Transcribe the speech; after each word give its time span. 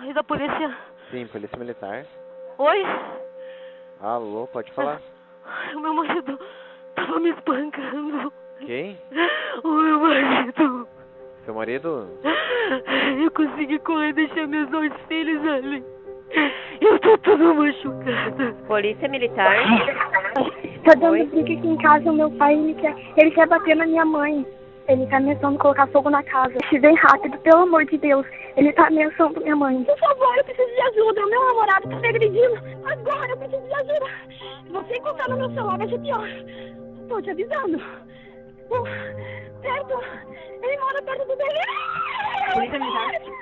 Oi, 0.00 0.12
da 0.12 0.22
polícia. 0.22 0.76
Sim, 1.10 1.26
polícia 1.26 1.58
militar. 1.58 2.04
Oi? 2.58 2.82
Alô, 4.00 4.46
pode 4.46 4.70
falar. 4.72 5.00
O 5.74 5.80
meu 5.80 5.94
marido 5.94 6.38
tava 6.94 7.18
me 7.18 7.30
espancando. 7.30 8.32
Quem? 8.60 8.98
O 9.64 9.68
meu 9.68 9.98
marido. 10.00 10.88
Seu 11.44 11.54
marido? 11.54 12.08
Eu 13.22 13.30
consegui 13.32 13.78
correr 13.80 14.10
e 14.10 14.12
deixar 14.12 14.46
meus 14.46 14.68
dois 14.68 14.92
filhos 15.08 15.44
ali. 15.46 15.84
Eu 16.80 16.98
tô 17.00 17.16
toda 17.18 17.54
machucada. 17.54 18.54
Polícia 18.66 19.08
Militar. 19.08 19.56
Tô 20.84 21.00
dando 21.00 21.26
briga 21.26 21.54
aqui 21.54 21.66
em 21.66 21.76
casa, 21.78 22.10
o 22.10 22.14
meu 22.14 22.30
pai, 22.32 22.54
ele 22.54 22.74
quer, 22.74 22.94
ele 23.16 23.30
quer 23.30 23.48
bater 23.48 23.74
na 23.74 23.86
minha 23.86 24.04
mãe. 24.04 24.46
Ele 24.88 25.06
tá 25.06 25.18
ameaçando 25.18 25.58
colocar 25.58 25.86
fogo 25.88 26.08
na 26.08 26.22
casa. 26.22 26.54
Se 26.70 26.78
vem 26.78 26.94
rápido, 26.96 27.38
pelo 27.38 27.62
amor 27.62 27.84
de 27.84 27.98
Deus. 27.98 28.26
Ele 28.56 28.72
tá 28.72 28.86
ameaçando 28.86 29.40
minha 29.40 29.54
mãe. 29.54 29.84
Por 29.84 29.98
favor, 29.98 30.36
eu 30.38 30.44
preciso 30.44 30.74
de 30.74 30.80
ajuda. 30.80 31.26
O 31.26 31.30
meu 31.30 31.46
namorado 31.46 31.88
tá 31.90 31.96
me 31.96 32.08
agredindo. 32.08 32.56
Agora 32.84 33.30
eu 33.30 33.36
preciso 33.36 33.66
de 33.66 33.74
ajuda. 33.74 34.06
Você 34.70 34.94
encontrar 34.94 35.28
no 35.28 35.36
meu 35.36 35.50
celular 35.50 35.78
vai 35.78 35.88
ser 35.88 35.98
pior. 36.00 36.28
Tô 37.08 37.20
te 37.20 37.30
avisando. 37.30 37.76
Uh, 38.70 38.82
perto. 39.60 40.00
Ele 40.62 40.78
mora 40.78 41.02
perto 41.02 41.26
do 41.26 41.36
dele. 41.36 41.60
Polícia 42.54 42.78
Militar. 42.78 43.38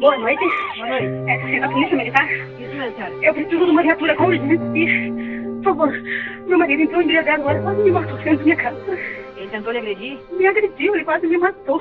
Boa 0.00 0.18
noite. 0.18 0.44
Boa 0.76 0.88
noite. 0.88 1.30
É 1.30 1.64
a 1.64 1.68
polícia 1.68 1.96
militar? 1.96 2.30
Isso 2.30 2.74
mesmo, 2.74 2.96
senhora. 2.96 3.14
Eu 3.24 3.34
preciso 3.34 3.64
de 3.64 3.70
uma 3.70 3.82
viatura 3.82 4.16
com 4.16 4.24
urgência. 4.24 5.14
Por 5.62 5.64
favor, 5.64 5.92
meu 6.46 6.58
marido 6.58 6.82
entrou 6.82 7.02
embriagado 7.02 7.42
agora, 7.42 7.62
quase 7.62 7.82
me 7.82 7.90
matou 7.92 8.16
dentro 8.18 8.38
da 8.38 8.44
minha 8.44 8.56
casa. 8.56 9.25
Ele 9.46 9.50
tentou 9.50 9.72
lhe 9.72 9.78
agredir? 9.78 10.18
Me 10.32 10.46
agrediu, 10.46 10.94
ele 10.94 11.04
quase 11.04 11.26
me 11.26 11.38
matou. 11.38 11.80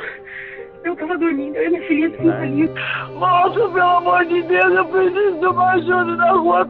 Eu 0.83 0.95
tava 0.95 1.17
dormindo, 1.17 1.55
eu 1.55 1.65
e 1.65 1.69
minha 1.69 1.87
filhinha 1.87 2.37
aninhos. 2.37 2.69
Moça, 3.15 3.69
pelo 3.69 3.97
amor 3.97 4.23
de 4.25 4.43
Deus, 4.43 4.71
eu 4.75 4.85
preciso 4.85 5.39
de 5.39 5.45
uma 5.47 5.71
ajuda 5.71 6.15
na 6.15 6.31
rua. 6.31 6.69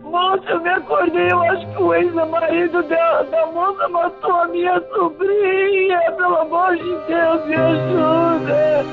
Moça, 0.00 0.44
eu 0.48 0.60
me 0.62 0.70
acordei, 0.70 1.30
eu 1.30 1.42
acho 1.42 1.66
que 1.66 1.82
o 1.82 1.94
ex-marido 1.94 2.82
da, 2.84 3.22
da 3.24 3.46
moça 3.48 3.86
matou 3.88 4.32
a 4.32 4.48
minha 4.48 4.80
sobrinha. 4.94 6.00
Pelo 6.16 6.36
amor 6.36 6.74
de 6.74 6.96
Deus, 7.06 7.46
me 7.46 7.54
ajuda. 7.54 8.86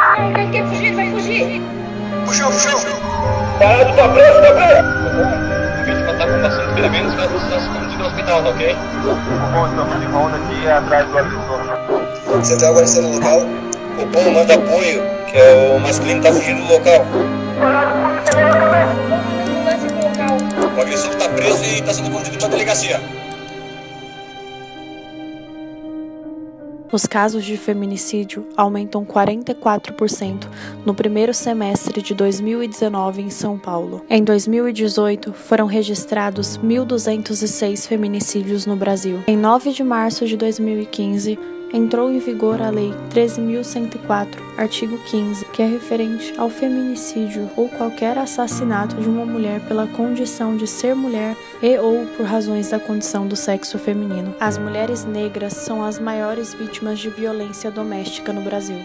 Ai, 0.00 0.32
vai 0.32 0.50
quer 0.50 0.66
fugir, 0.66 0.94
vai 0.96 1.10
fugir. 1.12 1.62
Puxou, 2.26 2.50
puxou. 2.50 2.80
Parado, 3.60 3.96
tá 3.96 4.08
preso, 4.08 4.42
tá 4.42 4.52
preso! 4.54 5.57
A 6.38 6.40
vítima 6.40 6.46
tá 6.46 6.46
com 6.46 6.48
bastante 6.48 6.74
ferimentos, 6.74 7.14
vai 7.14 7.26
estar 7.26 7.56
escondido 7.58 7.98
no 7.98 8.06
hospital, 8.06 8.42
tá 8.42 8.48
ok? 8.50 8.76
Bom, 9.52 9.66
estamos 9.66 10.00
de 10.00 10.06
volta 10.06 10.36
aqui 10.36 10.68
atrás 10.68 11.08
do 11.08 11.18
agressor. 11.18 12.44
Central 12.44 12.72
guarda 12.74 13.02
no 13.02 13.14
local. 13.14 13.40
O 13.98 14.06
povo 14.06 14.30
manda 14.30 14.54
apoio, 14.54 15.02
que 15.26 15.36
é 15.36 15.76
o 15.76 15.80
masculino 15.80 16.22
tá 16.22 16.32
fugindo 16.32 16.64
do 16.64 16.72
local. 16.74 17.04
O 20.76 20.80
agressor 20.80 21.14
tá 21.16 21.28
preso 21.30 21.64
e 21.64 21.82
tá 21.82 21.92
sendo 21.92 22.10
conduzido 22.10 22.38
pra 22.38 22.48
delegacia. 22.48 23.00
Os 26.90 27.04
casos 27.04 27.44
de 27.44 27.58
feminicídio 27.58 28.46
aumentam 28.56 29.04
44% 29.04 30.46
no 30.86 30.94
primeiro 30.94 31.34
semestre 31.34 32.00
de 32.00 32.14
2019 32.14 33.20
em 33.20 33.30
São 33.30 33.58
Paulo. 33.58 34.02
Em 34.08 34.24
2018, 34.24 35.34
foram 35.34 35.66
registrados 35.66 36.56
1.206 36.58 37.86
feminicídios 37.86 38.64
no 38.64 38.74
Brasil. 38.74 39.22
Em 39.26 39.36
9 39.36 39.72
de 39.72 39.84
março 39.84 40.26
de 40.26 40.36
2015, 40.36 41.38
entrou 41.72 42.10
em 42.10 42.18
vigor 42.18 42.60
a 42.62 42.70
Lei 42.70 42.92
13.104, 43.10 44.28
artigo 44.56 44.98
15, 44.98 45.44
que 45.46 45.62
é 45.62 45.66
referente 45.66 46.32
ao 46.38 46.48
feminicídio 46.48 47.50
ou 47.56 47.68
qualquer 47.68 48.16
assassinato 48.16 48.96
de 48.96 49.08
uma 49.08 49.26
mulher 49.26 49.60
pela 49.66 49.86
condição 49.86 50.56
de 50.56 50.66
ser 50.66 50.94
mulher 50.94 51.36
e 51.62 51.76
ou 51.78 52.06
por 52.16 52.24
razões 52.24 52.70
da 52.70 52.80
condição 52.80 53.26
do 53.26 53.36
sexo 53.36 53.78
feminino. 53.78 54.34
As 54.40 54.56
mulheres 54.56 55.04
negras 55.04 55.52
são 55.52 55.84
as 55.84 55.98
maiores 55.98 56.54
vítimas 56.54 56.98
de 56.98 57.10
violência 57.10 57.70
doméstica 57.70 58.32
no 58.32 58.40
Brasil. 58.40 58.78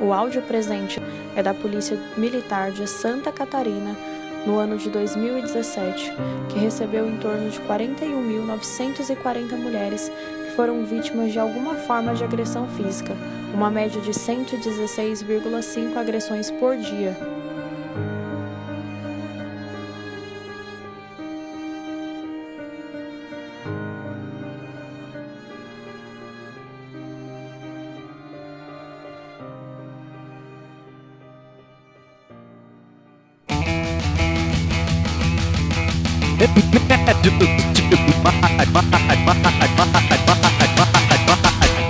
O 0.00 0.12
áudio 0.12 0.42
presente 0.42 1.00
é 1.36 1.42
da 1.42 1.54
Polícia 1.54 1.96
Militar 2.16 2.72
de 2.72 2.86
Santa 2.88 3.30
Catarina 3.30 3.96
no 4.44 4.58
ano 4.58 4.76
de 4.76 4.90
2017, 4.90 6.12
que 6.48 6.58
recebeu 6.58 7.08
em 7.08 7.16
torno 7.16 7.48
de 7.48 7.58
41.940 7.60 9.56
mulheres 9.56 10.10
foram 10.54 10.84
vítimas 10.84 11.32
de 11.32 11.38
alguma 11.38 11.74
forma 11.74 12.14
de 12.14 12.24
agressão 12.24 12.66
física, 12.68 13.14
uma 13.52 13.70
média 13.70 14.00
de 14.00 14.10
116,5 14.10 15.96
agressões 15.96 16.50
por 16.50 16.76
dia. 16.76 17.16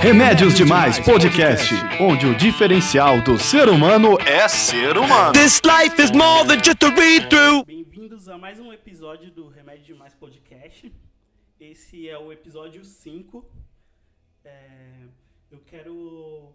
Remédios 0.05 0.55
Demais 0.55 0.99
Podcast, 0.99 1.73
onde 1.99 2.27
o 2.27 2.37
diferencial 2.37 3.23
do 3.23 3.39
ser 3.39 3.71
humano 3.71 4.19
é 4.21 4.47
ser 4.49 4.99
humano. 4.99 5.33
This 5.33 5.63
life 5.65 5.99
is 5.99 6.11
more 6.11 6.47
than 6.47 6.63
just 6.63 6.85
a 6.85 6.91
read 6.91 7.31
through. 7.31 7.65
Bem-vindos 7.65 8.29
a 8.29 8.37
mais 8.37 8.61
um 8.61 8.71
episódio 8.71 9.31
do 9.31 9.49
Remédio 9.49 9.95
Demais 9.95 10.13
Podcast. 10.13 10.93
Esse 11.59 12.07
é 12.07 12.19
o 12.19 12.31
episódio 12.31 12.85
5. 12.85 13.51
É, 14.45 15.07
eu 15.51 15.61
quero 15.61 16.55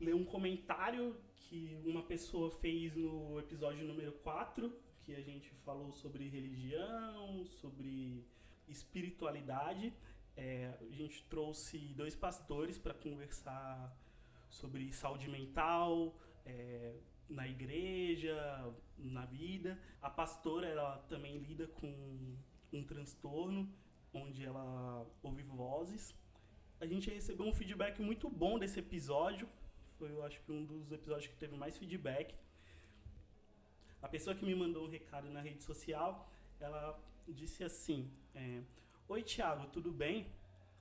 ler 0.00 0.14
um 0.14 0.24
comentário 0.24 1.16
que 1.34 1.76
uma 1.84 2.04
pessoa 2.04 2.52
fez 2.52 2.94
no 2.94 3.36
episódio 3.40 3.84
número 3.84 4.12
4, 4.22 4.72
que 5.00 5.12
a 5.12 5.20
gente 5.20 5.50
falou 5.64 5.90
sobre 5.90 6.28
religião, 6.28 7.44
sobre 7.46 8.24
espiritualidade. 8.68 9.92
É, 10.36 10.74
a 10.80 10.94
gente 10.94 11.22
trouxe 11.24 11.78
dois 11.94 12.14
pastores 12.14 12.76
para 12.78 12.92
conversar 12.94 13.96
sobre 14.50 14.92
saúde 14.92 15.28
mental, 15.28 16.14
é, 16.44 16.94
na 17.28 17.46
igreja, 17.46 18.36
na 18.98 19.24
vida. 19.26 19.78
A 20.02 20.10
pastora 20.10 20.66
ela 20.66 20.98
também 21.08 21.38
lida 21.38 21.66
com 21.68 22.36
um 22.72 22.84
transtorno 22.84 23.68
onde 24.12 24.44
ela 24.44 25.06
ouve 25.22 25.42
vozes. 25.42 26.14
A 26.80 26.86
gente 26.86 27.10
recebeu 27.10 27.46
um 27.46 27.52
feedback 27.52 28.00
muito 28.00 28.28
bom 28.28 28.58
desse 28.58 28.78
episódio. 28.78 29.48
Foi, 29.98 30.10
eu 30.10 30.22
acho 30.24 30.40
que 30.42 30.52
um 30.52 30.64
dos 30.64 30.90
episódios 30.92 31.28
que 31.28 31.36
teve 31.36 31.56
mais 31.56 31.76
feedback. 31.76 32.34
A 34.02 34.08
pessoa 34.08 34.36
que 34.36 34.44
me 34.44 34.54
mandou 34.54 34.86
um 34.86 34.90
recado 34.90 35.30
na 35.30 35.40
rede 35.40 35.62
social, 35.64 36.28
ela 36.60 37.00
disse 37.26 37.64
assim: 37.64 38.10
é, 38.34 38.62
Oi, 39.06 39.22
Thiago, 39.22 39.66
tudo 39.66 39.92
bem? 39.92 40.26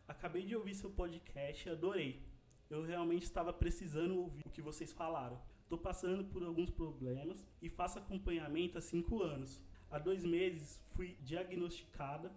Acabei 0.08 0.44
de 0.44 0.56
ouvir 0.56 0.74
seu 0.76 0.90
podcast 0.90 1.68
e 1.68 1.72
adorei. 1.72 2.22
Eu 2.70 2.82
realmente 2.82 3.24
estava 3.24 3.52
precisando 3.52 4.18
ouvir 4.18 4.44
o 4.46 4.50
que 4.50 4.62
vocês 4.62 4.94
falaram. 4.94 5.38
Estou 5.64 5.78
passando 5.78 6.24
por 6.24 6.42
alguns 6.42 6.70
problemas 6.70 7.46
e 7.62 7.68
faço 7.68 8.00
acompanhamento 8.00 8.78
há 8.78 8.82
cinco 8.82 9.22
anos. 9.22 9.62
Há 9.92 10.00
dois 10.00 10.24
meses 10.24 10.82
fui 10.94 11.18
diagnosticada 11.20 12.32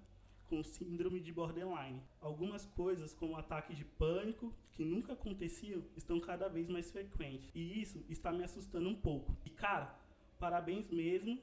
com 0.48 0.64
síndrome 0.64 1.20
de 1.20 1.32
borderline. 1.32 2.02
Algumas 2.20 2.66
coisas, 2.66 3.14
como 3.14 3.36
ataque 3.36 3.72
de 3.72 3.84
pânico, 3.84 4.52
que 4.72 4.84
nunca 4.84 5.12
aconteciam, 5.12 5.84
estão 5.96 6.18
cada 6.18 6.48
vez 6.48 6.68
mais 6.68 6.90
frequentes. 6.90 7.48
E 7.54 7.80
isso 7.80 8.04
está 8.08 8.32
me 8.32 8.42
assustando 8.42 8.88
um 8.88 8.96
pouco. 8.96 9.36
E 9.44 9.50
cara, 9.50 9.96
parabéns 10.36 10.90
mesmo. 10.90 11.40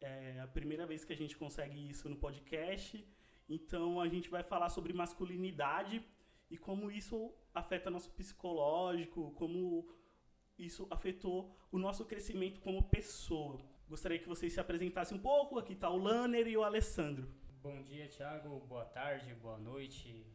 É 0.00 0.40
a 0.40 0.46
primeira 0.46 0.86
vez 0.86 1.04
que 1.04 1.12
a 1.12 1.16
gente 1.16 1.36
consegue 1.36 1.88
isso 1.88 2.08
no 2.08 2.16
podcast. 2.16 3.04
Então 3.48 4.00
a 4.00 4.08
gente 4.08 4.28
vai 4.28 4.42
falar 4.42 4.68
sobre 4.68 4.92
masculinidade 4.92 6.04
e 6.50 6.56
como 6.56 6.90
isso 6.90 7.34
afeta 7.54 7.90
nosso 7.90 8.10
psicológico, 8.12 9.32
como 9.32 9.88
isso 10.58 10.86
afetou 10.90 11.56
o 11.70 11.78
nosso 11.78 12.04
crescimento 12.04 12.60
como 12.60 12.88
pessoa. 12.88 13.58
Gostaria 13.88 14.18
que 14.18 14.28
vocês 14.28 14.52
se 14.52 14.60
apresentassem 14.60 15.16
um 15.16 15.20
pouco. 15.20 15.58
Aqui 15.58 15.72
está 15.72 15.88
o 15.88 15.96
Lanner 15.96 16.46
e 16.46 16.54
o 16.54 16.62
Alessandro. 16.62 17.26
Bom 17.62 17.82
dia, 17.82 18.06
Thiago. 18.06 18.60
Boa 18.66 18.84
tarde, 18.84 19.32
boa 19.36 19.56
noite 19.56 20.26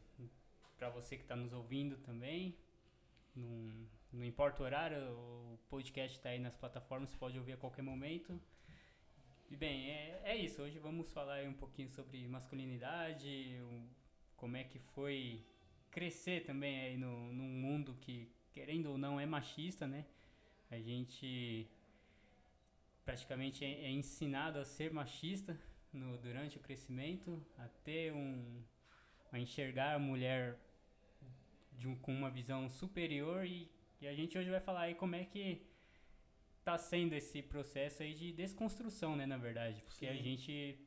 para 0.76 0.90
você 0.90 1.16
que 1.16 1.22
está 1.22 1.36
nos 1.36 1.54
ouvindo 1.54 1.96
também. 1.98 2.58
Não, 3.36 4.26
importa 4.26 4.64
o 4.64 4.66
horário, 4.66 4.98
o 5.08 5.60
podcast 5.70 6.18
está 6.18 6.30
aí 6.30 6.40
nas 6.40 6.56
plataformas, 6.56 7.12
você 7.12 7.18
pode 7.18 7.38
ouvir 7.38 7.54
a 7.54 7.58
qualquer 7.58 7.84
momento. 7.84 8.42
E 9.52 9.56
bem, 9.56 9.92
é, 9.92 10.22
é 10.24 10.36
isso. 10.36 10.64
Hoje 10.64 10.80
vamos 10.80 11.14
falar 11.14 11.44
um 11.44 11.54
pouquinho 11.54 11.90
sobre 11.90 12.28
masculinidade, 12.28 13.62
como 14.36 14.58
é 14.58 14.64
que 14.64 14.80
foi 14.80 15.46
crescer 15.92 16.44
também 16.44 16.80
aí 16.80 16.98
no, 16.98 17.32
num 17.32 17.50
mundo 17.50 17.96
que, 18.02 18.32
querendo 18.52 18.88
ou 18.88 18.98
não, 18.98 19.20
é 19.20 19.28
machista, 19.28 19.86
né? 19.86 20.08
A 20.72 20.80
gente 20.80 21.70
praticamente 23.06 23.64
é, 23.64 23.86
é 23.86 23.90
ensinado 23.90 24.60
a 24.60 24.66
ser 24.66 24.92
machista 24.92 25.60
no, 25.92 26.18
durante 26.18 26.58
o 26.58 26.60
crescimento, 26.60 27.44
a 27.58 27.68
ter 27.68 28.14
um. 28.14 28.64
a 29.32 29.40
enxergar 29.40 29.96
a 29.96 30.00
mulher 30.00 30.58
um, 31.86 31.96
com 31.96 32.14
uma 32.14 32.30
visão 32.30 32.70
superior 32.70 33.46
e, 33.46 33.70
e 34.02 34.08
a 34.08 34.14
gente 34.14 34.38
hoje 34.38 34.50
vai 34.50 34.60
falar 34.60 34.82
aí 34.82 34.96
como 34.96 35.16
é 35.16 35.26
que 35.26 35.62
tá 36.64 36.78
sendo 36.78 37.14
esse 37.14 37.42
processo 37.42 38.04
aí 38.04 38.14
de 38.14 38.32
desconstrução, 38.32 39.16
né, 39.16 39.26
na 39.26 39.38
verdade, 39.38 39.82
porque 39.82 40.06
Sim. 40.06 40.12
a 40.12 40.16
gente 40.16 40.80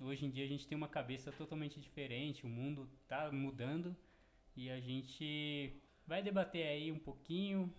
hoje 0.00 0.26
em 0.26 0.30
dia 0.30 0.44
a 0.44 0.48
gente 0.48 0.66
tem 0.66 0.76
uma 0.76 0.88
cabeça 0.88 1.32
totalmente 1.32 1.80
diferente, 1.80 2.44
o 2.44 2.48
mundo 2.48 2.88
tá 3.08 3.30
mudando 3.32 3.96
e 4.56 4.70
a 4.70 4.78
gente 4.80 5.80
vai 6.06 6.22
debater 6.22 6.66
aí 6.66 6.92
um 6.92 6.98
pouquinho. 6.98 7.72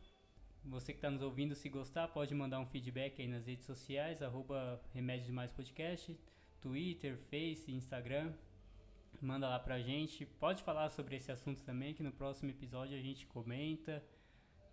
Você 0.68 0.94
que 0.94 0.98
está 0.98 1.12
nos 1.12 1.22
ouvindo, 1.22 1.54
se 1.54 1.70
gostar, 1.70 2.08
pode 2.08 2.34
mandar 2.34 2.60
um 2.60 2.66
feedback 2.66 3.22
aí 3.22 3.28
nas 3.28 3.46
redes 3.46 3.66
sociais, 3.66 4.24
arroba 4.24 4.82
Remédios 4.94 5.28
Demais 5.28 5.52
Podcast, 5.52 6.20
Twitter, 6.60 7.18
Face, 7.30 7.72
Instagram. 7.72 8.34
Manda 9.22 9.48
lá 9.48 9.60
pra 9.60 9.80
gente. 9.80 10.26
Pode 10.26 10.64
falar 10.64 10.90
sobre 10.90 11.18
esse 11.18 11.32
assunto 11.32 11.62
também, 11.64 11.94
que 11.94 12.02
no 12.02 12.12
próximo 12.12 12.50
episódio 12.50 12.98
a 12.98 13.02
gente 13.02 13.28
comenta. 13.28 14.04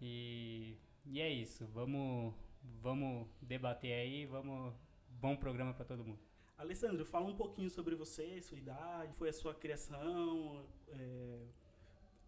E, 0.00 0.78
e 1.04 1.20
é 1.20 1.28
isso. 1.30 1.66
Vamos, 1.66 2.34
vamos 2.80 3.28
debater 3.42 3.92
aí. 3.92 4.24
Vamos. 4.24 4.74
Bom 5.10 5.36
programa 5.36 5.74
para 5.74 5.84
todo 5.84 6.02
mundo. 6.02 6.20
Alessandro, 6.56 7.04
fala 7.04 7.26
um 7.26 7.36
pouquinho 7.36 7.68
sobre 7.68 7.94
você, 7.94 8.40
sua 8.40 8.56
idade, 8.56 9.14
foi 9.14 9.28
a 9.28 9.32
sua 9.32 9.54
criação. 9.54 10.64
É 10.88 11.61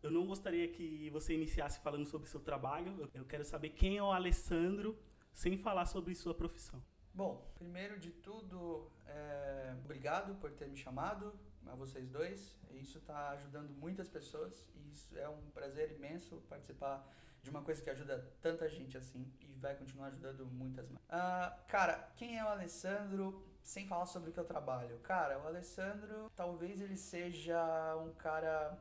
eu 0.04 0.10
não 0.10 0.26
gostaria 0.26 0.68
que 0.68 1.08
você 1.10 1.32
iniciasse 1.32 1.80
falando 1.80 2.06
sobre 2.06 2.28
seu 2.28 2.40
trabalho. 2.40 3.10
Eu 3.14 3.24
quero 3.24 3.44
saber 3.44 3.70
quem 3.70 3.96
é 3.96 4.02
o 4.02 4.12
Alessandro, 4.12 4.98
sem 5.32 5.56
falar 5.56 5.86
sobre 5.86 6.14
sua 6.14 6.34
profissão. 6.34 6.82
Bom, 7.12 7.50
primeiro 7.54 7.98
de 7.98 8.10
tudo, 8.10 8.90
é... 9.06 9.74
obrigado 9.82 10.34
por 10.40 10.50
ter 10.50 10.68
me 10.68 10.76
chamado, 10.76 11.32
a 11.66 11.74
vocês 11.74 12.08
dois. 12.08 12.54
Isso 12.72 12.98
está 12.98 13.30
ajudando 13.30 13.70
muitas 13.70 14.08
pessoas 14.08 14.68
e 14.74 14.90
isso 14.90 15.16
é 15.16 15.28
um 15.28 15.50
prazer 15.54 15.92
imenso 15.92 16.36
participar 16.48 17.08
de 17.42 17.48
uma 17.48 17.62
coisa 17.62 17.80
que 17.80 17.88
ajuda 17.88 18.30
tanta 18.42 18.68
gente 18.68 18.98
assim 18.98 19.32
e 19.40 19.54
vai 19.56 19.74
continuar 19.74 20.08
ajudando 20.08 20.44
muitas 20.46 20.86
mais. 20.90 21.02
Uh, 21.04 21.66
cara, 21.66 22.10
quem 22.16 22.38
é 22.38 22.44
o 22.44 22.48
Alessandro? 22.48 23.42
Sem 23.62 23.86
falar 23.86 24.04
sobre 24.04 24.28
o 24.28 24.32
que 24.32 24.40
eu 24.40 24.44
trabalho. 24.44 24.98
Cara, 24.98 25.38
o 25.38 25.46
Alessandro, 25.46 26.30
talvez 26.36 26.82
ele 26.82 26.98
seja 26.98 27.96
um 27.96 28.12
cara 28.12 28.78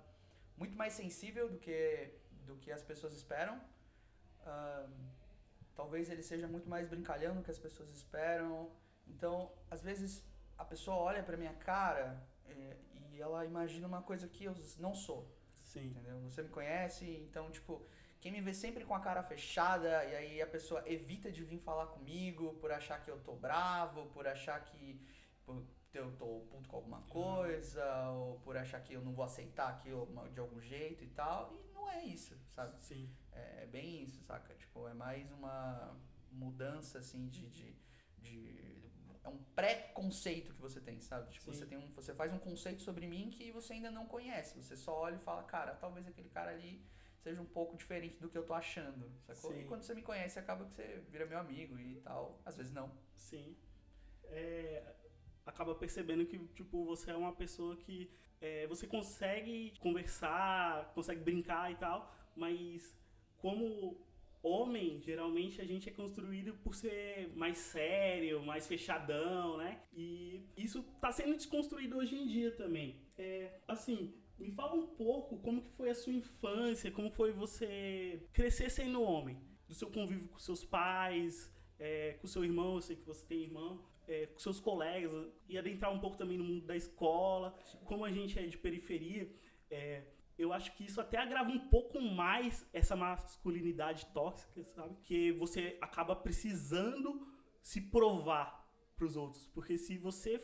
muito 0.57 0.75
mais 0.75 0.93
sensível 0.93 1.49
do 1.49 1.57
que, 1.57 2.13
do 2.45 2.55
que 2.57 2.71
as 2.71 2.83
pessoas 2.83 3.13
esperam. 3.13 3.57
Uh, 4.41 4.89
talvez 5.75 6.09
ele 6.09 6.21
seja 6.21 6.47
muito 6.47 6.69
mais 6.69 6.87
brincalhão 6.87 7.35
do 7.35 7.43
que 7.43 7.51
as 7.51 7.59
pessoas 7.59 7.91
esperam. 7.91 8.71
Então, 9.07 9.51
às 9.69 9.81
vezes, 9.81 10.23
a 10.57 10.65
pessoa 10.65 10.97
olha 10.97 11.23
pra 11.23 11.37
minha 11.37 11.53
cara 11.53 12.21
é, 12.45 12.77
e 13.11 13.21
ela 13.21 13.45
imagina 13.45 13.87
uma 13.87 14.01
coisa 14.01 14.27
que 14.27 14.45
eu 14.45 14.55
não 14.79 14.93
sou. 14.93 15.29
Sim. 15.53 15.87
Entendeu? 15.87 16.19
Você 16.21 16.41
me 16.43 16.49
conhece, 16.49 17.05
então, 17.27 17.49
tipo, 17.51 17.85
quem 18.21 18.31
me 18.31 18.41
vê 18.41 18.53
sempre 18.53 18.85
com 18.85 18.93
a 18.93 18.99
cara 18.99 19.23
fechada 19.23 20.05
e 20.05 20.15
aí 20.15 20.41
a 20.41 20.47
pessoa 20.47 20.83
evita 20.85 21.31
de 21.31 21.43
vir 21.43 21.59
falar 21.59 21.87
comigo 21.87 22.53
por 22.61 22.71
achar 22.71 23.03
que 23.03 23.09
eu 23.09 23.19
tô 23.19 23.35
bravo, 23.35 24.05
por 24.07 24.27
achar 24.27 24.63
que 24.63 25.01
eu 25.47 25.65
tô 26.01 26.41
puto 26.49 26.67
com 26.67 26.75
alguma 26.75 27.01
coisa, 27.03 27.83
uhum. 28.09 28.17
ou 28.17 28.39
por 28.39 28.57
achar 28.57 28.81
que 28.81 28.93
eu 28.93 29.01
não 29.01 29.13
vou 29.13 29.23
aceitar 29.23 29.69
aquilo 29.69 30.07
de 30.33 30.39
algum 30.39 30.59
jeito 30.59 31.03
e 31.03 31.07
tal. 31.07 31.53
E 31.53 31.73
não 31.73 31.89
é 31.89 32.03
isso, 32.03 32.37
sabe? 32.51 32.81
Sim. 32.81 33.09
É, 33.31 33.63
é 33.63 33.65
bem 33.67 34.03
isso, 34.03 34.23
saca? 34.23 34.53
Tipo, 34.55 34.87
é 34.87 34.93
mais 34.93 35.31
uma 35.31 35.95
mudança, 36.31 36.99
assim, 36.99 37.27
de... 37.27 37.49
de, 37.49 37.75
de 38.19 38.73
é 39.23 39.29
um 39.29 39.37
pré-conceito 39.55 40.53
que 40.53 40.59
você 40.59 40.81
tem, 40.81 40.99
sabe? 40.99 41.31
Tipo, 41.31 41.53
você, 41.53 41.65
tem 41.65 41.77
um, 41.77 41.87
você 41.93 42.13
faz 42.13 42.33
um 42.33 42.37
conceito 42.39 42.81
sobre 42.81 43.07
mim 43.07 43.29
que 43.29 43.51
você 43.51 43.73
ainda 43.73 43.89
não 43.89 44.05
conhece. 44.05 44.61
Você 44.61 44.75
só 44.75 44.93
olha 44.99 45.15
e 45.15 45.19
fala, 45.19 45.43
cara, 45.43 45.75
talvez 45.75 46.05
aquele 46.05 46.27
cara 46.29 46.51
ali 46.51 46.85
seja 47.21 47.41
um 47.41 47.45
pouco 47.45 47.77
diferente 47.77 48.19
do 48.19 48.29
que 48.29 48.37
eu 48.37 48.45
tô 48.45 48.53
achando, 48.53 49.09
sacou? 49.21 49.53
Sim. 49.53 49.61
E 49.61 49.65
quando 49.65 49.83
você 49.83 49.93
me 49.93 50.01
conhece, 50.01 50.37
acaba 50.37 50.65
que 50.65 50.73
você 50.73 51.01
vira 51.09 51.25
meu 51.25 51.39
amigo 51.39 51.79
e 51.79 52.01
tal. 52.01 52.41
Às 52.45 52.57
vezes 52.57 52.73
não. 52.73 52.91
Sim. 53.15 53.55
É, 54.25 54.93
acaba 55.45 55.75
percebendo 55.75 56.25
que, 56.25 56.37
tipo, 56.53 56.85
você 56.85 57.11
é 57.11 57.15
uma 57.15 57.33
pessoa 57.33 57.75
que 57.77 58.09
é, 58.41 58.67
você 58.67 58.87
consegue 58.87 59.73
conversar, 59.79 60.91
consegue 60.93 61.21
brincar 61.21 61.71
e 61.71 61.75
tal, 61.75 62.13
mas 62.35 62.95
como 63.37 63.97
homem, 64.41 65.01
geralmente 65.01 65.61
a 65.61 65.65
gente 65.65 65.87
é 65.87 65.91
construído 65.91 66.53
por 66.55 66.75
ser 66.75 67.33
mais 67.35 67.57
sério, 67.57 68.43
mais 68.43 68.67
fechadão, 68.67 69.57
né? 69.57 69.81
E 69.93 70.45
isso 70.57 70.83
tá 70.99 71.11
sendo 71.11 71.35
desconstruído 71.37 71.97
hoje 71.97 72.15
em 72.15 72.27
dia 72.27 72.51
também. 72.51 73.01
É, 73.17 73.59
assim, 73.65 74.13
me 74.37 74.51
fala 74.51 74.75
um 74.75 74.87
pouco 74.87 75.37
como 75.37 75.61
que 75.61 75.71
foi 75.71 75.89
a 75.89 75.95
sua 75.95 76.11
infância, 76.11 76.91
como 76.91 77.09
foi 77.09 77.31
você 77.31 78.27
crescer 78.33 78.69
sendo 78.69 79.01
homem, 79.01 79.37
do 79.67 79.73
seu 79.73 79.89
convívio 79.89 80.27
com 80.27 80.37
seus 80.37 80.65
pais, 80.65 81.49
é, 81.79 82.13
com 82.19 82.27
seu 82.27 82.43
irmão, 82.43 82.75
eu 82.75 82.81
sei 82.81 82.97
que 82.97 83.05
você 83.05 83.25
tem 83.25 83.43
irmão, 83.43 83.81
é, 84.07 84.27
com 84.27 84.39
seus 84.39 84.59
colegas 84.59 85.11
e 85.47 85.57
adentrar 85.57 85.91
um 85.91 85.99
pouco 85.99 86.17
também 86.17 86.37
no 86.37 86.43
mundo 86.43 86.65
da 86.65 86.75
escola, 86.75 87.55
como 87.85 88.05
a 88.05 88.11
gente 88.11 88.37
é 88.37 88.45
de 88.45 88.57
periferia, 88.57 89.29
é, 89.69 90.03
eu 90.37 90.51
acho 90.51 90.75
que 90.75 90.83
isso 90.85 90.99
até 90.99 91.17
agrava 91.17 91.49
um 91.51 91.69
pouco 91.69 92.01
mais 92.01 92.65
essa 92.73 92.95
masculinidade 92.95 94.05
tóxica, 94.07 94.63
sabe? 94.65 94.95
Que 95.03 95.31
você 95.31 95.77
acaba 95.79 96.15
precisando 96.15 97.27
se 97.61 97.79
provar 97.79 98.67
para 98.95 99.05
os 99.05 99.15
outros, 99.15 99.47
porque 99.47 99.77
se 99.77 99.97
você 99.97 100.41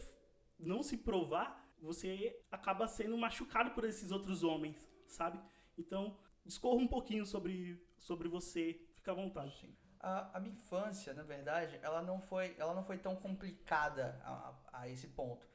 não 0.57 0.83
se 0.83 0.97
provar, 0.97 1.67
você 1.81 2.39
acaba 2.51 2.87
sendo 2.87 3.17
machucado 3.17 3.71
por 3.71 3.83
esses 3.83 4.11
outros 4.11 4.43
homens, 4.43 4.89
sabe? 5.07 5.39
Então, 5.77 6.17
discorra 6.45 6.77
um 6.77 6.87
pouquinho 6.87 7.25
sobre, 7.25 7.81
sobre 7.97 8.27
você, 8.27 8.79
fica 8.95 9.11
à 9.11 9.15
vontade. 9.15 9.57
Sim. 9.59 9.75
A, 9.99 10.37
a 10.37 10.39
minha 10.39 10.53
infância, 10.53 11.13
na 11.13 11.23
verdade, 11.23 11.79
ela 11.81 12.01
não 12.01 12.21
foi, 12.21 12.55
ela 12.57 12.73
não 12.73 12.83
foi 12.83 12.97
tão 12.97 13.15
complicada 13.15 14.19
a, 14.23 14.53
a 14.73 14.89
esse 14.89 15.07
ponto. 15.07 15.47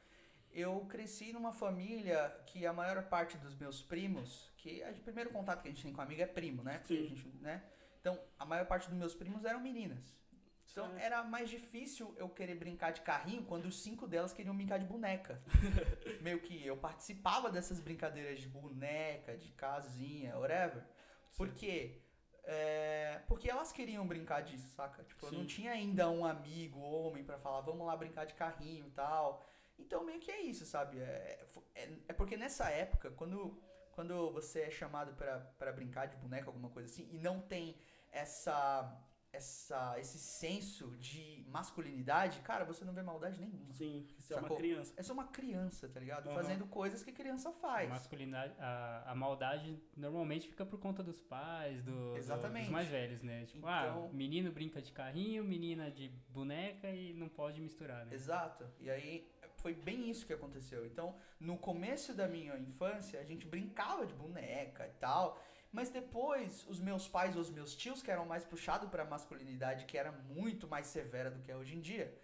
Eu 0.52 0.86
cresci 0.86 1.32
numa 1.32 1.50
família 1.50 2.30
que 2.46 2.64
a 2.64 2.72
maior 2.72 3.02
parte 3.04 3.36
dos 3.38 3.54
meus 3.56 3.82
primos, 3.82 4.52
que 4.56 4.84
o 4.84 5.02
primeiro 5.02 5.30
contato 5.30 5.62
que 5.62 5.68
a 5.68 5.70
gente 5.70 5.82
tem 5.82 5.92
com 5.92 6.00
amigo 6.00 6.22
é 6.22 6.26
primo, 6.26 6.62
né? 6.62 6.78
Porque 6.78 6.94
a 6.94 7.02
gente, 7.02 7.26
né? 7.40 7.64
Então, 8.00 8.20
a 8.38 8.44
maior 8.44 8.66
parte 8.66 8.88
dos 8.88 8.98
meus 8.98 9.14
primos 9.14 9.44
eram 9.44 9.60
meninas. 9.60 10.24
Então 10.70 10.88
certo. 10.88 11.02
era 11.02 11.22
mais 11.22 11.48
difícil 11.48 12.12
eu 12.18 12.28
querer 12.28 12.56
brincar 12.56 12.90
de 12.90 13.00
carrinho 13.02 13.44
quando 13.44 13.66
os 13.66 13.80
cinco 13.80 14.08
delas 14.08 14.32
queriam 14.32 14.56
brincar 14.56 14.78
de 14.78 14.84
boneca. 14.84 15.40
Meio 16.20 16.40
que 16.40 16.66
eu 16.66 16.76
participava 16.76 17.50
dessas 17.50 17.80
brincadeiras 17.80 18.40
de 18.40 18.48
boneca, 18.48 19.36
de 19.36 19.52
casinha, 19.52 20.36
whatever. 20.36 20.82
Sim. 20.82 21.36
Porque 21.36 22.02
é, 22.46 23.20
porque 23.26 23.50
elas 23.50 23.72
queriam 23.72 24.06
brincar 24.06 24.42
disso, 24.42 24.68
saca? 24.68 25.02
Tipo, 25.04 25.26
Sim. 25.26 25.32
eu 25.34 25.38
não 25.38 25.46
tinha 25.46 25.72
ainda 25.72 26.10
um 26.10 26.24
amigo, 26.24 26.78
homem, 26.80 27.24
para 27.24 27.38
falar, 27.38 27.60
vamos 27.62 27.86
lá 27.86 27.96
brincar 27.96 28.26
de 28.26 28.34
carrinho 28.34 28.86
e 28.86 28.90
tal. 28.90 29.44
Então, 29.78 30.04
meio 30.04 30.20
que 30.20 30.30
é 30.30 30.40
isso, 30.40 30.64
sabe? 30.64 30.98
É, 31.00 31.46
é, 31.74 31.88
é 32.08 32.12
porque 32.12 32.36
nessa 32.36 32.70
época, 32.70 33.10
quando, 33.12 33.60
quando 33.92 34.30
você 34.32 34.62
é 34.62 34.70
chamado 34.70 35.14
para 35.14 35.72
brincar 35.72 36.06
de 36.06 36.16
boneca, 36.16 36.48
alguma 36.48 36.68
coisa 36.70 36.88
assim, 36.88 37.08
e 37.10 37.18
não 37.18 37.40
tem 37.40 37.76
essa 38.12 38.96
essa, 39.36 39.98
esse 39.98 40.18
senso 40.18 40.88
de 40.98 41.44
masculinidade, 41.48 42.40
cara, 42.40 42.64
você 42.64 42.84
não 42.84 42.92
vê 42.92 43.02
maldade 43.02 43.40
nenhuma. 43.40 43.72
Sim, 43.72 44.06
você 44.18 44.32
é 44.32 44.36
uma 44.36 44.42
Sacou? 44.42 44.56
criança. 44.56 44.94
É 44.96 45.02
só 45.02 45.12
uma 45.12 45.26
criança, 45.28 45.88
tá 45.88 45.98
ligado? 46.00 46.26
Aham. 46.28 46.34
Fazendo 46.36 46.66
coisas 46.66 47.02
que 47.02 47.12
criança 47.12 47.48
A 47.50 47.52
faz. 47.52 47.88
masculinidade, 47.88 48.54
a, 48.58 49.10
a 49.10 49.14
maldade 49.14 49.82
normalmente 49.96 50.48
fica 50.48 50.64
por 50.64 50.78
conta 50.78 51.02
dos 51.02 51.20
pais, 51.20 51.82
do, 51.82 52.12
do- 52.12 52.16
Exatamente. 52.16 52.64
dos 52.64 52.72
mais 52.72 52.88
velhos, 52.88 53.22
né? 53.22 53.44
Tipo, 53.46 53.66
ah, 53.66 53.86
Então- 53.88 54.12
menino 54.12 54.52
brinca 54.52 54.80
de 54.80 54.92
carrinho, 54.92 55.42
menina 55.44 55.90
de 55.90 56.08
boneca 56.28 56.88
e 56.90 57.12
não 57.14 57.28
pode 57.28 57.60
misturar, 57.60 58.06
né? 58.06 58.14
Exato. 58.14 58.66
E 58.80 58.88
aí 58.90 59.28
foi 59.56 59.74
bem 59.74 60.10
isso 60.10 60.26
que 60.26 60.32
aconteceu. 60.32 60.84
Então, 60.84 61.16
no 61.40 61.56
começo 61.56 62.14
da 62.14 62.28
minha 62.28 62.58
infância, 62.58 63.20
a 63.20 63.24
gente 63.24 63.46
brincava 63.46 64.04
de 64.06 64.12
boneca 64.14 64.86
e 64.86 64.92
tal. 64.94 65.40
Mas 65.74 65.90
depois, 65.90 66.64
os 66.68 66.78
meus 66.78 67.08
pais 67.08 67.34
ou 67.34 67.42
os 67.42 67.50
meus 67.50 67.74
tios, 67.74 68.00
que 68.00 68.08
eram 68.08 68.24
mais 68.24 68.44
puxados 68.44 68.88
pra 68.88 69.04
masculinidade, 69.04 69.86
que 69.86 69.98
era 69.98 70.12
muito 70.12 70.68
mais 70.68 70.86
severa 70.86 71.32
do 71.32 71.40
que 71.42 71.50
é 71.50 71.56
hoje 71.56 71.74
em 71.74 71.80
dia. 71.80 72.16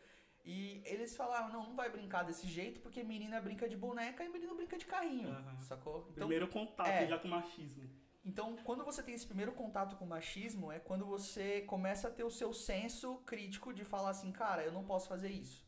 E 0.44 0.80
eles 0.86 1.16
falaram, 1.16 1.48
não, 1.52 1.66
não 1.66 1.74
vai 1.74 1.90
brincar 1.90 2.22
desse 2.22 2.46
jeito, 2.46 2.78
porque 2.80 3.02
menina 3.02 3.40
brinca 3.40 3.68
de 3.68 3.76
boneca 3.76 4.24
e 4.24 4.28
menino 4.28 4.54
brinca 4.54 4.78
de 4.78 4.86
carrinho, 4.86 5.30
Aham. 5.30 5.58
sacou? 5.58 6.02
Primeiro 6.14 6.46
contato 6.46 6.88
é. 6.88 7.08
já 7.08 7.18
com 7.18 7.26
machismo. 7.26 7.90
Então, 8.24 8.56
quando 8.62 8.84
você 8.84 9.02
tem 9.02 9.14
esse 9.14 9.26
primeiro 9.26 9.52
contato 9.52 9.96
com 9.96 10.04
o 10.04 10.08
machismo, 10.08 10.70
é 10.70 10.78
quando 10.78 11.04
você 11.04 11.62
começa 11.62 12.06
a 12.06 12.10
ter 12.10 12.22
o 12.22 12.30
seu 12.30 12.52
senso 12.52 13.16
crítico 13.26 13.74
de 13.74 13.84
falar 13.84 14.10
assim, 14.10 14.30
cara, 14.30 14.62
eu 14.62 14.70
não 14.70 14.84
posso 14.84 15.08
fazer 15.08 15.30
isso. 15.30 15.66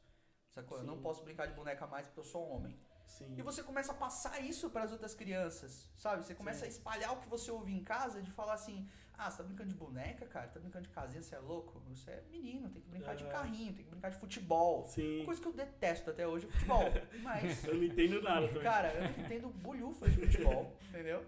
Sacou? 0.50 0.78
Eu 0.78 0.84
não 0.84 0.98
Sim. 0.98 1.02
posso 1.02 1.24
brincar 1.24 1.46
de 1.46 1.54
boneca 1.54 1.84
mais 1.86 2.06
porque 2.06 2.20
eu 2.20 2.24
sou 2.24 2.48
homem. 2.48 2.78
Sim. 3.19 3.35
E 3.38 3.42
você 3.42 3.62
começa 3.62 3.92
a 3.92 3.95
passar 3.95 4.40
isso 4.40 4.71
para 4.71 4.85
as 4.85 4.92
outras 4.92 5.14
crianças, 5.14 5.88
sabe? 5.97 6.25
Você 6.25 6.35
começa 6.35 6.61
Sim. 6.61 6.66
a 6.66 6.69
espalhar 6.69 7.12
o 7.12 7.21
que 7.21 7.28
você 7.28 7.50
ouve 7.50 7.73
em 7.73 7.83
casa 7.85 8.23
de 8.23 8.31
falar 8.31 8.54
assim: 8.54 8.88
ah, 9.19 9.31
você 9.31 9.37
tá 9.38 9.42
brincando 9.45 9.69
de 9.69 9.75
boneca, 9.76 10.26
cara? 10.26 10.49
Tá 10.49 10.59
brincando 10.59 10.87
de 10.88 10.95
casinha, 10.95 11.23
você 11.23 11.35
é 11.35 11.38
louco? 11.38 11.78
Você 11.90 12.11
é 12.11 12.23
menino, 12.31 12.69
tem 12.71 12.81
que 12.83 12.88
brincar 12.88 13.14
de 13.14 13.25
Aham. 13.25 13.33
carrinho, 13.33 13.73
tem 13.75 13.85
que 13.85 13.90
brincar 13.90 14.11
de 14.11 14.16
futebol. 14.19 14.87
Sim. 14.87 15.16
Uma 15.19 15.26
coisa 15.26 15.40
que 15.40 15.49
eu 15.49 15.52
detesto 15.52 16.11
até 16.11 16.26
hoje 16.26 16.47
é 16.47 16.50
futebol. 16.50 16.83
Mas. 17.23 17.64
Eu 17.64 17.75
não 17.76 17.85
entendo 17.85 18.21
nada 18.23 18.47
também. 18.49 18.62
Cara, 18.62 18.92
eu 18.95 19.02
não 19.02 19.25
entendo 19.25 19.49
bolhufas 19.49 20.12
de 20.14 20.21
futebol, 20.26 20.76
entendeu? 20.88 21.25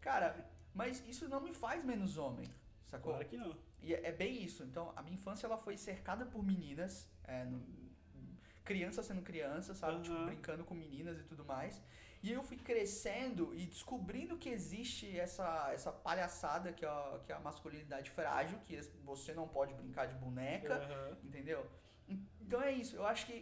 Cara, 0.00 0.36
mas 0.74 1.02
isso 1.08 1.28
não 1.28 1.40
me 1.40 1.52
faz 1.52 1.84
menos 1.84 2.16
homem, 2.18 2.46
sacou? 2.84 3.12
Claro 3.12 3.28
que 3.28 3.36
não. 3.36 3.56
E 3.82 3.94
é, 3.94 4.08
é 4.08 4.12
bem 4.12 4.42
isso. 4.44 4.62
Então, 4.62 4.92
a 4.96 5.02
minha 5.02 5.14
infância 5.14 5.46
ela 5.46 5.56
foi 5.56 5.76
cercada 5.76 6.24
por 6.26 6.44
meninas, 6.44 7.08
é, 7.24 7.44
no- 7.44 7.62
criança 8.70 9.02
sendo 9.02 9.22
criança, 9.22 9.74
sabe? 9.74 10.02
Tipo, 10.02 10.16
Aham. 10.16 10.26
brincando 10.26 10.64
com 10.64 10.74
meninas 10.74 11.18
e 11.18 11.24
tudo 11.24 11.44
mais. 11.44 11.80
E 12.22 12.32
eu 12.32 12.42
fui 12.42 12.56
crescendo 12.56 13.54
e 13.54 13.66
descobrindo 13.66 14.36
que 14.36 14.48
existe 14.48 15.16
essa, 15.26 15.70
essa 15.72 15.92
palhaçada 15.92 16.72
que 16.72 16.84
é, 16.84 16.88
a, 16.88 17.20
que 17.24 17.32
é 17.32 17.36
a 17.36 17.40
masculinidade 17.40 18.10
frágil, 18.10 18.58
que 18.66 18.76
você 19.04 19.32
não 19.32 19.46
pode 19.46 19.72
brincar 19.74 20.06
de 20.06 20.14
boneca, 20.16 20.74
Aham. 20.74 21.16
entendeu? 21.22 21.64
Então 22.40 22.60
é 22.62 22.72
isso. 22.72 22.94
Eu 22.96 23.04
acho 23.06 23.26
que 23.26 23.36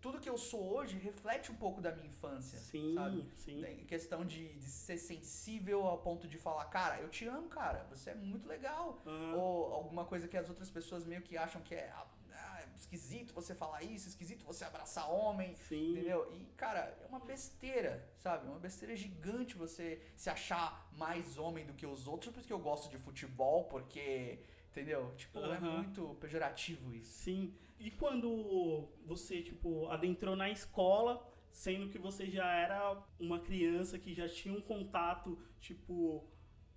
tudo 0.00 0.20
que 0.20 0.28
eu 0.28 0.38
sou 0.50 0.62
hoje 0.76 0.98
reflete 0.98 1.52
um 1.52 1.54
pouco 1.54 1.80
da 1.80 1.92
minha 1.92 2.08
infância, 2.08 2.58
Sim, 2.58 2.94
sabe? 2.94 3.24
sim. 3.36 3.60
Tem 3.60 3.84
questão 3.84 4.24
de, 4.24 4.54
de 4.54 4.68
ser 4.68 4.96
sensível 4.96 5.86
ao 5.86 5.98
ponto 5.98 6.26
de 6.26 6.38
falar, 6.38 6.64
cara, 6.66 7.00
eu 7.00 7.08
te 7.08 7.26
amo, 7.26 7.48
cara, 7.48 7.84
você 7.90 8.10
é 8.10 8.14
muito 8.14 8.46
legal. 8.48 9.00
Aham. 9.06 9.34
Ou 9.36 9.72
alguma 9.74 10.04
coisa 10.04 10.26
que 10.26 10.36
as 10.36 10.48
outras 10.48 10.70
pessoas 10.70 11.04
meio 11.04 11.22
que 11.22 11.36
acham 11.36 11.60
que 11.62 11.74
é 11.74 11.90
esquisito 12.78 13.34
você 13.34 13.54
falar 13.54 13.82
isso, 13.82 14.08
esquisito 14.08 14.44
você 14.44 14.64
abraçar 14.64 15.10
homem, 15.10 15.54
Sim. 15.68 15.92
entendeu? 15.92 16.30
E, 16.32 16.44
cara, 16.56 16.96
é 17.02 17.06
uma 17.06 17.20
besteira, 17.20 18.08
sabe? 18.18 18.46
É 18.46 18.50
uma 18.50 18.58
besteira 18.58 18.94
gigante 18.96 19.56
você 19.56 20.00
se 20.16 20.30
achar 20.30 20.88
mais 20.92 21.38
homem 21.38 21.66
do 21.66 21.74
que 21.74 21.86
os 21.86 22.06
outros, 22.06 22.32
por 22.32 22.38
isso 22.38 22.48
que 22.48 22.52
eu 22.52 22.58
gosto 22.58 22.90
de 22.90 22.98
futebol, 22.98 23.64
porque, 23.64 24.38
entendeu? 24.70 25.12
Tipo, 25.16 25.38
é 25.40 25.56
Aham. 25.56 25.76
muito 25.78 26.16
pejorativo 26.20 26.94
isso. 26.94 27.12
Sim. 27.24 27.54
E 27.78 27.90
quando 27.90 28.88
você, 29.04 29.42
tipo, 29.42 29.88
adentrou 29.88 30.34
na 30.34 30.50
escola, 30.50 31.24
sendo 31.50 31.88
que 31.88 31.98
você 31.98 32.30
já 32.30 32.50
era 32.50 33.02
uma 33.18 33.40
criança 33.40 33.98
que 33.98 34.14
já 34.14 34.28
tinha 34.28 34.54
um 34.54 34.60
contato, 34.60 35.38
tipo, 35.60 36.28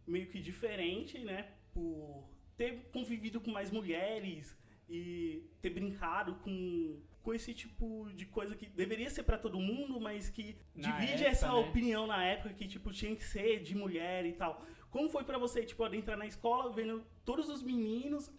meio 0.06 0.28
que 0.28 0.40
diferente, 0.40 1.20
né? 1.20 1.52
Por 1.74 2.30
ter 2.58 2.90
convivido 2.92 3.40
com 3.42 3.52
mais 3.52 3.72
mulheres 3.72 4.56
e 4.94 5.50
ter 5.62 5.70
brincado 5.70 6.36
com, 6.44 7.00
com 7.24 7.34
esse 7.34 7.54
tipo 7.54 8.10
de 8.14 8.26
coisa 8.26 8.56
que 8.56 8.66
deveria 8.66 9.10
ser 9.10 9.24
pra 9.24 9.38
todo 9.38 9.58
mundo, 9.60 10.00
mas 10.02 10.30
que 10.30 10.58
Na 10.76 10.92
divide 10.92 11.14
época, 11.24 11.30
essa 11.30 11.48
né? 11.48 11.54
opinião 11.54 12.06
na 12.06 12.24
época 12.26 12.54
que, 12.54 12.68
tipo, 12.68 12.92
tinha 12.92 13.16
que 13.16 13.24
ser 13.24 13.62
de 13.62 13.74
mulher 13.74 14.26
e 14.26 14.34
tal. 14.34 14.66
Como 14.90 15.10
foi 15.10 15.24
pra 15.24 15.38
você, 15.38 15.64
tipo, 15.64 15.82
adentrar 15.86 16.18
na 16.18 16.26
escola, 16.26 16.74
vendo 16.74 17.06
todos 17.24 17.48
os 17.48 17.64
meninos, 17.64 18.30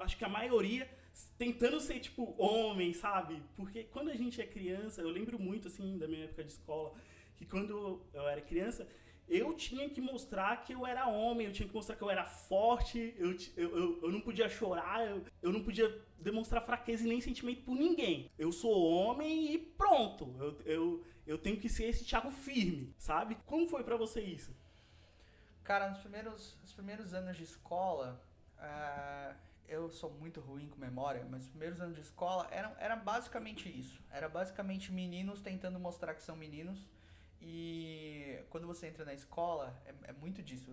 acho 0.00 0.18
que 0.18 0.24
a 0.24 0.28
maioria, 0.28 0.90
tentando 1.38 1.78
ser, 1.78 2.00
tipo, 2.00 2.34
homem, 2.36 2.92
sabe? 2.92 3.40
Porque 3.54 3.84
quando 3.84 4.10
a 4.10 4.16
gente 4.16 4.40
é 4.42 4.46
criança, 4.46 5.00
eu 5.00 5.08
lembro 5.10 5.38
muito, 5.38 5.68
assim, 5.68 5.96
da 5.96 6.08
minha 6.08 6.24
época 6.24 6.42
de 6.42 6.50
escola, 6.50 6.92
que 7.36 7.46
quando 7.46 8.02
eu 8.12 8.26
era 8.28 8.40
criança, 8.40 8.88
eu 9.30 9.54
tinha 9.54 9.88
que 9.88 10.00
mostrar 10.00 10.64
que 10.64 10.74
eu 10.74 10.84
era 10.84 11.06
homem, 11.06 11.46
eu 11.46 11.52
tinha 11.52 11.68
que 11.68 11.74
mostrar 11.74 11.94
que 11.94 12.02
eu 12.02 12.10
era 12.10 12.24
forte, 12.24 13.14
eu, 13.16 13.30
eu, 13.56 13.78
eu, 13.78 14.00
eu 14.02 14.12
não 14.12 14.20
podia 14.20 14.48
chorar, 14.48 15.06
eu, 15.06 15.24
eu 15.40 15.52
não 15.52 15.62
podia 15.62 15.88
demonstrar 16.18 16.66
fraqueza 16.66 17.04
e 17.04 17.08
nem 17.08 17.20
sentimento 17.20 17.62
por 17.62 17.76
ninguém. 17.76 18.28
Eu 18.36 18.50
sou 18.50 18.72
homem 18.90 19.54
e 19.54 19.58
pronto. 19.58 20.34
Eu, 20.38 20.60
eu, 20.64 21.04
eu 21.26 21.38
tenho 21.38 21.58
que 21.58 21.68
ser 21.68 21.84
esse 21.84 22.04
Thiago 22.04 22.30
firme, 22.32 22.92
sabe? 22.98 23.36
Como 23.46 23.68
foi 23.68 23.84
pra 23.84 23.96
você 23.96 24.20
isso? 24.20 24.54
Cara, 25.62 25.88
nos 25.90 26.00
primeiros, 26.00 26.58
nos 26.60 26.72
primeiros 26.72 27.14
anos 27.14 27.36
de 27.36 27.44
escola, 27.44 28.20
ah, 28.58 29.32
eu 29.68 29.88
sou 29.92 30.10
muito 30.10 30.40
ruim 30.40 30.68
com 30.68 30.76
memória, 30.76 31.24
mas 31.30 31.42
os 31.42 31.48
primeiros 31.48 31.80
anos 31.80 31.94
de 31.94 32.00
escola 32.00 32.48
eram, 32.50 32.74
era 32.78 32.96
basicamente 32.96 33.68
isso. 33.68 34.02
Era 34.10 34.28
basicamente 34.28 34.90
meninos 34.90 35.40
tentando 35.40 35.78
mostrar 35.78 36.14
que 36.14 36.22
são 36.24 36.34
meninos. 36.34 36.88
E 37.40 38.42
quando 38.50 38.66
você 38.66 38.86
entra 38.88 39.04
na 39.04 39.14
escola, 39.14 39.80
é, 39.86 40.10
é 40.10 40.12
muito 40.12 40.42
disso. 40.42 40.70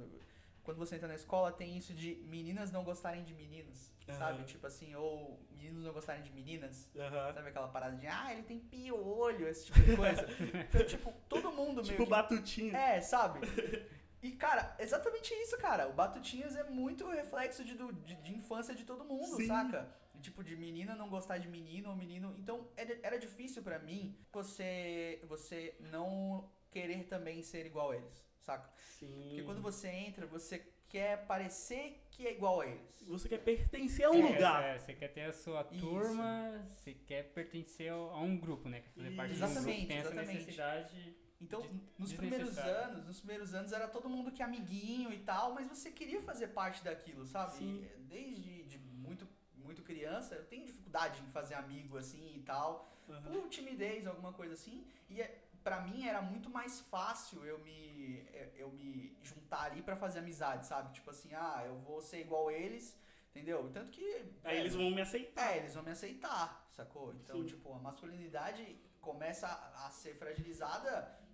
Quando 0.64 0.78
você 0.78 0.96
entra 0.96 1.08
na 1.08 1.16
escola, 1.16 1.50
tem 1.52 1.78
isso 1.78 1.94
de 1.94 2.16
meninas 2.26 2.72
não 2.72 2.84
gostarem 2.84 3.24
de 3.24 3.34
meninos, 3.34 3.90
sabe? 4.06 4.40
Aham. 4.40 4.44
Tipo 4.46 4.68
assim, 4.68 4.94
ou 4.96 5.40
meninos 5.50 5.84
não 5.86 5.94
gostarem 5.94 6.22
de 6.22 6.30
meninas. 6.32 6.90
Aham. 6.94 7.34
Sabe 7.34 7.50
aquela 7.50 7.70
parada 7.70 7.96
de, 7.96 8.06
ah, 8.06 8.34
ele 8.34 8.44
tem 8.44 8.60
piolho, 8.60 9.48
esse 9.48 9.68
tipo 9.68 9.80
de 9.80 9.96
coisa. 9.96 10.26
então, 10.70 10.86
tipo, 10.86 11.14
todo 11.30 11.52
mundo 11.54 11.76
meio 11.76 11.86
Tipo 11.86 12.04
que... 12.04 12.10
Batutinho. 12.10 12.76
É, 12.76 13.00
sabe? 13.02 13.40
E, 14.20 14.32
cara, 14.32 14.76
exatamente 14.80 15.32
isso, 15.36 15.56
cara. 15.60 15.88
O 15.88 15.94
Batutinhas 15.94 16.56
é 16.56 16.64
muito 16.64 17.08
reflexo 17.08 17.64
de, 17.64 17.76
do- 17.76 17.94
de, 17.94 18.16
de 18.16 18.34
infância 18.34 18.74
de 18.74 18.84
todo 18.84 19.06
mundo, 19.06 19.36
Sim. 19.38 19.46
saca? 19.46 19.88
Tipo, 20.20 20.44
de 20.44 20.56
menina 20.56 20.96
não 20.96 21.08
gostar 21.08 21.38
de 21.38 21.48
menino 21.48 21.92
ou 21.92 21.96
menino. 21.96 22.34
Então, 22.40 22.68
era, 22.76 23.00
era 23.04 23.20
difícil 23.20 23.62
pra 23.62 23.78
mim 23.78 24.18
você, 24.34 25.22
você 25.30 25.76
não 25.80 26.50
querer 26.78 27.04
também 27.06 27.42
ser 27.42 27.66
igual 27.66 27.92
a 27.92 27.96
eles, 27.96 28.26
saca? 28.40 28.70
Sim. 29.00 29.26
Porque 29.30 29.44
quando 29.44 29.62
você 29.62 29.88
entra, 29.88 30.26
você 30.28 30.60
quer 30.90 31.26
parecer 31.26 32.02
que 32.12 32.26
é 32.28 32.32
igual 32.34 32.62
a 32.62 32.68
eles. 32.68 33.04
Você 33.08 33.28
quer 33.28 33.40
pertencer 33.40 34.06
a 34.06 34.12
um 34.12 34.26
É, 34.28 34.34
lugar. 34.34 34.64
é, 34.64 34.78
você 34.78 34.94
quer 34.94 35.08
ter 35.10 35.22
a 35.24 35.34
sua 35.34 35.68
Isso. 35.72 35.80
turma, 35.86 36.66
você 36.70 36.94
quer 36.94 37.24
pertencer 37.34 37.92
a 37.92 38.20
um 38.20 38.38
grupo, 38.38 38.70
né? 38.70 38.82
Quer 38.82 38.92
fazer 38.92 39.12
parte 39.16 39.34
de 39.34 39.38
um 39.38 39.40
grupo 39.40 39.52
Exatamente, 39.60 39.88
tem 39.88 39.98
essa 39.98 40.08
exatamente. 40.10 40.38
necessidade. 40.40 41.16
Então, 41.40 41.62
de- 41.62 41.70
nos 42.00 42.14
primeiros 42.14 42.58
anos, 42.58 43.06
nos 43.06 43.20
primeiros 43.20 43.54
anos 43.54 43.72
era 43.72 43.88
todo 43.88 44.10
mundo 44.10 44.32
que 44.32 44.42
é 44.42 44.46
amiguinho 44.46 45.12
e 45.14 45.20
tal, 45.20 45.54
mas 45.54 45.68
você 45.68 45.92
queria 45.92 46.22
fazer 46.22 46.48
parte 46.48 46.84
daquilo, 46.84 47.26
sabe? 47.26 47.58
Sim. 47.58 47.84
E 47.84 47.98
Desde 48.08 48.64
de 48.64 48.78
muito, 48.80 49.28
muito 49.56 49.82
criança, 49.84 50.34
eu 50.36 50.46
tenho 50.46 50.66
dificuldade 50.66 51.22
em 51.22 51.30
fazer 51.32 51.56
amigo 51.56 51.98
assim 51.98 52.36
e 52.38 52.42
tal, 52.42 52.92
Aham. 53.10 53.32
por 53.32 53.50
timidez, 53.50 54.08
alguma 54.08 54.32
coisa 54.34 54.54
assim. 54.54 54.86
E 55.10 55.22
é, 55.22 55.47
para 55.68 55.82
mim 55.82 56.08
era 56.08 56.22
muito 56.22 56.50
mais 56.50 56.80
fácil 56.80 57.44
eu 57.46 57.60
me 57.60 58.26
eu- 58.34 58.52
eu 58.64 58.70
me 58.72 59.18
juntar 59.22 59.64
ali 59.64 59.82
pra 59.82 59.98
fazer 59.98 60.20
amizade, 60.20 60.66
sabe? 60.66 60.94
Tipo 60.94 61.10
assim, 61.10 61.34
ah, 61.34 61.62
eu 61.66 61.76
vou 61.80 62.02
ser 62.02 62.20
igual 62.22 62.50
eles, 62.50 62.98
entendeu? 63.32 63.70
Tanto 63.74 63.92
que 63.92 64.06
Aí 64.46 64.56
é, 64.58 64.60
eles 64.62 64.76
vão 64.76 64.90
me 64.90 65.02
aceitar. 65.02 65.52
é, 65.52 65.58
eles 65.58 65.74
vão 65.76 65.84
me 65.84 65.92
aceitar, 65.92 66.66
sacou? 66.72 67.14
Então, 67.20 67.36
Sim. 67.42 67.46
tipo, 67.48 67.74
a 67.74 67.80
masculinidade 67.80 68.64
começa 69.02 69.48
a, 69.86 69.90
ser 69.92 70.16
fragilizada 70.16 70.92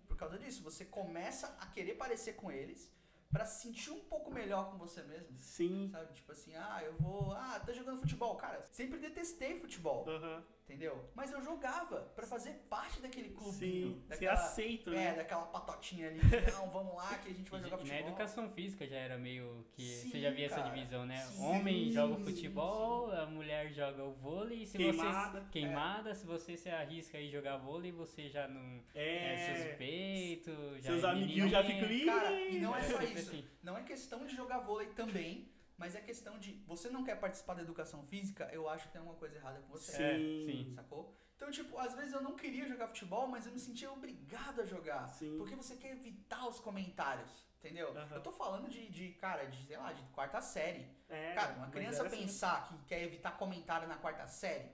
por 0.07 0.17
causa 0.17 0.35
disso. 0.39 0.63
Você 0.63 0.83
começa 0.85 1.55
a 1.59 1.67
querer 1.67 1.93
parecer 1.93 2.33
com 2.33 2.51
eles 2.51 2.91
pra 3.31 3.45
se 3.45 3.61
sentir 3.63 3.91
um 3.91 4.03
pouco 4.13 4.31
melhor 4.31 4.71
com 4.71 4.77
você 4.79 5.03
mesmo. 5.03 5.37
Sim. 5.37 5.89
Sabe? 5.91 6.11
Tipo 6.13 6.31
assim, 6.31 6.55
ah, 6.55 6.81
eu 6.83 6.93
vou. 6.97 7.33
Ah, 7.33 7.59
tá 7.65 7.71
jogando 7.71 7.99
futebol. 7.99 8.35
Cara, 8.35 8.63
sempre 8.71 8.97
detestei 8.99 9.59
futebol. 9.59 10.07
Aham. 10.09 10.43
Entendeu? 10.65 11.09
Mas 11.13 11.29
eu 11.31 11.41
jogava 11.43 11.97
pra 12.15 12.25
fazer 12.25 12.53
parte 12.69 13.01
daquele 13.01 13.29
clubinho. 13.29 13.89
Sim, 13.95 14.01
ser 14.01 14.07
daquela- 14.07 14.33
aceito, 14.33 14.89
É, 14.91 14.95
né? 14.95 15.13
daquela 15.15 15.45
patotinha 15.47 16.07
ali. 16.07 16.19
Não, 16.55 16.69
vamos 16.69 16.95
lá 16.95 17.13
que 17.19 17.29
a 17.29 17.33
gente 17.33 17.51
vai 17.51 17.59
jogar 17.59 17.75
na 17.77 17.83
futebol. 17.83 18.07
educação 18.07 18.49
física 18.49 18.87
já 18.87 18.95
era 18.95 19.17
meio 19.17 19.65
que. 19.73 19.83
Sim, 19.83 20.09
você 20.09 20.21
já 20.21 20.31
via 20.31 20.45
essa 20.45 20.55
cara. 20.61 20.69
divisão, 20.69 21.05
né? 21.05 21.17
Sim, 21.25 21.43
Homem 21.43 21.91
joga 21.91 22.13
o 22.13 22.17
sim, 22.17 22.23
futebol, 22.23 23.11
a 23.11 23.25
mulher 23.25 23.73
joga 23.73 24.03
o 24.05 24.13
vôlei. 24.13 24.65
Se 24.65 24.77
Queimada. 24.77 25.41
você. 25.41 25.49
Queimada, 25.51 26.15
se 26.15 26.25
você 26.25 26.55
se 26.55 26.69
arrisca 26.69 27.17
aí 27.17 27.29
jogar 27.29 27.57
vôlei, 27.57 27.91
você 27.91 28.29
já 28.29 28.47
não. 28.47 28.81
É. 28.95 29.33
É 29.33 29.55
suspeito. 29.67 30.51
Já 30.79 30.91
Seus 30.91 31.03
é 31.03 31.07
amiguinhos 31.09 31.51
já 31.51 31.61
ficam. 31.63 32.05
Cara, 32.05 32.31
e 32.41 32.59
não 32.59 32.75
é 32.75 32.79
É 32.79 32.83
só 32.83 33.01
isso. 33.03 33.17
assim. 33.29 33.45
Não 33.61 33.77
é 33.77 33.83
questão 33.83 34.25
de 34.25 34.33
jogar 34.35 34.59
vôlei 34.59 34.87
também, 34.87 35.47
Mas 35.77 35.95
é 35.95 36.01
questão 36.01 36.37
de 36.39 36.53
você 36.67 36.89
não 36.89 37.03
quer 37.03 37.15
participar 37.19 37.55
da 37.55 37.61
educação 37.61 38.03
física, 38.03 38.49
eu 38.51 38.69
acho 38.69 38.87
que 38.87 38.93
tem 38.93 38.99
alguma 38.99 39.17
coisa 39.17 39.35
errada 39.35 39.59
com 39.61 39.69
você. 39.69 39.91
Sim. 39.91 40.45
sim. 40.45 40.75
Sacou? 40.75 41.13
Então, 41.35 41.51
tipo, 41.51 41.77
às 41.77 41.93
vezes 41.93 42.13
eu 42.13 42.21
não 42.21 42.35
queria 42.35 42.67
jogar 42.67 42.87
futebol, 42.87 43.27
mas 43.27 43.45
eu 43.45 43.51
me 43.51 43.59
sentia 43.59 43.91
obrigado 43.91 44.61
a 44.61 44.65
jogar. 44.65 45.07
Sim. 45.09 45.37
Porque 45.37 45.55
você 45.55 45.75
quer 45.75 45.91
evitar 45.91 46.47
os 46.47 46.59
comentários. 46.59 47.43
Entendeu? 47.59 47.97
Aham. 47.97 48.15
Eu 48.15 48.21
tô 48.21 48.31
falando 48.31 48.69
de, 48.69 48.89
de, 48.89 49.11
cara, 49.13 49.45
de, 49.45 49.65
sei 49.65 49.77
lá, 49.77 49.93
de 49.93 50.03
quarta 50.11 50.41
série. 50.41 50.85
É, 51.07 51.33
cara, 51.33 51.53
uma 51.53 51.69
criança 51.69 52.05
assim. 52.05 52.17
pensar 52.17 52.67
que 52.67 52.77
quer 52.85 53.03
evitar 53.03 53.37
comentário 53.37 53.87
na 53.87 53.95
quarta 53.95 54.27
série, 54.27 54.69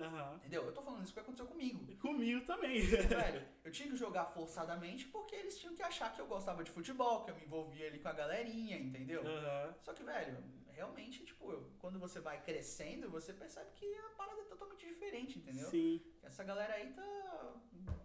Aham. 0.00 0.36
entendeu? 0.36 0.64
Eu 0.64 0.72
tô 0.72 0.82
falando 0.82 1.04
isso 1.04 1.12
que 1.12 1.20
aconteceu 1.20 1.46
comigo. 1.46 1.84
E 1.90 1.96
comigo 1.96 2.44
também. 2.46 2.80
Velho, 2.84 3.46
eu 3.64 3.70
tinha 3.70 3.88
que 3.88 3.96
jogar 3.96 4.26
forçadamente 4.26 5.06
porque 5.08 5.34
eles 5.34 5.58
tinham 5.58 5.74
que 5.74 5.82
achar 5.82 6.12
que 6.14 6.20
eu 6.20 6.26
gostava 6.26 6.62
de 6.64 6.70
futebol, 6.70 7.24
que 7.24 7.30
eu 7.30 7.36
me 7.36 7.44
envolvia 7.44 7.86
ali 7.86 7.98
com 7.98 8.08
a 8.08 8.12
galerinha, 8.12 8.78
entendeu? 8.78 9.26
Aham. 9.26 9.74
Só 9.82 9.92
que, 9.92 10.02
velho, 10.02 10.42
realmente, 10.68 11.24
tipo, 11.24 11.52
quando 11.78 11.98
você 11.98 12.20
vai 12.20 12.42
crescendo, 12.42 13.10
você 13.10 13.32
percebe 13.32 13.70
que 13.74 13.86
a 13.94 14.10
parada 14.10 14.40
é 14.40 14.44
totalmente 14.44 14.86
diferente, 14.86 15.38
entendeu? 15.38 15.68
Sim. 15.68 16.00
Essa 16.22 16.42
galera 16.44 16.74
aí 16.74 16.92
tá, 16.92 17.54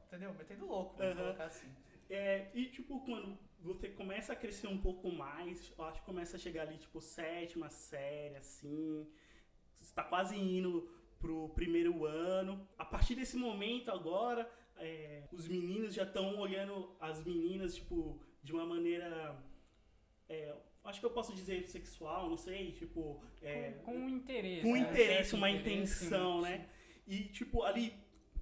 entendeu? 0.07 0.33
Metendo 0.33 0.67
louco, 0.67 0.95
vamos 0.97 1.13
Aham. 1.13 1.23
colocar 1.23 1.45
assim. 1.45 1.73
É, 2.09 2.49
e 2.53 2.67
tipo, 2.67 3.01
quando 3.01 3.37
você 3.59 3.89
começa 3.89 4.33
a 4.33 4.35
crescer 4.35 4.67
um 4.67 4.79
pouco 4.79 5.11
mais, 5.11 5.73
eu 5.77 5.83
acho 5.85 5.99
que 5.99 6.05
começa 6.05 6.37
a 6.37 6.39
chegar 6.39 6.61
ali, 6.63 6.77
tipo, 6.77 7.01
sétima 7.01 7.69
série, 7.69 8.35
assim, 8.37 9.05
você 9.75 9.93
tá 9.93 10.03
quase 10.03 10.35
indo 10.37 10.89
pro 11.19 11.49
primeiro 11.49 12.05
ano. 12.05 12.67
A 12.77 12.85
partir 12.85 13.15
desse 13.15 13.37
momento 13.37 13.91
agora, 13.91 14.49
é, 14.77 15.23
os 15.31 15.47
meninos 15.47 15.93
já 15.93 16.03
estão 16.03 16.37
olhando 16.39 16.95
as 16.99 17.23
meninas, 17.23 17.75
tipo, 17.75 18.21
de 18.43 18.53
uma 18.53 18.65
maneira. 18.65 19.37
é, 20.29 20.55
acho 20.83 20.99
que 20.99 21.05
eu 21.05 21.11
posso 21.11 21.33
dizer 21.33 21.67
sexual, 21.67 22.29
não 22.29 22.37
sei, 22.37 22.71
tipo. 22.71 23.21
é, 23.41 23.71
Com, 23.83 23.93
com 23.93 24.09
interesse. 24.09 24.61
com 24.61 24.73
né? 24.73 24.79
interesse, 24.79 25.35
uma 25.35 25.49
interesse, 25.49 26.03
intenção, 26.05 26.41
né? 26.41 26.69
E, 27.05 27.23
tipo, 27.25 27.63
ali, 27.63 27.93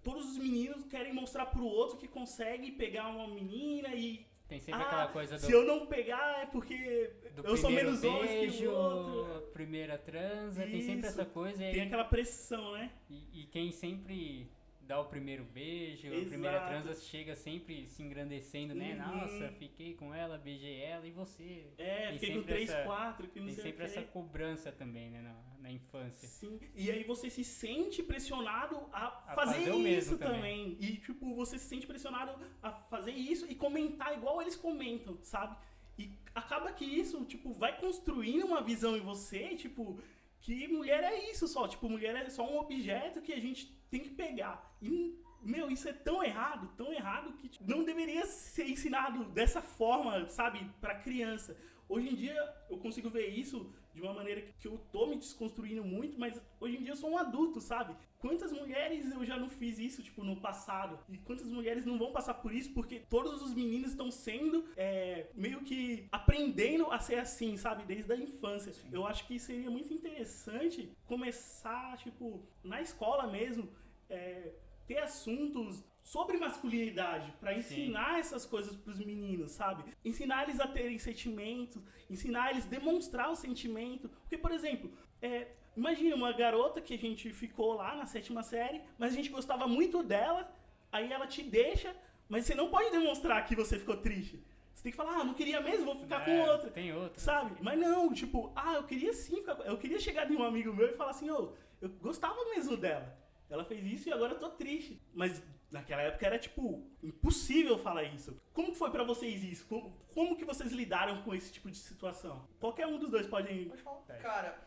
todos 0.04 0.32
os 0.32 0.38
meninos 0.38 0.84
querem 0.86 1.14
mostrar 1.14 1.48
pro 1.48 1.66
outro 1.66 1.98
que 1.98 2.08
consegue 2.08 2.72
pegar 2.72 3.08
uma 3.10 3.28
menina 3.28 3.94
e. 3.96 4.26
Tem 4.48 4.60
sempre 4.60 4.82
ah, 4.82 4.86
aquela 4.86 5.08
coisa 5.08 5.36
do, 5.38 5.42
Se 5.46 5.52
eu 5.52 5.64
não 5.66 5.88
pegar 5.88 6.42
é 6.44 6.46
porque 6.46 7.12
eu 7.44 7.58
sou 7.58 7.70
menos 7.72 8.04
homem 8.04 8.50
que 8.52 8.68
o 8.68 8.72
outro. 8.72 9.42
primeira 9.54 9.98
transa, 9.98 10.62
tem 10.62 10.82
sempre 10.82 11.08
Isso. 11.10 11.20
essa 11.20 11.26
coisa. 11.26 11.64
E, 11.64 11.66
aí- 11.66 11.74
Tem 11.74 11.82
aquela 11.84 12.06
pressão, 12.06 12.74
né? 12.74 12.92
e, 13.10 13.42
e 13.42 13.46
quem 13.48 13.72
sempre 13.72 14.48
dá 14.88 15.00
o 15.00 15.06
primeiro 15.06 15.44
beijo, 15.46 16.08
a 16.08 16.12
primeira 16.26 16.58
Exato. 16.58 16.68
transa 16.68 17.02
chega 17.02 17.36
sempre 17.36 17.88
se 17.88 18.04
engrandecendo, 18.04 18.74
né? 18.76 18.94
Uhum. 18.94 19.18
Nossa, 19.18 19.50
fiquei 19.58 19.94
com 19.96 20.14
ela, 20.14 20.38
beijei 20.38 20.80
ela 20.82 21.08
e 21.08 21.12
você. 21.12 21.66
É, 21.78 22.10
Tem 22.12 22.20
fiquei 22.20 22.36
com 22.36 22.44
3, 22.44 22.70
essa- 22.70 22.84
4, 22.84 23.28
que 23.28 23.40
não 23.40 23.48
Tem 23.48 23.56
sei 23.56 23.64
sempre 23.64 23.86
essa 23.86 24.02
cobrança 24.04 24.72
também, 24.72 25.10
né? 25.10 25.22
Na, 25.22 25.36
na 25.60 25.72
infância. 25.72 26.28
Sim. 26.28 26.60
E 26.76 26.92
aí 26.92 27.04
você 27.04 27.30
se 27.30 27.44
sente 27.44 28.04
pressionado 28.04 28.78
a, 28.94 29.08
A 29.08 29.34
fazer, 29.34 29.54
fazer 29.56 29.70
isso 29.72 29.80
mesmo 29.80 30.18
também. 30.18 30.78
E 30.80 30.98
tipo, 30.98 31.34
você 31.36 31.58
se 31.58 31.66
sente 31.66 31.88
pressionado 31.88 32.40
a 32.62 32.72
fazer 32.72 33.12
isso 33.12 33.50
e 33.50 33.56
comentar 33.56 34.14
igual 34.16 34.42
eles 34.42 34.56
comentam, 34.56 35.18
sabe? 35.24 35.58
E 35.98 36.12
acaba 36.36 36.72
que 36.74 36.84
isso, 36.84 37.24
tipo, 37.26 37.54
vai 37.54 37.80
construindo 37.80 38.46
uma 38.46 38.62
visão 38.62 38.96
em 38.98 39.00
você, 39.00 39.56
tipo, 39.56 40.00
que 40.46 40.68
mulher 40.68 41.04
é 41.04 41.32
isso 41.32 41.48
só, 41.48 41.68
tipo, 41.68 41.90
mulher 41.90 42.16
é 42.16 42.30
só 42.30 42.44
um 42.48 42.60
objeto 42.60 43.20
que 43.20 43.34
a 43.34 43.40
gente 43.40 43.66
tem 43.90 44.00
que 44.00 44.12
pegar. 44.12 44.78
E 44.80 45.20
meu, 45.42 45.72
isso 45.72 45.90
é 45.90 45.94
tão 45.94 46.24
errado, 46.24 46.72
tão 46.78 46.94
errado 46.94 47.34
que 47.34 47.50
tipo, 47.50 47.68
não 47.68 47.84
deveria 47.84 48.24
ser 48.28 48.70
ensinado 48.70 49.26
dessa 49.26 49.60
forma, 49.60 50.30
sabe, 50.30 50.70
pra 50.80 51.00
criança. 51.00 51.58
Hoje 51.90 52.10
em 52.10 52.16
dia 52.16 52.38
eu 52.70 52.78
consigo 52.78 53.10
ver 53.10 53.28
isso 53.30 53.74
de 53.92 54.02
uma 54.04 54.14
maneira 54.14 54.44
que 54.60 54.68
eu 54.68 54.78
tô 54.92 55.08
me 55.08 55.16
desconstruindo 55.16 55.84
muito, 55.84 56.20
mas 56.20 56.40
hoje 56.60 56.78
em 56.78 56.84
dia 56.84 56.92
eu 56.92 56.96
sou 56.96 57.10
um 57.10 57.18
adulto, 57.18 57.60
sabe? 57.60 57.96
Quantas 58.26 58.52
mulheres 58.52 59.12
eu 59.12 59.24
já 59.24 59.38
não 59.38 59.48
fiz 59.48 59.78
isso, 59.78 60.02
tipo, 60.02 60.24
no 60.24 60.38
passado? 60.38 60.98
E 61.08 61.18
quantas 61.20 61.52
mulheres 61.52 61.86
não 61.86 61.96
vão 61.96 62.12
passar 62.12 62.34
por 62.34 62.52
isso 62.52 62.74
porque 62.74 63.02
todos 63.08 63.40
os 63.44 63.54
meninos 63.54 63.92
estão 63.92 64.10
sendo 64.10 64.66
é, 64.76 65.28
meio 65.36 65.62
que 65.62 66.08
aprendendo 66.12 66.92
a 66.92 67.00
ser 67.00 67.20
assim, 67.20 67.56
sabe? 67.56 67.84
Desde 67.86 68.12
a 68.12 68.18
infância. 68.18 68.74
Eu 68.92 69.06
acho 69.06 69.28
que 69.28 69.38
seria 69.38 69.70
muito 69.70 69.94
interessante 69.94 70.92
começar, 71.06 71.98
tipo, 71.98 72.44
na 72.64 72.82
escola 72.82 73.28
mesmo, 73.28 73.70
é, 74.10 74.54
ter 74.88 74.98
assuntos 74.98 75.84
sobre 76.02 76.38
masculinidade 76.38 77.32
pra 77.40 77.56
ensinar 77.56 78.20
essas 78.20 78.44
coisas 78.44 78.76
pros 78.76 78.98
meninos, 78.98 79.52
sabe? 79.52 79.84
Ensinar 80.04 80.46
eles 80.46 80.60
a 80.60 80.68
terem 80.68 80.98
sentimentos, 80.98 81.80
ensinar 82.10 82.50
eles 82.50 82.66
a 82.66 82.70
demonstrar 82.70 83.30
o 83.30 83.36
sentimento. 83.36 84.10
Porque, 84.10 84.38
por 84.38 84.52
exemplo, 84.52 84.92
é, 85.22 85.48
imagina 85.76 86.16
uma 86.16 86.32
garota 86.32 86.82
que 86.82 86.94
a 86.94 86.98
gente 86.98 87.32
ficou 87.32 87.74
lá 87.74 87.96
na 87.96 88.06
sétima 88.06 88.44
série, 88.44 88.82
mas 88.98 89.14
a 89.14 89.16
gente 89.16 89.30
gostava 89.30 89.68
muito 89.68 90.02
dela, 90.04 90.50
aí 90.92 91.12
ela 91.12 91.28
te 91.28 91.44
deixa, 91.44 91.96
mas 92.30 92.46
você 92.46 92.56
não 92.56 92.70
pode 92.70 92.92
demonstrar 92.92 93.46
que 93.46 93.56
você 93.56 93.78
ficou 93.78 93.98
triste. 93.98 94.44
Você 94.74 94.84
tem 94.84 94.92
que 94.92 94.98
falar, 94.98 95.22
ah, 95.22 95.24
não 95.24 95.34
queria 95.34 95.62
mesmo, 95.62 95.86
vou 95.86 95.96
ficar 95.96 96.26
com 96.26 96.32
É, 96.32 96.52
outra. 96.52 96.70
Tem 96.70 96.94
outra. 96.94 97.20
Sabe? 97.20 97.56
Mas 97.62 97.80
não, 97.80 98.14
tipo, 98.14 98.52
ah, 98.56 98.74
eu 98.74 98.84
queria 98.84 99.14
sim 99.14 99.38
ficar 99.38 99.56
com... 99.56 99.64
Eu 99.64 99.78
queria 99.78 100.00
chegar 100.00 100.26
de 100.26 100.36
um 100.36 100.44
amigo 100.44 100.74
meu 100.74 100.90
e 100.90 100.94
falar 100.98 101.12
assim, 101.12 101.30
ô, 101.30 101.54
eu 101.82 101.90
gostava 102.02 102.36
mesmo 102.54 102.76
dela. 102.76 103.18
Ela 103.50 103.64
fez 103.64 103.86
isso 103.86 104.10
e 104.10 104.12
agora 104.12 104.34
eu 104.34 104.40
tô 104.40 104.50
triste. 104.50 105.02
Mas 105.14 105.42
naquela 105.72 106.02
época 106.02 106.26
era, 106.26 106.38
tipo, 106.38 106.86
impossível 107.02 107.78
falar 107.78 108.04
isso. 108.04 108.38
Como 108.54 108.72
que 108.72 108.78
foi 108.78 108.92
pra 108.92 109.04
vocês 109.04 109.44
isso? 109.44 109.66
Como, 109.68 109.96
como 110.14 110.36
que 110.36 110.44
vocês 110.44 110.72
lidaram 110.72 111.22
com 111.22 111.34
esse 111.34 111.54
tipo 111.54 111.72
de 111.72 111.78
situação? 111.78 112.46
Qualquer 112.60 112.86
um 112.86 112.98
dos 112.98 113.10
dois 113.10 113.26
pode... 113.28 113.66
Pode 113.66 113.82
falar. 113.82 114.02
Cara, 114.22 114.60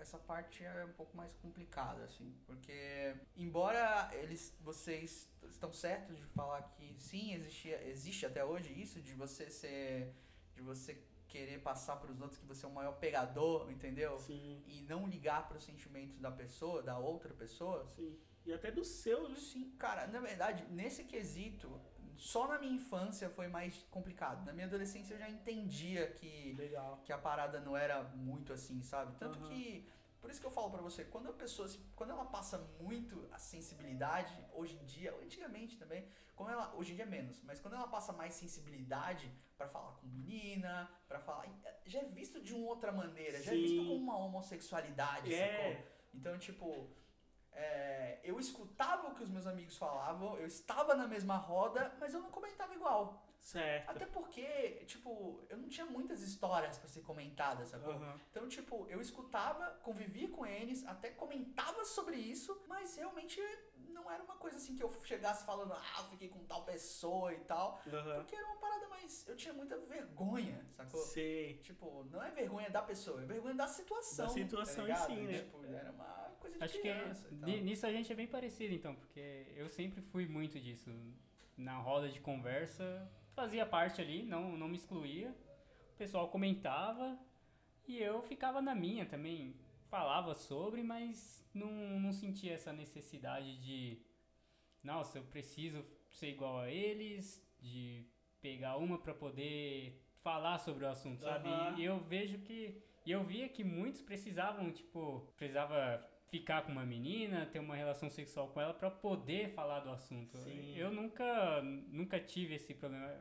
essa 0.00 0.18
parte 0.18 0.64
é 0.64 0.84
um 0.84 0.92
pouco 0.92 1.16
mais 1.16 1.32
complicada, 1.34 2.04
assim, 2.04 2.34
porque 2.46 3.14
embora 3.36 4.10
eles, 4.14 4.54
vocês 4.60 5.28
estão 5.48 5.72
certos 5.72 6.16
de 6.16 6.26
falar 6.26 6.62
que 6.76 6.94
sim, 6.98 7.34
existe, 7.34 7.68
existe 7.68 8.26
até 8.26 8.44
hoje 8.44 8.72
isso 8.80 9.00
de 9.00 9.12
você 9.14 9.50
ser, 9.50 10.14
de 10.54 10.62
você 10.62 11.02
querer 11.28 11.60
passar 11.60 11.96
para 11.96 12.10
os 12.10 12.20
outros 12.20 12.38
que 12.38 12.46
você 12.46 12.64
é 12.64 12.68
o 12.68 12.72
maior 12.72 12.92
pegador, 12.92 13.70
entendeu? 13.70 14.18
Sim, 14.18 14.62
E 14.66 14.82
não 14.82 15.06
ligar 15.06 15.46
para 15.46 15.58
os 15.58 15.64
sentimentos 15.64 16.18
da 16.18 16.30
pessoa, 16.30 16.82
da 16.82 16.98
outra 16.98 17.34
pessoa. 17.34 17.86
sim. 17.96 18.18
E 18.46 18.52
até 18.52 18.70
do 18.70 18.82
seu, 18.82 19.28
né? 19.28 19.36
Sim, 19.36 19.70
cara, 19.78 20.06
na 20.06 20.20
verdade, 20.20 20.64
nesse 20.72 21.04
quesito, 21.04 21.78
só 22.18 22.48
na 22.48 22.58
minha 22.58 22.72
infância 22.74 23.30
foi 23.30 23.48
mais 23.48 23.82
complicado. 23.90 24.44
Na 24.44 24.52
minha 24.52 24.66
adolescência 24.66 25.14
eu 25.14 25.18
já 25.18 25.28
entendia 25.30 26.10
que 26.10 26.52
Legal. 26.58 27.00
que 27.04 27.12
a 27.12 27.18
parada 27.18 27.60
não 27.60 27.76
era 27.76 28.02
muito 28.02 28.52
assim, 28.52 28.82
sabe? 28.82 29.16
Tanto 29.18 29.38
Aham. 29.38 29.48
que 29.48 29.88
por 30.20 30.28
isso 30.30 30.40
que 30.40 30.46
eu 30.46 30.50
falo 30.50 30.68
pra 30.70 30.82
você, 30.82 31.04
quando 31.04 31.28
a 31.28 31.32
pessoa, 31.32 31.68
quando 31.94 32.10
ela 32.10 32.24
passa 32.24 32.58
muito 32.80 33.28
a 33.32 33.38
sensibilidade, 33.38 34.36
hoje 34.52 34.76
em 34.76 34.84
dia, 34.84 35.14
antigamente 35.22 35.76
também, 35.78 36.08
quando 36.34 36.50
ela, 36.50 36.74
hoje 36.74 36.92
em 36.92 36.96
dia 36.96 37.04
é 37.04 37.08
menos, 37.08 37.40
mas 37.44 37.60
quando 37.60 37.74
ela 37.74 37.86
passa 37.86 38.12
mais 38.12 38.34
sensibilidade 38.34 39.30
pra 39.56 39.68
falar 39.68 39.92
com 39.92 40.06
menina, 40.08 40.90
pra 41.06 41.20
falar, 41.20 41.46
já 41.86 42.00
é 42.00 42.04
visto 42.04 42.40
de 42.40 42.52
uma 42.52 42.66
outra 42.66 42.90
maneira, 42.90 43.40
já 43.40 43.52
é 43.52 43.56
visto 43.56 43.74
Sim. 43.76 43.86
como 43.86 43.94
uma 43.94 44.16
homossexualidade, 44.18 45.32
É. 45.32 45.56
sacou? 45.56 45.86
Então, 46.12 46.36
tipo, 46.38 46.90
é, 47.58 48.20
eu 48.22 48.38
escutava 48.38 49.08
o 49.08 49.14
que 49.14 49.22
os 49.22 49.30
meus 49.30 49.46
amigos 49.46 49.76
falavam, 49.76 50.36
eu 50.36 50.46
estava 50.46 50.94
na 50.94 51.08
mesma 51.08 51.36
roda, 51.36 51.92
mas 51.98 52.14
eu 52.14 52.20
não 52.20 52.30
comentava 52.30 52.72
igual. 52.72 53.26
Certo. 53.40 53.90
Até 53.90 54.06
porque, 54.06 54.84
tipo, 54.86 55.44
eu 55.48 55.56
não 55.56 55.68
tinha 55.68 55.86
muitas 55.86 56.22
histórias 56.22 56.78
pra 56.78 56.88
ser 56.88 57.02
comentadas, 57.02 57.70
sacou? 57.70 57.94
Aham. 57.94 58.20
Então, 58.30 58.48
tipo, 58.48 58.86
eu 58.88 59.00
escutava, 59.00 59.70
convivia 59.82 60.28
com 60.28 60.46
eles, 60.46 60.86
até 60.86 61.10
comentava 61.10 61.84
sobre 61.84 62.16
isso, 62.16 62.62
mas 62.68 62.96
realmente 62.96 63.40
não 63.88 64.08
era 64.10 64.22
uma 64.22 64.36
coisa 64.36 64.56
assim 64.56 64.76
que 64.76 64.82
eu 64.82 64.92
chegasse 65.04 65.44
falando, 65.44 65.72
ah, 65.72 66.04
fiquei 66.10 66.28
com 66.28 66.44
tal 66.44 66.64
pessoa 66.64 67.32
e 67.32 67.40
tal. 67.40 67.80
Aham. 67.86 68.16
Porque 68.16 68.36
era 68.36 68.46
uma 68.46 68.56
parada 68.56 68.88
mais. 68.88 69.26
Eu 69.26 69.36
tinha 69.36 69.54
muita 69.54 69.76
vergonha, 69.78 70.64
sacou? 70.76 71.00
Sei. 71.00 71.58
Tipo, 71.58 72.04
não 72.04 72.22
é 72.22 72.30
vergonha 72.30 72.70
da 72.70 72.82
pessoa, 72.82 73.22
é 73.22 73.26
vergonha 73.26 73.54
da 73.54 73.66
situação. 73.66 74.26
Da 74.26 74.32
situação 74.32 74.86
tá 74.86 74.92
em 74.92 74.94
si, 74.94 75.20
né? 75.26 75.38
Tipo, 75.38 75.64
era 75.64 75.90
uma 75.90 76.27
coisa 76.38 76.56
de 76.58 76.64
Acho 76.64 76.74
que 76.74 76.80
criança. 76.80 77.28
e 77.30 77.34
ni- 77.34 77.60
nisso 77.60 77.86
a 77.86 77.92
gente 77.92 78.10
é 78.12 78.14
bem 78.14 78.26
parecido, 78.26 78.74
então, 78.74 78.94
porque 78.94 79.46
eu 79.56 79.68
sempre 79.68 80.00
fui 80.00 80.26
muito 80.26 80.58
disso. 80.60 80.90
Na 81.56 81.76
roda 81.78 82.08
de 82.08 82.20
conversa, 82.20 83.10
fazia 83.34 83.66
parte 83.66 84.00
ali, 84.00 84.22
não, 84.22 84.56
não 84.56 84.68
me 84.68 84.76
excluía. 84.76 85.30
O 85.94 85.96
pessoal 85.96 86.28
comentava 86.28 87.18
e 87.86 87.98
eu 87.98 88.22
ficava 88.22 88.60
na 88.62 88.74
minha 88.74 89.04
também. 89.04 89.56
Falava 89.90 90.34
sobre, 90.34 90.82
mas 90.82 91.44
não, 91.54 91.70
não 91.98 92.12
sentia 92.12 92.52
essa 92.54 92.72
necessidade 92.72 93.56
de. 93.60 93.98
Nossa, 94.82 95.18
eu 95.18 95.24
preciso 95.24 95.84
ser 96.10 96.28
igual 96.30 96.58
a 96.60 96.70
eles, 96.70 97.42
de 97.60 98.04
pegar 98.40 98.76
uma 98.76 98.98
pra 98.98 99.14
poder 99.14 100.00
falar 100.22 100.58
sobre 100.58 100.84
o 100.84 100.88
assunto, 100.88 101.20
sabe? 101.22 101.48
Aham. 101.48 101.78
E 101.78 101.84
eu 101.84 101.98
vejo 102.00 102.38
que. 102.40 102.80
E 103.06 103.10
eu 103.10 103.24
via 103.24 103.48
que 103.48 103.64
muitos 103.64 104.02
precisavam, 104.02 104.70
tipo, 104.70 105.32
precisava 105.36 106.06
ficar 106.30 106.62
com 106.62 106.72
uma 106.72 106.84
menina, 106.84 107.46
ter 107.46 107.58
uma 107.58 107.74
relação 107.74 108.08
sexual 108.08 108.48
com 108.48 108.60
ela 108.60 108.74
pra 108.74 108.90
poder 108.90 109.50
falar 109.54 109.80
do 109.80 109.90
assunto. 109.90 110.36
Sim. 110.38 110.76
Eu 110.76 110.90
nunca, 110.90 111.62
nunca 111.62 112.20
tive 112.20 112.54
esse 112.54 112.74
problema, 112.74 113.14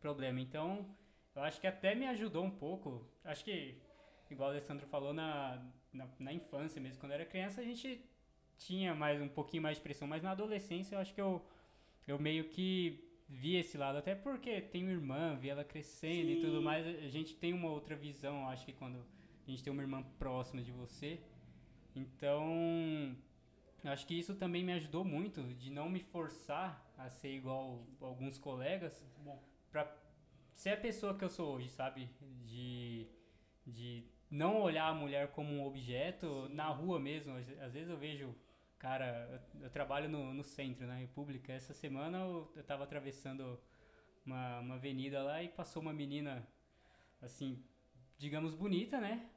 problema. 0.00 0.40
Então, 0.40 0.94
eu 1.34 1.42
acho 1.42 1.60
que 1.60 1.66
até 1.66 1.94
me 1.94 2.06
ajudou 2.06 2.44
um 2.44 2.50
pouco. 2.50 3.08
Acho 3.24 3.44
que 3.44 3.80
igual 4.30 4.50
o 4.50 4.52
Alessandro 4.52 4.86
falou, 4.86 5.14
na, 5.14 5.62
na, 5.92 6.06
na 6.18 6.32
infância 6.32 6.80
mesmo, 6.80 7.00
quando 7.00 7.12
eu 7.12 7.16
era 7.16 7.24
criança, 7.24 7.60
a 7.60 7.64
gente 7.64 8.04
tinha 8.58 8.94
mais 8.94 9.20
um 9.22 9.28
pouquinho 9.28 9.62
mais 9.62 9.78
de 9.78 9.82
pressão, 9.82 10.06
mas 10.06 10.22
na 10.22 10.32
adolescência 10.32 10.96
eu 10.96 11.00
acho 11.00 11.14
que 11.14 11.20
eu, 11.20 11.44
eu 12.06 12.18
meio 12.18 12.48
que 12.50 13.04
vi 13.28 13.56
esse 13.56 13.78
lado, 13.78 13.98
até 13.98 14.14
porque 14.14 14.60
tenho 14.60 14.90
irmã, 14.90 15.36
vi 15.36 15.48
ela 15.48 15.64
crescendo 15.64 16.30
e 16.30 16.40
tudo 16.40 16.58
Sim. 16.58 16.64
mais, 16.64 16.86
a 16.86 17.08
gente 17.08 17.34
tem 17.36 17.52
uma 17.52 17.70
outra 17.70 17.94
visão, 17.94 18.48
acho 18.48 18.66
que 18.66 18.72
quando 18.72 18.98
a 19.46 19.50
gente 19.50 19.62
tem 19.62 19.72
uma 19.72 19.82
irmã 19.82 20.02
próxima 20.18 20.62
de 20.62 20.72
você. 20.72 21.20
Então, 21.98 23.16
acho 23.84 24.06
que 24.06 24.18
isso 24.18 24.34
também 24.34 24.64
me 24.64 24.72
ajudou 24.72 25.04
muito 25.04 25.42
de 25.54 25.70
não 25.70 25.88
me 25.88 26.00
forçar 26.00 26.84
a 26.96 27.08
ser 27.08 27.34
igual 27.34 27.86
alguns 28.00 28.38
colegas 28.38 29.04
pra 29.70 29.92
ser 30.54 30.70
a 30.70 30.76
pessoa 30.76 31.16
que 31.16 31.24
eu 31.24 31.28
sou 31.28 31.54
hoje, 31.54 31.68
sabe? 31.68 32.08
De, 32.44 33.06
de 33.66 34.04
não 34.30 34.60
olhar 34.60 34.88
a 34.88 34.94
mulher 34.94 35.28
como 35.32 35.52
um 35.52 35.66
objeto 35.66 36.48
na 36.50 36.68
rua 36.68 36.98
mesmo. 37.00 37.34
Às, 37.36 37.48
às 37.60 37.72
vezes 37.72 37.88
eu 37.88 37.96
vejo, 37.96 38.34
cara, 38.78 39.28
eu, 39.54 39.64
eu 39.64 39.70
trabalho 39.70 40.08
no, 40.08 40.32
no 40.34 40.44
centro, 40.44 40.86
na 40.86 40.96
República. 40.96 41.52
Essa 41.52 41.74
semana 41.74 42.18
eu, 42.18 42.52
eu 42.56 42.64
tava 42.64 42.84
atravessando 42.84 43.58
uma, 44.24 44.60
uma 44.60 44.74
avenida 44.74 45.22
lá 45.22 45.42
e 45.42 45.48
passou 45.48 45.82
uma 45.82 45.92
menina, 45.92 46.46
assim, 47.22 47.64
digamos, 48.18 48.54
bonita, 48.54 49.00
né? 49.00 49.28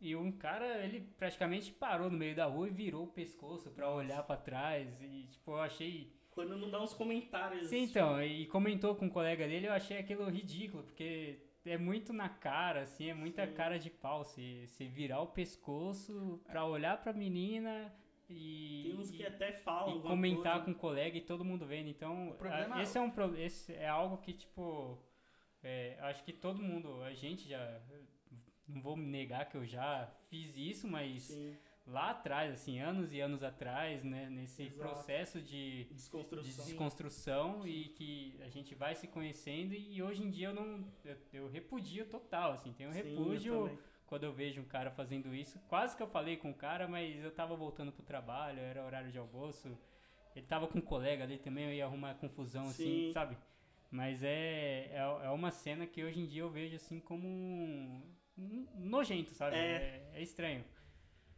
E 0.00 0.14
um 0.14 0.30
cara, 0.30 0.84
ele 0.84 1.00
praticamente 1.16 1.72
parou 1.72 2.10
no 2.10 2.18
meio 2.18 2.34
da 2.36 2.44
rua 2.46 2.68
e 2.68 2.70
virou 2.70 3.04
o 3.04 3.12
pescoço 3.12 3.70
pra 3.70 3.90
olhar 3.90 4.22
pra 4.24 4.36
trás. 4.36 5.00
E, 5.00 5.26
tipo, 5.30 5.52
eu 5.52 5.60
achei. 5.60 6.12
Quando 6.30 6.56
não 6.56 6.70
dá 6.70 6.82
uns 6.82 6.92
comentários. 6.92 7.68
Sim, 7.68 7.84
então, 7.84 8.22
e 8.22 8.46
comentou 8.46 8.94
com 8.94 9.06
um 9.06 9.10
colega 9.10 9.46
dele, 9.48 9.68
eu 9.68 9.72
achei 9.72 9.96
aquilo 9.98 10.28
ridículo, 10.28 10.82
porque 10.84 11.40
é 11.64 11.78
muito 11.78 12.12
na 12.12 12.28
cara, 12.28 12.82
assim, 12.82 13.08
é 13.08 13.14
muita 13.14 13.46
Sim. 13.46 13.54
cara 13.54 13.78
de 13.78 13.88
pau. 13.88 14.22
Você 14.22 14.66
você 14.66 14.86
virar 14.86 15.22
o 15.22 15.28
pescoço 15.28 16.40
pra 16.46 16.64
olhar 16.66 17.00
pra 17.02 17.14
menina 17.14 17.90
e. 18.28 18.82
Tem 18.88 18.98
uns 19.00 19.10
que 19.10 19.22
e- 19.22 19.26
até 19.26 19.52
falam 19.52 19.96
e 19.98 20.02
comentar 20.02 20.52
coisa. 20.56 20.64
com 20.66 20.70
o 20.72 20.74
colega 20.74 21.16
e 21.16 21.22
todo 21.22 21.42
mundo 21.44 21.64
vendo. 21.64 21.88
Então, 21.88 22.36
a- 22.70 22.82
esse 22.82 22.98
é 22.98 23.00
um 23.00 23.10
esse 23.36 23.72
é 23.72 23.88
algo 23.88 24.18
que 24.18 24.34
tipo 24.34 25.02
é, 25.62 25.96
acho 26.02 26.22
que 26.22 26.34
todo 26.34 26.62
mundo, 26.62 27.02
a 27.02 27.14
gente 27.14 27.48
já 27.48 27.80
não 28.68 28.80
vou 28.80 28.96
negar 28.96 29.48
que 29.48 29.56
eu 29.56 29.64
já 29.64 30.08
fiz 30.28 30.56
isso, 30.56 30.88
mas 30.88 31.22
Sim. 31.24 31.56
lá 31.86 32.10
atrás, 32.10 32.52
assim, 32.52 32.80
anos 32.80 33.12
e 33.12 33.20
anos 33.20 33.42
atrás, 33.42 34.02
né, 34.02 34.28
nesse 34.28 34.64
Exato. 34.64 34.78
processo 34.80 35.40
de 35.40 35.84
Desconstrução. 35.84 36.42
de 36.42 36.70
desconstrução 36.70 37.66
e 37.66 37.84
que 37.90 38.38
a 38.42 38.48
gente 38.48 38.74
vai 38.74 38.94
se 38.94 39.06
conhecendo 39.06 39.72
e 39.74 40.02
hoje 40.02 40.22
em 40.22 40.30
dia 40.30 40.48
eu 40.48 40.54
não 40.54 40.84
eu, 41.04 41.16
eu 41.32 41.48
repudio 41.48 42.06
total, 42.06 42.52
assim, 42.52 42.72
tenho 42.72 42.90
um 42.90 42.92
Sim, 42.92 42.98
eu 43.00 43.04
repúdio 43.04 43.54
também. 43.62 43.78
quando 44.06 44.24
eu 44.24 44.32
vejo 44.32 44.60
um 44.60 44.64
cara 44.64 44.90
fazendo 44.90 45.34
isso. 45.34 45.58
Quase 45.68 45.96
que 45.96 46.02
eu 46.02 46.08
falei 46.08 46.36
com 46.36 46.50
o 46.50 46.54
cara, 46.54 46.88
mas 46.88 47.22
eu 47.22 47.30
tava 47.30 47.54
voltando 47.56 47.92
pro 47.92 48.02
trabalho, 48.04 48.58
era 48.60 48.84
horário 48.84 49.12
de 49.12 49.18
almoço. 49.18 49.76
Ele 50.34 50.44
tava 50.46 50.66
com 50.68 50.78
um 50.78 50.82
colega 50.82 51.24
ali 51.24 51.38
também, 51.38 51.64
eu 51.66 51.72
ia 51.72 51.86
arrumar 51.86 52.14
confusão, 52.16 52.64
assim, 52.64 53.06
Sim. 53.06 53.12
sabe? 53.12 53.38
Mas 53.90 54.22
é, 54.22 54.90
é, 54.92 54.98
é 55.24 55.30
uma 55.30 55.50
cena 55.50 55.86
que 55.86 56.02
hoje 56.04 56.20
em 56.20 56.26
dia 56.26 56.42
eu 56.42 56.50
vejo 56.50 56.74
assim 56.76 57.00
como 57.00 57.26
um 57.26 58.02
nojento, 58.36 59.34
sabe? 59.34 59.56
É. 59.56 60.10
É, 60.12 60.18
é 60.18 60.22
estranho. 60.22 60.64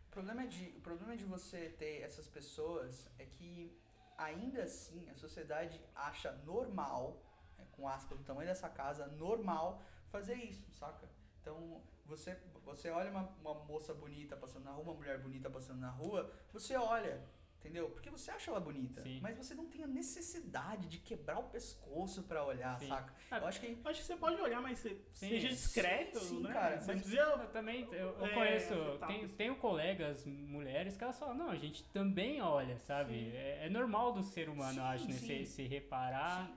O 0.09 0.11
problema, 0.11 0.43
é 0.43 0.47
de, 0.47 0.65
o 0.77 0.81
problema 0.81 1.17
de 1.17 1.25
você 1.25 1.69
ter 1.79 2.03
essas 2.03 2.27
pessoas 2.27 3.09
é 3.19 3.25
que, 3.25 3.77
ainda 4.17 4.63
assim, 4.65 5.09
a 5.11 5.15
sociedade 5.15 5.81
acha 5.95 6.33
normal, 6.45 7.23
né, 7.57 7.67
com 7.73 7.87
aspas 7.87 8.19
do 8.19 8.25
tamanho 8.25 8.49
dessa 8.49 8.69
casa, 8.69 9.07
normal 9.07 9.83
fazer 10.11 10.35
isso, 10.35 10.71
saca? 10.73 11.09
Então, 11.41 11.81
você, 12.05 12.37
você 12.65 12.91
olha 12.91 13.11
uma, 13.11 13.29
uma 13.41 13.55
moça 13.65 13.95
bonita 13.95 14.37
passando 14.37 14.65
na 14.65 14.73
rua, 14.73 14.85
uma 14.85 14.95
mulher 14.95 15.21
bonita 15.21 15.49
passando 15.49 15.81
na 15.81 15.91
rua, 15.91 16.33
você 16.53 16.75
olha, 16.77 17.23
entendeu? 17.59 17.91
Porque 17.91 18.09
você 18.11 18.31
acha 18.31 18.51
ela 18.51 18.61
bonita, 18.61 19.03
Sim. 19.03 19.19
mas 19.21 19.37
você 19.37 19.55
não 19.55 19.67
tem 19.67 19.83
a 19.83 19.87
necessidade 19.87 20.89
de 20.89 20.99
quebrar 20.99 21.39
o 21.39 21.45
pescoço 21.45 22.23
pra 22.23 22.45
olhar, 22.45 22.79
Sim. 22.79 22.89
saca? 22.89 23.13
Ah, 23.31 23.39
Eu 23.39 23.47
acho 23.47 23.61
que 23.61 23.79
Acho 23.85 24.01
que 24.01 24.07
você 24.07 24.17
pode 24.17 24.41
olhar, 24.41 24.61
mas 24.63 24.79
você 24.79 24.91
Sim. 25.13 25.29
seja 25.29 25.49
discreto, 25.49 26.19
Sim, 26.21 26.43
né? 26.43 26.53
cara, 26.53 26.81
Você 26.81 26.93
mas- 26.93 27.01
precisa. 27.03 27.23
Eu 27.23 27.49
também, 27.49 27.83
eu, 27.93 28.17
eu 28.19 28.27
É, 28.27 28.35
conheço, 28.35 28.75
tenho, 29.07 29.29
tenho 29.31 29.57
colegas 29.57 30.25
mulheres 30.27 30.97
que 30.97 31.05
elas 31.05 31.19
falam, 31.19 31.35
não, 31.35 31.51
a 31.51 31.57
gente 31.57 31.85
também 31.91 32.41
olha, 32.41 32.79
sabe? 32.79 33.31
É, 33.35 33.67
é 33.67 33.69
normal 33.71 34.13
do 34.13 34.23
ser 34.23 34.49
humano, 34.49 34.75
Sim, 34.75 34.79
eu 34.81 34.85
acho, 34.85 35.07
né? 35.09 35.13
Se, 35.15 35.47
se 35.47 35.63
reparar, 35.67 36.51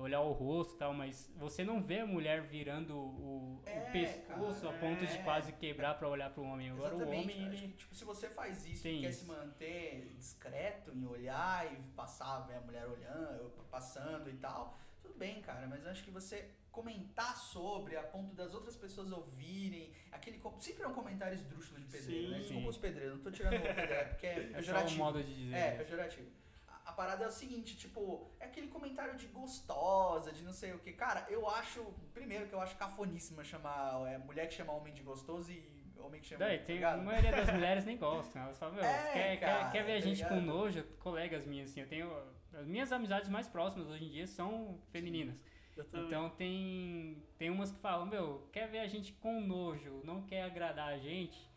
olhar 0.00 0.20
o 0.20 0.32
rosto 0.32 0.74
e 0.74 0.78
tal, 0.78 0.94
mas 0.94 1.30
você 1.36 1.64
não 1.64 1.82
vê 1.82 2.00
a 2.00 2.06
mulher 2.06 2.42
virando 2.42 2.96
o, 2.96 3.56
o 3.56 3.62
É, 3.66 3.80
pescoço 3.90 4.62
cara, 4.62 4.76
a 4.76 4.78
ponto 4.78 5.06
de 5.06 5.12
é. 5.18 5.22
quase 5.22 5.52
quebrar 5.52 5.94
pra 5.98 6.08
olhar 6.08 6.30
pro 6.30 6.42
homem. 6.42 6.70
Agora 6.70 6.94
o 6.96 7.02
homem, 7.02 7.30
ele... 7.46 7.56
que, 7.56 7.68
tipo, 7.68 7.94
se 7.94 8.04
você 8.04 8.28
faz 8.28 8.66
isso 8.66 8.86
e 8.86 9.00
quer 9.00 9.12
se 9.12 9.24
manter 9.26 10.12
discreto 10.16 10.92
em 10.92 11.04
olhar 11.06 11.70
e 11.72 11.76
passar, 11.94 12.40
ver 12.46 12.54
a 12.56 12.60
mulher 12.60 12.86
olhando, 12.86 13.50
passando 13.70 14.30
e 14.30 14.34
tal, 14.34 14.78
tudo 15.02 15.14
bem, 15.14 15.40
cara, 15.42 15.66
mas 15.66 15.84
eu 15.84 15.90
acho 15.90 16.04
que 16.04 16.10
você 16.10 16.50
comentar 16.70 17.36
sobre 17.36 17.96
a 17.96 18.02
ponto 18.04 18.34
das 18.36 18.54
outras 18.54 18.76
pessoas 18.76 19.10
ouvirem, 19.10 19.92
aquele 20.12 20.40
sempre 20.60 20.84
é 20.84 20.86
um 20.86 20.94
comentário 20.94 21.34
esdrúxulo 21.34 21.80
de 21.80 21.86
pedreiro, 21.86 22.26
Sim. 22.26 22.30
né? 22.32 22.38
Desculpa 22.38 22.62
Sim. 22.62 22.68
os 22.68 22.76
pedreiros, 22.78 23.16
não 23.16 23.24
tô 23.24 23.30
tirando 23.32 23.56
o 23.56 23.60
pedreiro, 23.62 24.08
porque 24.10 24.26
é 24.26 24.30
É 24.38 24.42
só 24.42 24.48
um 24.48 24.52
pejorativo. 24.54 24.98
modo 24.98 25.22
de 25.22 25.34
dizer. 25.34 25.56
É, 25.56 25.70
né? 25.72 25.76
pejorativo. 25.78 26.30
A, 26.88 26.90
a 26.90 26.92
parada 26.92 27.24
é 27.24 27.28
o 27.28 27.30
seguinte, 27.30 27.76
tipo, 27.76 28.30
é 28.40 28.46
aquele 28.46 28.68
comentário 28.68 29.16
de 29.16 29.26
gostosa, 29.26 30.32
de 30.32 30.42
não 30.42 30.52
sei 30.52 30.72
o 30.72 30.78
que. 30.78 30.92
Cara, 30.92 31.26
eu 31.28 31.48
acho, 31.48 31.84
primeiro 32.14 32.46
que 32.46 32.54
eu 32.54 32.60
acho 32.60 32.76
cafoníssima 32.76 33.44
chamar 33.44 34.08
é, 34.08 34.18
mulher 34.18 34.48
que 34.48 34.54
chama 34.54 34.72
homem 34.72 34.92
de 34.94 35.02
gostoso 35.02 35.52
e 35.52 35.78
homem 35.98 36.20
que 36.20 36.26
chama. 36.26 36.44
Daí, 36.44 36.58
tá 36.58 36.64
tem, 36.64 36.76
ligado? 36.76 37.00
a 37.00 37.02
maioria 37.02 37.32
das 37.32 37.50
mulheres 37.52 37.84
nem 37.84 37.96
gostam. 37.96 38.42
Elas 38.42 38.58
falam, 38.58 38.74
meu, 38.74 38.84
É, 38.84 39.12
quer, 39.12 39.40
cara, 39.40 39.64
quer, 39.64 39.72
quer 39.72 39.82
ver 39.84 39.92
a 39.92 40.00
tá 40.00 40.00
gente 40.00 40.26
com 40.26 40.40
nojo? 40.40 40.82
Colegas 40.98 41.46
minhas, 41.46 41.70
assim, 41.70 41.80
eu 41.80 41.88
tenho. 41.88 42.10
As 42.52 42.66
minhas 42.66 42.90
amizades 42.92 43.30
mais 43.30 43.46
próximas 43.48 43.88
hoje 43.88 44.04
em 44.04 44.10
dia 44.10 44.26
são 44.26 44.80
femininas. 44.90 45.36
Então 45.94 46.30
tem, 46.30 47.22
tem 47.36 47.50
umas 47.50 47.70
que 47.70 47.78
falam, 47.78 48.04
meu, 48.04 48.48
quer 48.52 48.68
ver 48.68 48.80
a 48.80 48.86
gente 48.88 49.12
com 49.12 49.40
nojo, 49.40 50.00
não 50.04 50.22
quer 50.22 50.42
agradar 50.42 50.88
a 50.88 50.98
gente. 50.98 51.47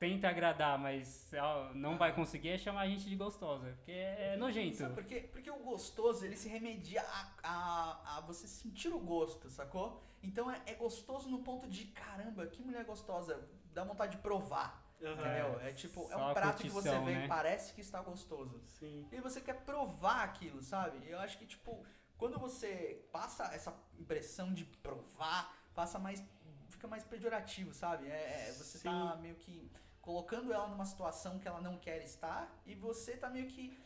Tenta 0.00 0.30
agradar, 0.30 0.78
mas 0.78 1.30
não 1.74 1.98
vai 1.98 2.14
conseguir 2.14 2.48
é 2.48 2.58
chamar 2.58 2.80
a 2.80 2.88
gente 2.88 3.04
de 3.06 3.14
gostosa. 3.14 3.66
Porque 3.76 3.92
é 3.92 4.34
nojento. 4.38 4.78
Sabe 4.78 4.94
por 4.94 5.04
quê? 5.04 5.28
Porque 5.30 5.50
o 5.50 5.58
gostoso, 5.58 6.24
ele 6.24 6.36
se 6.36 6.48
remedia 6.48 7.02
a, 7.02 7.32
a, 7.42 8.16
a 8.16 8.20
você 8.22 8.48
sentir 8.48 8.88
o 8.88 8.98
gosto, 8.98 9.50
sacou? 9.50 10.02
Então 10.22 10.50
é, 10.50 10.58
é 10.64 10.72
gostoso 10.74 11.28
no 11.28 11.40
ponto 11.40 11.68
de, 11.68 11.84
caramba, 11.88 12.46
que 12.46 12.62
mulher 12.62 12.82
gostosa, 12.86 13.46
dá 13.74 13.84
vontade 13.84 14.16
de 14.16 14.22
provar. 14.22 14.82
Aham. 15.02 15.12
Entendeu? 15.12 15.60
É 15.60 15.72
tipo, 15.72 16.04
é 16.06 16.14
Só 16.14 16.18
um 16.18 16.28
a 16.28 16.32
prato 16.32 16.62
que 16.62 16.70
você 16.70 16.88
curtição, 16.88 17.04
vê 17.04 17.14
né? 17.16 17.24
e 17.26 17.28
parece 17.28 17.74
que 17.74 17.82
está 17.82 18.00
gostoso. 18.00 18.62
Sim. 18.78 19.06
E 19.12 19.20
você 19.20 19.38
quer 19.42 19.64
provar 19.66 20.24
aquilo, 20.24 20.62
sabe? 20.62 21.06
Eu 21.06 21.18
acho 21.18 21.36
que, 21.36 21.44
tipo, 21.44 21.84
quando 22.16 22.38
você 22.38 23.06
passa 23.12 23.44
essa 23.54 23.74
impressão 23.98 24.50
de 24.54 24.64
provar, 24.64 25.54
passa 25.74 25.98
mais. 25.98 26.24
fica 26.70 26.88
mais 26.88 27.04
pejorativo, 27.04 27.74
sabe? 27.74 28.08
É, 28.08 28.48
é- 28.48 28.52
você 28.52 28.78
tá 28.78 29.16
meio 29.16 29.34
que 29.36 29.70
colocando 30.00 30.52
ela 30.52 30.66
numa 30.68 30.84
situação 30.84 31.38
que 31.38 31.46
ela 31.48 31.60
não 31.60 31.78
quer 31.78 32.02
estar 32.02 32.50
e 32.66 32.74
você 32.74 33.16
tá 33.16 33.28
meio 33.30 33.46
que. 33.46 33.78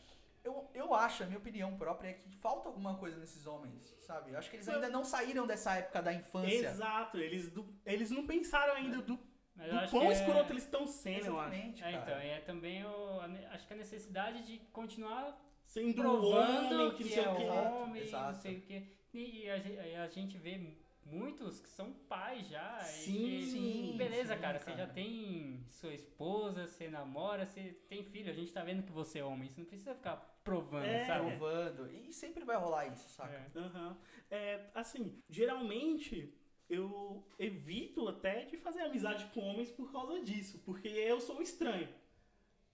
Eu, 0.43 0.69
eu 0.75 0.93
acho, 0.93 1.23
a 1.23 1.25
minha 1.25 1.39
opinião 1.39 1.75
própria 1.75 2.09
é 2.09 2.13
que 2.13 2.29
falta 2.37 2.69
alguma 2.69 2.95
coisa 2.97 3.17
nesses 3.17 3.47
homens, 3.47 3.95
sabe? 4.01 4.31
Eu 4.31 4.37
acho 4.37 4.47
que 4.49 4.55
eles 4.57 4.69
ainda 4.69 4.89
não 4.89 5.03
saíram 5.03 5.47
dessa 5.47 5.73
época 5.75 6.03
da 6.03 6.13
infância. 6.13 6.69
Exato, 6.69 7.17
eles, 7.17 7.49
do- 7.51 7.73
eles 7.83 8.11
não 8.11 8.27
pensaram 8.27 8.75
ainda 8.75 9.01
do, 9.01 9.17
eu 9.57 9.69
do 9.71 9.79
acho 9.79 9.91
quão 9.91 10.03
que 10.03 10.07
é- 10.09 10.13
escroto 10.13 10.53
eles 10.53 10.63
estão 10.63 10.85
sendo, 10.85 11.25
eu 11.25 11.39
acho. 11.39 11.49
Exatamente, 11.55 11.83
É, 11.83 11.91
cara. 11.93 12.03
então, 12.11 12.21
e 12.21 12.29
é 12.29 12.39
também 12.41 12.85
o, 12.85 13.21
acho 13.51 13.65
que 13.67 13.73
a 13.73 13.77
necessidade 13.77 14.43
de 14.43 14.59
continuar 14.71 15.35
Sendo 15.65 15.95
provando 15.95 16.75
homem, 16.75 16.91
que 16.91 16.97
que, 16.97 17.03
não 17.05 17.09
sei 17.09 17.23
é 17.23 17.29
o 17.31 17.35
quê. 17.37 17.43
homem, 17.49 18.01
Exato. 18.03 18.33
não 18.35 18.39
sei 18.39 18.57
o 18.57 18.61
que. 18.61 18.95
E 19.15 19.49
a, 19.49 20.03
a 20.03 20.07
gente 20.09 20.37
vê 20.37 20.59
muitos 21.05 21.59
que 21.59 21.69
são 21.69 21.93
pais 22.09 22.47
já. 22.47 22.79
e 22.81 22.85
Sim, 22.85 23.13
que- 23.25 23.47
sim, 23.47 23.95
Beleza, 23.97 24.35
sim, 24.35 24.41
cara, 24.41 24.59
você 24.59 24.65
cara. 24.65 24.77
já 24.77 24.87
tem 24.87 25.65
sua 25.69 25.93
esposa, 25.93 26.67
você 26.67 26.89
namora, 26.89 27.45
você 27.45 27.73
tem 27.87 28.03
filho, 28.03 28.29
a 28.31 28.33
gente 28.35 28.51
tá 28.51 28.63
vendo 28.63 28.83
que 28.83 28.91
você 28.91 29.19
é 29.19 29.23
homem, 29.23 29.49
você 29.49 29.61
não 29.61 29.67
precisa 29.67 29.93
ficar 29.95 30.17
provando, 30.43 30.85
É, 30.85 31.05
sabe? 31.05 31.25
Provando. 31.37 31.91
E 31.91 32.11
sempre 32.13 32.43
vai 32.43 32.57
rolar 32.57 32.87
isso, 32.87 33.09
saca? 33.09 33.33
É. 33.33 33.59
Aham. 33.59 33.97
É, 34.29 34.69
assim, 34.73 35.21
geralmente 35.29 36.33
eu 36.69 37.23
evito 37.37 38.07
até 38.07 38.45
de 38.45 38.57
fazer 38.57 38.81
amizade 38.81 39.25
com 39.33 39.41
homens 39.41 39.71
por 39.71 39.91
causa 39.91 40.19
disso, 40.21 40.59
porque 40.65 40.87
eu 40.87 41.21
sou 41.21 41.37
um 41.37 41.41
estranho. 41.41 41.87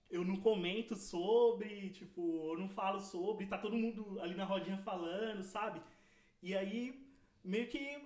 Eu 0.09 0.25
não 0.25 0.35
comento 0.37 0.95
sobre, 0.95 1.89
tipo, 1.91 2.51
eu 2.53 2.59
não 2.59 2.67
falo 2.67 2.99
sobre, 2.99 3.45
tá 3.47 3.57
todo 3.57 3.77
mundo 3.77 4.19
ali 4.21 4.35
na 4.35 4.43
rodinha 4.43 4.77
falando, 4.79 5.41
sabe? 5.43 5.81
E 6.43 6.53
aí, 6.55 7.07
meio 7.43 7.67
que 7.69 7.97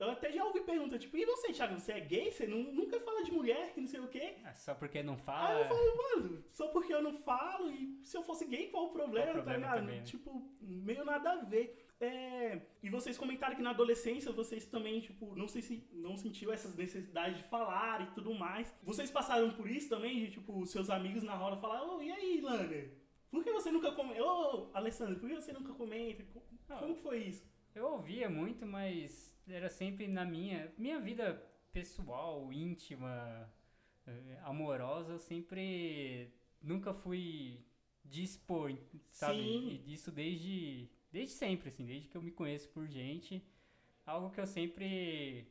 Eu 0.00 0.10
até 0.10 0.32
já 0.32 0.42
ouvi 0.44 0.60
pergunta, 0.62 0.98
tipo, 0.98 1.16
e 1.16 1.26
você, 1.26 1.52
Thiago, 1.52 1.78
você 1.78 1.92
é 1.92 2.00
gay? 2.00 2.32
Você 2.32 2.46
nu- 2.46 2.72
nunca 2.72 2.98
fala 3.00 3.22
de 3.22 3.30
mulher, 3.30 3.72
que 3.74 3.80
não 3.80 3.86
sei 3.86 4.00
o 4.00 4.08
quê? 4.08 4.36
Ah, 4.44 4.54
Só 4.54 4.74
porque 4.74 5.02
não 5.02 5.12
Aí 5.14 5.20
fala. 5.20 5.60
eu 5.60 5.64
falo, 5.66 5.96
mano, 5.96 6.44
só 6.52 6.68
porque 6.68 6.92
eu 6.92 7.02
não 7.02 7.12
falo, 7.12 7.70
e 7.70 8.00
se 8.02 8.16
eu 8.16 8.22
fosse 8.22 8.46
gay, 8.46 8.68
qual 8.70 8.86
o 8.86 8.90
problema, 8.92 9.26
Qual 9.26 9.40
o 9.40 9.42
problema 9.44 9.66
tá 9.68 9.74
também, 9.76 9.98
né? 9.98 10.02
Tipo, 10.04 10.50
meio 10.60 11.04
nada 11.04 11.32
a 11.32 11.36
ver. 11.44 11.86
É, 12.00 12.62
e 12.82 12.88
vocês 12.88 13.18
comentaram 13.18 13.54
que 13.54 13.60
na 13.60 13.70
adolescência 13.70 14.32
vocês 14.32 14.64
também, 14.64 15.00
tipo, 15.00 15.36
não 15.36 15.46
sei 15.46 15.60
se 15.60 15.86
não 15.92 16.16
sentiu 16.16 16.50
essas 16.50 16.74
necessidades 16.74 17.36
de 17.36 17.44
falar 17.44 18.00
e 18.00 18.06
tudo 18.14 18.32
mais. 18.34 18.74
Vocês 18.82 19.10
passaram 19.10 19.50
por 19.50 19.68
isso 19.70 19.90
também, 19.90 20.18
de, 20.24 20.30
tipo, 20.30 20.64
seus 20.64 20.88
amigos 20.88 21.22
na 21.22 21.34
roda 21.36 21.58
falar, 21.60 21.82
ô, 21.84 22.00
e 22.00 22.10
aí, 22.10 22.40
Lander? 22.40 22.90
Por 23.30 23.44
que 23.44 23.52
você 23.52 23.70
nunca 23.70 23.92
comenta? 23.92 24.24
Ô, 24.24 24.70
Alessandro, 24.72 25.20
por 25.20 25.28
que 25.28 25.34
você 25.36 25.52
nunca 25.52 25.74
comenta? 25.74 26.24
Co- 26.32 26.42
Como 26.78 26.94
que 26.96 27.02
foi 27.02 27.18
isso? 27.18 27.44
Eu 27.74 27.86
ouvia 27.92 28.30
muito, 28.30 28.64
mas 28.66 29.29
era 29.48 29.68
sempre 29.68 30.06
na 30.06 30.24
minha 30.24 30.72
minha 30.76 31.00
vida 31.00 31.34
pessoal, 31.72 32.52
íntima, 32.52 33.48
eh, 34.06 34.38
amorosa, 34.42 35.12
eu 35.12 35.18
sempre 35.18 36.32
nunca 36.60 36.92
fui 36.92 37.64
de 38.04 38.22
expor, 38.22 38.72
sabe? 39.10 39.42
Sim. 39.42 39.84
Isso 39.86 40.10
desde 40.10 40.88
desde 41.12 41.34
sempre, 41.34 41.68
assim, 41.68 41.84
desde 41.84 42.08
que 42.08 42.16
eu 42.16 42.22
me 42.22 42.30
conheço 42.30 42.68
por 42.70 42.86
gente, 42.86 43.44
algo 44.06 44.30
que 44.30 44.40
eu 44.40 44.46
sempre 44.46 45.46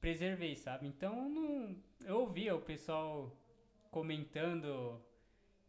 preservei, 0.00 0.56
sabe? 0.56 0.86
Então, 0.86 1.28
não, 1.28 1.76
eu 2.04 2.20
ouvia 2.20 2.54
o 2.54 2.60
pessoal 2.60 3.36
comentando 3.90 5.00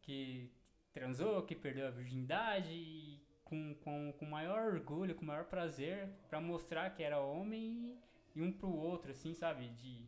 que 0.02 0.50
transou, 0.94 1.44
que 1.44 1.56
perdeu 1.56 1.88
a 1.88 1.92
virgindade 1.92 3.11
com, 3.52 3.76
com, 3.84 4.14
com 4.14 4.26
maior 4.26 4.74
orgulho, 4.74 5.14
com 5.14 5.26
maior 5.26 5.44
prazer 5.44 6.08
pra 6.30 6.40
mostrar 6.40 6.90
que 6.96 7.04
era 7.04 7.20
homem 7.20 7.98
e, 8.34 8.40
e 8.40 8.42
um 8.42 8.50
pro 8.50 8.74
outro, 8.74 9.12
assim, 9.12 9.34
sabe? 9.34 9.68
De 9.68 10.08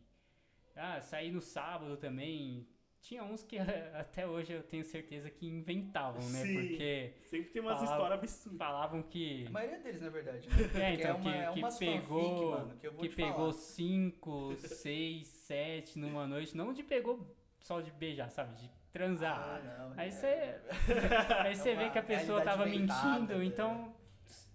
ah, 0.74 0.98
sair 1.02 1.30
no 1.30 1.42
sábado 1.42 1.98
também. 1.98 2.66
Tinha 3.02 3.22
uns 3.22 3.42
que 3.44 3.58
até 3.92 4.26
hoje 4.26 4.54
eu 4.54 4.62
tenho 4.62 4.82
certeza 4.82 5.28
que 5.28 5.46
inventavam, 5.46 6.22
né? 6.30 6.42
Sim. 6.42 6.54
Porque 6.54 7.12
Sempre 7.26 7.50
tem 7.50 7.60
umas 7.60 7.74
falavam- 7.76 7.92
histórias 7.94 8.18
absurdas. 8.18 8.58
Falavam 8.58 9.02
que 9.02 9.44
A 9.46 9.50
maioria 9.50 9.78
deles, 9.80 10.00
na 10.00 10.08
verdade. 10.08 10.48
Né? 10.48 10.54
é, 10.56 10.62
Porque 10.68 11.02
então, 11.02 11.16
uma- 11.18 11.36
é 11.36 11.52
que, 11.52 11.58
umas 11.58 11.78
que 11.78 11.84
fanfic, 11.84 12.00
pegou, 12.02 12.50
mano, 12.52 12.76
que 12.78 12.86
eu 12.86 12.92
vou 12.92 13.00
que 13.02 13.08
te 13.10 13.16
pegou 13.16 13.34
falar. 13.34 13.52
cinco, 13.52 14.56
seis, 14.56 15.26
sete 15.26 15.98
numa 15.98 16.26
noite, 16.26 16.56
não 16.56 16.72
de 16.72 16.82
pegou 16.82 17.36
só 17.60 17.82
de 17.82 17.90
beijar, 17.90 18.30
sabe? 18.30 18.54
De 18.56 18.70
transar. 18.98 19.36
Ah, 19.36 19.60
não, 19.78 19.92
aí 19.98 20.08
é- 20.08 20.10
você 20.12 20.60
aí 21.44 21.56
você 21.56 21.74
vê 21.74 21.90
que 21.90 21.98
a 21.98 22.02
pessoa 22.02 22.40
tava 22.42 22.64
mentindo, 22.64 23.36
né? 23.38 23.44
então 23.44 23.92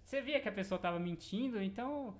você 0.04 0.20
via 0.22 0.40
que 0.40 0.48
a 0.48 0.52
pessoa 0.52 0.78
tava 0.80 0.98
mentindo, 0.98 1.62
então 1.62 2.16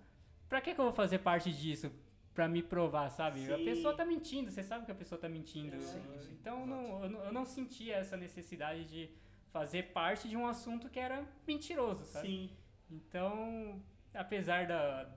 pra 0.48 0.61
que 0.61 0.74
que 0.74 0.80
eu 0.80 0.85
vou 0.85 0.92
fazer 0.92 1.18
parte 1.20 1.50
disso? 1.50 1.90
Pra 2.35 2.46
me 2.46 2.62
provar, 2.62 3.11
sabe? 3.11 3.52
A 3.52 3.56
Sim. 3.56 3.64
pessoa 3.64 3.92
tá 3.94 4.04
mentindo, 4.04 4.50
você 4.50 4.62
sabe 4.62 4.85
que 4.85 4.92
a 4.92 4.94
pessoa 4.94 5.18
tá 5.20 5.28
mentindo. 5.28 5.80
Sim, 5.80 6.00
sim, 6.20 6.33
então 6.40 6.64
não, 6.66 7.02
eu, 7.02 7.11
não, 7.11 7.24
eu 7.24 7.33
não 7.33 7.44
sentia 7.44 7.96
essa 7.96 8.16
necessidade 8.16 8.85
de 8.85 9.11
fazer 9.50 9.85
parte 9.92 10.28
de 10.28 10.37
um 10.37 10.46
assunto 10.46 10.88
que 10.88 11.00
era 11.00 11.24
mentiroso, 11.46 12.04
sabe? 12.04 12.28
Sim. 12.28 12.50
Então, 12.88 13.83
apesar 14.14 14.66
da, 14.66 15.09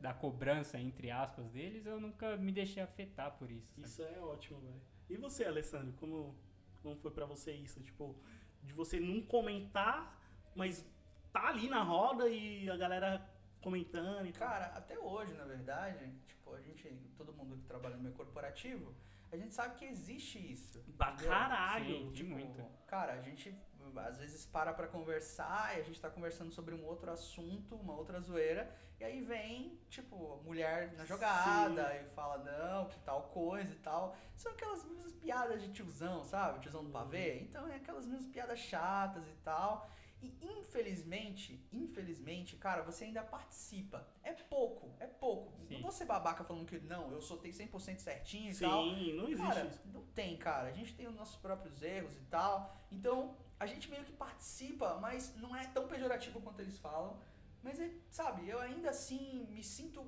da 0.00 0.14
cobrança, 0.14 0.78
entre 0.78 1.10
aspas, 1.10 1.50
deles, 1.50 1.84
eu 1.86 1.98
nunca 1.98 2.36
me 2.36 2.52
deixei 2.52 2.82
afetar 2.82 3.32
por 3.32 3.50
isso. 3.50 3.72
sabe? 3.74 3.86
Isso 3.88 4.02
é 4.02 4.18
ótimo, 4.20 4.60
velho. 4.60 4.80
E 5.08 5.16
você, 5.16 5.44
Alessandro, 5.44 5.92
como, 5.94 6.34
como 6.82 6.96
foi 6.96 7.10
pra 7.10 7.26
você 7.26 7.52
isso? 7.52 7.80
Tipo, 7.80 8.16
de 8.62 8.72
você 8.72 8.98
não 8.98 9.20
comentar, 9.22 10.18
mas 10.54 10.84
tá 11.32 11.48
ali 11.48 11.68
na 11.68 11.82
roda 11.82 12.28
e 12.28 12.68
a 12.70 12.76
galera 12.76 13.30
comentando 13.60 14.26
e 14.26 14.32
tal. 14.32 14.48
Cara, 14.48 14.66
até 14.66 14.98
hoje, 14.98 15.34
na 15.34 15.44
verdade, 15.44 16.12
tipo, 16.26 16.54
a 16.54 16.60
gente, 16.60 16.88
todo 17.16 17.32
mundo 17.32 17.56
que 17.56 17.64
trabalha 17.64 17.96
no 17.96 18.02
meio 18.02 18.14
corporativo, 18.14 18.94
a 19.32 19.36
gente 19.36 19.54
sabe 19.54 19.76
que 19.76 19.84
existe 19.84 20.38
isso. 20.38 20.78
Pra 20.96 21.12
caralho. 21.12 21.86
Sim, 21.86 22.10
de 22.10 22.22
Tipo, 22.22 22.30
muito. 22.30 22.64
Cara, 22.86 23.14
a 23.14 23.20
gente 23.20 23.54
às 23.98 24.18
vezes 24.18 24.46
para 24.46 24.72
pra 24.72 24.86
conversar 24.86 25.76
e 25.76 25.80
a 25.80 25.84
gente 25.84 26.00
tá 26.00 26.10
conversando 26.10 26.50
sobre 26.50 26.74
um 26.74 26.84
outro 26.84 27.10
assunto, 27.10 27.76
uma 27.76 27.94
outra 27.94 28.20
zoeira, 28.20 28.74
e 28.98 29.04
aí 29.04 29.20
vem, 29.20 29.78
tipo, 29.90 30.40
mulher 30.44 30.92
na 30.94 31.04
jogada 31.04 31.94
e 31.96 32.04
fala, 32.10 32.38
não, 32.38 32.86
que 32.88 32.98
tal 33.00 33.24
coisa 33.24 33.72
e 33.72 33.76
tal. 33.76 34.16
São 34.36 34.52
aquelas 34.52 34.84
mesmas 34.84 35.12
piadas 35.12 35.60
de 35.60 35.72
tiozão, 35.72 36.24
sabe? 36.24 36.60
Tiozão 36.60 36.84
do 36.84 36.90
pavê. 36.90 37.40
Então 37.40 37.66
é 37.66 37.76
aquelas 37.76 38.06
mesmas 38.06 38.26
piadas 38.26 38.58
chatas 38.58 39.26
e 39.28 39.34
tal. 39.42 39.90
E 40.22 40.38
infelizmente, 40.58 41.62
infelizmente, 41.70 42.56
cara, 42.56 42.82
você 42.82 43.04
ainda 43.04 43.22
participa. 43.22 44.06
É 44.22 44.32
pouco, 44.32 44.94
é 44.98 45.06
pouco. 45.06 45.52
Sim. 45.66 45.74
Não 45.74 45.82
vou 45.82 45.92
ser 45.92 46.06
babaca 46.06 46.42
falando 46.44 46.64
que 46.66 46.78
não, 46.80 47.10
eu 47.12 47.20
sou 47.20 47.36
tenho 47.36 47.52
100% 47.52 47.98
certinho 47.98 48.50
e 48.50 48.54
Sim, 48.54 48.64
tal. 48.64 48.86
não 48.86 49.28
existe 49.28 49.46
Cara, 49.46 49.66
isso. 49.66 49.80
não 49.92 50.02
tem, 50.06 50.36
cara. 50.38 50.68
A 50.68 50.72
gente 50.72 50.94
tem 50.94 51.06
os 51.06 51.14
nossos 51.14 51.36
próprios 51.36 51.82
erros 51.82 52.16
e 52.16 52.22
tal. 52.22 52.74
Então, 52.90 53.36
a 53.58 53.66
gente 53.66 53.88
meio 53.90 54.04
que 54.04 54.12
participa, 54.12 54.98
mas 55.00 55.34
não 55.36 55.54
é 55.54 55.66
tão 55.68 55.86
pejorativo 55.88 56.40
quanto 56.40 56.60
eles 56.60 56.78
falam. 56.78 57.18
Mas, 57.62 57.80
é, 57.80 57.90
sabe, 58.10 58.48
eu 58.48 58.58
ainda 58.60 58.90
assim 58.90 59.46
me 59.50 59.62
sinto 59.62 60.06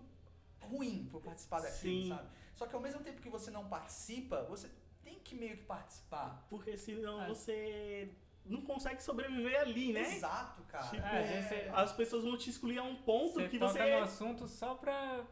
ruim 0.60 1.08
por 1.10 1.22
participar 1.22 1.60
daquilo, 1.60 2.02
Sim. 2.02 2.08
sabe? 2.08 2.28
Só 2.54 2.66
que 2.66 2.74
ao 2.74 2.80
mesmo 2.80 3.00
tempo 3.02 3.20
que 3.20 3.28
você 3.28 3.50
não 3.50 3.68
participa, 3.68 4.42
você 4.44 4.68
tem 5.02 5.18
que 5.20 5.34
meio 5.34 5.56
que 5.58 5.64
participar. 5.64 6.46
Porque 6.50 6.76
senão 6.76 7.20
Ah. 7.20 7.28
você 7.28 8.10
não 8.44 8.60
consegue 8.62 9.02
sobreviver 9.02 9.60
ali, 9.60 9.92
né? 9.92 10.00
Exato, 10.00 10.62
cara. 10.64 10.86
Tipo, 10.88 11.06
É, 11.06 11.42
você- 11.42 11.70
as 11.74 11.92
pessoas 11.92 12.24
vão 12.24 12.36
te 12.36 12.50
excluir 12.50 12.78
a 12.78 12.82
um 12.82 12.96
ponto 12.96 13.34
Você 13.34 13.48
que 13.48 13.58
toca 13.58 13.72
você. 13.72 13.96
no 13.96 14.02
assunto 14.02 14.46
só 14.48 14.74
pra 14.74 15.24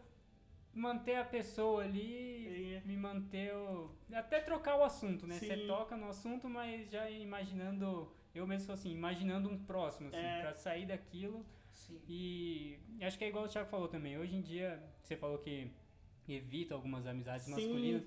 manter 0.74 1.16
a 1.16 1.24
pessoa 1.24 1.84
ali, 1.84 2.80
me 2.84 2.96
manter 2.96 3.54
o... 3.54 3.90
Até 4.12 4.40
trocar 4.40 4.76
o 4.76 4.82
assunto, 4.84 5.26
né? 5.26 5.34
Você 5.38 5.66
toca 5.66 5.96
no 5.96 6.08
assunto, 6.08 6.48
mas 6.48 6.90
já 6.90 7.08
imaginando... 7.10 8.10
Eu 8.34 8.46
mesmo 8.46 8.66
sou 8.66 8.72
assim, 8.74 8.90
imaginando 8.90 9.48
um 9.48 9.56
próximo, 9.56 10.08
assim, 10.08 10.18
É. 10.18 10.40
pra 10.40 10.52
sair 10.54 10.86
daquilo. 10.86 11.46
Sim. 11.70 12.00
E 12.08 12.78
acho 13.00 13.16
que 13.16 13.24
é 13.24 13.28
igual 13.28 13.44
o 13.44 13.48
Thiago 13.48 13.68
falou 13.70 13.86
também. 13.86 14.18
Hoje 14.18 14.34
em 14.34 14.40
dia, 14.42 14.82
você 15.02 15.16
falou 15.16 15.38
que 15.38 15.70
evita 16.28 16.74
algumas 16.74 17.06
amizades 17.06 17.44
Sim. 17.46 17.52
masculinas. 17.52 18.02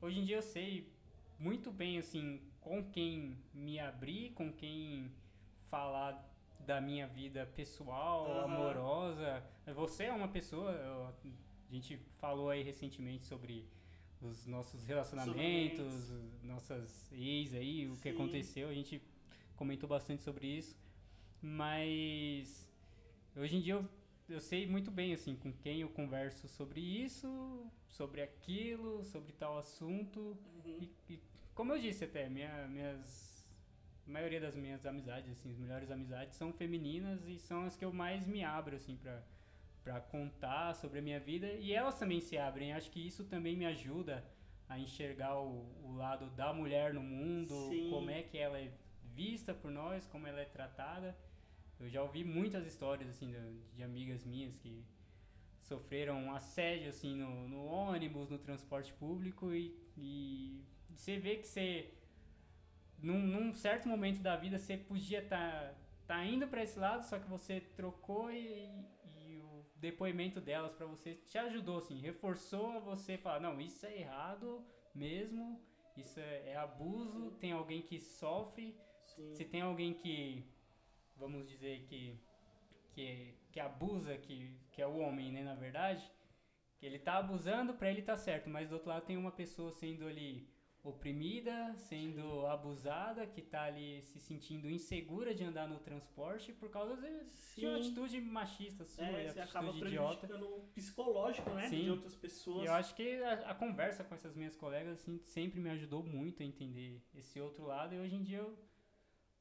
Hoje 0.00 0.18
em 0.20 0.24
dia 0.24 0.36
eu 0.36 0.42
sei 0.42 0.90
muito 1.38 1.70
bem, 1.70 1.98
assim, 1.98 2.40
com 2.60 2.82
quem 2.90 3.36
me 3.52 3.78
abrir, 3.78 4.30
com 4.30 4.50
quem 4.50 5.12
falar 5.68 6.24
da 6.60 6.80
minha 6.80 7.06
vida 7.06 7.44
pessoal, 7.54 8.26
Aham. 8.30 8.44
amorosa. 8.44 9.42
Você 9.74 10.04
é 10.04 10.12
uma 10.12 10.28
pessoa, 10.28 10.70
eu- 10.72 11.14
a 11.68 11.74
gente 11.74 11.96
falou 12.18 12.50
aí 12.50 12.62
recentemente 12.62 13.24
sobre 13.24 13.66
os 14.20 14.46
nossos 14.46 14.86
relacionamentos, 14.86 16.10
nossas 16.42 17.10
ex 17.12 17.54
aí, 17.54 17.86
o 17.88 17.96
que 17.96 18.10
Sim. 18.10 18.14
aconteceu, 18.14 18.68
a 18.68 18.74
gente 18.74 19.02
comentou 19.56 19.88
bastante 19.88 20.22
sobre 20.22 20.46
isso, 20.46 20.76
mas 21.42 22.68
hoje 23.36 23.56
em 23.56 23.60
dia 23.60 23.74
eu, 23.74 23.88
eu 24.28 24.40
sei 24.40 24.66
muito 24.66 24.90
bem 24.90 25.12
assim 25.12 25.36
com 25.36 25.52
quem 25.52 25.80
eu 25.80 25.88
converso 25.90 26.48
sobre 26.48 26.80
isso, 26.80 27.66
sobre 27.88 28.22
aquilo, 28.22 29.04
sobre 29.04 29.32
tal 29.32 29.58
assunto 29.58 30.36
Uhum. 30.64 30.78
e, 31.08 31.12
e 31.14 31.20
como 31.54 31.72
eu 31.72 31.78
disse 31.78 32.04
até, 32.04 32.28
minha, 32.28 32.66
minhas 32.68 33.36
a 34.06 34.10
maioria 34.10 34.40
das 34.40 34.54
minhas 34.54 34.86
amizades, 34.86 35.30
assim, 35.32 35.50
as 35.50 35.58
melhores 35.58 35.90
amizades 35.90 36.36
são 36.36 36.52
femininas 36.52 37.26
e 37.26 37.38
são 37.38 37.64
as 37.64 37.76
que 37.76 37.84
eu 37.84 37.92
mais 37.92 38.26
me 38.26 38.44
abro 38.44 38.76
assim 38.76 38.96
para 38.96 39.22
para 39.86 40.00
contar 40.00 40.74
sobre 40.74 40.98
a 40.98 41.02
minha 41.02 41.20
vida 41.20 41.46
e 41.46 41.72
elas 41.72 41.96
também 41.96 42.20
se 42.20 42.36
abrem. 42.36 42.72
Acho 42.72 42.90
que 42.90 43.06
isso 43.06 43.22
também 43.22 43.56
me 43.56 43.64
ajuda 43.64 44.24
a 44.68 44.76
enxergar 44.80 45.38
o, 45.38 45.64
o 45.84 45.94
lado 45.94 46.28
da 46.30 46.52
mulher 46.52 46.92
no 46.92 47.00
mundo, 47.00 47.54
Sim. 47.68 47.88
como 47.88 48.10
é 48.10 48.20
que 48.24 48.36
ela 48.36 48.58
é 48.58 48.72
vista 49.14 49.54
por 49.54 49.70
nós, 49.70 50.04
como 50.04 50.26
ela 50.26 50.40
é 50.40 50.44
tratada. 50.44 51.16
Eu 51.78 51.88
já 51.88 52.02
ouvi 52.02 52.24
muitas 52.24 52.66
histórias 52.66 53.08
assim 53.08 53.30
de, 53.30 53.76
de 53.76 53.82
amigas 53.84 54.24
minhas 54.24 54.58
que 54.58 54.84
sofreram 55.60 56.34
assédio 56.34 56.88
assim 56.88 57.14
no, 57.14 57.48
no 57.48 57.64
ônibus, 57.66 58.28
no 58.28 58.38
transporte 58.40 58.92
público 58.94 59.54
e, 59.54 59.72
e 59.96 60.64
você 60.96 61.16
vê 61.16 61.36
que 61.36 61.46
você 61.46 61.94
num, 63.00 63.20
num 63.20 63.54
certo 63.54 63.88
momento 63.88 64.20
da 64.20 64.34
vida 64.34 64.58
você 64.58 64.76
podia 64.76 65.22
estar 65.22 65.74
tá, 66.08 66.24
indo 66.24 66.48
para 66.48 66.64
esse 66.64 66.76
lado, 66.76 67.04
só 67.04 67.20
que 67.20 67.28
você 67.28 67.60
trocou 67.60 68.32
e, 68.32 68.68
depoimento 69.90 70.40
delas 70.40 70.74
para 70.74 70.86
você 70.86 71.14
te 71.14 71.38
ajudou, 71.38 71.78
assim, 71.78 71.98
reforçou 72.00 72.80
você 72.80 73.16
falar, 73.16 73.40
não, 73.40 73.60
isso 73.60 73.84
é 73.86 73.98
errado 74.00 74.64
mesmo, 74.94 75.60
isso 75.96 76.18
é, 76.20 76.50
é 76.50 76.56
abuso, 76.56 77.32
tem 77.40 77.52
alguém 77.52 77.82
que 77.82 77.98
sofre, 77.98 78.76
se 79.32 79.44
tem 79.44 79.62
alguém 79.62 79.94
que, 79.94 80.44
vamos 81.16 81.48
dizer 81.48 81.84
que 81.88 82.18
que, 82.96 83.34
que 83.52 83.60
abusa, 83.60 84.16
que, 84.16 84.58
que 84.72 84.80
é 84.80 84.86
o 84.86 84.96
homem, 84.96 85.30
né, 85.30 85.44
na 85.44 85.54
verdade, 85.54 86.10
que 86.78 86.86
ele 86.86 86.98
tá 86.98 87.18
abusando 87.18 87.74
pra 87.74 87.90
ele 87.90 88.00
tá 88.00 88.16
certo, 88.16 88.48
mas 88.48 88.70
do 88.70 88.76
outro 88.76 88.88
lado 88.88 89.04
tem 89.04 89.18
uma 89.18 89.30
pessoa 89.30 89.70
sendo 89.70 90.06
ali 90.06 90.48
oprimida, 90.88 91.74
sendo 91.76 92.46
abusada, 92.46 93.26
que 93.26 93.42
tá 93.42 93.64
ali 93.64 94.02
se 94.02 94.20
sentindo 94.20 94.70
insegura 94.70 95.34
de 95.34 95.42
andar 95.44 95.68
no 95.68 95.78
transporte 95.80 96.52
por 96.52 96.70
causa 96.70 96.96
de, 96.96 97.66
uma 97.66 97.76
atitude 97.78 98.20
machista 98.20 98.84
sua, 98.84 99.04
É, 99.04 99.26
e 99.26 99.30
você 99.30 99.40
acaba 99.40 99.70
idiota. 99.70 100.26
o 100.44 100.68
psicológico, 100.74 101.50
né? 101.50 101.68
Sim. 101.68 101.84
De 101.84 101.90
outras 101.90 102.14
pessoas. 102.14 102.64
E 102.64 102.66
eu 102.66 102.74
acho 102.74 102.94
que 102.94 103.22
a, 103.22 103.50
a 103.50 103.54
conversa 103.54 104.04
com 104.04 104.14
essas 104.14 104.34
minhas 104.34 104.54
colegas 104.56 105.00
assim, 105.00 105.18
sempre 105.24 105.60
me 105.60 105.70
ajudou 105.70 106.02
muito 106.02 106.42
a 106.42 106.46
entender 106.46 107.02
esse 107.14 107.40
outro 107.40 107.64
lado 107.66 107.94
e 107.94 107.98
hoje 107.98 108.14
em 108.14 108.22
dia 108.22 108.38
eu, 108.38 108.56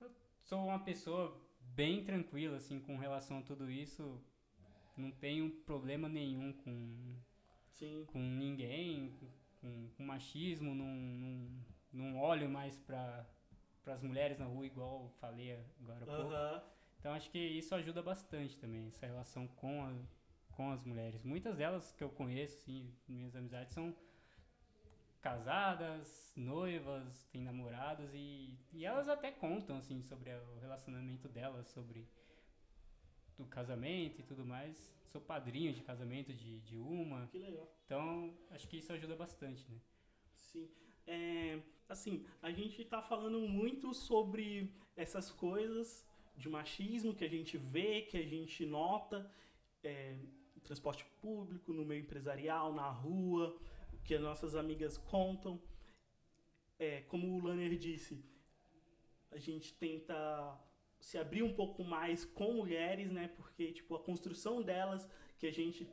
eu 0.02 0.12
sou 0.44 0.66
uma 0.66 0.80
pessoa 0.80 1.40
bem 1.60 2.04
tranquila 2.04 2.58
assim 2.58 2.80
com 2.80 2.98
relação 2.98 3.40
a 3.40 3.42
tudo 3.42 3.70
isso. 3.70 4.20
Não 4.98 5.12
tenho 5.12 5.50
problema 5.66 6.08
nenhum 6.08 6.54
com 6.54 7.16
Sim. 7.74 8.06
com 8.08 8.20
ninguém, 8.20 9.14
com, 9.66 9.90
com 9.98 10.04
machismo, 10.04 10.76
não, 10.76 10.86
não, 10.86 11.50
não 11.92 12.20
olho 12.20 12.48
mais 12.48 12.78
para 12.78 13.26
as 13.88 14.04
mulheres 14.04 14.38
na 14.38 14.46
rua 14.46 14.66
igual 14.66 15.10
falei 15.20 15.60
agora 15.82 16.04
há 16.04 16.06
pouco. 16.06 16.34
Aham. 16.34 16.64
Então 17.00 17.14
acho 17.14 17.30
que 17.30 17.40
isso 17.40 17.74
ajuda 17.76 18.02
bastante 18.02 18.58
também, 18.58 18.88
essa 18.88 19.06
relação 19.06 19.48
com, 19.48 19.84
a, 19.84 19.94
com 20.52 20.72
as 20.72 20.84
mulheres. 20.84 21.24
Muitas 21.24 21.58
delas 21.58 21.92
que 21.92 22.04
eu 22.04 22.10
conheço, 22.10 22.58
assim, 22.58 22.92
minhas 23.08 23.36
amizades, 23.36 23.74
são 23.74 23.96
casadas, 25.22 26.34
noivas, 26.36 27.26
têm 27.32 27.44
namorados 27.44 28.12
e, 28.14 28.58
e 28.74 28.86
elas 28.86 29.08
até 29.08 29.32
contam, 29.32 29.78
assim, 29.78 30.02
sobre 30.04 30.32
o 30.32 30.60
relacionamento 30.60 31.28
delas, 31.28 31.68
sobre 31.68 32.08
o 33.40 33.46
casamento 33.46 34.20
e 34.20 34.24
tudo 34.24 34.46
mais. 34.46 34.94
Sou 35.06 35.22
padrinho 35.22 35.74
de 35.74 35.82
casamento 35.82 36.34
de, 36.34 36.60
de 36.62 36.78
uma. 36.78 37.28
Que 37.28 37.38
legal. 37.38 37.70
Então, 37.86 38.34
acho 38.52 38.68
que 38.68 38.78
isso 38.78 38.92
ajuda 38.92 39.16
bastante, 39.16 39.66
né? 39.70 39.80
Sim. 40.34 40.70
É, 41.08 41.60
assim, 41.88 42.26
a 42.42 42.52
gente 42.52 42.84
tá 42.86 43.02
falando 43.02 43.40
muito 43.40 43.94
sobre 43.94 44.74
essas 44.96 45.32
coisas 45.32 46.06
de 46.36 46.50
machismo 46.50 47.16
que 47.16 47.24
a 47.24 47.30
gente 47.30 47.58
vê, 47.58 48.02
que 48.02 48.18
a 48.18 48.26
gente 48.26 48.66
nota 48.66 49.32
é, 49.84 50.18
no 50.56 50.62
transporte 50.62 51.06
público, 51.22 51.72
no 51.72 51.86
meio 51.86 52.02
empresarial, 52.02 52.74
na 52.74 52.90
rua, 52.90 53.56
que 54.04 54.16
as 54.16 54.22
nossas 54.22 54.56
amigas 54.56 54.98
contam. 54.98 55.62
É, 56.78 57.02
como 57.02 57.36
o 57.36 57.42
Lanner 57.42 57.78
disse, 57.78 58.22
a 59.32 59.38
gente 59.38 59.74
tenta 59.74 60.60
se 61.08 61.18
abrir 61.20 61.44
um 61.44 61.54
pouco 61.54 61.84
mais 61.84 62.26
com 62.26 62.54
mulheres, 62.54 63.12
né? 63.12 63.26
Porque, 63.38 63.72
tipo, 63.72 63.94
a 63.96 64.00
construção 64.00 64.62
delas, 64.64 65.08
que 65.40 65.46
a 65.46 65.52
gente 65.60 65.88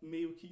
meio 0.00 0.32
que 0.34 0.48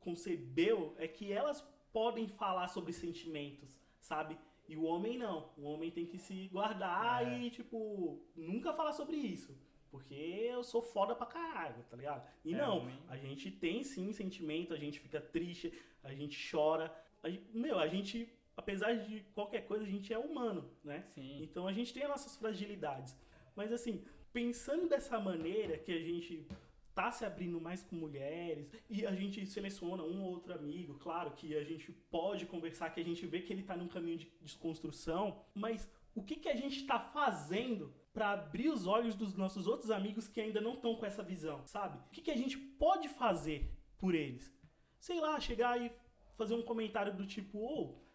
concebeu, 0.00 0.94
é 0.98 1.08
que 1.08 1.32
elas 1.32 1.60
podem 1.92 2.28
falar 2.28 2.68
sobre 2.68 2.92
sentimentos, 2.92 3.70
sabe? 4.00 4.36
E 4.68 4.76
o 4.76 4.84
homem 4.84 5.16
não. 5.16 5.50
O 5.56 5.62
homem 5.62 5.90
tem 5.90 6.04
que 6.04 6.18
se 6.18 6.48
guardar 6.48 7.26
É. 7.26 7.38
e, 7.38 7.50
tipo, 7.50 8.20
nunca 8.34 8.72
falar 8.74 8.92
sobre 8.92 9.16
isso. 9.16 9.56
Porque 9.90 10.14
eu 10.14 10.62
sou 10.62 10.82
foda 10.82 11.14
pra 11.14 11.24
caralho, 11.26 11.82
tá 11.88 11.96
ligado? 11.96 12.28
E 12.44 12.52
É, 12.52 12.58
não, 12.58 12.80
homem- 12.80 12.98
a 13.08 13.16
gente 13.16 13.50
tem 13.50 13.82
sim 13.82 14.12
sentimento, 14.12 14.74
a 14.74 14.76
gente 14.76 15.00
fica 15.00 15.20
triste, 15.20 15.72
a 16.02 16.12
gente 16.12 16.36
chora. 16.50 16.94
A 17.22 17.30
gente- 17.30 17.46
meu, 17.56 17.78
a 17.78 17.88
gente, 17.88 18.28
apesar 18.56 18.94
de 18.94 19.20
qualquer 19.34 19.66
coisa, 19.66 19.84
a 19.84 19.88
gente 19.88 20.12
é 20.12 20.18
humano, 20.18 20.70
né? 20.82 21.02
Sim. 21.02 21.42
Então 21.42 21.66
a 21.68 21.72
gente 21.72 21.92
tem 21.92 22.02
as 22.04 22.08
nossas 22.08 22.36
fragilidades. 22.36 23.16
Mas 23.54 23.72
assim, 23.72 24.02
pensando 24.32 24.88
dessa 24.88 25.18
maneira 25.20 25.78
que 25.78 25.92
a 25.92 26.00
gente 26.00 26.46
tá 26.94 27.12
se 27.12 27.26
abrindo 27.26 27.60
mais 27.60 27.82
com 27.82 27.94
mulheres 27.94 28.72
e 28.88 29.06
a 29.06 29.14
gente 29.14 29.44
seleciona 29.46 30.02
um 30.02 30.22
ou 30.22 30.30
outro 30.30 30.54
amigo, 30.54 30.94
claro 30.94 31.32
que 31.32 31.54
a 31.54 31.62
gente 31.62 31.92
pode 31.92 32.46
conversar, 32.46 32.88
que 32.88 33.00
a 33.00 33.04
gente 33.04 33.26
vê 33.26 33.42
que 33.42 33.52
ele 33.52 33.62
tá 33.62 33.76
num 33.76 33.86
caminho 33.86 34.16
de 34.16 34.32
desconstrução, 34.40 35.44
mas 35.54 35.90
o 36.14 36.22
que 36.22 36.36
que 36.36 36.48
a 36.48 36.56
gente 36.56 36.86
tá 36.86 36.98
fazendo 36.98 37.92
para 38.14 38.30
abrir 38.30 38.70
os 38.70 38.86
olhos 38.86 39.14
dos 39.14 39.34
nossos 39.34 39.66
outros 39.66 39.90
amigos 39.90 40.26
que 40.26 40.40
ainda 40.40 40.58
não 40.58 40.72
estão 40.72 40.96
com 40.96 41.04
essa 41.04 41.22
visão, 41.22 41.66
sabe? 41.66 41.98
O 41.98 42.10
que 42.10 42.22
que 42.22 42.30
a 42.30 42.36
gente 42.36 42.56
pode 42.56 43.10
fazer 43.10 43.70
por 43.98 44.14
eles? 44.14 44.50
Sei 44.98 45.20
lá, 45.20 45.38
chegar 45.38 45.78
e 45.78 45.92
fazer 46.34 46.54
um 46.54 46.62
comentário 46.62 47.14
do 47.14 47.26
tipo, 47.26 47.58
ou 47.58 48.05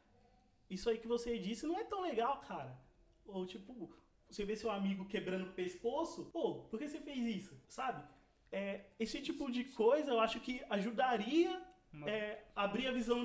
isso 0.75 0.89
aí 0.89 0.97
que 0.97 1.07
você 1.07 1.37
disse 1.37 1.65
não 1.67 1.77
é 1.77 1.83
tão 1.83 2.01
legal, 2.01 2.39
cara. 2.41 2.71
Ou 3.25 3.45
tipo, 3.45 3.93
você 4.29 4.43
vê 4.45 4.55
seu 4.55 4.71
amigo 4.71 5.05
quebrando 5.05 5.45
o 5.49 5.53
pescoço, 5.53 6.25
pô, 6.31 6.45
por 6.69 6.79
que 6.79 6.87
você 6.87 6.99
fez 6.99 7.23
isso? 7.37 7.53
Sabe? 7.67 8.03
É, 8.51 8.85
esse 8.99 9.21
tipo 9.21 9.49
de 9.51 9.63
coisa 9.65 10.11
eu 10.11 10.19
acho 10.19 10.39
que 10.39 10.61
ajudaria 10.69 11.61
Uma- 11.93 12.09
é, 12.09 12.45
abrir 12.55 12.87
a 12.87 12.91
visão 12.91 13.19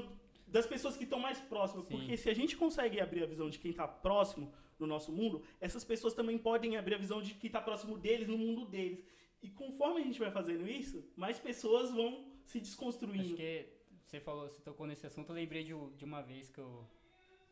das 0.47 0.67
pessoas 0.67 0.97
que 0.97 1.05
estão 1.05 1.19
mais 1.19 1.41
próximas. 1.41 1.87
Sim. 1.87 1.97
Porque 1.97 2.17
se 2.17 2.29
a 2.31 2.35
gente 2.35 2.57
consegue 2.57 3.01
abrir 3.01 3.23
a 3.23 3.27
visão 3.27 3.49
de 3.51 3.59
quem 3.59 3.71
está 3.73 3.87
próximo 3.89 4.53
no 4.79 4.87
nosso 4.87 5.11
mundo, 5.11 5.43
essas 5.61 5.85
pessoas 5.85 6.15
também 6.15 6.39
podem 6.39 6.77
abrir 6.77 6.95
a 6.95 6.99
visão 6.99 7.21
de 7.23 7.35
quem 7.35 7.49
está 7.49 7.61
próximo 7.61 7.99
deles 7.99 8.29
no 8.29 8.39
mundo 8.39 8.65
deles. 8.67 9.05
E 9.43 9.49
conforme 9.51 10.01
a 10.01 10.05
gente 10.05 10.19
vai 10.19 10.31
fazendo 10.31 10.69
isso, 10.69 11.05
mais 11.17 11.39
pessoas 11.39 11.91
vão 11.93 12.25
se 12.45 12.61
desconstruindo. 12.61 13.25
Acho 13.25 13.35
que 13.37 13.69
você 14.05 14.21
falou, 14.21 14.49
você 14.49 14.61
tocou 14.63 14.87
nesse 14.87 15.07
assunto, 15.07 15.31
eu 15.31 15.35
lembrei 15.35 15.65
de, 15.65 15.73
de 15.97 16.05
uma 16.05 16.23
vez 16.23 16.49
que 16.49 16.59
eu. 16.61 16.87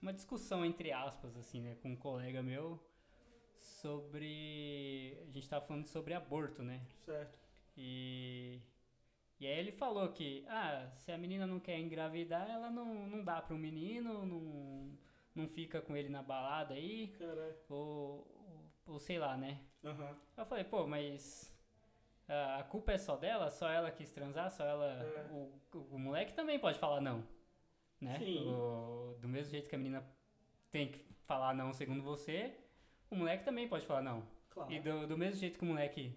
Uma 0.05 0.13
discussão 0.13 0.63
entre 0.67 0.93
aspas, 0.93 1.35
assim, 1.35 1.63
né, 1.63 1.77
com 1.81 1.93
um 1.93 1.97
colega 1.97 2.43
meu 2.43 2.79
sobre. 3.57 5.17
A 5.27 5.31
gente 5.31 5.49
tava 5.49 5.65
falando 5.65 5.87
sobre 5.87 6.13
aborto, 6.13 6.63
né? 6.63 6.83
Certo. 7.07 7.39
E. 7.75 8.61
E 9.41 9.47
aí 9.47 9.59
ele 9.59 9.73
falou 9.73 10.07
que, 10.11 10.45
ah, 10.47 10.91
se 10.95 11.11
a 11.11 11.17
menina 11.17 11.47
não 11.47 11.59
quer 11.59 11.79
engravidar, 11.79 12.49
ela 12.51 12.69
não, 12.69 13.09
não 13.09 13.25
dá 13.25 13.41
para 13.41 13.55
um 13.55 13.59
menino, 13.59 14.27
não, 14.27 14.93
não 15.35 15.49
fica 15.49 15.81
com 15.81 15.97
ele 15.97 16.11
na 16.11 16.23
balada 16.23 16.75
aí, 16.75 17.09
Caralho. 17.19 17.57
ou, 17.71 18.27
ou, 18.87 18.95
ou 18.95 18.99
sei 18.99 19.19
lá, 19.19 19.39
né? 19.39 19.59
Aham. 19.83 20.19
Eu 20.37 20.45
falei, 20.45 20.65
pô, 20.65 20.87
mas 20.87 21.51
a, 22.29 22.63
culpa 22.65 22.93
é 22.93 22.99
só 22.99 23.17
dela? 23.17 23.51
Só 23.51 23.71
ela 23.71 23.91
quis 23.91 24.11
transar? 24.11 24.51
Só 24.51 24.65
ela. 24.65 25.03
É. 25.03 25.33
O, 25.33 25.51
o, 25.73 25.79
o 25.93 25.99
moleque 25.99 26.35
também 26.35 26.59
pode 26.59 26.79
falar 26.79 27.01
não. 27.01 27.27
Né? 28.05 28.19
Sim. 28.19 28.49
O- 28.49 29.17
do 29.21 29.29
mesmo 29.29 29.51
jeito 29.51 29.69
que 29.69 29.75
a 29.75 29.79
menina 29.79 30.05
tem 30.71 30.91
que 30.91 31.05
falar 31.25 31.55
não 31.55 31.73
segundo 31.73 32.03
você, 32.03 32.55
o 33.11 33.17
moleque 33.17 33.45
também 33.45 33.67
pode 33.69 33.87
falar 33.87 34.03
não. 34.03 34.27
Claro. 34.51 34.73
E 34.73 34.81
do, 34.81 35.07
do 35.07 35.17
mesmo 35.19 35.41
jeito 35.41 35.59
que 35.59 35.65
o 35.65 35.69
moleque 35.69 36.17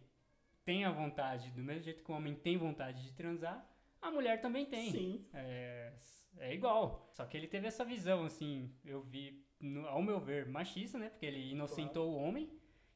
tem 0.65 0.83
a 0.85 0.91
vontade, 0.91 1.49
do 1.51 1.63
mesmo 1.63 1.83
jeito 1.83 2.03
que 2.03 2.11
o 2.11 2.15
homem 2.15 2.35
tem 2.35 2.57
vontade 2.57 3.01
de 3.03 3.13
transar, 3.13 3.65
a 4.01 4.11
mulher 4.11 4.41
também 4.41 4.65
tem. 4.65 4.91
Sim. 4.91 5.25
É, 5.33 5.93
é 6.39 6.53
igual. 6.53 7.09
Só 7.13 7.25
que 7.25 7.35
ele 7.37 7.47
teve 7.47 7.67
essa 7.67 7.83
visão, 7.85 8.25
assim, 8.25 8.71
eu 8.85 9.01
vi, 9.01 9.43
no- 9.59 9.87
ao 9.87 10.01
meu 10.01 10.19
ver, 10.19 10.45
machista, 10.47 10.97
né? 10.99 11.09
Porque 11.09 11.25
ele 11.25 11.51
inocentou 11.51 12.11
o 12.11 12.15
homem 12.17 12.51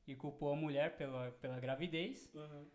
e 0.05 0.15
culpou 0.15 0.51
a 0.51 0.55
mulher 0.55 0.97
pela, 0.97 1.31
pela 1.31 1.59
gravidez. 1.59 2.29
Aham. 2.35 2.65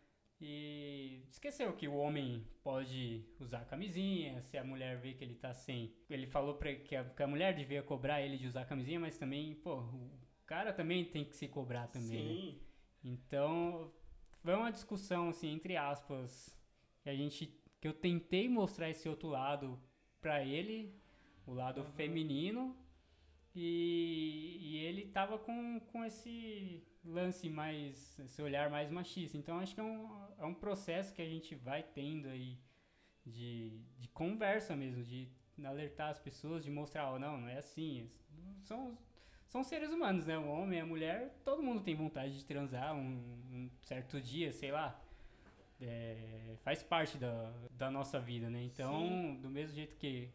E 0.40 1.22
esqueceu 1.31 1.72
que 1.72 1.88
o 1.88 1.96
homem 1.96 2.46
pode 2.62 3.25
usar 3.40 3.64
camisinha, 3.64 4.40
se 4.42 4.59
a 4.59 4.64
mulher 4.64 4.99
vê 4.99 5.14
que 5.14 5.25
ele 5.25 5.35
tá 5.35 5.55
sem. 5.55 5.94
Ele 6.11 6.27
falou 6.27 6.57
pra, 6.57 6.75
que, 6.75 6.94
a, 6.94 7.05
que 7.05 7.22
a 7.22 7.27
mulher 7.27 7.55
devia 7.55 7.83
cobrar 7.83 8.20
ele 8.20 8.37
de 8.37 8.46
usar 8.46 8.66
camisinha, 8.66 9.01
mas 9.01 9.16
também, 9.16 9.55
pô, 9.55 9.77
o 9.81 10.11
cara 10.44 10.72
também 10.72 11.05
tem 11.05 11.25
que 11.25 11.35
se 11.37 11.49
cobrar 11.49 11.87
também, 11.88 12.25
né? 12.25 12.35
Sim. 12.35 12.61
Então, 13.03 13.92
foi 14.42 14.55
uma 14.55 14.70
discussão, 14.70 15.31
assim, 15.31 15.53
entre 15.53 15.77
aspas, 15.77 16.55
que 17.03 17.09
a 17.09 17.14
gente, 17.14 17.46
que 17.81 17.88
eu 17.88 17.94
tentei 17.94 18.49
mostrar 18.49 18.90
esse 18.90 19.09
outro 19.09 19.29
lado 19.29 19.81
pra 20.20 20.44
ele, 20.44 20.94
o 21.46 21.53
lado 21.55 21.81
Aham. 21.81 21.90
feminino, 21.92 22.77
e, 23.55 24.59
e 24.61 24.77
ele 24.85 25.07
tava 25.07 25.38
com, 25.38 25.81
com 25.81 26.05
esse 26.05 26.83
lance 27.07 27.49
mais, 27.49 28.19
esse 28.19 28.42
olhar 28.42 28.71
mais 28.71 28.90
machista. 28.90 29.37
Então, 29.37 29.59
acho 29.59 29.75
que 29.75 29.81
é 29.81 29.85
um, 29.85 30.27
é 30.38 30.45
um 30.45 30.55
processo 30.55 31.12
que 31.14 31.23
a 31.23 31.29
gente 31.29 31.55
vai 31.55 31.83
tendo 31.83 32.29
aí 32.29 32.59
de, 33.25 33.81
de 33.99 34.09
conversa 34.09 34.77
mesmo, 34.77 35.03
de 35.03 35.29
alertar 35.64 36.11
as 36.11 36.19
pessoas, 36.19 36.64
de 36.64 36.71
mostrar, 36.71 37.12
oh, 37.12 37.19
não, 37.19 37.40
não 37.40 37.49
é 37.49 37.59
assim, 37.59 38.11
são, 38.62 38.97
são 39.49 39.62
seres 39.62 39.90
humanos, 39.90 40.27
né? 40.27 40.37
O 40.38 40.47
homem, 40.47 40.81
a 40.81 40.87
mulher, 40.87 41.40
todo 41.45 41.62
mundo 41.62 41.81
tem 41.81 41.95
vontade 41.95 42.37
de 42.37 42.45
transar 42.45 42.95
um, 42.95 43.16
um 43.51 43.71
certo 43.83 44.21
dia, 44.21 44.53
sei 44.53 44.73
lá. 44.73 45.01
É, 45.81 46.57
faz 46.62 46.83
parte 46.83 47.19
da, 47.19 47.53
da 47.71 47.90
nossa 47.90 48.19
vida, 48.19 48.49
né? 48.49 48.62
Então, 48.62 49.37
do 49.37 49.49
mesmo 49.49 49.75
jeito 49.75 49.97
que, 49.97 50.31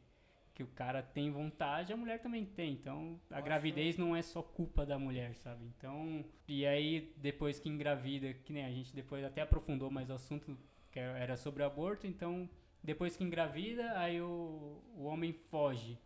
que 0.54 0.64
o 0.64 0.68
cara 0.68 1.02
tem 1.02 1.32
vontade, 1.32 1.94
a 1.94 1.98
mulher 1.98 2.20
também 2.20 2.46
tem. 2.46 2.74
Então, 2.74 3.20
a 3.30 3.36
Nossa. 3.36 3.42
gravidez 3.42 3.98
não 3.98 4.16
é 4.16 4.22
só 4.22 4.42
culpa 4.42 4.86
da 4.86 5.00
mulher, 5.00 5.36
sabe? 5.36 5.66
Então, 5.66 6.26
e 6.48 6.66
aí, 6.66 7.14
depois 7.18 7.60
que 7.60 7.70
engravida, 7.70 8.34
que 8.34 8.54
nem 8.54 8.66
a 8.66 8.72
gente 8.72 8.94
depois 8.94 9.24
até 9.24 9.42
aprofundou 9.42 9.90
mais 9.90 10.10
o 10.10 10.14
assunto, 10.14 10.58
que 10.92 11.00
era 11.00 11.38
sobre 11.38 11.64
aborto, 11.64 12.06
então, 12.06 12.50
depois 12.84 13.16
que 13.16 13.24
engravida, 13.24 13.98
aí 13.98 14.22
o, 14.22 14.82
o 14.96 15.04
homem 15.04 15.32
foge 15.32 15.98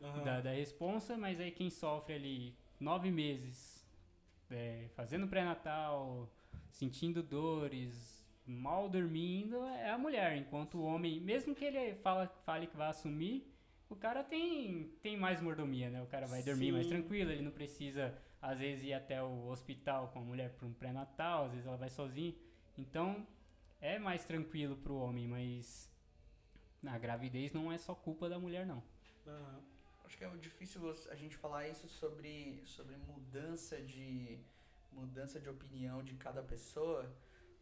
Aham. 0.00 0.22
da, 0.24 0.40
da 0.40 0.50
responsa, 0.52 1.16
mas 1.16 1.38
aí 1.38 1.50
quem 1.50 1.68
sofre 1.70 2.14
ali 2.14 2.56
nove 2.80 3.10
meses 3.10 3.86
é, 4.50 4.88
fazendo 4.94 5.26
pré-natal, 5.26 6.30
sentindo 6.70 7.22
dores, 7.22 8.26
mal 8.46 8.88
dormindo, 8.88 9.64
é 9.64 9.90
a 9.90 9.98
mulher. 9.98 10.36
Enquanto 10.36 10.78
o 10.78 10.82
homem, 10.82 11.20
mesmo 11.20 11.54
que 11.54 11.64
ele 11.64 11.94
fala, 11.96 12.26
fale 12.44 12.66
que 12.66 12.76
vai 12.76 12.88
assumir, 12.88 13.51
o 13.92 13.96
cara 13.96 14.24
tem, 14.24 14.90
tem 15.02 15.16
mais 15.16 15.40
mordomia, 15.40 15.90
né? 15.90 16.02
O 16.02 16.06
cara 16.06 16.26
vai 16.26 16.42
dormir 16.42 16.66
Sim. 16.66 16.72
mais 16.72 16.86
tranquilo, 16.86 17.30
ele 17.30 17.42
não 17.42 17.50
precisa, 17.50 18.18
às 18.40 18.58
vezes, 18.58 18.84
ir 18.84 18.94
até 18.94 19.22
o 19.22 19.48
hospital 19.48 20.08
com 20.08 20.18
a 20.18 20.22
mulher 20.22 20.50
para 20.54 20.66
um 20.66 20.72
pré-natal, 20.72 21.44
às 21.44 21.52
vezes 21.52 21.66
ela 21.66 21.76
vai 21.76 21.90
sozinha. 21.90 22.34
Então, 22.78 23.26
é 23.80 23.98
mais 23.98 24.24
tranquilo 24.24 24.76
pro 24.76 24.96
homem, 24.96 25.28
mas 25.28 25.90
a 26.86 26.98
gravidez 26.98 27.52
não 27.52 27.70
é 27.70 27.76
só 27.76 27.94
culpa 27.94 28.28
da 28.28 28.38
mulher, 28.38 28.66
não. 28.66 28.82
Aham. 29.26 29.60
Acho 30.04 30.18
que 30.18 30.24
é 30.24 30.28
difícil 30.36 30.82
a 31.10 31.14
gente 31.14 31.36
falar 31.36 31.68
isso 31.68 31.88
sobre, 31.88 32.62
sobre 32.64 32.96
mudança 32.96 33.80
de 33.80 34.38
mudança 34.90 35.40
de 35.40 35.48
opinião 35.48 36.02
de 36.02 36.14
cada 36.16 36.42
pessoa, 36.42 37.10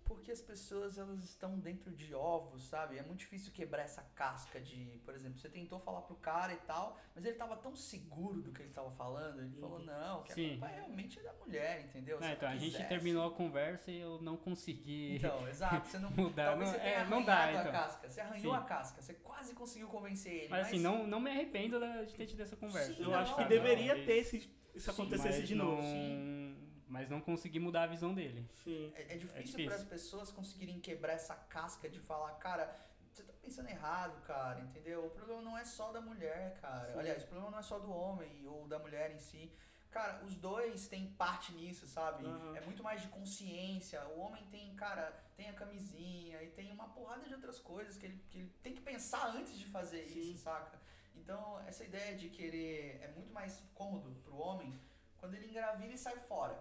porque 0.05 0.33
as 0.33 0.41
pessoas 0.41 0.99
elas 0.99 1.23
estão 1.23 1.59
dentro 1.59 1.91
de 1.93 2.15
ovos, 2.15 2.65
sabe? 2.65 2.99
É 2.99 3.03
muito 3.03 3.21
difícil 3.21 3.53
quebrar 3.53 3.83
essa 3.83 4.03
casca 4.15 4.61
de, 4.61 5.01
por 5.05 5.15
exemplo, 5.15 5.39
você 5.39 5.49
tentou 5.49 5.79
falar 5.79 6.03
pro 6.03 6.17
cara 6.17 6.53
e 6.53 6.57
tal, 6.59 6.99
mas 7.15 7.25
ele 7.25 7.37
tava 7.37 7.57
tão 7.57 7.77
seguro 7.77 8.43
do 8.43 8.53
que 8.53 8.63
ele 8.63 8.73
tava 8.73 8.91
falando, 8.91 9.41
ele 9.41 9.55
falou, 9.61 9.79
não, 9.79 10.23
que 10.25 10.33
a 10.33 10.35
Sim. 10.35 10.51
culpa 10.51 10.69
é 10.69 10.75
realmente 10.77 11.21
da 11.23 11.33
mulher, 11.35 11.85
entendeu? 11.85 12.21
Não, 12.21 12.31
então, 12.33 12.49
a 12.49 12.57
gente 12.57 12.83
terminou 12.89 13.27
a 13.27 13.31
conversa 13.31 13.91
e 13.91 14.01
eu 14.01 14.21
não 14.21 14.37
consegui 14.37 15.17
Então, 15.17 15.47
exato, 15.49 15.87
você 15.89 15.99
não 15.99 16.11
mudar. 16.17 16.47
Talvez 16.47 16.71
não, 16.71 16.77
você 16.79 16.83
tenha 16.83 16.99
é, 17.01 17.05
não 17.07 17.23
dá, 17.25 17.45
a 17.45 17.53
então. 17.61 17.73
casca, 17.73 18.11
você 18.11 18.21
arranhou 18.21 18.53
Sim. 18.55 18.61
a 18.61 18.65
casca, 18.65 19.01
você 19.03 19.15
quase 19.15 19.55
conseguiu 19.55 19.89
convencer 19.89 20.33
ele, 20.33 20.49
Mas 20.49 20.67
assim, 20.67 20.81
não, 20.81 21.07
não 21.07 21.21
me 21.21 21.31
arrependo 21.31 21.79
da- 21.79 22.03
de 22.05 22.15
ter 22.15 22.27
tido 22.27 22.41
essa 22.43 22.57
conversa. 22.57 22.95
Sim, 22.95 23.03
Eu 23.05 23.11
não, 23.11 23.19
acho 23.19 23.35
que 23.37 23.43
não, 23.43 23.49
deveria 23.49 23.95
Mas- 23.95 24.07
ter 24.07 24.25
se 24.25 24.41
Sim, 24.77 24.91
acontecesse 24.91 25.39
mas 25.41 25.49
de 25.49 25.55
novo. 25.55 25.83
não- 25.83 26.50
Mas 26.91 27.09
não 27.09 27.21
consegui 27.21 27.61
mudar 27.61 27.85
a 27.85 27.87
visão 27.87 28.13
dele. 28.13 28.45
Sim. 28.65 28.93
É, 28.97 29.03
é 29.03 29.17
difícil 29.17 29.43
difícil. 29.43 29.67
para 29.67 29.77
as 29.77 29.85
pessoas 29.85 30.33
conseguirem 30.33 30.81
quebrar 30.81 31.13
essa 31.13 31.37
casca 31.37 31.89
de 31.89 32.01
falar, 32.01 32.33
cara, 32.35 32.75
você 33.13 33.23
tá 33.23 33.33
pensando 33.41 33.69
errado, 33.69 34.21
cara, 34.23 34.61
entendeu? 34.61 35.07
O 35.07 35.11
problema 35.11 35.41
não 35.41 35.57
é 35.57 35.65
só 35.65 35.93
da 35.93 36.01
mulher, 36.01 36.59
cara. 36.61 36.93
Sim. 36.93 36.99
Aliás, 36.99 37.23
o 37.23 37.27
problema 37.29 37.53
não 37.53 37.59
é 37.61 37.63
só 37.63 37.79
do 37.79 37.93
homem 37.93 38.45
ou 38.45 38.67
da 38.67 38.79
mulher 38.81 39.13
em 39.13 39.21
si. 39.21 39.53
Cara, 39.89 40.25
os 40.25 40.37
dois 40.37 40.89
têm 40.89 41.13
parte 41.13 41.53
nisso, 41.53 41.87
sabe? 41.87 42.27
Aham. 42.27 42.57
É 42.57 42.61
muito 42.63 42.83
mais 42.83 43.03
de 43.03 43.09
consciência. 43.09 44.05
O 44.09 44.19
homem 44.21 44.45
tem, 44.47 44.75
cara, 44.75 45.13
tem 45.37 45.49
a 45.49 45.53
camisinha 45.53 46.43
e 46.43 46.51
tem 46.51 46.73
uma 46.73 46.89
porrada 46.89 47.25
de 47.27 47.35
outras 47.35 47.61
coisas 47.61 47.97
que 47.97 48.07
ele, 48.07 48.25
que 48.31 48.39
ele 48.39 48.53
tem 48.65 48.75
que 48.75 48.81
pensar 48.81 49.29
antes 49.37 49.57
de 49.57 49.65
fazer 49.67 50.03
Sim. 50.03 50.21
isso, 50.21 50.43
saca? 50.43 50.81
Então, 51.15 51.61
essa 51.69 51.85
ideia 51.85 52.17
de 52.17 52.29
querer 52.31 52.99
é 53.01 53.09
muito 53.09 53.33
mais 53.33 53.63
cômodo 53.75 54.11
pro 54.25 54.37
homem 54.37 54.77
quando 55.19 55.35
ele 55.35 55.47
engravida 55.47 55.93
e 55.93 55.99
sai 55.99 56.19
fora. 56.19 56.59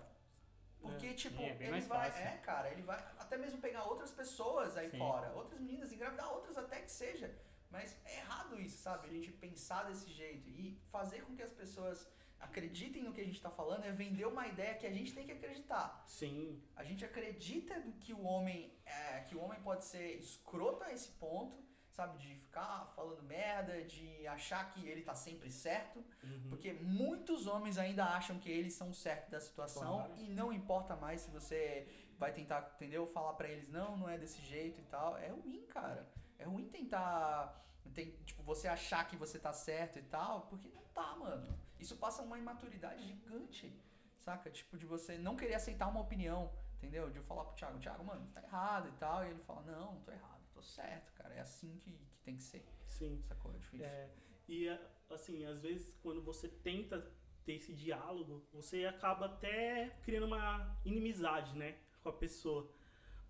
Porque, 0.82 1.07
É. 1.07 1.13
tipo, 1.13 1.38
Sim, 1.38 1.43
é 1.45 1.57
ele 1.59 1.82
vai. 1.82 2.09
fácil. 2.11 2.23
É, 2.25 2.38
cara, 2.38 2.69
ele 2.71 2.82
vai 2.82 2.97
até 3.19 3.38
mesmo 3.38 3.59
pegar 3.59 3.84
outras 3.84 4.11
pessoas 4.11 4.77
aí 4.77 4.89
Sim. 4.89 4.97
fora, 4.97 5.32
outras 5.34 5.59
meninas, 5.59 5.91
engravidar 5.91 6.32
outras 6.32 6.57
até 6.57 6.82
que 6.82 6.91
seja. 6.91 7.34
Mas 7.69 7.95
é 8.05 8.17
errado 8.17 8.59
isso, 8.59 8.77
sabe? 8.82 9.07
A 9.07 9.11
gente 9.11 9.32
pensar 9.32 9.84
desse 9.84 10.09
jeito 10.09 10.49
e 10.49 10.80
fazer 10.91 11.21
com 11.23 11.36
que 11.36 11.43
as 11.43 11.51
pessoas 11.51 12.07
acreditem 12.39 13.03
no 13.03 13.11
que 13.13 13.21
a 13.21 13.25
gente 13.25 13.41
tá 13.41 13.51
falando 13.51 13.84
é 13.84 13.91
vender 13.91 14.25
uma 14.25 14.47
ideia 14.47 14.73
que 14.75 14.88
a 14.88 14.91
gente 14.91 15.13
tem 15.13 15.25
que 15.25 15.34
acreditar. 15.34 16.03
Sim. 16.07 16.63
A 16.75 16.84
gente 16.84 17.03
acredita 17.05 17.80
que 17.99 18.13
o 18.13 18.23
homem 18.23 18.73
é, 18.86 19.19
que 19.27 19.36
o 19.36 19.41
homem 19.41 19.59
pode 19.61 19.84
ser 19.86 20.17
escroto 20.19 20.84
a 20.84 20.91
esse 20.93 21.09
ponto, 21.11 21.61
sabe? 22.00 22.18
De 22.18 22.36
ficar 22.36 22.86
falando 22.95 23.22
merda, 23.24 23.84
de 23.84 24.26
achar 24.28 24.72
que 24.72 24.88
ele 24.88 25.02
tá 25.02 25.14
sempre 25.14 25.52
certo. 25.52 26.00
Uhum. 26.24 26.47
Porque 26.50 26.72
muitos 26.74 27.45
homens 27.45 27.78
ainda 27.78 28.06
acham 28.06 28.39
que 28.39 28.50
eles 28.50 28.74
são 28.74 28.93
certos 28.93 29.30
da 29.32 29.39
situação 29.41 29.97
Claro. 30.06 30.14
e 30.18 30.30
não 30.30 30.52
importa 30.54 30.95
mais 30.95 31.22
se 31.22 31.30
você 31.30 31.88
vai 32.18 32.32
tentar, 32.32 32.72
entendeu? 32.76 33.06
Falar 33.06 33.34
pra 33.34 33.50
eles, 33.50 33.70
não, 33.70 33.97
não 33.97 34.10
é 34.10 34.18
desse 34.18 34.41
jeito 34.41 34.80
e 34.80 34.84
tal. 34.86 35.18
É 35.18 35.30
ruim, 35.30 35.66
cara. 35.68 36.08
É 36.38 36.45
ruim 36.45 36.68
tentar. 36.70 37.56
Tem, 37.93 38.12
tipo, 38.24 38.41
você 38.43 38.68
achar 38.68 39.06
que 39.08 39.16
você 39.18 39.38
tá 39.39 39.52
certo 39.52 40.00
e 40.00 40.04
tal, 40.04 40.41
porque 40.43 40.70
não 40.70 40.84
tá, 40.93 41.16
mano. 41.18 41.60
Isso 41.80 41.95
passa 41.97 42.22
uma 42.22 42.38
imaturidade 42.38 43.06
gigante, 43.06 43.74
saca? 44.20 44.50
Tipo, 44.50 44.78
de 44.78 44.86
você 44.86 45.18
não 45.18 45.36
querer 45.36 45.56
aceitar 45.56 45.88
uma 45.88 46.00
opinião, 46.02 46.52
entendeu? 46.78 47.10
De 47.10 47.18
eu 47.18 47.24
falar 47.24 47.43
pro 47.45 47.56
Thiago, 47.56 47.80
Thiago, 47.80 48.04
mano, 48.06 48.26
tá 48.34 48.41
errado 48.43 48.88
e 48.89 48.91
tal. 48.93 49.26
E 49.26 49.30
ele 49.32 49.39
fala, 49.43 49.62
não, 49.64 49.93
não 49.95 50.02
tô 50.02 50.12
errado, 50.12 50.38
tô 50.60 50.64
certo, 50.64 51.14
cara. 51.14 51.34
É 51.36 51.39
assim 51.39 51.78
que, 51.78 51.91
que 51.91 52.20
tem 52.24 52.36
que 52.36 52.43
ser. 52.43 52.66
Sim. 52.86 53.22
Sacou? 53.28 53.53
É 53.53 53.57
difícil. 53.57 53.86
É, 53.86 54.10
e 54.47 54.70
a- 54.70 54.80
assim, 55.10 55.45
às 55.45 55.60
vezes 55.62 55.95
quando 56.03 56.22
você 56.22 56.47
tenta 56.47 57.12
ter 57.45 57.53
esse 57.53 57.74
diálogo, 57.74 58.45
você 58.51 58.86
acaba 58.86 59.26
até 59.26 59.89
criando 60.03 60.28
uma 60.28 60.78
inimizade, 60.86 61.57
né, 61.57 61.78
com 62.03 62.10
a 62.10 62.14
pessoa. 62.14 62.70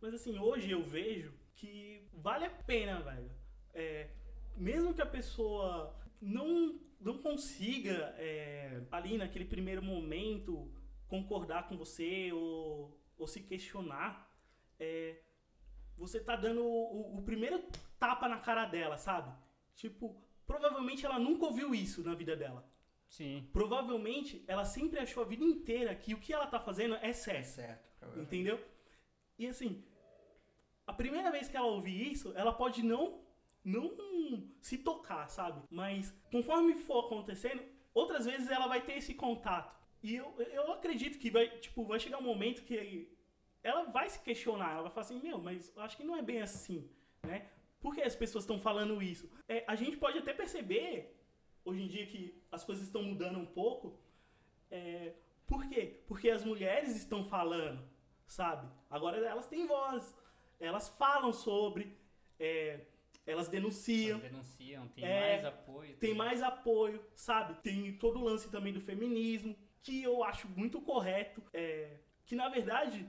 Mas 0.01 0.13
assim, 0.13 0.37
hoje 0.39 0.71
eu 0.71 0.83
vejo 0.83 1.33
que 1.55 2.07
vale 2.13 2.45
a 2.45 2.49
pena, 2.49 3.01
velho. 3.01 3.31
É, 3.73 4.09
mesmo 4.55 4.93
que 4.93 5.01
a 5.01 5.05
pessoa 5.05 5.95
não, 6.19 6.79
não 6.99 7.19
consiga 7.19 8.13
é, 8.17 8.81
ali 8.91 9.17
naquele 9.17 9.45
primeiro 9.45 9.81
momento 9.83 10.71
concordar 11.07 11.67
com 11.67 11.77
você 11.77 12.31
ou, 12.31 12.97
ou 13.17 13.27
se 13.27 13.41
questionar, 13.41 14.29
é, 14.79 15.21
você 15.99 16.19
tá 16.19 16.35
dando 16.35 16.63
o, 16.63 17.17
o 17.17 17.21
primeiro 17.21 17.63
tapa 17.99 18.27
na 18.27 18.39
cara 18.39 18.65
dela, 18.65 18.97
sabe? 18.97 19.31
Tipo, 19.75 20.15
provavelmente 20.47 21.05
ela 21.05 21.19
nunca 21.19 21.45
ouviu 21.45 21.75
isso 21.75 22.03
na 22.03 22.15
vida 22.15 22.35
dela. 22.35 22.67
Sim. 23.07 23.47
Provavelmente 23.51 24.43
ela 24.47 24.65
sempre 24.65 24.99
achou 24.99 25.23
a 25.23 25.25
vida 25.25 25.43
inteira 25.43 25.93
que 25.95 26.13
o 26.13 26.19
que 26.19 26.33
ela 26.33 26.47
tá 26.47 26.59
fazendo 26.59 26.95
é 26.95 27.09
É 27.09 27.13
certo. 27.13 27.45
certo. 27.45 27.89
provavelmente. 27.99 28.27
Entendeu? 28.35 28.65
E 29.37 29.47
assim, 29.47 29.83
a 30.87 30.93
primeira 30.93 31.31
vez 31.31 31.47
que 31.47 31.57
ela 31.57 31.67
ouvir 31.67 32.11
isso, 32.11 32.33
ela 32.35 32.53
pode 32.53 32.83
não 32.83 33.21
não 33.63 33.91
se 34.61 34.77
tocar, 34.77 35.27
sabe? 35.29 35.61
Mas 35.69 36.11
conforme 36.31 36.73
for 36.75 37.05
acontecendo, 37.05 37.61
outras 37.93 38.25
vezes 38.25 38.49
ela 38.49 38.67
vai 38.67 38.81
ter 38.81 38.93
esse 38.97 39.13
contato. 39.13 39.77
E 40.01 40.15
eu, 40.15 40.33
eu 40.41 40.71
acredito 40.71 41.19
que 41.19 41.29
vai, 41.29 41.49
tipo, 41.59 41.83
vai 41.83 41.99
chegar 41.99 42.17
um 42.19 42.23
momento 42.23 42.63
que 42.63 43.11
ela 43.63 43.83
vai 43.85 44.09
se 44.09 44.19
questionar, 44.21 44.71
ela 44.73 44.83
vai 44.83 44.91
falar 44.91 45.05
assim, 45.05 45.19
meu, 45.21 45.37
mas 45.39 45.71
eu 45.75 45.81
acho 45.81 45.97
que 45.97 46.03
não 46.03 46.15
é 46.15 46.21
bem 46.21 46.41
assim, 46.41 46.89
né? 47.23 47.47
Por 47.81 47.95
que 47.95 48.01
as 48.01 48.15
pessoas 48.15 48.43
estão 48.43 48.59
falando 48.59 49.01
isso? 49.01 49.29
É, 49.47 49.63
a 49.67 49.75
gente 49.75 49.97
pode 49.97 50.17
até 50.17 50.33
perceber, 50.33 51.15
hoje 51.63 51.81
em 51.83 51.87
dia, 51.87 52.05
que 52.05 52.41
as 52.51 52.63
coisas 52.63 52.83
estão 52.85 53.01
mudando 53.03 53.39
um 53.39 53.45
pouco. 53.45 53.97
É, 54.69 55.13
por 55.47 55.67
quê? 55.67 56.01
Porque 56.07 56.29
as 56.29 56.43
mulheres 56.43 56.95
estão 56.95 57.23
falando, 57.23 57.81
sabe? 58.27 58.67
Agora 58.89 59.17
elas 59.25 59.47
têm 59.47 59.65
voz, 59.65 60.15
elas 60.59 60.89
falam 60.89 61.31
sobre, 61.31 61.97
é, 62.39 62.81
elas 63.25 63.47
denunciam, 63.47 64.19
Elas 64.19 64.31
denunciam, 64.31 64.87
tem 64.89 65.05
É, 65.05 65.29
mais 65.31 65.45
apoio. 65.45 65.97
tem 65.97 66.13
mais 66.13 66.41
apoio, 66.43 67.03
sabe? 67.15 67.53
Tem 67.61 67.93
todo 67.97 68.19
o 68.19 68.23
lance 68.23 68.49
também 68.51 68.73
do 68.73 68.81
feminismo, 68.81 69.55
que 69.81 70.03
eu 70.03 70.23
acho 70.23 70.47
muito 70.49 70.81
correto. 70.81 71.41
é, 71.53 71.97
que 72.25 72.35
na 72.35 72.47
verdade 72.47 73.07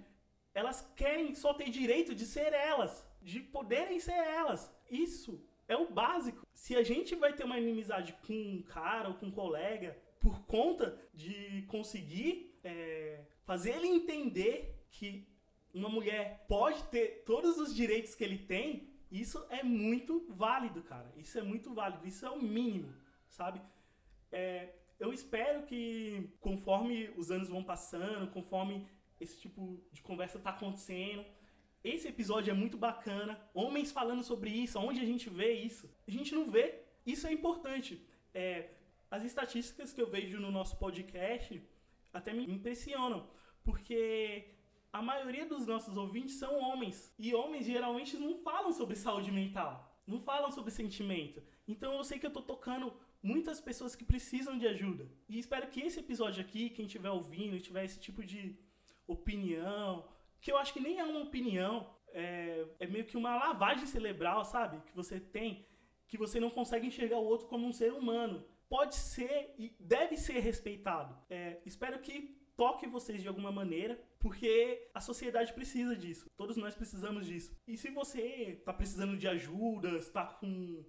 elas 0.55 0.81
querem 0.97 1.35
só 1.35 1.55
ter 1.55 1.71
direito 1.71 2.15
de 2.15 2.25
ser 2.25 2.53
elas, 2.53 3.07
de 3.23 3.41
poderem 3.41 4.01
ser 4.01 4.13
elas. 4.13 4.73
Isso 4.91 5.43
é 5.69 5.77
o 5.77 5.91
básico. 5.91 6.47
Se 6.53 6.77
a 6.77 6.83
gente 6.83 7.15
vai 7.15 7.33
ter 7.33 7.45
uma 7.45 7.59
inimizade 7.59 8.13
com 8.27 8.35
um 8.35 8.63
cara 8.63 9.09
ou 9.09 9.15
com 9.15 9.27
um 9.27 9.31
colega 9.31 9.97
por 10.19 10.43
conta 10.47 10.99
de 11.15 11.63
conseguir 11.69 12.59
é, 12.63 13.25
fazer 13.45 13.77
ele 13.77 13.87
entender 13.87 14.85
que 14.91 15.27
uma 15.73 15.89
mulher 15.89 16.45
pode 16.49 16.83
ter 16.85 17.23
todos 17.25 17.57
os 17.59 17.75
direitos 17.75 18.15
que 18.15 18.25
ele 18.25 18.39
tem, 18.39 18.91
isso 19.11 19.45
é 19.49 19.63
muito 19.63 20.27
válido, 20.29 20.83
cara. 20.83 21.13
Isso 21.17 21.39
é 21.39 21.43
muito 21.43 21.73
válido. 21.73 22.07
Isso 22.07 22.27
é 22.27 22.31
o 22.31 22.43
mínimo, 22.43 22.95
sabe? 23.29 23.61
É, 24.31 24.75
eu 24.99 25.13
espero 25.13 25.63
que 25.63 26.31
conforme 26.41 27.11
os 27.17 27.31
anos 27.31 27.49
vão 27.49 27.65
passando, 27.65 28.31
conforme 28.31 28.87
esse 29.21 29.39
tipo 29.39 29.83
de 29.93 30.03
conversa 30.03 30.39
tá 30.39 30.51
acontecendo, 30.51 31.25
esse 31.83 32.09
episódio 32.09 32.51
é 32.51 32.55
muito 32.55 32.77
bacana. 32.77 33.41
Homens 33.55 33.91
falando 33.91 34.23
sobre 34.23 34.51
isso, 34.51 34.79
onde 34.79 35.01
a 35.01 35.05
gente 35.05 35.31
vê 35.31 35.53
isso? 35.53 35.91
A 36.07 36.11
gente 36.11 36.35
não 36.35 36.51
vê. 36.51 36.83
Isso 37.07 37.27
é 37.27 37.33
importante. 37.33 38.07
É, 38.35 38.71
as 39.11 39.25
estatísticas 39.25 39.93
que 39.93 40.01
eu 40.01 40.11
vejo 40.11 40.39
no 40.39 40.51
nosso 40.51 40.77
podcast 40.77 41.63
até 42.13 42.33
me 42.33 42.45
impressionam, 42.45 43.29
porque 43.65 44.55
a 44.93 45.01
maioria 45.01 45.47
dos 45.47 45.67
nossos 45.67 45.97
ouvintes 45.97 46.37
são 46.37 46.61
homens. 46.61 47.15
E 47.19 47.35
homens 47.35 47.65
geralmente 47.65 48.17
não 48.19 48.39
falam 48.39 48.73
sobre 48.73 48.95
saúde 48.95 49.33
mental, 49.33 49.99
não 50.07 50.21
falam 50.21 50.51
sobre 50.51 50.71
sentimento. 50.71 51.43
Então 51.67 51.95
eu 51.95 52.05
sei 52.05 52.19
que 52.19 52.27
eu 52.27 52.33
tô 52.33 52.43
tocando 52.43 52.93
muitas 53.23 53.61
pessoas 53.61 53.97
que 53.97 54.05
precisam 54.05 54.59
de 54.59 54.67
ajuda. 54.67 55.11
E 55.29 55.39
espero 55.39 55.69
que 55.69 55.81
esse 55.81 56.01
episódio 56.01 56.43
aqui, 56.43 56.71
quem 56.71 56.85
estiver 56.85 57.11
ouvindo, 57.11 57.61
tiver 57.61 57.85
esse 57.85 57.99
tipo 57.99 58.23
de 58.23 58.59
opinião, 59.13 60.09
que 60.41 60.51
eu 60.51 60.59
acho 60.59 60.73
que 60.73 60.81
nem 60.81 60.99
é 60.99 61.05
uma 61.05 61.21
opinião, 61.21 61.95
é, 62.13 62.67
é 62.79 62.87
meio 62.87 63.05
que 63.05 63.17
uma 63.17 63.37
lavagem 63.37 63.87
cerebral, 63.87 64.45
sabe? 64.45 64.81
Que 64.87 64.95
você 64.95 65.21
tem, 65.21 65.67
que 66.09 66.17
você 66.17 66.41
não 66.41 66.51
consegue 66.51 66.87
enxergar 66.87 67.19
o 67.19 67.25
outro 67.25 67.47
como 67.47 67.67
um 67.67 67.73
ser 67.73 67.93
humano. 67.93 68.45
Pode 68.69 68.95
ser 68.95 69.55
e 69.59 69.75
deve 69.81 70.17
ser 70.17 70.39
respeitado. 70.41 71.17
É, 71.29 71.61
espero 71.67 71.99
que 72.01 72.41
toque 72.57 72.87
vocês 72.87 73.23
de 73.23 73.29
alguma 73.29 73.51
maneira, 73.51 74.01
porque 74.19 74.91
a 74.95 75.01
sociedade 75.01 75.53
precisa 75.53 75.97
disso. 75.97 76.27
Todos 76.37 76.57
nós 76.57 76.75
precisamos 76.75 77.27
disso. 77.27 77.57
E 77.67 77.77
se 77.77 77.91
você 77.91 78.61
tá 78.65 78.73
precisando 78.73 79.17
de 79.17 79.27
ajuda, 79.27 79.97
está 79.97 80.27
com 80.27 80.85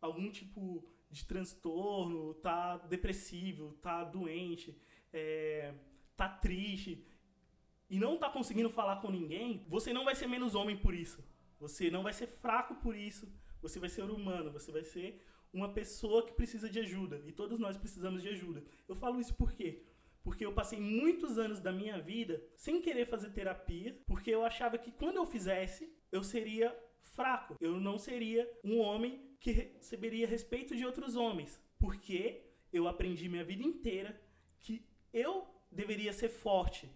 algum 0.00 0.30
tipo 0.30 0.84
de 1.10 1.24
transtorno, 1.24 2.34
tá 2.34 2.76
depressivo, 2.76 3.72
tá 3.80 4.04
doente, 4.04 4.76
é, 5.12 5.72
tá 6.16 6.28
triste 6.28 7.04
e 7.88 7.98
não 7.98 8.16
tá 8.16 8.28
conseguindo 8.30 8.70
falar 8.70 8.96
com 8.96 9.10
ninguém, 9.10 9.64
você 9.68 9.92
não 9.92 10.04
vai 10.04 10.14
ser 10.14 10.26
menos 10.26 10.54
homem 10.54 10.76
por 10.76 10.94
isso. 10.94 11.22
Você 11.60 11.90
não 11.90 12.02
vai 12.02 12.12
ser 12.12 12.26
fraco 12.26 12.74
por 12.76 12.96
isso. 12.96 13.32
Você 13.62 13.78
vai 13.78 13.88
ser 13.88 14.02
humano, 14.02 14.50
você 14.50 14.70
vai 14.70 14.84
ser 14.84 15.22
uma 15.52 15.72
pessoa 15.72 16.26
que 16.26 16.32
precisa 16.32 16.68
de 16.68 16.80
ajuda. 16.80 17.22
E 17.24 17.32
todos 17.32 17.58
nós 17.58 17.76
precisamos 17.76 18.22
de 18.22 18.28
ajuda. 18.28 18.64
Eu 18.88 18.94
falo 18.94 19.20
isso 19.20 19.34
por 19.34 19.52
quê? 19.52 19.82
Porque 20.22 20.44
eu 20.44 20.52
passei 20.52 20.80
muitos 20.80 21.38
anos 21.38 21.60
da 21.60 21.70
minha 21.70 22.00
vida 22.00 22.42
sem 22.56 22.80
querer 22.80 23.06
fazer 23.06 23.30
terapia, 23.30 23.98
porque 24.06 24.30
eu 24.30 24.44
achava 24.44 24.78
que 24.78 24.90
quando 24.90 25.16
eu 25.16 25.26
fizesse, 25.26 25.94
eu 26.10 26.22
seria 26.22 26.76
fraco. 27.02 27.56
Eu 27.60 27.80
não 27.80 27.98
seria 27.98 28.50
um 28.64 28.80
homem 28.80 29.36
que 29.38 29.52
receberia 29.52 30.26
respeito 30.26 30.74
de 30.74 30.84
outros 30.84 31.14
homens. 31.16 31.60
Porque 31.78 32.42
eu 32.72 32.88
aprendi 32.88 33.28
minha 33.28 33.44
vida 33.44 33.62
inteira 33.62 34.20
que 34.60 34.84
eu 35.12 35.46
deveria 35.70 36.12
ser 36.12 36.28
forte, 36.28 36.90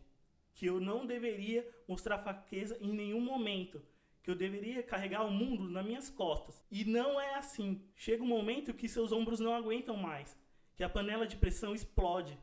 que 0.59 0.67
eu 0.67 0.81
não 0.81 1.07
deveria 1.07 1.65
mostrar 1.87 2.19
fraqueza 2.19 2.77
em 2.81 2.93
nenhum 2.93 3.21
momento, 3.21 3.81
que 4.25 4.29
eu 4.29 4.35
deveria 4.35 4.83
carregar 4.83 5.25
o 5.25 5.31
mundo 5.31 5.71
nas 5.71 5.87
minhas 5.87 6.11
costas. 6.11 6.65
E 6.69 6.85
não 6.85 7.21
é 7.21 7.37
assim. 7.37 7.81
Chega 7.95 8.25
um 8.25 8.27
momento 8.27 8.75
que 8.75 8.89
seus 8.89 9.13
ombros 9.13 9.39
não 9.39 9.55
aguentam 9.55 9.97
mais, 9.97 10.37
que 10.75 10.83
a 10.83 10.89
panela 10.89 11.29
de 11.29 11.37
pressão 11.37 11.77
explode. 11.77 12.37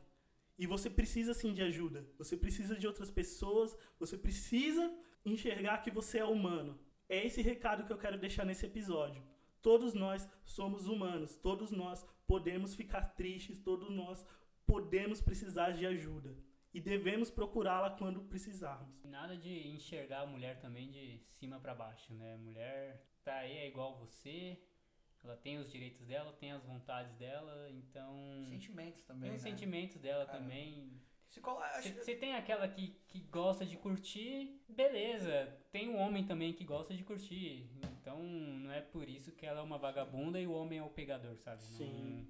E 0.58 0.66
você 0.66 0.88
precisa 0.88 1.34
sim 1.34 1.52
de 1.52 1.60
ajuda. 1.60 2.08
Você 2.16 2.38
precisa 2.38 2.74
de 2.74 2.86
outras 2.86 3.10
pessoas, 3.10 3.76
você 3.98 4.16
precisa 4.16 4.90
enxergar 5.22 5.82
que 5.82 5.90
você 5.90 6.16
é 6.16 6.24
humano. 6.24 6.80
É 7.10 7.26
esse 7.26 7.42
recado 7.42 7.84
que 7.84 7.92
eu 7.92 7.98
quero 7.98 8.16
deixar 8.16 8.46
nesse 8.46 8.64
episódio. 8.64 9.22
Todos 9.60 9.92
nós 9.92 10.26
somos 10.42 10.88
humanos, 10.88 11.36
todos 11.36 11.70
nós 11.70 12.02
podemos 12.26 12.74
ficar 12.74 13.02
tristes, 13.14 13.60
todos 13.60 13.90
nós 13.90 14.24
podemos 14.64 15.20
precisar 15.20 15.72
de 15.72 15.84
ajuda 15.84 16.45
e 16.76 16.80
devemos 16.80 17.30
procurá-la 17.30 17.88
quando 17.88 18.20
precisarmos. 18.20 19.02
Nada 19.02 19.34
de 19.34 19.66
enxergar 19.68 20.20
a 20.20 20.26
mulher 20.26 20.60
também 20.60 20.90
de 20.90 21.18
cima 21.20 21.58
para 21.58 21.74
baixo, 21.74 22.12
né? 22.12 22.34
A 22.34 22.36
mulher 22.36 23.02
tá 23.24 23.36
aí 23.36 23.56
é 23.56 23.66
igual 23.66 23.96
você, 23.96 24.60
ela 25.24 25.38
tem 25.38 25.56
os 25.56 25.72
direitos 25.72 26.04
dela, 26.04 26.34
tem 26.34 26.52
as 26.52 26.62
vontades 26.62 27.14
dela, 27.14 27.70
então 27.70 28.42
sentimentos 28.44 29.02
também, 29.04 29.30
tem 29.30 29.38
os 29.38 29.42
né? 29.42 29.50
sentimentos 29.50 29.96
dela 29.96 30.26
Cara, 30.26 30.38
também. 30.38 31.00
Você 31.26 31.40
Você 31.40 32.14
tem 32.14 32.34
aquela 32.34 32.68
que, 32.68 32.88
que 33.08 33.20
gosta 33.20 33.64
de 33.64 33.78
curtir, 33.78 34.60
beleza. 34.68 35.58
Tem 35.72 35.88
um 35.88 35.96
homem 35.96 36.26
também 36.26 36.52
que 36.52 36.62
gosta 36.62 36.94
de 36.94 37.02
curtir. 37.02 37.70
Então 38.00 38.22
não 38.22 38.70
é 38.70 38.82
por 38.82 39.08
isso 39.08 39.32
que 39.32 39.46
ela 39.46 39.60
é 39.60 39.62
uma 39.62 39.78
vagabunda 39.78 40.38
e 40.38 40.46
o 40.46 40.52
homem 40.52 40.78
é 40.78 40.82
o 40.82 40.90
pegador, 40.90 41.38
sabe? 41.38 41.62
Sim. 41.62 42.20
Não, 42.20 42.26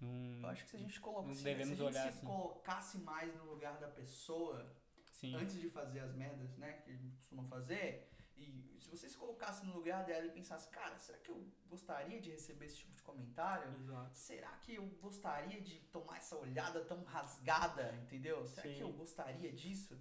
não, 0.00 0.40
Eu 0.42 0.48
acho 0.48 0.64
que 0.64 0.70
se 0.70 0.76
a 0.76 0.80
gente 0.80 1.00
coloca, 1.00 1.32
se, 1.34 1.40
se 1.42 1.48
a 1.48 1.54
gente 1.54 1.76
se 1.76 1.98
assim. 1.98 2.26
colocasse 2.26 2.98
mais 2.98 3.34
no 3.36 3.44
lugar 3.44 3.78
da 3.78 3.88
pessoa 3.88 4.70
Sim. 5.12 5.34
antes 5.36 5.58
de 5.60 5.70
fazer 5.70 6.00
as 6.00 6.14
merdas, 6.14 6.56
né, 6.56 6.72
que 6.84 6.96
costumam 7.16 7.46
fazer, 7.48 8.08
e 8.36 8.76
se 8.78 8.90
você 8.90 9.08
se 9.08 9.16
colocasse 9.16 9.64
no 9.64 9.74
lugar 9.74 10.04
dela 10.04 10.26
e 10.26 10.30
pensasse, 10.30 10.68
cara, 10.68 10.98
será 10.98 11.18
que 11.18 11.30
eu 11.30 11.50
gostaria 11.68 12.20
de 12.20 12.30
receber 12.30 12.66
esse 12.66 12.76
tipo 12.78 12.92
de 12.94 13.02
comentário? 13.02 13.74
Exato. 13.80 14.14
Será 14.14 14.50
que 14.58 14.74
eu 14.74 14.86
gostaria 15.00 15.60
de 15.60 15.80
tomar 15.86 16.18
essa 16.18 16.36
olhada 16.36 16.84
tão 16.84 17.02
rasgada, 17.04 17.94
entendeu? 18.02 18.46
Será 18.46 18.62
Sim. 18.68 18.74
que 18.74 18.80
eu 18.82 18.92
gostaria 18.92 19.52
disso? 19.52 19.98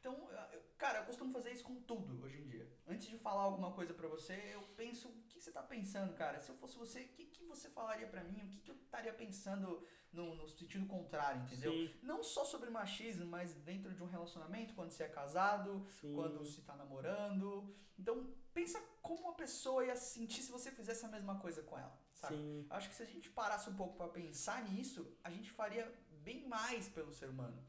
Então, 0.00 0.28
eu- 0.52 0.62
cara, 0.76 0.98
eu 1.00 1.04
costumo 1.06 1.32
fazer 1.32 1.52
isso 1.52 1.64
com 1.64 1.80
tudo 1.82 2.22
hoje 2.24 2.38
em 2.40 2.46
dia. 2.46 2.68
Antes 2.86 3.06
de 3.08 3.18
falar 3.18 3.42
alguma 3.42 3.72
coisa 3.72 3.94
pra 3.94 4.08
você, 4.08 4.34
eu 4.52 4.62
penso, 4.76 5.08
você 5.46 5.52
tá 5.52 5.62
pensando, 5.62 6.12
cara? 6.14 6.40
Se 6.40 6.50
eu 6.50 6.56
fosse 6.56 6.76
você, 6.76 7.02
o 7.02 7.08
que, 7.08 7.24
que 7.26 7.44
você 7.44 7.68
falaria 7.70 8.06
pra 8.08 8.24
mim? 8.24 8.42
O 8.42 8.48
que, 8.48 8.58
que 8.58 8.70
eu 8.70 8.74
estaria 8.74 9.12
pensando 9.12 9.86
no, 10.12 10.34
no 10.34 10.48
sentido 10.48 10.86
contrário, 10.86 11.42
entendeu? 11.42 11.72
Sim. 11.72 11.94
Não 12.02 12.22
só 12.22 12.44
sobre 12.44 12.68
machismo, 12.68 13.26
mas 13.26 13.54
dentro 13.54 13.94
de 13.94 14.02
um 14.02 14.06
relacionamento, 14.06 14.74
quando 14.74 14.90
você 14.90 15.04
é 15.04 15.08
casado, 15.08 15.86
Sim. 16.00 16.14
quando 16.14 16.44
se 16.44 16.62
tá 16.62 16.74
namorando. 16.74 17.72
Então, 17.96 18.34
pensa 18.52 18.80
como 19.00 19.22
uma 19.22 19.34
pessoa 19.34 19.84
ia 19.84 19.94
se 19.94 20.14
sentir 20.14 20.42
se 20.42 20.50
você 20.50 20.70
fizesse 20.70 21.04
a 21.04 21.08
mesma 21.08 21.38
coisa 21.38 21.62
com 21.62 21.78
ela, 21.78 21.96
sabe? 22.12 22.36
Sim. 22.36 22.66
Acho 22.68 22.88
que 22.88 22.94
se 22.96 23.02
a 23.04 23.06
gente 23.06 23.30
parasse 23.30 23.70
um 23.70 23.76
pouco 23.76 23.96
pra 23.96 24.08
pensar 24.08 24.64
nisso, 24.64 25.16
a 25.22 25.30
gente 25.30 25.50
faria 25.52 25.86
bem 26.24 26.48
mais 26.48 26.88
pelo 26.88 27.12
ser 27.12 27.28
humano, 27.28 27.64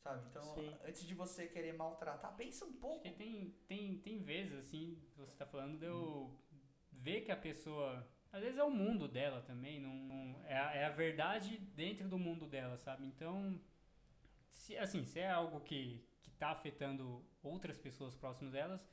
sabe? 0.00 0.26
Então, 0.28 0.54
Sim. 0.56 0.76
antes 0.84 1.04
de 1.04 1.14
você 1.14 1.46
querer 1.46 1.74
maltratar, 1.74 2.34
pensa 2.34 2.64
um 2.64 2.72
pouco. 2.72 3.02
Porque 3.02 3.16
tem, 3.16 3.50
tem, 3.68 3.98
tem 3.98 4.18
vezes, 4.24 4.54
assim, 4.58 5.00
você 5.16 5.36
tá 5.36 5.46
falando 5.46 5.78
de 5.78 5.86
eu 5.86 6.36
ver 7.02 7.22
que 7.22 7.32
a 7.32 7.36
pessoa. 7.36 8.06
Às 8.32 8.40
vezes 8.42 8.58
é 8.58 8.64
o 8.64 8.70
mundo 8.70 9.06
dela 9.08 9.42
também, 9.42 9.78
não, 9.80 9.94
não- 9.94 10.40
é, 10.46 10.56
a, 10.56 10.74
é 10.74 10.84
a 10.86 10.90
verdade 10.90 11.58
dentro 11.74 12.08
do 12.08 12.18
mundo 12.18 12.46
dela, 12.46 12.78
sabe? 12.78 13.04
Então, 13.06 13.60
se, 14.50 14.76
assim, 14.78 15.04
se 15.04 15.18
é 15.20 15.30
algo 15.30 15.60
que, 15.60 16.04
que 16.22 16.30
tá 16.32 16.50
afetando 16.50 17.24
outras 17.42 17.78
pessoas 17.78 18.14
próximas 18.16 18.52
delas, 18.52 18.86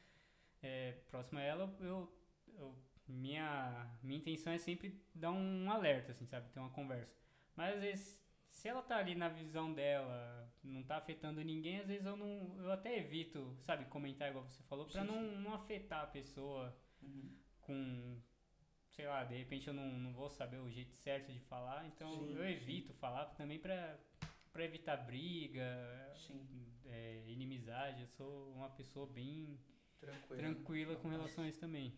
é, 0.62 0.94
próximo 1.10 1.40
a 1.40 1.44
ela, 1.44 1.76
eu, 1.80 2.12
eu- 2.58 2.76
minha, 3.08 3.90
minha 4.04 4.20
intenção 4.20 4.54
é 4.54 4.58
sempre 4.58 5.02
dar 5.16 5.32
um 5.32 5.72
alerta, 5.72 6.12
assim, 6.12 6.26
sabe? 6.28 6.50
Ter 6.50 6.60
uma 6.60 6.70
conversa. 6.70 7.16
Mas 7.56 7.76
às 7.76 7.82
vezes, 7.82 8.24
se 8.46 8.68
ela 8.68 8.82
tá 8.84 8.98
ali 8.98 9.16
na 9.16 9.30
visão 9.30 9.74
dela, 9.74 10.52
não 10.64 10.84
tá 10.84 10.98
afetando 10.98 11.42
ninguém, 11.44 11.80
às 11.80 11.88
vezes 11.88 12.06
eu 12.06 12.16
não. 12.16 12.56
Eu 12.60 12.72
até 12.72 12.98
evito, 12.98 13.56
sabe, 13.62 13.86
comentar 13.86 14.30
igual 14.30 14.46
você 14.46 14.62
falou, 14.64 14.88
Sim, 14.90 15.04
não, 15.06 15.22
não 15.40 15.54
afetar 15.54 16.04
a 16.04 16.08
pessoa 16.08 16.76
Uhum. 17.02 17.34
Com. 17.70 18.20
Sei 18.90 19.08
lá, 19.08 19.24
de 19.24 19.36
repente 19.38 19.68
eu 19.68 19.74
não, 19.74 19.88
não 20.00 20.12
vou 20.14 20.30
saber 20.30 20.58
o 20.58 20.70
jeito 20.70 20.94
certo 20.96 21.32
de 21.32 21.40
falar, 21.42 21.86
então 21.86 22.10
Sim, 22.10 22.34
eu 22.36 22.44
sim. 22.44 22.50
evito 22.50 22.94
falar 22.96 23.26
também 23.36 23.60
pra, 23.60 23.98
pra 24.52 24.66
evitar 24.66 24.98
briga, 24.98 25.64
é, 26.86 27.24
inimizade. 27.28 28.02
Eu 28.02 28.08
sou 28.08 28.52
uma 28.54 28.70
pessoa 28.70 29.06
bem 29.08 29.58
Tranquilo. 30.00 30.38
tranquila 30.42 30.96
com 30.98 31.08
relação 31.10 31.44
a 31.44 31.48
isso 31.48 31.60
também. 31.60 31.98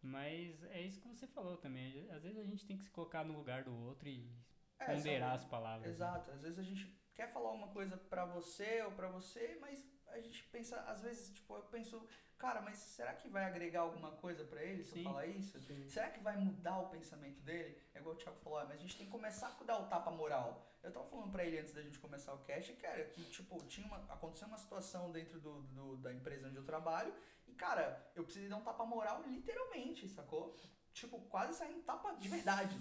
Mas 0.00 0.62
é 0.64 0.80
isso 0.82 1.00
que 1.00 1.08
você 1.08 1.26
falou 1.26 1.56
também. 1.56 2.08
Às 2.10 2.22
vezes 2.22 2.38
a 2.38 2.44
gente 2.44 2.64
tem 2.66 2.76
que 2.76 2.84
se 2.84 2.90
colocar 2.90 3.24
no 3.24 3.36
lugar 3.36 3.64
do 3.64 3.74
outro 3.74 4.08
e 4.08 4.30
É, 4.78 4.84
ponderar 4.94 5.30
sabe? 5.30 5.42
as 5.42 5.44
palavras. 5.50 5.82
né? 5.88 5.92
Exato. 5.92 6.30
Às 6.30 6.42
vezes 6.42 6.58
a 6.58 6.62
gente 6.62 6.86
quer 7.14 7.26
falar 7.28 7.50
uma 7.52 7.68
coisa 7.68 7.96
pra 7.96 8.24
você 8.26 8.82
ou 8.82 8.92
pra 8.92 9.08
você, 9.08 9.56
mas 9.60 9.82
a 10.18 10.22
gente 10.22 10.42
pensa, 10.44 10.80
às 10.82 11.00
vezes, 11.00 11.30
tipo, 11.32 11.54
eu 11.54 11.62
penso, 11.62 12.06
cara, 12.36 12.60
mas 12.60 12.76
será 12.78 13.14
que 13.14 13.28
vai 13.28 13.44
agregar 13.44 13.80
alguma 13.80 14.12
coisa 14.12 14.44
pra 14.44 14.62
ele 14.62 14.82
se 14.84 14.90
Sim, 14.92 14.98
eu 14.98 15.04
falar 15.04 15.26
isso? 15.26 15.60
sim. 15.60 15.88
Será 15.88 16.10
que 16.10 16.20
vai 16.20 16.36
mudar 16.36 16.78
o 16.78 16.88
pensamento 16.88 17.40
dele? 17.42 17.80
É 17.94 17.98
igual 18.00 18.14
o 18.14 18.18
Thiago 18.18 18.38
falou, 18.40 18.58
ah, 18.58 18.64
mas 18.66 18.78
a 18.78 18.80
gente 18.80 18.96
tem 18.96 19.06
que 19.06 19.12
começar 19.12 19.48
a 19.60 19.64
dar 19.64 19.78
o 19.80 19.86
tapa 19.88 20.10
moral. 20.10 20.64
Eu 20.82 20.92
tava 20.92 21.06
falando 21.06 21.32
pra 21.32 21.44
ele 21.44 21.58
antes 21.58 21.72
da 21.72 21.82
gente 21.82 21.98
começar 21.98 22.32
o 22.34 22.38
cast, 22.44 22.72
cara, 22.74 23.04
que, 23.06 23.24
tipo, 23.24 23.60
tinha 23.66 23.86
uma, 23.86 23.96
aconteceu 24.12 24.46
uma 24.46 24.56
situação 24.58 25.10
dentro 25.10 25.40
do, 25.40 25.62
do- 25.62 25.96
da 25.96 26.12
empresa 26.12 26.46
onde 26.48 26.56
eu 26.56 26.64
trabalho 26.64 27.12
e, 27.46 27.52
cara, 27.52 28.10
eu 28.14 28.22
precisei 28.24 28.48
dar 28.48 28.56
um 28.56 28.62
tapa 28.64 28.84
moral 28.86 29.22
literalmente, 29.26 30.08
sacou? 30.08 30.54
Tipo, 30.92 31.20
quase 31.22 31.54
saindo 31.54 31.82
tapa 31.82 32.12
de 32.14 32.28
verdade. 32.28 32.76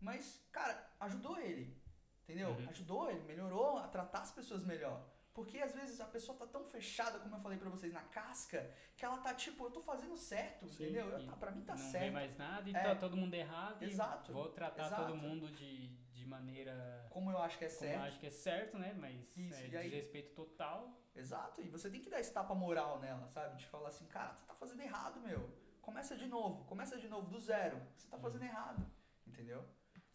Mas, 0.00 0.40
cara, 0.52 0.88
ajudou 1.00 1.38
ele. 1.38 1.80
Entendeu? 2.22 2.50
Uhum. 2.50 2.68
Ajudou 2.68 3.10
ele, 3.10 3.20
melhorou 3.24 3.78
a 3.78 3.88
tratar 3.88 4.20
as 4.20 4.30
pessoas 4.32 4.64
melhor. 4.64 5.04
Porque 5.34 5.58
às 5.58 5.72
vezes 5.74 5.98
a 6.00 6.04
pessoa 6.04 6.36
tá 6.36 6.46
tão 6.46 6.62
fechada, 6.64 7.18
como 7.18 7.34
eu 7.36 7.40
falei 7.40 7.56
pra 7.58 7.70
vocês, 7.70 7.90
na 7.92 8.02
casca, 8.02 8.70
que 8.94 9.02
ela 9.04 9.16
tá 9.18 9.32
tipo, 9.34 9.64
eu 9.64 9.70
tô 9.70 9.80
fazendo 9.80 10.14
certo, 10.16 10.68
Sim, 10.68 10.84
entendeu? 10.84 11.08
Eu, 11.08 11.24
tá, 11.26 11.36
pra 11.36 11.50
mim 11.50 11.62
tá 11.64 11.74
não 11.74 11.90
certo. 11.90 12.04
vê 12.04 12.10
mais 12.10 12.36
nada 12.36 12.68
e 12.68 12.74
É. 12.76 12.82
tá 12.82 12.94
todo 12.96 13.16
mundo 13.16 13.32
errado. 13.32 13.82
Exato, 13.82 14.30
E 14.30 14.34
vou 14.34 14.50
tratar 14.50 14.86
exato. 14.86 15.06
todo 15.06 15.16
mundo 15.16 15.48
de, 15.52 15.88
de 16.12 16.26
maneira. 16.26 17.06
Como 17.08 17.30
eu 17.30 17.38
acho 17.38 17.56
que 17.56 17.64
é 17.64 17.68
como 17.68 17.78
certo. 17.80 17.96
eu 18.00 18.02
acho 18.02 18.20
que 18.20 18.26
é 18.26 18.30
certo, 18.30 18.78
né? 18.78 18.92
Mas 18.92 19.36
Isso, 19.36 19.54
é, 19.62 19.68
e 19.68 19.76
aí- 19.76 19.88
desrespeito 19.90 20.34
total. 20.34 20.98
Exato, 21.14 21.60
e 21.62 21.68
você 21.68 21.90
tem 21.90 22.00
que 22.00 22.08
dar 22.10 22.20
esse 22.20 22.32
tapa 22.32 22.54
moral 22.54 22.98
nela, 22.98 23.26
sabe? 23.28 23.56
De 23.58 23.66
falar 23.66 23.88
assim, 23.88 24.06
cara, 24.06 24.34
você 24.34 24.46
tá 24.46 24.54
fazendo 24.54 24.80
errado, 24.82 25.20
meu. 25.20 25.50
Começa 25.80 26.16
de 26.16 26.26
novo, 26.26 26.64
começa 26.64 26.98
de 26.98 27.08
novo, 27.08 27.28
do 27.28 27.38
zero. 27.40 27.80
Você 27.96 28.06
tá 28.08 28.18
fazendo 28.18 28.44
errado, 28.44 28.86
entendeu? 29.26 29.66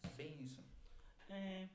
É 0.04 0.08
bem 0.16 0.42
isso. 0.42 0.64
É, 1.28 1.68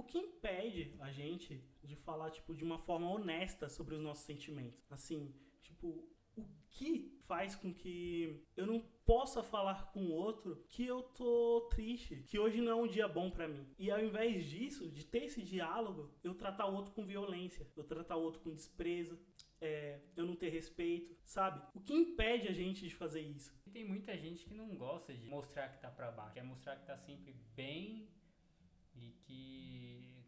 o 0.00 0.02
que 0.02 0.18
impede 0.18 0.94
a 0.98 1.12
gente 1.12 1.62
de 1.84 1.94
falar, 1.94 2.30
tipo, 2.30 2.54
de 2.54 2.64
uma 2.64 2.78
forma 2.78 3.10
honesta 3.10 3.68
sobre 3.68 3.94
os 3.94 4.00
nossos 4.00 4.24
sentimentos? 4.24 4.82
Assim, 4.90 5.34
tipo, 5.62 5.88
o 6.36 6.46
que 6.70 7.18
faz 7.26 7.54
com 7.54 7.72
que 7.72 8.42
eu 8.56 8.66
não 8.66 8.80
possa 9.04 9.42
falar 9.42 9.92
com 9.92 10.06
o 10.06 10.12
outro 10.12 10.64
que 10.70 10.86
eu 10.86 11.02
tô 11.02 11.68
triste, 11.70 12.24
que 12.26 12.38
hoje 12.38 12.60
não 12.62 12.72
é 12.72 12.74
um 12.74 12.86
dia 12.86 13.06
bom 13.06 13.30
pra 13.30 13.46
mim? 13.46 13.66
E 13.78 13.90
ao 13.90 14.02
invés 14.02 14.46
disso, 14.46 14.88
de 14.88 15.04
ter 15.04 15.24
esse 15.24 15.42
diálogo, 15.42 16.10
eu 16.24 16.34
tratar 16.34 16.66
o 16.66 16.74
outro 16.74 16.92
com 16.92 17.04
violência, 17.04 17.66
eu 17.76 17.84
tratar 17.84 18.16
o 18.16 18.22
outro 18.22 18.40
com 18.40 18.54
desprezo, 18.54 19.18
é, 19.60 20.00
eu 20.16 20.24
não 20.24 20.34
ter 20.34 20.48
respeito, 20.48 21.14
sabe? 21.24 21.62
O 21.74 21.80
que 21.80 21.92
impede 21.92 22.48
a 22.48 22.52
gente 22.52 22.88
de 22.88 22.94
fazer 22.94 23.20
isso? 23.20 23.54
Tem 23.70 23.84
muita 23.84 24.16
gente 24.16 24.46
que 24.46 24.54
não 24.54 24.74
gosta 24.76 25.12
de 25.12 25.24
mostrar 25.26 25.68
que 25.68 25.78
tá 25.78 25.90
pra 25.90 26.10
baixo. 26.10 26.34
Quer 26.34 26.42
mostrar 26.42 26.76
que 26.76 26.86
tá 26.86 26.96
sempre 26.96 27.34
bem 27.54 28.08
e 28.94 29.12
que 29.22 30.24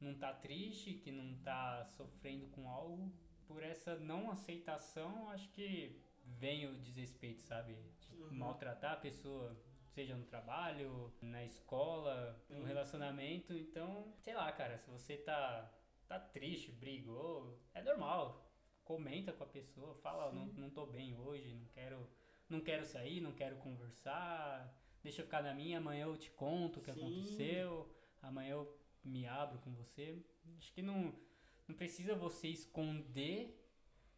não 0.00 0.14
tá 0.14 0.32
triste, 0.32 0.94
que 0.94 1.10
não 1.12 1.34
tá 1.42 1.84
sofrendo 1.84 2.46
com 2.48 2.68
algo. 2.68 3.12
Por 3.46 3.62
essa 3.62 3.96
não 3.98 4.30
aceitação, 4.30 5.28
acho 5.30 5.48
que 5.50 6.00
vem 6.24 6.66
o 6.66 6.78
desrespeito, 6.80 7.42
sabe? 7.42 7.74
De 7.74 8.14
Uhum. 8.16 8.32
maltratar 8.32 8.92
a 8.92 8.96
pessoa 8.96 9.56
seja 9.88 10.16
no 10.16 10.24
trabalho, 10.24 11.12
na 11.20 11.44
escola, 11.44 12.40
no 12.48 12.58
Uhum. 12.60 12.64
relacionamento. 12.64 13.52
Então, 13.54 14.12
sei 14.18 14.34
lá, 14.34 14.50
cara, 14.52 14.78
se 14.78 14.88
você 14.88 15.16
tá, 15.16 15.68
tá 16.06 16.18
triste, 16.20 16.70
brigou, 16.70 17.58
é 17.74 17.82
normal. 17.82 18.46
Comenta 18.84 19.32
com 19.32 19.44
a 19.44 19.46
pessoa, 19.48 19.94
fala, 19.96 20.28
"Ó, 20.28 20.32
não, 20.32 20.46
não 20.46 20.70
tô 20.70 20.86
bem 20.86 21.16
hoje, 21.16 21.52
não 21.54 21.66
quero, 21.66 22.08
não 22.48 22.60
quero 22.60 22.84
sair, 22.84 23.20
não 23.20 23.32
quero 23.32 23.56
conversar, 23.56 24.72
deixa 25.02 25.20
eu 25.22 25.24
ficar 25.24 25.42
na 25.42 25.54
minha, 25.54 25.78
amanhã 25.78 26.04
eu 26.04 26.16
te 26.16 26.30
conto 26.30 26.80
o 26.80 26.82
que 26.82 26.92
Sim. 26.92 27.00
aconteceu, 27.00 27.88
amanhã 28.22 28.52
eu 28.52 28.78
me 29.04 29.26
abro 29.26 29.58
com 29.58 29.72
você. 29.74 30.22
Acho 30.58 30.72
que 30.72 30.82
não, 30.82 31.14
não 31.66 31.74
precisa 31.74 32.14
você 32.14 32.48
esconder 32.48 33.56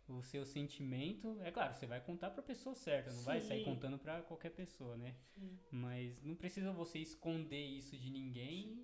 o 0.08 0.22
seu 0.22 0.44
sentimento. 0.44 1.38
É 1.40 1.50
claro, 1.50 1.74
você 1.74 1.86
vai 1.86 2.00
contar 2.00 2.30
pra 2.30 2.42
pessoa 2.42 2.74
certa, 2.74 3.12
não 3.12 3.22
vai 3.22 3.40
sair 3.40 3.60
Sim. 3.60 3.64
contando 3.64 3.98
pra 3.98 4.22
qualquer 4.22 4.50
pessoa, 4.50 4.96
né? 4.96 5.14
Sim. 5.34 5.58
Mas 5.70 6.22
não 6.22 6.34
precisa 6.34 6.72
você 6.72 6.98
esconder 6.98 7.64
isso 7.64 7.96
de 7.96 8.10
ninguém 8.10 8.82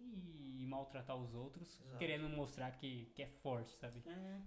e 0.58 0.66
maltratar 0.66 1.16
os 1.16 1.34
outros, 1.34 1.80
Exato. 1.80 1.98
querendo 1.98 2.28
mostrar 2.28 2.70
que, 2.72 3.06
que 3.14 3.22
é 3.22 3.26
forte, 3.26 3.76
sabe? 3.76 4.02
É, 4.06 4.40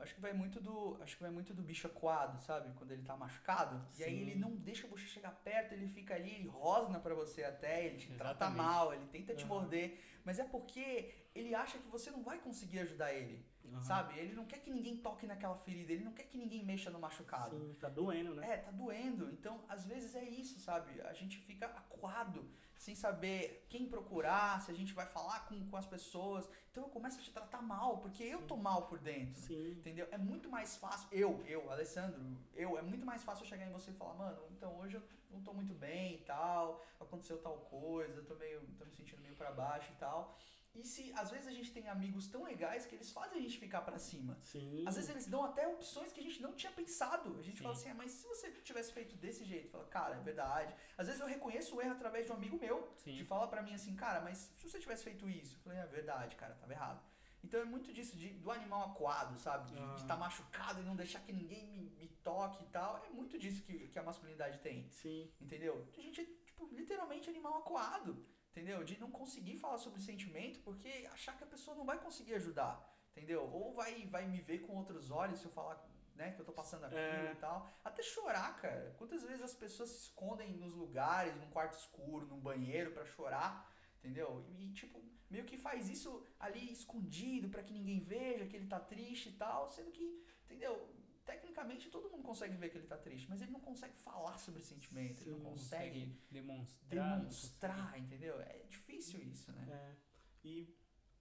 Acho 0.00 0.14
que 0.14 0.20
vai 0.20 0.32
muito 0.32 0.60
do, 0.60 0.96
acho 1.02 1.16
que 1.16 1.22
vai 1.22 1.30
muito 1.30 1.52
do 1.52 1.62
bicho 1.62 1.86
acuado, 1.86 2.38
sabe? 2.40 2.72
Quando 2.74 2.92
ele 2.92 3.02
tá 3.02 3.16
machucado. 3.16 3.84
E 3.98 4.04
aí 4.04 4.14
Sim. 4.14 4.20
ele 4.22 4.34
não 4.36 4.54
deixa 4.56 4.86
você 4.86 5.04
chegar 5.04 5.32
perto, 5.32 5.72
ele 5.72 5.88
fica 5.88 6.14
ali, 6.14 6.34
ele 6.36 6.48
rosna 6.48 7.00
pra 7.00 7.14
você 7.14 7.44
até, 7.44 7.84
ele 7.86 7.98
te 7.98 8.06
trata 8.12 8.46
Exatamente. 8.46 8.56
mal, 8.56 8.94
ele 8.94 9.06
tenta 9.06 9.34
te 9.34 9.44
Aham. 9.44 9.54
morder, 9.54 10.00
mas 10.24 10.38
é 10.38 10.44
porque 10.44 11.14
ele 11.34 11.54
acha 11.54 11.78
que 11.78 11.88
você 11.88 12.10
não 12.10 12.22
vai 12.22 12.38
conseguir 12.38 12.80
ajudar 12.80 13.12
ele, 13.12 13.44
Aham. 13.72 13.82
sabe? 13.82 14.18
Ele 14.18 14.34
não 14.34 14.44
quer 14.46 14.60
que 14.60 14.70
ninguém 14.70 14.96
toque 14.98 15.26
naquela 15.26 15.56
ferida, 15.56 15.92
ele 15.92 16.04
não 16.04 16.12
quer 16.12 16.24
que 16.24 16.36
ninguém 16.38 16.64
mexa 16.64 16.90
no 16.90 16.98
machucado. 16.98 17.56
sim, 17.56 17.74
tá 17.80 17.88
doendo, 17.88 18.34
né? 18.34 18.54
É, 18.54 18.56
tá 18.58 18.70
doendo. 18.70 19.30
Então, 19.32 19.64
às 19.68 19.84
vezes 19.86 20.14
é 20.14 20.24
isso, 20.24 20.58
sabe? 20.60 21.00
A 21.02 21.12
gente 21.12 21.38
fica 21.38 21.66
acuado, 21.66 22.48
sem 22.78 22.94
saber 22.94 23.66
quem 23.68 23.86
procurar, 23.86 24.62
se 24.62 24.70
a 24.70 24.74
gente 24.74 24.94
vai 24.94 25.04
falar 25.04 25.40
com, 25.46 25.68
com 25.68 25.76
as 25.76 25.84
pessoas. 25.84 26.48
Então 26.70 26.84
eu 26.84 26.88
começo 26.88 27.18
a 27.18 27.22
te 27.22 27.32
tratar 27.32 27.60
mal, 27.60 27.98
porque 27.98 28.22
eu 28.22 28.40
tô 28.42 28.56
mal 28.56 28.86
por 28.86 28.98
dentro. 29.00 29.40
Sim. 29.40 29.72
Entendeu? 29.72 30.06
É 30.12 30.16
muito 30.16 30.48
mais 30.48 30.76
fácil, 30.76 31.08
eu, 31.10 31.44
eu, 31.46 31.70
Alessandro, 31.70 32.20
eu, 32.54 32.78
é 32.78 32.82
muito 32.82 33.04
mais 33.04 33.22
fácil 33.24 33.44
eu 33.44 33.48
chegar 33.48 33.66
em 33.66 33.72
você 33.72 33.90
e 33.90 33.94
falar, 33.94 34.14
mano, 34.14 34.40
então 34.52 34.78
hoje 34.78 34.96
eu 34.96 35.02
não 35.30 35.42
tô 35.42 35.52
muito 35.52 35.74
bem 35.74 36.14
e 36.14 36.18
tal, 36.18 36.84
aconteceu 37.00 37.38
tal 37.38 37.58
coisa, 37.70 38.20
eu 38.20 38.24
tô 38.24 38.36
meio, 38.36 38.60
tô 38.78 38.84
me 38.84 38.92
sentindo 38.92 39.20
meio 39.20 39.34
pra 39.34 39.50
baixo 39.50 39.90
e 39.92 39.96
tal. 39.96 40.38
E 40.74 40.84
se, 40.84 41.12
às 41.16 41.30
vezes 41.30 41.48
a 41.48 41.50
gente 41.50 41.72
tem 41.72 41.88
amigos 41.88 42.28
tão 42.28 42.44
legais 42.44 42.86
que 42.86 42.94
eles 42.94 43.10
fazem 43.10 43.38
a 43.38 43.40
gente 43.42 43.58
ficar 43.58 43.80
pra 43.80 43.98
cima. 43.98 44.38
Sim. 44.42 44.84
Às 44.86 44.94
vezes 44.96 45.10
eles 45.10 45.26
dão 45.26 45.42
até 45.44 45.66
opções 45.66 46.12
que 46.12 46.20
a 46.20 46.22
gente 46.22 46.40
não 46.40 46.52
tinha 46.54 46.70
pensado. 46.70 47.36
A 47.38 47.42
gente 47.42 47.56
Sim. 47.56 47.62
fala 47.62 47.74
assim, 47.74 47.88
ah, 47.90 47.94
mas 47.94 48.12
se 48.12 48.26
você 48.26 48.50
tivesse 48.62 48.92
feito 48.92 49.16
desse 49.16 49.44
jeito, 49.44 49.70
fala, 49.70 49.84
cara, 49.86 50.16
é 50.16 50.20
verdade. 50.20 50.74
Às 50.96 51.06
vezes 51.08 51.20
eu 51.20 51.26
reconheço 51.26 51.74
o 51.76 51.80
erro 51.82 51.92
através 51.92 52.26
de 52.26 52.32
um 52.32 52.36
amigo 52.36 52.58
meu, 52.58 52.92
Sim. 52.96 53.16
que 53.16 53.24
fala 53.24 53.48
pra 53.48 53.62
mim 53.62 53.74
assim, 53.74 53.94
cara, 53.96 54.20
mas 54.20 54.52
se 54.56 54.68
você 54.68 54.78
tivesse 54.78 55.02
feito 55.02 55.28
isso, 55.28 55.56
eu 55.56 55.60
falei, 55.60 55.78
é 55.78 55.86
verdade, 55.86 56.36
cara, 56.36 56.54
tava 56.54 56.72
errado. 56.72 57.02
Então 57.42 57.60
é 57.60 57.64
muito 57.64 57.92
disso, 57.92 58.16
de, 58.16 58.30
do 58.30 58.50
animal 58.50 58.90
aquado, 58.90 59.38
sabe? 59.38 59.72
De 59.72 59.78
Ah. 59.80 59.94
estar 59.96 60.16
machucado 60.16 60.80
e 60.80 60.84
não 60.84 60.96
deixar 60.96 61.20
que 61.20 61.32
ninguém 61.32 61.66
me, 61.68 61.90
me 61.98 62.08
toque 62.22 62.62
e 62.64 62.66
tal. 62.66 63.02
É 63.04 63.10
muito 63.10 63.38
disso 63.38 63.62
que, 63.62 63.88
que 63.88 63.98
a 63.98 64.02
masculinidade 64.02 64.58
tem. 64.58 64.88
Sim. 64.90 65.30
Entendeu? 65.40 65.86
A 65.96 66.00
gente 66.00 66.20
é, 66.20 66.24
tipo, 66.44 66.66
literalmente 66.72 67.28
animal 67.30 67.58
acuado. 67.58 68.24
Entendeu? 68.52 68.82
De 68.84 68.98
não 68.98 69.10
conseguir 69.10 69.56
falar 69.56 69.78
sobre 69.78 70.00
sentimento 70.00 70.60
porque 70.60 71.08
achar 71.12 71.36
que 71.36 71.44
a 71.44 71.46
pessoa 71.46 71.76
não 71.76 71.84
vai 71.84 71.98
conseguir 71.98 72.34
ajudar. 72.34 72.74
Entendeu? 73.16 73.42
Ou 73.52 73.72
vai, 73.74 74.06
vai 74.06 74.26
me 74.26 74.40
ver 74.40 74.60
com 74.60 74.76
outros 74.76 75.10
olhos 75.10 75.40
se 75.40 75.44
eu 75.46 75.50
falar, 75.50 75.84
né, 76.14 76.32
que 76.32 76.40
eu 76.40 76.44
tô 76.44 76.52
passando 76.52 76.84
aquilo 76.84 77.00
É. 77.00 77.32
e 77.32 77.36
tal. 77.36 77.68
Até 77.84 78.02
chorar, 78.02 78.56
cara. 78.60 78.94
Quantas 78.98 79.22
vezes 79.22 79.42
as 79.42 79.54
pessoas 79.54 79.90
se 79.90 79.98
escondem 80.04 80.52
nos 80.56 80.74
lugares, 80.74 81.34
num 81.36 81.50
quarto 81.50 81.76
escuro, 81.78 82.26
num 82.26 82.40
banheiro 82.40 82.92
pra 82.92 83.04
chorar, 83.04 83.72
entendeu? 83.98 84.44
E, 84.48 84.72
tipo, 84.72 85.02
meio 85.30 85.44
que 85.44 85.56
faz 85.56 85.88
isso 85.88 86.24
ali 86.38 86.72
escondido 86.72 87.48
pra 87.48 87.62
que 87.62 87.72
ninguém 87.72 88.00
veja 88.00 88.46
que 88.46 88.56
ele 88.56 88.66
tá 88.66 88.80
triste 88.80 89.28
e 89.30 89.32
tal, 89.32 89.68
sendo 89.70 89.90
que, 89.90 90.24
entendeu? 90.44 90.88
Tecnicamente 91.28 91.90
todo 91.90 92.10
mundo 92.10 92.22
consegue 92.22 92.56
ver 92.56 92.70
que 92.70 92.78
ele 92.78 92.86
tá 92.86 92.96
triste, 92.96 93.28
mas 93.28 93.42
ele 93.42 93.50
não 93.50 93.60
consegue 93.60 93.94
falar 93.98 94.38
sobre 94.38 94.62
sentimento, 94.62 95.20
ele 95.20 95.32
não 95.32 95.40
Sim, 95.40 95.44
consegue 95.44 96.18
demonstrar. 96.30 97.18
demonstrar, 97.18 97.98
entendeu? 97.98 98.40
É 98.40 98.62
difícil 98.66 99.20
isso, 99.20 99.52
né? 99.52 99.68
É. 99.70 99.96
E, 100.42 100.74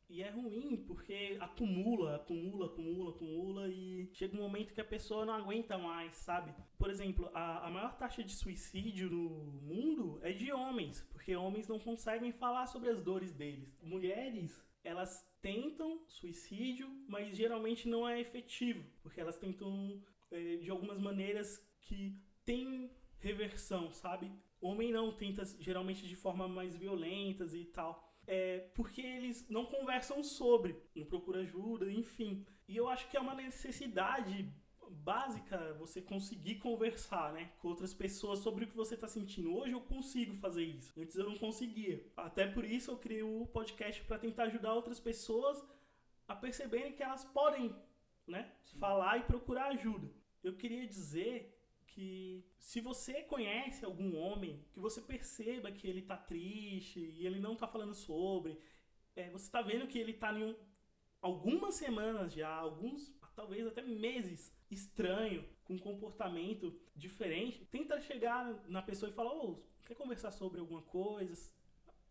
e 0.07 0.23
é 0.23 0.29
ruim 0.29 0.77
porque 0.87 1.37
acumula, 1.41 2.15
acumula, 2.15 2.67
acumula, 2.67 3.09
acumula 3.09 3.67
e 3.67 4.09
chega 4.13 4.37
um 4.37 4.41
momento 4.43 4.73
que 4.73 4.79
a 4.79 4.85
pessoa 4.85 5.25
não 5.25 5.33
aguenta 5.33 5.77
mais, 5.77 6.15
sabe? 6.15 6.55
Por 6.77 6.89
exemplo, 6.89 7.29
a, 7.33 7.67
a 7.67 7.69
maior 7.69 7.97
taxa 7.97 8.23
de 8.23 8.33
suicídio 8.33 9.09
no 9.09 9.29
mundo 9.61 10.21
é 10.23 10.31
de 10.31 10.53
homens, 10.53 11.01
porque 11.11 11.35
homens 11.35 11.67
não 11.67 11.79
conseguem 11.79 12.31
falar 12.31 12.67
sobre 12.67 12.89
as 12.89 13.01
dores 13.01 13.33
deles. 13.33 13.77
Mulheres, 13.81 14.57
elas 14.85 15.26
tentam 15.41 16.03
suicídio, 16.07 16.89
mas 17.07 17.35
geralmente 17.35 17.87
não 17.87 18.07
é 18.07 18.19
efetivo, 18.19 18.83
porque 19.01 19.21
elas 19.21 19.37
tentam 19.37 20.01
eh, 20.31 20.57
de 20.57 20.69
algumas 20.69 20.99
maneiras 20.99 21.61
que 21.81 22.19
tem 22.43 22.91
reversão, 23.19 23.91
sabe? 23.91 24.31
Homem 24.59 24.91
não 24.91 25.11
tenta 25.11 25.43
geralmente 25.59 26.07
de 26.07 26.15
forma 26.15 26.47
mais 26.47 26.75
violentas 26.75 27.53
e 27.53 27.65
tal. 27.65 28.03
É 28.25 28.59
porque 28.75 29.01
eles 29.01 29.47
não 29.49 29.65
conversam 29.65 30.21
sobre, 30.21 30.75
não 30.93 31.05
procuram 31.05 31.41
ajuda, 31.41 31.89
enfim. 31.91 32.45
E 32.67 32.75
eu 32.75 32.89
acho 32.89 33.09
que 33.09 33.15
é 33.15 33.19
uma 33.21 33.35
necessidade 33.35 34.53
básica 34.91 35.73
você 35.75 36.01
conseguir 36.01 36.55
conversar, 36.55 37.33
né, 37.33 37.51
com 37.59 37.67
outras 37.69 37.93
pessoas 37.93 38.39
sobre 38.39 38.65
o 38.65 38.67
que 38.67 38.75
você 38.75 38.95
tá 38.97 39.07
sentindo. 39.07 39.55
Hoje 39.55 39.73
eu 39.73 39.81
consigo 39.81 40.35
fazer 40.37 40.63
isso. 40.63 40.99
Antes 40.99 41.15
eu 41.15 41.25
não 41.29 41.37
conseguia. 41.37 42.05
Até 42.15 42.47
por 42.47 42.65
isso 42.65 42.91
eu 42.91 42.97
criei 42.97 43.23
o 43.23 43.45
podcast 43.47 44.03
para 44.03 44.19
tentar 44.19 44.43
ajudar 44.43 44.73
outras 44.73 44.99
pessoas 44.99 45.63
a 46.27 46.35
perceberem 46.35 46.93
que 46.93 47.03
elas 47.03 47.23
podem, 47.25 47.75
né, 48.27 48.51
falar 48.79 49.17
e 49.19 49.23
procurar 49.23 49.67
ajuda. 49.67 50.09
Eu 50.43 50.53
queria 50.55 50.85
dizer 50.87 51.53
que 51.87 52.45
se 52.59 52.79
você 52.81 53.23
conhece 53.23 53.83
algum 53.85 54.15
homem, 54.17 54.63
que 54.71 54.79
você 54.79 55.01
perceba 55.01 55.71
que 55.71 55.87
ele 55.87 56.01
tá 56.01 56.17
triste 56.17 56.99
e 56.99 57.25
ele 57.25 57.39
não 57.39 57.55
tá 57.55 57.67
falando 57.67 57.93
sobre, 57.95 58.59
é, 59.15 59.29
você 59.29 59.49
tá 59.49 59.61
vendo 59.61 59.87
que 59.87 59.97
ele 59.97 60.13
tá 60.13 60.31
em 60.33 60.43
um- 60.43 60.55
algumas 61.21 61.75
semanas 61.75 62.33
já, 62.33 62.49
alguns, 62.53 63.15
talvez 63.35 63.65
até 63.65 63.81
meses, 63.81 64.53
estranho, 64.69 65.47
com 65.63 65.75
um 65.75 65.79
comportamento 65.79 66.79
diferente, 66.95 67.65
tenta 67.65 67.99
chegar 68.01 68.45
na 68.67 68.81
pessoa 68.81 69.09
e 69.09 69.13
falar, 69.13 69.33
ô, 69.33 69.63
quer 69.85 69.95
conversar 69.95 70.31
sobre 70.31 70.59
alguma 70.59 70.81
coisa? 70.81 71.53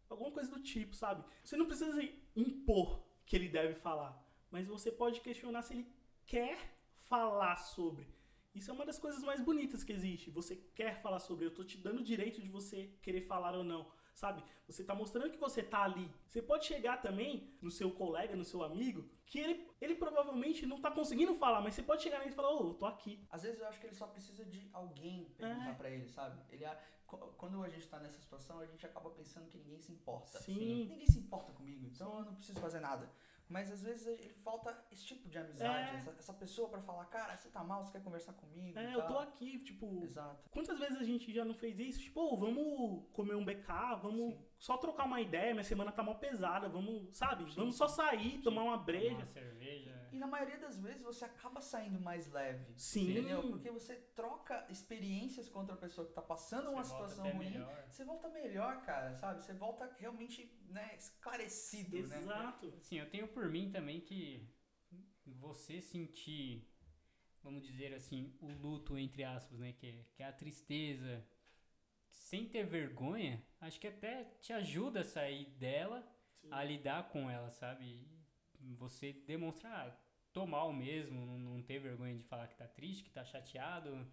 Alguma 0.09 0.31
coisa 0.31 0.51
do 0.51 0.63
tipo, 0.63 0.95
sabe? 0.95 1.25
Você 1.43 1.57
não 1.57 1.67
precisa 1.67 2.01
impor 2.35 3.03
que 3.25 3.35
ele 3.35 3.49
deve 3.49 3.75
falar, 3.75 4.23
mas 4.51 4.69
você 4.69 4.91
pode 4.91 5.21
questionar 5.21 5.63
se 5.63 5.75
ele 5.75 5.87
quer 6.27 6.77
falar 7.09 7.57
sobre. 7.57 8.07
Isso 8.55 8.71
é 8.71 8.75
uma 8.75 8.87
das 8.87 8.99
coisas 8.99 9.23
mais 9.23 9.41
bonitas 9.41 9.85
que 9.85 9.93
existe. 9.93 10.31
Você 10.31 10.57
quer 10.75 11.03
falar 11.03 11.19
sobre, 11.19 11.45
eu 11.45 11.55
tô 11.55 11.63
te 11.63 11.77
dando 11.77 12.01
o 12.01 12.05
direito 12.05 12.41
de 12.41 12.49
você 12.49 12.91
querer 13.03 13.23
falar 13.23 13.55
ou 13.55 13.65
não, 13.65 13.91
sabe? 14.17 14.43
Você 14.67 14.83
tá 14.83 14.95
mostrando 14.95 15.31
que 15.31 15.39
você 15.39 15.63
tá 15.63 15.83
ali. 15.85 16.11
Você 16.27 16.41
pode 16.43 16.65
chegar 16.65 16.97
também 17.03 17.33
no 17.61 17.71
seu 17.71 17.91
colega, 17.93 18.35
no 18.35 18.45
seu 18.45 18.63
amigo, 18.65 19.09
que 19.27 19.39
ele, 19.39 19.69
ele 19.81 19.95
provavelmente 19.95 20.65
não 20.67 20.81
tá 20.81 20.91
conseguindo 20.91 21.35
falar, 21.35 21.61
mas 21.61 21.75
você 21.75 21.83
pode 21.83 22.03
chegar 22.03 22.19
nele 22.19 22.31
e 22.31 22.35
falar, 22.35 22.51
ô, 22.51 22.69
eu 22.71 22.75
tô 22.75 22.87
aqui. 22.87 23.25
Às 23.31 23.43
vezes 23.43 23.61
eu 23.61 23.69
acho 23.69 23.79
que 23.79 23.87
ele 23.87 23.95
só 23.95 24.07
precisa 24.07 24.45
de 24.45 24.69
alguém 24.73 25.27
perguntar 25.37 25.71
É. 25.71 25.75
pra 25.75 25.91
ele, 25.91 26.09
sabe? 26.09 26.41
Ele, 26.51 26.65
quando 27.37 27.63
a 27.63 27.69
gente 27.69 27.87
tá 27.87 28.01
nessa 28.01 28.19
situação, 28.19 28.59
a 28.59 28.67
gente 28.67 28.85
acaba 28.87 29.11
pensando 29.11 29.49
que 29.51 29.59
ninguém 29.59 29.79
se 29.81 29.93
importa. 29.93 30.39
Sim. 30.41 30.87
Ninguém 30.89 31.07
se 31.07 31.19
importa 31.19 31.53
comigo, 31.53 31.87
então 31.87 32.19
eu 32.21 32.25
não 32.25 32.35
preciso 32.35 32.59
fazer 32.59 32.81
nada. 32.81 33.09
Mas 33.49 33.71
às 33.71 33.83
vezes 33.83 34.07
ele 34.07 34.29
falta 34.35 34.77
esse 34.91 35.05
tipo 35.05 35.29
de 35.29 35.39
amizade, 35.39 35.91
É. 35.91 35.95
essa, 35.97 36.11
essa 36.19 36.35
pessoa 36.35 36.69
pra 36.69 36.81
falar, 36.81 37.05
cara, 37.07 37.37
você 37.37 37.49
tá 37.49 37.63
mal, 37.63 37.85
você 37.85 37.93
quer 37.93 38.03
conversar 38.03 38.33
comigo? 38.33 38.77
É, 38.79 38.95
eu 38.95 38.99
tal." 39.03 39.09
tô 39.09 39.19
aqui, 39.21 39.59
tipo. 39.61 40.03
Exato. 40.03 40.49
Quantas 40.51 40.79
vezes 40.79 40.97
a 41.01 41.05
gente 41.05 41.33
já 41.33 41.45
não 41.45 41.55
fez 41.55 41.79
isso? 41.79 42.01
Tipo, 42.01 42.21
ô, 42.23 42.37
vamos 42.37 43.05
comer 43.13 43.35
um 43.37 43.45
BK, 43.45 43.95
vamos 44.03 44.35
só 44.59 44.77
trocar 44.77 45.05
uma 45.05 45.21
ideia, 45.21 45.53
minha 45.55 45.63
semana 45.65 45.93
tá 45.93 46.03
mal 46.03 46.17
pesada, 46.19 46.69
vamos, 46.69 47.17
sabe? 47.17 47.45
Vamos 47.55 47.77
só 47.77 47.87
sair, 47.87 48.39
tomar 48.43 48.63
uma 48.65 48.77
breja. 48.79 49.15
Uma 49.17 49.27
cerveja. 49.27 49.96
E 50.17 50.19
na 50.19 50.27
maioria 50.27 50.57
das 50.59 50.79
vezes 50.79 51.03
você 51.03 51.27
acaba 51.27 51.61
saindo 51.61 52.01
mais 52.01 52.27
leve. 52.33 52.73
Sim. 52.79 53.11
Entendeu? 53.11 53.43
Porque 53.51 53.71
você 53.71 53.95
troca 54.15 54.67
experiências 54.71 55.47
com 55.47 55.59
outra 55.59 55.77
pessoa 55.77 56.07
que 56.07 56.15
tá 56.15 56.23
passando 56.23 56.71
uma 56.71 56.83
Você 56.83 56.91
volta 56.91 57.09
situação 57.11 57.37
ruim. 57.37 57.51
melhor. 57.51 57.85
Você 57.91 58.03
volta 58.03 58.29
melhor, 58.31 58.83
cara, 58.83 59.15
sabe? 59.15 59.43
Você 59.43 59.53
volta 59.53 59.95
realmente, 59.99 60.51
né, 60.71 60.97
esclarecido, 60.97 61.99
né? 62.09 62.17
Exato. 62.23 62.73
Sim, 62.81 62.97
eu 62.97 63.11
tenho 63.11 63.29
por 63.29 63.47
mim 63.51 63.71
também 63.71 64.01
que 64.01 64.49
você 65.27 65.83
sentir, 65.83 66.67
vamos 67.43 67.63
dizer 67.63 67.93
assim, 67.93 68.35
o 68.41 68.49
luto, 68.53 68.97
entre 68.99 69.23
aspas, 69.23 69.59
né? 69.59 69.75
Que, 69.75 69.87
é- 69.87 70.05
que 70.15 70.23
é 70.23 70.27
a 70.27 70.33
tristeza, 70.33 71.23
sem 72.09 72.49
ter 72.49 72.65
vergonha, 72.65 73.45
acho 73.61 73.79
que 73.79 73.87
até 73.87 74.25
te 74.41 74.51
ajuda 74.55 75.01
a 75.01 75.05
sair 75.05 75.45
dela, 75.59 76.11
a 76.51 76.65
lidar 76.65 77.11
com 77.11 77.31
ela, 77.31 77.51
sabe? 77.51 78.09
Você 78.79 79.13
demonstrar, 79.13 79.89
ah, 79.89 80.06
tô 80.37 80.45
mal 80.45 80.71
mesmo, 80.71 81.25
não, 81.25 81.39
não 81.39 81.63
ter 81.63 81.79
vergonha 81.79 82.15
de 82.15 82.23
falar 82.23 82.47
que 82.47 82.55
tá 82.55 82.69
triste, 82.69 83.05
que 83.05 83.11
tá 83.11 83.25
chateado, 83.25 84.07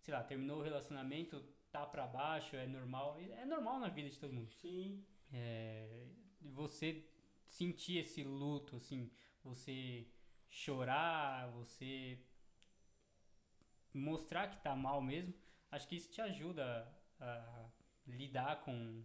sei 0.00 0.12
lá, 0.12 0.20
terminou 0.20 0.58
o 0.58 0.62
relacionamento, 0.64 1.40
tá 1.70 1.86
pra 1.86 2.08
baixo, 2.08 2.56
é 2.56 2.66
normal. 2.66 3.16
É 3.20 3.44
normal 3.44 3.78
na 3.78 3.88
vida 3.88 4.10
de 4.10 4.18
todo 4.18 4.32
mundo. 4.32 4.50
Sim. 4.50 5.06
É, 5.32 6.08
você 6.40 7.06
sentir 7.46 7.98
esse 7.98 8.24
luto, 8.24 8.74
assim, 8.74 9.08
você 9.44 10.08
chorar, 10.48 11.48
você 11.52 12.18
mostrar 13.94 14.48
que 14.48 14.60
tá 14.60 14.74
mal 14.74 15.00
mesmo, 15.00 15.32
acho 15.70 15.86
que 15.86 15.94
isso 15.94 16.10
te 16.10 16.20
ajuda 16.20 16.92
a 17.20 17.70
lidar 18.08 18.64
com, 18.64 19.04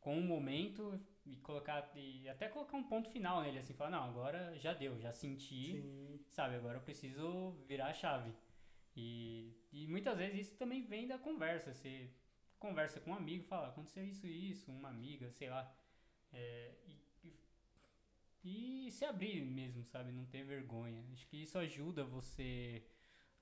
com 0.00 0.18
o 0.18 0.22
momento 0.22 0.98
e 1.32 1.36
colocar 1.36 1.90
e 1.94 2.28
até 2.28 2.48
colocar 2.48 2.76
um 2.76 2.84
ponto 2.84 3.10
final 3.10 3.42
nele 3.42 3.58
assim 3.58 3.74
falar 3.74 3.90
não 3.90 4.02
agora 4.02 4.56
já 4.58 4.72
deu 4.72 4.98
já 4.98 5.12
senti 5.12 5.82
Sim. 5.82 6.20
sabe 6.30 6.56
agora 6.56 6.78
eu 6.78 6.82
preciso 6.82 7.52
virar 7.66 7.88
a 7.88 7.94
chave. 7.94 8.32
E, 8.96 9.54
e 9.72 9.86
muitas 9.86 10.18
vezes 10.18 10.48
isso 10.48 10.56
também 10.56 10.82
vem 10.82 11.06
da 11.06 11.18
conversa 11.18 11.72
você 11.72 12.10
conversa 12.58 13.00
com 13.00 13.10
um 13.10 13.14
amigo 13.14 13.44
fala 13.44 13.68
aconteceu 13.68 14.04
isso 14.04 14.26
e 14.26 14.50
isso 14.50 14.70
uma 14.72 14.88
amiga 14.88 15.30
sei 15.30 15.50
lá. 15.50 15.72
É, 16.32 16.74
e, 16.86 17.30
e, 18.44 18.86
e 18.86 18.90
se 18.90 19.04
abrir 19.04 19.42
mesmo 19.44 19.84
sabe 19.84 20.12
não 20.12 20.24
ter 20.26 20.44
vergonha. 20.44 21.04
Acho 21.12 21.26
que 21.28 21.42
isso 21.42 21.58
ajuda 21.58 22.04
você 22.04 22.82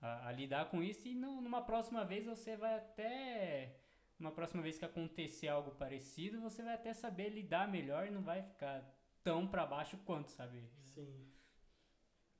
a, 0.01 0.29
a 0.29 0.33
lidar 0.33 0.71
com 0.71 0.83
isso 0.83 1.09
e 1.09 1.15
no, 1.15 1.41
numa 1.41 1.63
próxima 1.63 2.05
vez 2.05 2.27
você 2.27 2.57
vai 2.57 2.75
até 2.75 3.77
uma 4.19 4.33
próxima 4.33 4.63
vez 4.63 4.79
que 4.79 4.85
acontecer 4.85 5.49
algo 5.49 5.73
parecido, 5.73 6.41
você 6.41 6.63
vai 6.63 6.75
até 6.75 6.93
saber 6.93 7.29
lidar 7.29 7.69
melhor 7.69 8.07
e 8.07 8.11
não 8.11 8.23
vai 8.23 8.43
ficar 8.43 8.85
tão 9.23 9.47
para 9.47 9.67
baixo 9.67 9.99
quanto, 9.99 10.31
sabe? 10.31 10.69
Sim. 10.95 11.31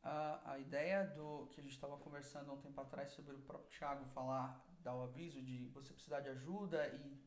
A, 0.03 0.53
a 0.53 0.59
ideia 0.59 1.05
do 1.05 1.49
que 1.49 1.61
a 1.61 1.63
gente 1.63 1.75
estava 1.75 1.97
conversando 1.99 2.51
há 2.51 2.55
um 2.55 2.61
tempo 2.61 2.81
atrás 2.81 3.11
sobre 3.11 3.35
o 3.35 3.41
próprio 3.41 3.71
Thiago 3.71 4.05
falar, 4.07 4.65
dar 4.81 4.95
o 4.95 5.03
aviso 5.03 5.43
de 5.43 5.69
você 5.69 5.93
precisar 5.93 6.21
de 6.21 6.29
ajuda 6.29 6.87
e 6.89 7.21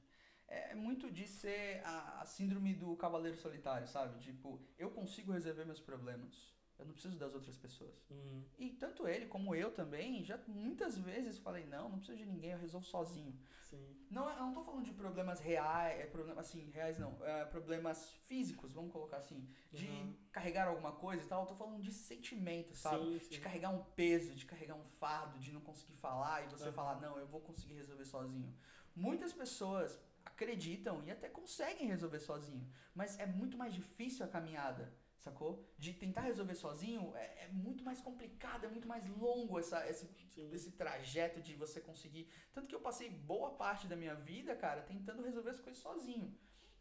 é 0.47 0.73
muito 0.73 1.11
de 1.11 1.27
ser 1.27 1.81
a, 1.85 2.21
a 2.21 2.25
síndrome 2.25 2.73
do 2.73 2.95
cavaleiro 2.95 3.37
solitário, 3.37 3.87
sabe? 3.87 4.17
Tipo, 4.19 4.59
eu 4.77 4.89
consigo 4.89 5.31
resolver 5.31 5.65
meus 5.65 5.79
problemas. 5.79 6.57
Eu 6.79 6.85
não 6.85 6.93
preciso 6.93 7.17
das 7.17 7.33
outras 7.35 7.57
pessoas. 7.57 7.93
Uhum. 8.09 8.41
E 8.57 8.69
tanto 8.71 9.05
ele 9.05 9.25
como 9.25 9.53
eu 9.53 9.69
também, 9.71 10.23
já 10.23 10.39
muitas 10.47 10.97
vezes 10.97 11.37
falei, 11.37 11.65
não, 11.65 11.89
não 11.89 11.97
preciso 11.97 12.17
de 12.17 12.25
ninguém, 12.25 12.51
eu 12.51 12.57
resolvo 12.57 12.85
sozinho. 12.85 13.37
Sim. 13.69 13.85
Não, 14.09 14.27
eu 14.29 14.37
não 14.37 14.53
tô 14.53 14.63
falando 14.63 14.85
de 14.85 14.93
problemas 14.93 15.39
reais, 15.41 15.99
é, 15.99 16.05
problema, 16.07 16.39
assim, 16.41 16.69
reais 16.71 16.97
não, 16.97 17.15
é, 17.23 17.45
problemas 17.45 18.13
físicos, 18.25 18.71
vamos 18.71 18.91
colocar 18.91 19.17
assim, 19.17 19.47
de 19.71 19.87
Uhum. 19.87 20.15
carregar 20.31 20.67
alguma 20.69 20.93
coisa 20.93 21.21
e 21.21 21.27
tal, 21.27 21.41
eu 21.43 21.47
tô 21.47 21.55
falando 21.55 21.81
de 21.83 21.91
sentimento, 21.91 22.73
sabe? 22.73 23.05
Sim, 23.05 23.19
sim. 23.19 23.29
De 23.29 23.39
carregar 23.41 23.69
um 23.71 23.83
peso, 23.83 24.33
de 24.33 24.45
carregar 24.45 24.75
um 24.75 24.85
fardo, 24.85 25.37
de 25.37 25.51
não 25.51 25.61
conseguir 25.61 25.97
falar 25.97 26.43
e 26.45 26.47
você 26.49 26.67
Uhum. 26.69 26.73
falar, 26.73 26.99
não, 27.01 27.17
eu 27.19 27.27
vou 27.27 27.41
conseguir 27.41 27.73
resolver 27.73 28.05
sozinho. 28.05 28.51
Muitas 28.95 29.33
pessoas 29.33 29.99
acreditam 30.25 31.03
e 31.03 31.11
até 31.11 31.27
conseguem 31.29 31.87
resolver 31.87 32.19
sozinho, 32.19 32.67
mas 32.95 33.19
é 33.19 33.25
muito 33.25 33.57
mais 33.57 33.73
difícil 33.73 34.25
a 34.25 34.29
caminhada. 34.29 34.91
Sacou? 35.19 35.69
De 35.77 35.93
tentar 35.93 36.21
resolver 36.21 36.55
sozinho 36.55 37.13
é, 37.15 37.45
é 37.45 37.47
muito 37.51 37.83
mais 37.83 37.99
complicado, 37.99 38.65
é 38.65 38.69
muito 38.69 38.87
mais 38.87 39.05
longo 39.07 39.59
essa, 39.59 39.85
esse, 39.89 40.07
Sim. 40.29 40.49
esse 40.53 40.71
trajeto 40.71 41.41
de 41.41 41.55
você 41.55 41.81
conseguir. 41.81 42.31
Tanto 42.53 42.67
que 42.67 42.75
eu 42.75 42.79
passei 42.79 43.09
boa 43.09 43.51
parte 43.51 43.85
da 43.85 43.97
minha 43.97 44.15
vida, 44.15 44.55
cara, 44.55 44.81
tentando 44.81 45.21
resolver 45.21 45.49
as 45.49 45.59
coisas 45.59 45.81
sozinho. 45.81 46.33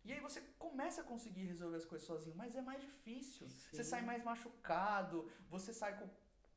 E 0.04 0.12
aí 0.12 0.20
você 0.20 0.40
começa 0.56 1.00
a 1.00 1.04
conseguir 1.04 1.46
resolver 1.46 1.76
as 1.76 1.84
coisas 1.84 2.06
sozinho, 2.06 2.36
mas 2.36 2.54
é 2.54 2.62
mais 2.62 2.80
difícil. 2.80 3.48
Você 3.48 3.82
sai 3.82 4.02
mais 4.02 4.22
machucado, 4.22 5.28
você 5.50 5.72
sai 5.72 5.98
com, 5.98 6.08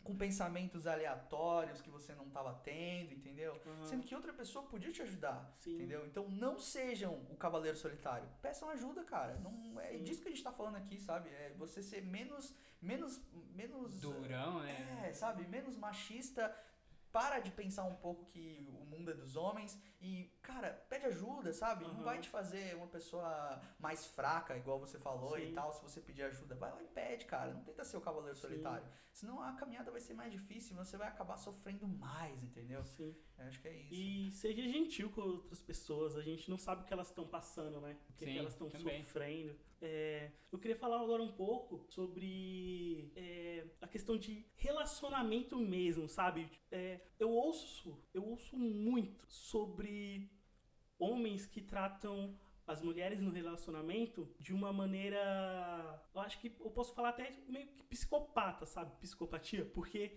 com 0.03 0.15
pensamentos 0.15 0.87
aleatórios 0.87 1.81
que 1.81 1.89
você 1.89 2.13
não 2.13 2.27
estava 2.27 2.53
tendo, 2.53 3.13
entendeu? 3.13 3.59
Uhum. 3.65 3.85
Sendo 3.85 4.03
que 4.03 4.15
outra 4.15 4.33
pessoa 4.33 4.65
podia 4.65 4.91
te 4.91 5.01
ajudar, 5.01 5.53
Sim. 5.59 5.75
entendeu? 5.75 6.05
Então 6.05 6.27
não 6.29 6.57
sejam 6.57 7.15
o 7.29 7.35
cavaleiro 7.35 7.77
solitário. 7.77 8.27
Peçam 8.41 8.69
ajuda, 8.69 9.03
cara. 9.03 9.35
Não 9.39 9.79
é 9.79 9.91
Sim. 9.91 10.03
disso 10.03 10.21
que 10.21 10.27
a 10.27 10.31
gente 10.31 10.43
tá 10.43 10.51
falando 10.51 10.77
aqui, 10.77 10.99
sabe? 10.99 11.29
É 11.29 11.53
você 11.57 11.81
ser 11.83 12.01
menos 12.03 12.53
menos 12.81 13.21
menos 13.53 13.99
Durão, 13.99 14.61
né? 14.61 15.05
é, 15.07 15.13
sabe? 15.13 15.47
Menos 15.47 15.75
machista. 15.75 16.55
Para 17.11 17.39
de 17.39 17.51
pensar 17.51 17.83
um 17.83 17.95
pouco 17.95 18.25
que 18.27 18.65
o 18.69 18.85
mundo 18.85 19.11
é 19.11 19.13
dos 19.13 19.35
homens 19.35 19.77
e, 20.01 20.31
cara, 20.41 20.83
pede 20.89 21.05
ajuda, 21.05 21.53
sabe? 21.53 21.83
Não 21.85 21.91
Aham. 21.91 22.03
vai 22.03 22.19
te 22.19 22.27
fazer 22.27 22.75
uma 22.75 22.87
pessoa 22.87 23.61
mais 23.79 24.07
fraca, 24.07 24.57
igual 24.57 24.79
você 24.79 24.97
falou 24.97 25.37
e 25.37 25.47
Sim. 25.47 25.53
tal, 25.53 25.71
se 25.71 25.81
você 25.83 26.01
pedir 26.01 26.23
ajuda. 26.23 26.55
Vai 26.55 26.71
lá 26.71 26.81
e 26.81 26.87
pede, 26.87 27.25
cara. 27.25 27.53
Não 27.53 27.63
tenta 27.63 27.83
ser 27.83 27.97
o 27.97 28.01
cavaleiro 28.01 28.35
Sim. 28.35 28.41
solitário. 28.41 28.87
Senão 29.13 29.41
a 29.41 29.53
caminhada 29.53 29.91
vai 29.91 30.01
ser 30.01 30.15
mais 30.15 30.31
difícil 30.31 30.73
e 30.73 30.77
você 30.77 30.97
vai 30.97 31.07
acabar 31.07 31.37
sofrendo 31.37 31.87
mais, 31.87 32.41
entendeu? 32.43 32.83
Sim. 32.83 33.15
Eu 33.37 33.45
acho 33.45 33.61
que 33.61 33.67
é 33.67 33.75
isso. 33.75 33.93
E 33.93 34.31
seja 34.31 34.63
gentil 34.63 35.11
com 35.11 35.21
outras 35.21 35.61
pessoas. 35.61 36.15
A 36.15 36.21
gente 36.21 36.49
não 36.49 36.57
sabe 36.57 36.81
o 36.81 36.85
que 36.85 36.93
elas 36.93 37.09
estão 37.09 37.27
passando, 37.27 37.79
né? 37.79 37.97
O 38.09 38.13
que, 38.13 38.25
que 38.25 38.31
Sim, 38.31 38.39
elas 38.39 38.53
estão 38.53 38.69
sofrendo. 38.69 39.55
É, 39.81 40.31
eu 40.51 40.59
queria 40.59 40.77
falar 40.77 41.01
agora 41.01 41.23
um 41.23 41.31
pouco 41.31 41.83
sobre 41.89 43.11
é, 43.15 43.65
a 43.81 43.87
questão 43.87 44.15
de 44.15 44.45
relacionamento 44.55 45.57
mesmo, 45.57 46.07
sabe? 46.07 46.47
É, 46.71 47.01
eu 47.19 47.31
ouço, 47.31 47.97
eu 48.13 48.23
ouço 48.23 48.55
muito 48.55 49.25
sobre 49.27 49.90
homens 50.99 51.45
que 51.45 51.61
tratam 51.61 52.35
as 52.67 52.81
mulheres 52.81 53.19
no 53.19 53.31
relacionamento 53.31 54.29
de 54.39 54.53
uma 54.53 54.71
maneira. 54.71 56.01
Eu 56.13 56.21
acho 56.21 56.39
que 56.39 56.55
eu 56.59 56.69
posso 56.69 56.93
falar 56.93 57.09
até 57.09 57.31
meio 57.47 57.67
que 57.67 57.83
psicopata, 57.83 58.65
sabe? 58.65 58.91
Psicopatia, 59.01 59.65
porque 59.65 60.15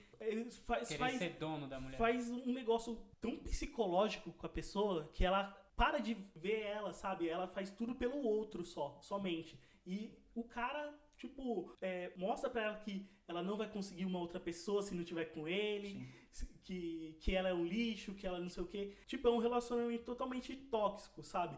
faz, 0.66 0.88
Querer 0.88 0.98
faz, 0.98 1.18
ser 1.18 1.30
dono 1.38 1.66
da 1.66 1.80
mulher. 1.80 1.96
faz 1.98 2.30
um 2.30 2.52
negócio 2.52 2.96
tão 3.20 3.36
psicológico 3.38 4.32
com 4.32 4.46
a 4.46 4.50
pessoa 4.50 5.10
que 5.12 5.24
ela 5.24 5.44
para 5.76 5.98
de 5.98 6.14
ver 6.36 6.60
ela, 6.60 6.92
sabe? 6.92 7.28
Ela 7.28 7.48
faz 7.48 7.70
tudo 7.72 7.94
pelo 7.96 8.18
outro 8.22 8.64
só, 8.64 8.98
somente. 9.02 9.58
E 9.84 10.16
o 10.34 10.44
cara, 10.44 10.96
tipo, 11.16 11.74
é, 11.80 12.12
mostra 12.16 12.48
pra 12.48 12.62
ela 12.62 12.76
que 12.76 13.08
ela 13.26 13.42
não 13.42 13.56
vai 13.56 13.68
conseguir 13.68 14.04
uma 14.04 14.20
outra 14.20 14.38
pessoa 14.38 14.82
se 14.82 14.94
não 14.94 15.02
tiver 15.02 15.24
com 15.26 15.48
ele, 15.48 15.88
se- 15.90 16.23
que, 16.62 17.16
que 17.20 17.34
ela 17.34 17.48
é 17.48 17.54
um 17.54 17.64
lixo, 17.64 18.14
que 18.14 18.26
ela 18.26 18.40
não 18.40 18.48
sei 18.48 18.62
o 18.62 18.66
quê. 18.66 18.94
Tipo, 19.06 19.28
é 19.28 19.30
um 19.30 19.38
relacionamento 19.38 20.04
totalmente 20.04 20.56
tóxico, 20.56 21.22
sabe? 21.22 21.56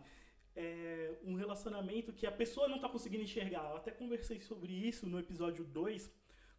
É 0.54 1.18
um 1.22 1.34
relacionamento 1.34 2.12
que 2.12 2.26
a 2.26 2.32
pessoa 2.32 2.68
não 2.68 2.78
tá 2.78 2.88
conseguindo 2.88 3.22
enxergar. 3.22 3.70
Eu 3.70 3.76
até 3.76 3.90
conversei 3.90 4.38
sobre 4.40 4.72
isso 4.72 5.06
no 5.06 5.18
episódio 5.18 5.64
2 5.64 6.10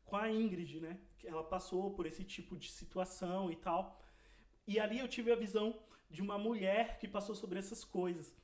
com 0.06 0.16
a 0.16 0.32
Ingrid, 0.32 0.80
né? 0.80 1.00
Ela 1.24 1.44
passou 1.44 1.92
por 1.92 2.06
esse 2.06 2.24
tipo 2.24 2.56
de 2.56 2.72
situação 2.72 3.52
e 3.52 3.56
tal. 3.56 4.00
E 4.66 4.80
ali 4.80 5.00
eu 5.00 5.08
tive 5.08 5.32
a 5.32 5.36
visão 5.36 5.80
de 6.10 6.22
uma 6.22 6.38
mulher 6.38 6.98
que 7.00 7.08
passou 7.08 7.36
sobre 7.36 7.60
essas 7.60 7.84
coisas. 7.84 8.36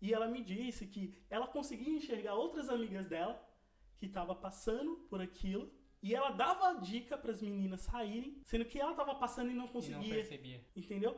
E 0.00 0.12
ela 0.12 0.26
me 0.26 0.42
disse 0.42 0.86
que 0.86 1.14
ela 1.30 1.46
conseguia 1.46 1.94
enxergar 1.96 2.34
outras 2.34 2.68
amigas 2.68 3.06
dela 3.06 3.40
que 3.98 4.06
estavam 4.06 4.34
passando 4.34 4.96
por 5.08 5.20
aquilo. 5.20 5.70
E 6.02 6.14
ela 6.14 6.30
dava 6.30 6.80
dica 6.80 7.16
para 7.16 7.30
as 7.30 7.40
meninas 7.40 7.82
saírem, 7.82 8.36
sendo 8.44 8.64
que 8.64 8.78
ela 8.80 8.90
estava 8.90 9.14
passando 9.14 9.50
e 9.50 9.54
não 9.54 9.64
E 9.64 9.66
não 9.66 9.72
conseguia. 9.72 10.14
percebia. 10.14 10.66
Entendeu? 10.74 11.16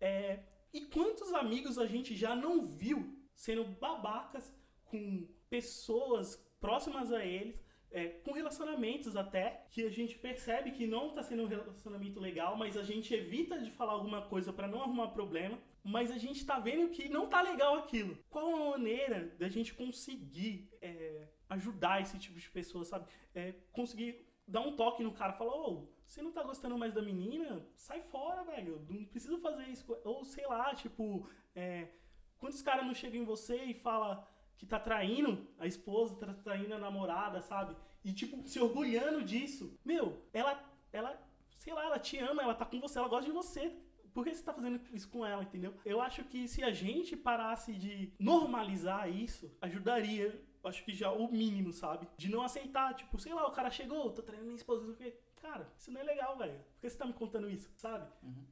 É, 0.00 0.40
e 0.72 0.82
quantos 0.82 1.32
amigos 1.34 1.78
a 1.78 1.86
gente 1.86 2.14
já 2.14 2.34
não 2.34 2.64
viu 2.64 3.18
sendo 3.34 3.64
babacas 3.64 4.54
com 4.84 5.26
pessoas 5.48 6.36
próximas 6.60 7.12
a 7.12 7.24
eles, 7.24 7.60
é, 7.90 8.06
com 8.06 8.32
relacionamentos 8.32 9.16
até, 9.16 9.66
que 9.70 9.82
a 9.82 9.90
gente 9.90 10.16
percebe 10.16 10.70
que 10.70 10.86
não 10.86 11.10
tá 11.12 11.22
sendo 11.24 11.42
um 11.42 11.46
relacionamento 11.46 12.20
legal, 12.20 12.56
mas 12.56 12.76
a 12.76 12.84
gente 12.84 13.12
evita 13.12 13.58
de 13.58 13.70
falar 13.70 13.94
alguma 13.94 14.22
coisa 14.22 14.52
para 14.52 14.68
não 14.68 14.80
arrumar 14.80 15.08
problema, 15.08 15.58
mas 15.84 16.10
a 16.10 16.18
gente 16.18 16.44
tá 16.44 16.58
vendo 16.58 16.90
que 16.90 17.08
não 17.08 17.28
tá 17.28 17.40
legal 17.40 17.76
aquilo. 17.76 18.18
Qual 18.28 18.54
a 18.54 18.70
maneira 18.70 19.34
da 19.38 19.48
gente 19.48 19.74
conseguir 19.74 20.68
é, 20.80 21.28
ajudar 21.48 22.02
esse 22.02 22.18
tipo 22.18 22.38
de 22.38 22.50
pessoa, 22.50 22.84
sabe? 22.84 23.06
É, 23.34 23.54
conseguir 23.72 24.26
dar 24.46 24.60
um 24.60 24.74
toque 24.76 25.02
no 25.02 25.12
cara, 25.12 25.32
falar, 25.32 25.54
ô, 25.54 25.88
você 26.04 26.20
não 26.20 26.32
tá 26.32 26.42
gostando 26.42 26.76
mais 26.76 26.92
da 26.92 27.00
menina? 27.00 27.64
Sai 27.76 28.02
fora, 28.02 28.42
velho. 28.42 28.84
Não 28.88 29.04
precisa 29.04 29.38
fazer 29.38 29.66
isso. 29.68 29.84
Ou 30.04 30.24
sei 30.24 30.46
lá, 30.46 30.74
tipo, 30.74 31.28
é, 31.54 31.88
quantos 32.36 32.60
caras 32.62 32.84
não 32.84 32.94
chegam 32.94 33.20
em 33.22 33.24
você 33.24 33.64
e 33.64 33.74
fala 33.74 34.26
que 34.56 34.66
tá 34.66 34.78
traindo 34.78 35.48
a 35.58 35.66
esposa, 35.66 36.16
tá 36.16 36.34
traindo 36.34 36.74
a 36.74 36.78
namorada, 36.78 37.40
sabe? 37.40 37.76
E, 38.04 38.12
tipo, 38.12 38.46
se 38.46 38.58
orgulhando 38.58 39.22
disso. 39.22 39.78
Meu, 39.84 40.20
ela, 40.32 40.62
ela, 40.92 41.18
sei 41.56 41.72
lá, 41.72 41.84
ela 41.84 41.98
te 41.98 42.18
ama, 42.18 42.42
ela 42.42 42.54
tá 42.54 42.64
com 42.64 42.80
você, 42.80 42.98
ela 42.98 43.08
gosta 43.08 43.26
de 43.26 43.32
você. 43.32 43.72
Por 44.14 44.24
que 44.24 44.34
você 44.34 44.42
tá 44.42 44.52
fazendo 44.52 44.80
isso 44.92 45.08
com 45.08 45.24
ela, 45.24 45.42
entendeu? 45.42 45.74
Eu 45.84 46.00
acho 46.00 46.24
que 46.24 46.46
se 46.48 46.62
a 46.62 46.72
gente 46.72 47.16
parasse 47.16 47.72
de 47.74 48.12
normalizar 48.18 49.08
isso, 49.10 49.50
ajudaria, 49.60 50.40
acho 50.64 50.84
que 50.84 50.92
já 50.92 51.10
o 51.12 51.30
mínimo, 51.30 51.72
sabe? 51.72 52.08
De 52.16 52.28
não 52.28 52.42
aceitar, 52.42 52.94
tipo, 52.94 53.18
sei 53.18 53.32
lá, 53.34 53.46
o 53.46 53.52
cara 53.52 53.70
chegou, 53.70 54.10
tô 54.10 54.22
traindo 54.22 54.44
minha 54.44 54.56
esposa, 54.56 54.84
não 54.86 54.94
sei 54.94 55.08
o 55.08 55.12
quê. 55.12 55.18
Cara, 55.40 55.72
isso 55.78 55.90
não 55.90 56.00
é 56.00 56.04
legal, 56.04 56.36
velho. 56.36 56.58
Por 56.74 56.80
que 56.82 56.90
você 56.90 56.98
tá 56.98 57.06
me 57.06 57.12
contando 57.14 57.48
isso, 57.48 57.70
sabe? 57.76 58.06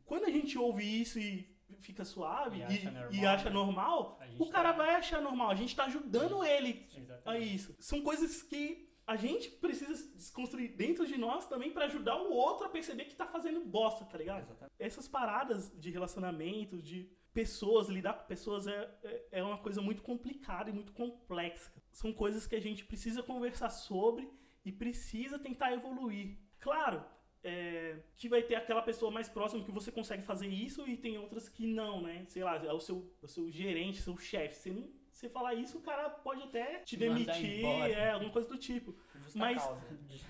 Quando 0.07 0.25
a 0.25 0.31
gente 0.31 0.57
ouve 0.59 0.83
isso 1.03 1.19
e 1.19 1.47
fica 1.81 2.03
suave 2.05 2.57
E 2.57 2.61
e, 2.61 2.65
acha 2.65 2.89
e 2.89 2.91
normal, 2.91 3.27
acha 3.35 3.45
né? 3.45 3.51
normal, 3.51 4.19
A 4.23 4.43
o 4.43 4.49
cara 4.49 4.73
tá- 4.73 4.79
vai 4.79 4.95
achar 4.95 5.21
normal. 5.21 5.51
A 5.51 5.55
gente 5.55 5.77
tá 5.77 5.85
ajudando 5.85 6.43
ele 6.43 6.83
a 6.95 6.99
Exatamente. 6.99 7.55
isso. 7.55 7.77
São 7.79 8.01
coisas 8.01 8.43
que 8.43 8.88
a 9.09 9.17
gente 9.17 9.51
precisa 9.53 9.95
desconstruir 10.15 10.77
dentro 10.77 11.07
de 11.07 11.17
nós 11.17 11.49
também 11.49 11.73
pra 11.73 11.87
ajudar 11.87 12.21
o 12.21 12.31
outro 12.31 12.67
a 12.67 12.69
perceber 12.69 13.07
que 13.07 13.17
tá 13.17 13.27
fazendo 13.27 13.65
bosta, 13.65 14.05
tá 14.05 14.19
ligado? 14.19 14.55
Essas 14.79 15.09
paradas 15.09 15.73
de 15.81 15.91
relacionamento, 15.91 16.83
de 16.83 17.11
pessoas, 17.33 17.89
lidar 17.89 18.13
com 18.13 18.27
pessoas 18.27 18.67
é, 18.67 18.99
é, 19.03 19.29
é 19.33 19.43
uma 19.43 19.57
coisa 19.57 19.81
muito 19.81 20.03
complicada 20.03 20.69
e 20.69 20.75
muito 20.75 20.93
complexa. 20.93 21.73
São 21.91 22.13
coisas 22.13 22.47
que 22.47 22.55
a 22.55 22.61
gente 22.61 22.85
precisa 22.85 23.23
conversar 23.23 23.71
sobre 23.71 24.31
e 24.63 24.71
precisa 24.71 25.39
tentar 25.39 25.73
evoluir. 25.73 26.37
Claro, 26.61 27.03
é, 27.43 28.01
que 28.15 28.29
vai 28.29 28.43
ter 28.43 28.57
aquela 28.57 28.83
pessoa 28.83 29.11
mais 29.11 29.27
próxima 29.27 29.65
que 29.65 29.73
você 29.73 29.91
consegue 29.91 30.23
fazer 30.23 30.49
isso 30.49 30.87
e 30.87 30.99
tem 30.99 31.17
outras 31.17 31.49
que 31.49 31.67
não, 31.67 32.03
né? 32.03 32.27
Sei 32.29 32.45
lá, 32.45 32.57
é 32.57 32.73
o 32.75 32.81
seu, 32.81 33.11
o 33.23 33.27
seu 33.27 33.51
gerente, 33.51 34.03
seu 34.03 34.19
chefe. 34.19 34.55
Você 34.55 34.71
não 34.71 34.98
você 35.19 35.29
falar 35.29 35.55
isso, 35.55 35.79
o 35.79 35.81
cara 35.81 36.09
pode 36.09 36.43
até 36.45 36.79
te, 36.81 36.97
demitir, 36.97 37.65
é, 37.65 38.11
alguma 38.11 38.31
coisa 38.31 38.49
do 38.49 38.57
tipo. 38.57 38.95
Justa 39.17 39.39
Mas 39.39 39.63
causa. 39.63 39.81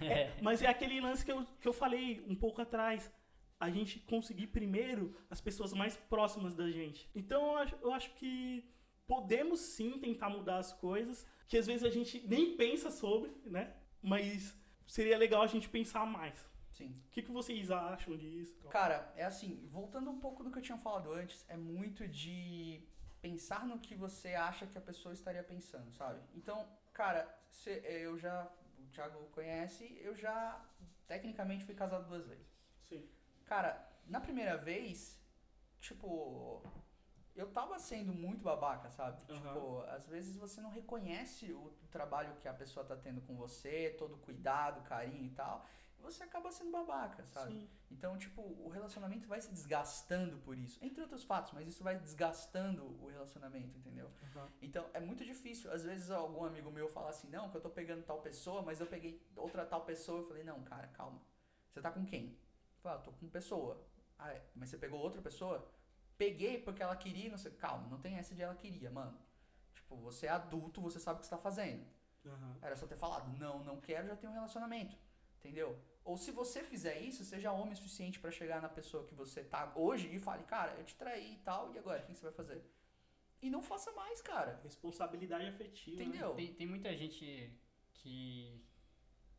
é, 0.00 0.32
mas 0.40 0.62
é 0.62 0.66
aquele 0.66 1.00
lance 1.00 1.24
que 1.24 1.30
eu, 1.30 1.44
que 1.60 1.68
eu 1.68 1.72
falei 1.72 2.24
um 2.26 2.34
pouco 2.34 2.62
atrás. 2.62 3.12
A 3.60 3.70
gente 3.70 3.98
conseguir 3.98 4.46
primeiro 4.46 5.14
as 5.28 5.40
pessoas 5.40 5.72
mais 5.72 5.96
próximas 5.96 6.54
da 6.54 6.70
gente. 6.70 7.10
Então 7.14 7.42
eu 7.42 7.56
acho, 7.58 7.76
eu 7.82 7.92
acho 7.92 8.14
que 8.14 8.64
podemos 9.06 9.58
sim 9.60 9.98
tentar 9.98 10.30
mudar 10.30 10.58
as 10.58 10.72
coisas, 10.72 11.26
que 11.48 11.58
às 11.58 11.66
vezes 11.66 11.82
a 11.82 11.90
gente 11.90 12.26
nem 12.26 12.56
pensa 12.56 12.90
sobre, 12.90 13.32
né? 13.44 13.74
Mas 14.00 14.56
seria 14.86 15.18
legal 15.18 15.42
a 15.42 15.46
gente 15.46 15.68
pensar 15.68 16.06
mais. 16.06 16.48
Sim. 16.70 16.94
O 17.08 17.10
que, 17.10 17.22
que 17.22 17.32
vocês 17.32 17.70
acham 17.70 18.16
disso? 18.16 18.54
Cara, 18.68 19.12
é 19.16 19.24
assim, 19.24 19.66
voltando 19.66 20.08
um 20.10 20.20
pouco 20.20 20.44
do 20.44 20.50
que 20.52 20.58
eu 20.58 20.62
tinha 20.62 20.78
falado 20.78 21.12
antes, 21.12 21.44
é 21.48 21.56
muito 21.56 22.06
de 22.06 22.80
pensar 23.20 23.66
no 23.66 23.78
que 23.78 23.94
você 23.94 24.34
acha 24.34 24.66
que 24.66 24.78
a 24.78 24.80
pessoa 24.80 25.12
estaria 25.12 25.42
pensando, 25.42 25.90
sabe? 25.92 26.20
Então, 26.34 26.68
cara, 26.92 27.28
cê- 27.50 27.82
eu 27.84 28.18
já. 28.18 28.50
O 28.78 28.90
Thiago 28.90 29.18
conhece, 29.30 29.98
eu 30.00 30.14
já 30.16 30.64
tecnicamente 31.06 31.64
fui 31.64 31.74
casado 31.74 32.06
duas 32.08 32.26
vezes. 32.26 32.46
Sim. 32.88 33.06
Cara, 33.44 33.86
na 34.06 34.20
primeira 34.20 34.56
vez, 34.56 35.20
tipo, 35.80 36.62
eu 37.34 37.50
tava 37.52 37.78
sendo 37.78 38.12
muito 38.14 38.42
babaca, 38.42 38.90
sabe? 38.90 39.20
Aham. 39.30 39.36
Tipo, 39.36 39.80
às 39.88 40.06
vezes 40.06 40.36
você 40.36 40.60
não 40.60 40.70
reconhece 40.70 41.52
o 41.52 41.70
trabalho 41.90 42.34
que 42.36 42.48
a 42.48 42.54
pessoa 42.54 42.84
tá 42.86 42.96
tendo 42.96 43.20
com 43.22 43.36
você, 43.36 43.94
todo 43.98 44.14
o 44.14 44.18
cuidado, 44.18 44.82
carinho 44.82 45.26
e 45.26 45.30
tal, 45.30 45.66
você 46.02 46.22
acaba 46.22 46.50
sendo 46.50 46.70
babaca, 46.70 47.24
sabe? 47.26 47.52
Sim. 47.52 47.70
Então, 47.90 48.16
tipo, 48.16 48.42
o 48.42 48.68
relacionamento 48.68 49.28
vai 49.28 49.40
se 49.40 49.50
desgastando 49.50 50.38
por 50.38 50.56
isso. 50.56 50.78
Entre 50.82 51.00
outros 51.00 51.24
fatos, 51.24 51.52
mas 51.52 51.66
isso 51.68 51.82
vai 51.82 51.98
desgastando 51.98 52.84
o 53.02 53.08
relacionamento, 53.08 53.76
entendeu? 53.76 54.10
Então, 54.60 54.88
é 54.92 55.00
muito 55.00 55.24
difícil. 55.24 55.72
Às 55.72 55.84
vezes, 55.84 56.10
algum 56.10 56.44
amigo 56.44 56.70
meu 56.70 56.88
fala 56.88 57.10
assim, 57.10 57.28
não, 57.28 57.50
que 57.50 57.56
eu 57.56 57.60
tô 57.60 57.70
pegando 57.70 58.04
tal 58.04 58.20
pessoa, 58.20 58.62
mas 58.62 58.80
eu 58.80 58.86
peguei 58.86 59.22
outra 59.36 59.64
tal 59.64 59.84
pessoa. 59.84 60.20
Eu 60.20 60.26
falei, 60.26 60.44
não, 60.44 60.62
cara, 60.62 60.86
calma. 60.88 61.20
Você 61.70 61.80
tá 61.80 61.90
com 61.90 62.04
quem? 62.04 62.28
Eu 62.28 62.82
falei, 62.82 62.98
ah, 62.98 63.00
tô 63.02 63.12
com 63.12 63.28
pessoa. 63.28 63.86
Ah, 64.18 64.32
é? 64.32 64.42
Mas 64.54 64.70
você 64.70 64.78
pegou 64.78 65.00
outra 65.00 65.22
pessoa? 65.22 65.70
Peguei 66.16 66.60
porque 66.60 66.82
ela 66.82 66.96
queria, 66.96 67.30
não 67.30 67.38
sei. 67.38 67.52
Calma, 67.52 67.88
não 67.88 67.98
tem 67.98 68.16
essa 68.16 68.34
de 68.34 68.42
ela 68.42 68.54
queria, 68.54 68.90
mano. 68.90 69.16
Tipo, 69.74 69.96
você 69.96 70.26
é 70.26 70.30
adulto, 70.30 70.80
você 70.80 70.98
sabe 70.98 71.18
o 71.18 71.20
que 71.20 71.26
você 71.26 71.30
tá 71.30 71.38
fazendo. 71.38 71.86
Aham. 72.26 72.58
Era 72.60 72.76
só 72.76 72.86
ter 72.86 72.96
falado, 72.96 73.36
não, 73.38 73.62
não 73.64 73.80
quero, 73.80 74.08
já 74.08 74.16
tem 74.16 74.28
um 74.28 74.32
relacionamento. 74.32 74.96
Entendeu? 75.38 75.78
Ou 76.04 76.16
se 76.16 76.30
você 76.30 76.62
fizer 76.62 76.98
isso, 77.00 77.24
seja 77.24 77.52
homem 77.52 77.74
o 77.74 77.76
suficiente 77.76 78.18
pra 78.18 78.30
chegar 78.30 78.62
na 78.62 78.68
pessoa 78.68 79.04
que 79.04 79.14
você 79.14 79.44
tá 79.44 79.72
hoje 79.76 80.08
e 80.14 80.18
fale, 80.18 80.42
cara, 80.44 80.72
eu 80.78 80.84
te 80.84 80.94
traí 80.96 81.34
e 81.34 81.38
tal, 81.38 81.72
e 81.74 81.78
agora? 81.78 82.02
O 82.02 82.06
que 82.06 82.14
você 82.14 82.22
vai 82.22 82.32
fazer? 82.32 82.64
E 83.40 83.50
não 83.50 83.62
faça 83.62 83.92
mais, 83.92 84.20
cara. 84.20 84.60
Responsabilidade 84.64 85.46
afetiva. 85.46 85.96
né? 85.98 86.04
Entendeu? 86.04 86.34
Tem, 86.34 86.54
tem 86.54 86.66
muita 86.66 86.96
gente 86.96 87.52
que 87.92 88.64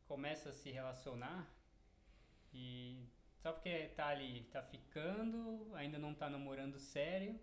começa 0.07 0.49
a 0.49 0.53
se 0.53 0.71
relacionar 0.71 1.53
e 2.53 3.07
só 3.39 3.51
porque 3.53 3.89
tá 3.89 4.07
ali, 4.07 4.43
tá 4.51 4.61
ficando, 4.61 5.73
ainda 5.73 5.97
não 5.97 6.13
tá 6.13 6.29
namorando 6.29 6.77
sério. 6.77 7.39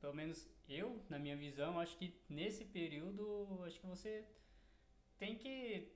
Pelo 0.00 0.14
menos 0.14 0.48
eu, 0.68 1.04
na 1.08 1.18
minha 1.18 1.36
visão, 1.36 1.78
acho 1.78 1.96
que 1.96 2.20
nesse 2.28 2.64
período, 2.64 3.62
acho 3.64 3.80
que 3.80 3.86
você 3.86 4.24
tem 5.18 5.36
que 5.36 5.92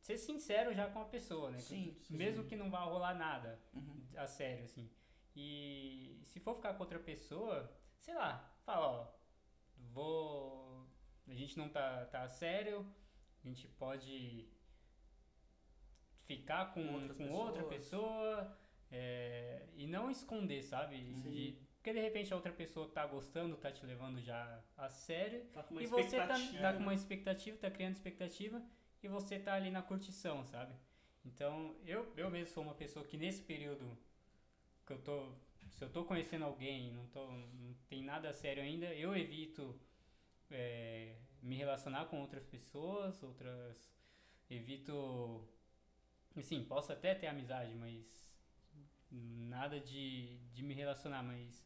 ser 0.00 0.16
sincero 0.18 0.72
já 0.74 0.88
com 0.90 1.00
a 1.00 1.04
pessoa, 1.04 1.50
né? 1.50 1.58
Sim, 1.58 1.94
sim. 2.02 2.16
Mesmo 2.16 2.44
que 2.44 2.56
não 2.56 2.70
vá 2.70 2.80
rolar 2.80 3.14
nada 3.14 3.60
Uhum. 3.74 4.02
a 4.16 4.26
sério, 4.26 4.64
assim. 4.64 4.90
E 5.36 6.20
se 6.24 6.40
for 6.40 6.54
ficar 6.56 6.74
com 6.74 6.80
outra 6.82 6.98
pessoa, 6.98 7.70
sei 7.98 8.14
lá, 8.14 8.52
fala, 8.64 8.86
ó, 8.86 9.12
vou. 9.92 10.86
A 11.28 11.34
gente 11.34 11.56
não 11.56 11.68
tá, 11.68 12.06
tá 12.06 12.28
sério, 12.28 12.84
a 13.44 13.46
gente 13.48 13.68
pode 13.68 14.48
ficar 16.26 16.72
com, 16.72 17.08
com 17.14 17.28
outra 17.30 17.64
pessoa 17.64 18.56
é, 18.90 19.66
e 19.74 19.86
não 19.86 20.10
esconder, 20.10 20.62
sabe? 20.62 21.00
De- 21.22 21.58
porque 21.76 21.92
de 21.94 22.00
repente 22.00 22.30
a 22.32 22.36
outra 22.36 22.52
pessoa 22.52 22.88
tá 22.90 23.06
gostando, 23.06 23.56
tá 23.56 23.72
te 23.72 23.86
levando 23.86 24.20
já 24.20 24.62
a 24.76 24.88
sério. 24.90 25.46
Tá 25.46 25.62
com 25.62 25.74
uma 25.74 25.82
e 25.82 25.86
você 25.86 26.16
tá, 26.18 26.28
tá 26.60 26.72
com 26.74 26.80
uma 26.80 26.92
expectativa, 26.94 27.56
tá 27.56 27.70
criando 27.70 27.92
expectativa 27.94 28.62
e 29.02 29.08
você 29.08 29.38
tá 29.38 29.54
ali 29.54 29.70
na 29.70 29.82
curtição, 29.82 30.44
sabe? 30.44 30.74
Então, 31.24 31.76
eu, 31.86 32.12
eu 32.16 32.30
mesmo 32.30 32.54
sou 32.54 32.62
uma 32.62 32.74
pessoa 32.74 33.04
que 33.04 33.16
nesse 33.16 33.42
período 33.42 33.96
que 34.86 34.92
eu 34.92 34.98
tô. 34.98 35.32
Se 35.70 35.84
eu 35.84 35.90
tô 35.90 36.04
conhecendo 36.04 36.44
alguém, 36.44 36.92
não, 36.92 37.06
tô, 37.06 37.26
não 37.30 37.74
tem 37.88 38.02
nada 38.02 38.32
sério 38.32 38.62
ainda, 38.62 38.86
eu 38.86 39.16
evito 39.16 39.78
é, 40.50 41.14
me 41.42 41.56
relacionar 41.56 42.06
com 42.06 42.20
outras 42.20 42.44
pessoas, 42.44 43.22
outras. 43.22 43.90
Evito. 44.48 45.48
Assim, 46.36 46.64
posso 46.64 46.92
até 46.92 47.14
ter 47.14 47.26
amizade, 47.26 47.74
mas 47.74 48.30
nada 49.10 49.80
de, 49.80 50.38
de 50.52 50.62
me 50.62 50.74
relacionar, 50.74 51.22
mas. 51.22 51.64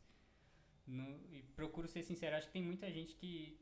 e 1.30 1.42
procuro 1.54 1.88
ser 1.88 2.02
sincero, 2.02 2.36
acho 2.36 2.46
que 2.46 2.52
tem 2.52 2.62
muita 2.62 2.90
gente 2.90 3.14
que. 3.14 3.58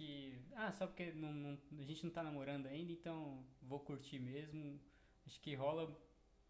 Que 0.00 0.42
ah, 0.54 0.72
só 0.72 0.86
porque 0.86 1.12
não, 1.12 1.32
não- 1.32 1.58
a 1.78 1.84
gente 1.84 2.04
não 2.04 2.10
tá 2.12 2.22
namorando 2.22 2.66
ainda, 2.66 2.92
então 2.92 3.44
vou 3.62 3.80
curtir 3.80 4.18
mesmo. 4.18 4.80
Acho 5.26 5.40
que 5.40 5.54
rola 5.54 5.82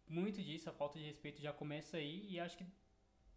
muito 0.07 0.41
disso, 0.43 0.69
a 0.69 0.73
falta 0.73 0.97
de 0.99 1.05
respeito 1.05 1.41
já 1.41 1.53
começa 1.53 1.97
aí, 1.97 2.27
e 2.31 2.39
acho 2.39 2.57
que 2.57 2.65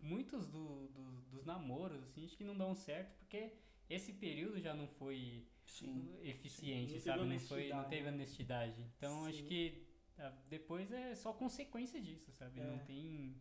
muitos 0.00 0.48
do, 0.48 0.88
do- 0.88 1.22
dos 1.30 1.44
namoros, 1.44 2.02
assim, 2.02 2.24
acho 2.24 2.36
que 2.36 2.44
não 2.44 2.56
dão 2.56 2.74
certo, 2.74 3.16
porque 3.18 3.52
esse 3.88 4.12
período 4.12 4.60
já 4.60 4.74
não 4.74 4.86
foi 4.88 5.46
Sim. 5.66 6.16
eficiente, 6.22 6.92
Sim, 6.92 6.94
não 6.96 7.00
sabe? 7.00 7.18
teve 7.20 7.34
Não, 7.34 7.40
foi, 7.40 7.68
não 7.68 7.78
honestidade, 7.78 7.88
teve 7.90 8.08
honestidade. 8.08 8.84
Então 8.96 9.24
acho 9.26 9.38
Sim. 9.38 9.46
que 9.46 9.86
ah, 10.18 10.32
depois 10.48 10.90
é 10.92 11.14
só 11.14 11.32
consequência 11.32 12.00
disso, 12.00 12.30
sabe? 12.32 12.60
Não 12.60 12.76
É. 12.76 12.84
tem. 12.84 13.36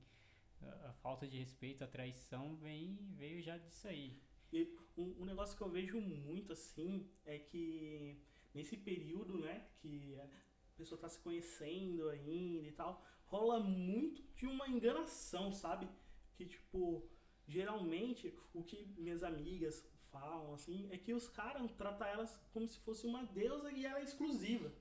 A, 0.61 0.89
a 0.89 0.93
falta 0.93 1.27
de 1.27 1.37
respeito, 1.37 1.83
a 1.83 1.87
traição 1.87 2.55
vem, 2.55 2.97
veio 3.17 3.41
já 3.41 3.57
disso 3.57 3.87
aí. 3.87 4.17
E 4.57 4.75
um, 4.97 5.21
um 5.21 5.25
negócio 5.25 5.57
que 5.57 5.63
eu 5.63 5.69
vejo 5.69 5.99
muito 5.99 6.53
assim 6.53 7.09
é 7.25 7.39
que 7.39 8.21
nesse 8.53 8.77
período, 8.77 9.39
né, 9.39 9.67
que 9.79 10.15
a 10.19 10.77
pessoa 10.77 10.99
tá 10.99 11.09
se 11.09 11.19
conhecendo 11.19 12.09
ainda 12.09 12.67
e 12.67 12.71
tal, 12.71 13.03
rola 13.25 13.59
muito 13.59 14.21
de 14.35 14.45
uma 14.45 14.67
enganação, 14.67 15.51
sabe? 15.51 15.89
Que 16.35 16.45
tipo, 16.45 17.09
geralmente 17.47 18.33
o 18.53 18.63
que 18.63 18.85
minhas 18.97 19.23
amigas 19.23 19.87
falam 20.11 20.53
assim 20.53 20.87
é 20.91 20.97
que 20.97 21.13
os 21.13 21.27
caras 21.27 21.71
tratam 21.71 22.07
elas 22.07 22.39
como 22.51 22.67
se 22.67 22.79
fosse 22.79 23.07
uma 23.07 23.23
deusa 23.23 23.71
e 23.71 23.85
ela 23.85 23.99
é 23.99 24.03
exclusiva, 24.03 24.71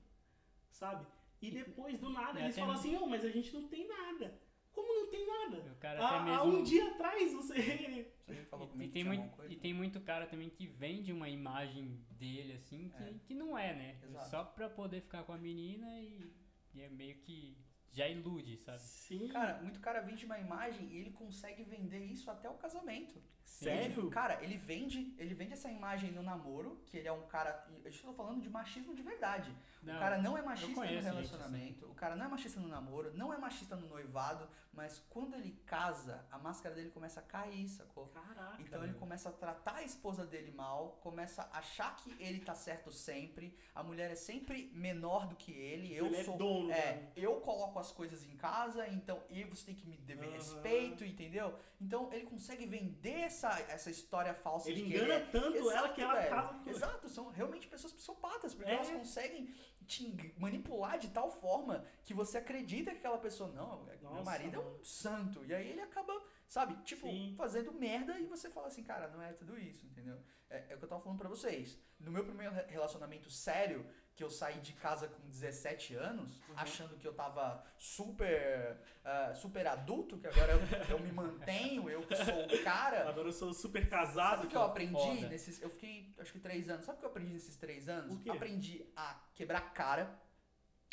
sabe? 0.69 1.05
E 1.41 1.49
depois 1.51 1.99
do 1.99 2.09
nada 2.09 2.39
É, 2.39 2.43
eles 2.43 2.55
falam 2.55 2.75
assim: 2.75 2.93
"Não, 2.93 3.07
mas 3.07 3.25
a 3.25 3.29
gente 3.29 3.51
não 3.53 3.67
tem 3.67 3.87
nada". 3.87 4.39
Como 4.73 4.93
não 4.93 5.09
tem 5.09 5.25
nada? 5.25 5.71
O 5.71 5.75
cara 5.75 5.99
Há, 6.01 6.21
até 6.21 6.31
há 6.31 6.43
mesmo. 6.43 6.59
um 6.59 6.63
dia 6.63 6.89
atrás 6.91 7.31
você 7.33 8.11
Você 8.25 8.45
falou 8.45 8.67
E, 8.67 8.69
comigo 8.71 8.83
e 8.83 8.87
que 8.87 8.93
tem 8.93 9.03
muito, 9.03 9.29
coisa? 9.35 9.53
e 9.53 9.55
tem 9.57 9.73
muito 9.73 10.01
cara 10.01 10.25
também 10.25 10.49
que 10.49 10.65
vende 10.67 11.11
uma 11.13 11.29
imagem 11.29 12.03
dele 12.11 12.53
assim 12.53 12.89
que, 12.89 13.03
É. 13.03 13.13
que 13.25 13.33
não 13.33 13.57
é, 13.57 13.73
né? 13.75 13.99
Exato. 14.03 14.29
Só 14.29 14.43
pra 14.43 14.69
poder 14.69 15.01
ficar 15.01 15.23
com 15.23 15.33
a 15.33 15.37
menina 15.37 15.87
e, 16.01 16.33
e 16.73 16.81
é 16.81 16.89
meio 16.89 17.17
que 17.19 17.57
já 17.91 18.07
ilude, 18.07 18.57
sabe? 18.57 18.79
Sim. 18.81 19.27
Cara, 19.27 19.61
muito 19.61 19.79
cara 19.79 20.01
vende 20.01 20.25
uma 20.25 20.39
imagem 20.39 20.87
e 20.91 20.97
ele 20.97 21.11
consegue 21.11 21.63
vender 21.63 22.03
isso 22.05 22.31
até 22.31 22.49
o 22.49 22.55
casamento. 22.55 23.21
Sério? 23.43 24.01
Ele- 24.03 24.09
cara, 24.09 24.43
ele 24.43 24.57
vende, 24.57 25.13
ele 25.17 25.33
vende 25.33 25.53
essa 25.53 25.69
imagem 25.69 26.11
no 26.11 26.23
namoro, 26.23 26.81
que 26.85 26.97
ele 26.97 27.07
é 27.07 27.11
um 27.11 27.25
cara. 27.27 27.65
Eu 27.83 27.89
estou 27.89 28.13
falando 28.13 28.41
de 28.41 28.49
machismo 28.49 28.95
de 28.95 29.01
verdade. 29.01 29.55
Não, 29.81 29.95
o 29.95 29.99
cara 29.99 30.17
não 30.17 30.37
é 30.37 30.41
machista 30.41 30.69
no 30.69 30.75
conheço 30.75 30.95
gente 30.95 31.03
relacionamento, 31.13 31.85
o 31.85 31.93
cara 31.95 32.15
não 32.15 32.25
é 32.25 32.27
machista 32.29 32.59
no 32.59 32.67
namoro, 32.67 33.11
não 33.15 33.33
é 33.33 33.37
machista 33.37 33.75
no 33.75 33.87
noivado, 33.87 34.47
mas 34.71 34.99
quando 35.09 35.35
ele 35.35 35.51
casa, 35.65 36.25
a 36.31 36.37
máscara 36.39 36.73
dele 36.73 36.89
começa 36.89 37.19
a 37.19 37.23
cair, 37.23 37.67
sacou? 37.67 38.07
Caraca. 38.07 38.61
Então 38.61 38.81
ele 38.83 38.93
começa 38.93 39.27
a 39.29 39.31
tratar 39.31 39.75
a 39.75 39.83
esposa 39.83 40.25
dele 40.25 40.51
mal, 40.51 40.99
começa 41.01 41.43
a 41.51 41.57
achar 41.59 41.95
que 41.97 42.15
ele 42.19 42.39
tá 42.39 42.55
certo 42.55 42.91
sempre, 42.91 43.53
a 43.75 43.83
mulher 43.83 44.09
é 44.09 44.15
sempre 44.15 44.71
menor 44.73 45.27
do 45.27 45.35
que 45.35 45.51
ele, 45.51 45.93
eu 45.93 46.05
Ele 46.07 46.15
é 46.17 46.23
sou. 46.23 46.37
dono 46.37 46.69
da- 46.69 46.75
é, 46.77 47.11
eu 47.15 47.41
coloco 47.41 47.77
as 47.77 47.91
coisas 47.91 48.23
em 48.25 48.35
casa, 48.37 48.87
então 48.87 49.21
e 49.29 49.43
você 49.43 49.65
tem 49.65 49.75
que 49.75 49.85
me 49.85 49.97
dever 49.97 50.27
Aham. 50.29 50.33
respeito, 50.37 51.03
entendeu? 51.05 51.53
Então 51.79 52.11
ele 52.13 52.25
consegue 52.25 52.65
vender 52.65 53.29
essa, 53.33 53.49
essa 53.77 53.89
história 53.89 54.33
falsa 54.33 54.69
Ele 54.69 54.81
de 54.83 54.91
que 54.91 54.97
engana 54.97 55.19
tanto 55.31 55.71
ela 55.71 55.89
que 55.89 56.01
ela 56.01 56.13
velho. 56.13 56.29
casa 56.29 56.53
com- 56.63 56.69
Exato, 56.69 57.09
são 57.09 57.29
realmente 57.29 57.67
pessoas 57.67 57.91
psicopatas, 57.93 58.53
porque 58.53 58.69
É. 58.71 58.75
elas 58.75 58.89
conseguem 58.89 59.53
te 59.85 60.33
manipular 60.37 60.97
de 60.97 61.09
tal 61.09 61.29
forma 61.29 61.85
que 62.05 62.13
você 62.13 62.37
acredita 62.37 62.91
que 62.91 62.97
aquela 62.97 63.17
pessoa, 63.17 63.51
não, 63.51 63.83
meu 63.83 63.97
Nossa, 64.01 64.23
marido 64.23 64.55
é 64.55 64.59
um 64.59 64.63
mano. 64.63 64.83
santo. 64.83 65.43
E 65.45 65.53
aí 65.53 65.69
ele 65.71 65.81
acaba 65.81 66.13
Sabe? 66.45 66.75
Tipo, 66.83 67.07
fazendo 67.35 67.71
merda 67.73 68.19
e 68.19 68.25
você 68.27 68.47
fala 68.47 68.67
assim, 68.67 68.83
cara, 68.83 69.07
não 69.07 69.19
é 69.19 69.33
tudo 69.33 69.57
isso, 69.59 69.87
entendeu? 69.87 70.21
É, 70.47 70.57
é 70.69 70.75
o 70.75 70.77
que 70.77 70.85
eu 70.85 70.89
tava 70.89 71.01
falando 71.01 71.17
pra 71.17 71.27
vocês. 71.27 71.79
No 71.99 72.11
meu 72.11 72.23
primeiro 72.23 72.53
re- 72.53 72.65
relacionamento 72.67 73.27
sério, 73.27 73.83
que 74.15 74.23
eu 74.23 74.29
saí 74.29 74.59
de 74.61 74.73
casa 74.73 75.07
com 75.07 75.27
17 75.27 75.95
anos, 75.95 76.37
Uhum. 76.47 76.53
achando 76.55 76.95
que 76.97 77.07
eu 77.07 77.13
tava 77.15 77.63
super, 77.77 78.77
ah, 79.03 79.33
super 79.33 79.65
adulto, 79.65 80.17
que 80.19 80.27
agora 80.27 80.53
eu, 80.53 80.59
eu 80.91 80.99
me 80.99 81.11
mantenho, 81.11 81.89
eu 81.89 82.01
que 82.05 82.15
sou 82.15 82.45
o 82.45 82.63
cara. 82.63 83.09
Agora 83.09 83.27
eu 83.27 83.33
sou 83.33 83.51
super 83.53 83.89
casado. 83.89 84.35
Sabe 84.41 84.45
o 84.45 84.49
que 84.49 84.55
eu 84.55 84.59
cara. 84.61 84.71
aprendi 84.71 84.93
Foda. 85.17 85.29
nesses. 85.29 85.61
Eu 85.61 85.69
fiquei, 85.69 86.13
acho 86.19 86.31
que 86.31 86.39
três 86.39 86.69
anos. 86.69 86.85
Sabe 86.85 86.97
o 86.97 86.99
que 86.99 87.05
eu 87.05 87.09
aprendi 87.09 87.33
nesses 87.33 87.55
três 87.55 87.89
anos? 87.89 88.13
O 88.15 88.19
quê? 88.19 88.29
Aprendi 88.29 88.85
a 88.95 89.19
quebrar 89.33 89.73
cara, 89.73 90.19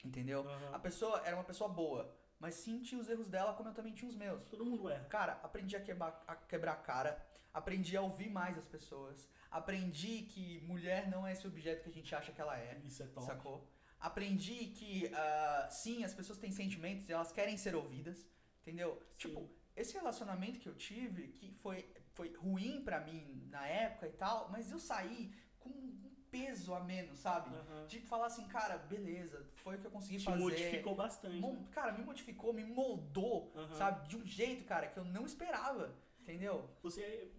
entendeu? 0.04 0.44
A 0.72 0.78
pessoa 0.78 1.20
era 1.24 1.36
uma 1.36 1.44
pessoa 1.44 1.68
boa, 1.68 2.14
mas 2.38 2.54
sim 2.54 2.80
tinha 2.80 3.00
os 3.00 3.08
erros 3.08 3.28
dela, 3.28 3.52
como 3.54 3.68
eu 3.68 3.74
também 3.74 3.92
tinha 3.92 4.08
os 4.08 4.16
meus. 4.16 4.44
Todo 4.44 4.64
mundo 4.64 4.88
erra. 4.88 5.04
Cara, 5.04 5.32
aprendi 5.42 5.76
a 5.76 5.80
quebrar, 5.80 6.22
a 6.26 6.34
quebrar 6.36 6.76
cara, 6.82 7.22
aprendi 7.52 7.96
a 7.96 8.00
ouvir 8.02 8.30
mais 8.30 8.56
as 8.56 8.66
pessoas, 8.66 9.28
aprendi 9.50 10.22
que 10.22 10.60
mulher 10.60 11.08
não 11.10 11.26
é 11.26 11.32
esse 11.32 11.46
objeto 11.46 11.82
que 11.84 11.90
a 11.90 11.92
gente 11.92 12.14
acha 12.14 12.32
que 12.32 12.40
ela 12.40 12.56
é. 12.58 12.80
Isso 12.84 13.02
é 13.02 13.06
top. 13.06 13.26
Sacou? 13.26 13.68
Aprendi 13.98 14.66
que, 14.68 15.10
ah, 15.14 15.68
sim, 15.70 16.04
as 16.04 16.14
pessoas 16.14 16.38
têm 16.38 16.50
sentimentos 16.50 17.08
e 17.08 17.12
elas 17.12 17.32
querem 17.32 17.56
ser 17.56 17.74
ouvidas, 17.74 18.26
entendeu? 18.62 19.02
Tipo, 19.18 19.48
esse 19.76 19.94
relacionamento 19.94 20.58
que 20.58 20.68
eu 20.68 20.74
tive, 20.74 21.28
que 21.28 21.52
foi, 21.52 21.86
foi 22.14 22.34
ruim 22.34 22.82
pra 22.82 23.00
mim 23.00 23.46
na 23.50 23.66
época 23.66 24.06
e 24.08 24.12
tal, 24.12 24.48
mas 24.50 24.70
eu 24.70 24.78
saí 24.78 25.30
com 25.58 25.68
um 25.68 26.10
peso 26.30 26.72
a 26.74 26.80
menos, 26.80 27.18
sabe? 27.18 27.50
Tipo, 27.88 28.06
falar 28.06 28.26
assim, 28.26 28.46
cara, 28.48 28.78
beleza, 28.78 29.44
foi 29.56 29.76
o 29.76 29.80
que 29.80 29.86
eu 29.86 29.90
consegui 29.90 30.16
Te 30.18 30.24
fazer. 30.26 30.38
modificou 30.38 30.94
bastante, 30.94 31.36
Mon- 31.36 31.54
né? 31.54 31.68
Cara, 31.72 31.92
me 31.92 32.02
modificou, 32.04 32.52
me 32.54 32.64
moldou, 32.64 33.52
Aham. 33.54 33.74
sabe? 33.74 34.08
De 34.08 34.16
um 34.16 34.24
jeito, 34.24 34.64
cara, 34.64 34.86
que 34.86 34.98
eu 34.98 35.04
não 35.04 35.26
esperava, 35.26 35.94
entendeu? 36.20 36.70
Você, 36.82 37.30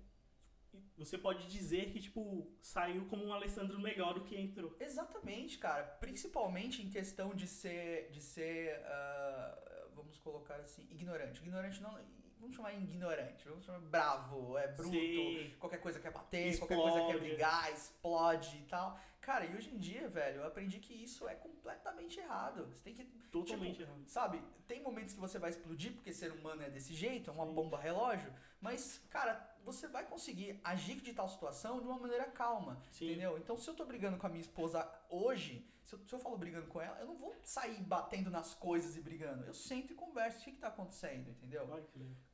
você 0.97 1.17
pode 1.17 1.47
dizer 1.47 1.91
que, 1.91 1.99
tipo, 1.99 2.47
saiu 2.61 3.05
como 3.05 3.25
um 3.25 3.33
Alessandro 3.33 3.79
melhor 3.79 4.13
do 4.13 4.21
que 4.23 4.35
entrou. 4.35 4.75
Exatamente, 4.79 5.57
cara. 5.57 5.83
Principalmente 5.83 6.81
em 6.81 6.89
questão 6.89 7.33
de 7.33 7.47
ser, 7.47 8.09
de 8.11 8.21
ser, 8.21 8.75
ah, 8.85 9.87
vamos 9.95 10.19
colocar 10.19 10.55
assim, 10.55 10.87
ignorante. 10.91 11.41
Ignorante 11.41 11.81
não, 11.81 11.97
vamos 12.39 12.55
chamar 12.55 12.73
ignorante, 12.73 13.47
vamos 13.47 13.63
chamar 13.63 13.79
bravo, 13.79 14.57
é 14.57 14.67
bruto, 14.67 14.91
Sim. 14.91 15.55
qualquer 15.59 15.77
coisa 15.79 15.99
quer 15.99 16.11
bater, 16.11 16.57
qualquer 16.57 16.75
coisa 16.75 16.97
quer 16.97 17.05
Explode. 17.05 17.25
brigar, 17.27 17.71
explode 17.71 18.57
e 18.57 18.63
tal. 18.63 18.99
Cara, 19.21 19.45
e 19.45 19.55
hoje 19.55 19.69
em 19.69 19.77
dia, 19.77 20.09
velho, 20.09 20.41
eu 20.41 20.47
aprendi 20.47 20.79
que 20.79 20.93
isso 20.93 21.27
é 21.27 21.35
completamente 21.35 22.19
errado. 22.19 22.65
Você 22.73 22.83
tem 22.83 22.93
que 22.95 23.05
Totalmente 23.31 23.77
tipo, 23.77 23.83
errado. 23.83 24.07
Sabe, 24.07 24.41
tem 24.67 24.81
momentos 24.81 25.13
que 25.13 25.19
você 25.19 25.37
vai 25.37 25.51
explodir 25.51 25.93
porque 25.93 26.11
ser 26.11 26.31
humano 26.31 26.63
é 26.63 26.69
desse 26.69 26.93
jeito, 26.93 27.29
é 27.29 27.33
uma 27.33 27.45
bomba 27.45 27.79
relógio, 27.79 28.33
mas, 28.59 28.99
cara, 29.09 29.50
você 29.63 29.87
vai 29.87 30.05
conseguir 30.05 30.59
agir 30.63 31.01
de 31.01 31.13
tal 31.13 31.27
situação 31.27 31.79
de 31.79 31.87
uma 31.87 31.99
maneira 31.99 32.25
calma, 32.25 32.81
entendeu? 32.95 33.37
Então, 33.37 33.57
se 33.57 33.69
eu 33.69 33.73
tô 33.73 33.85
brigando 33.85 34.17
com 34.17 34.27
a 34.27 34.29
minha 34.29 34.41
esposa 34.41 34.89
hoje, 35.09 35.67
se 35.83 35.95
eu, 35.95 35.99
se 36.07 36.13
eu 36.13 36.19
falo 36.19 36.37
brigando 36.37 36.67
com 36.67 36.81
ela, 36.81 36.99
eu 36.99 37.07
não 37.07 37.17
vou 37.17 37.35
sair 37.43 37.81
batendo 37.81 38.29
nas 38.29 38.53
coisas 38.53 38.95
e 38.95 39.01
brigando. 39.01 39.45
Eu 39.45 39.53
sento 39.53 39.91
e 39.91 39.95
converso, 39.95 40.39
o 40.39 40.43
que 40.43 40.51
que 40.51 40.59
tá 40.59 40.67
acontecendo, 40.67 41.29
entendeu? 41.29 41.67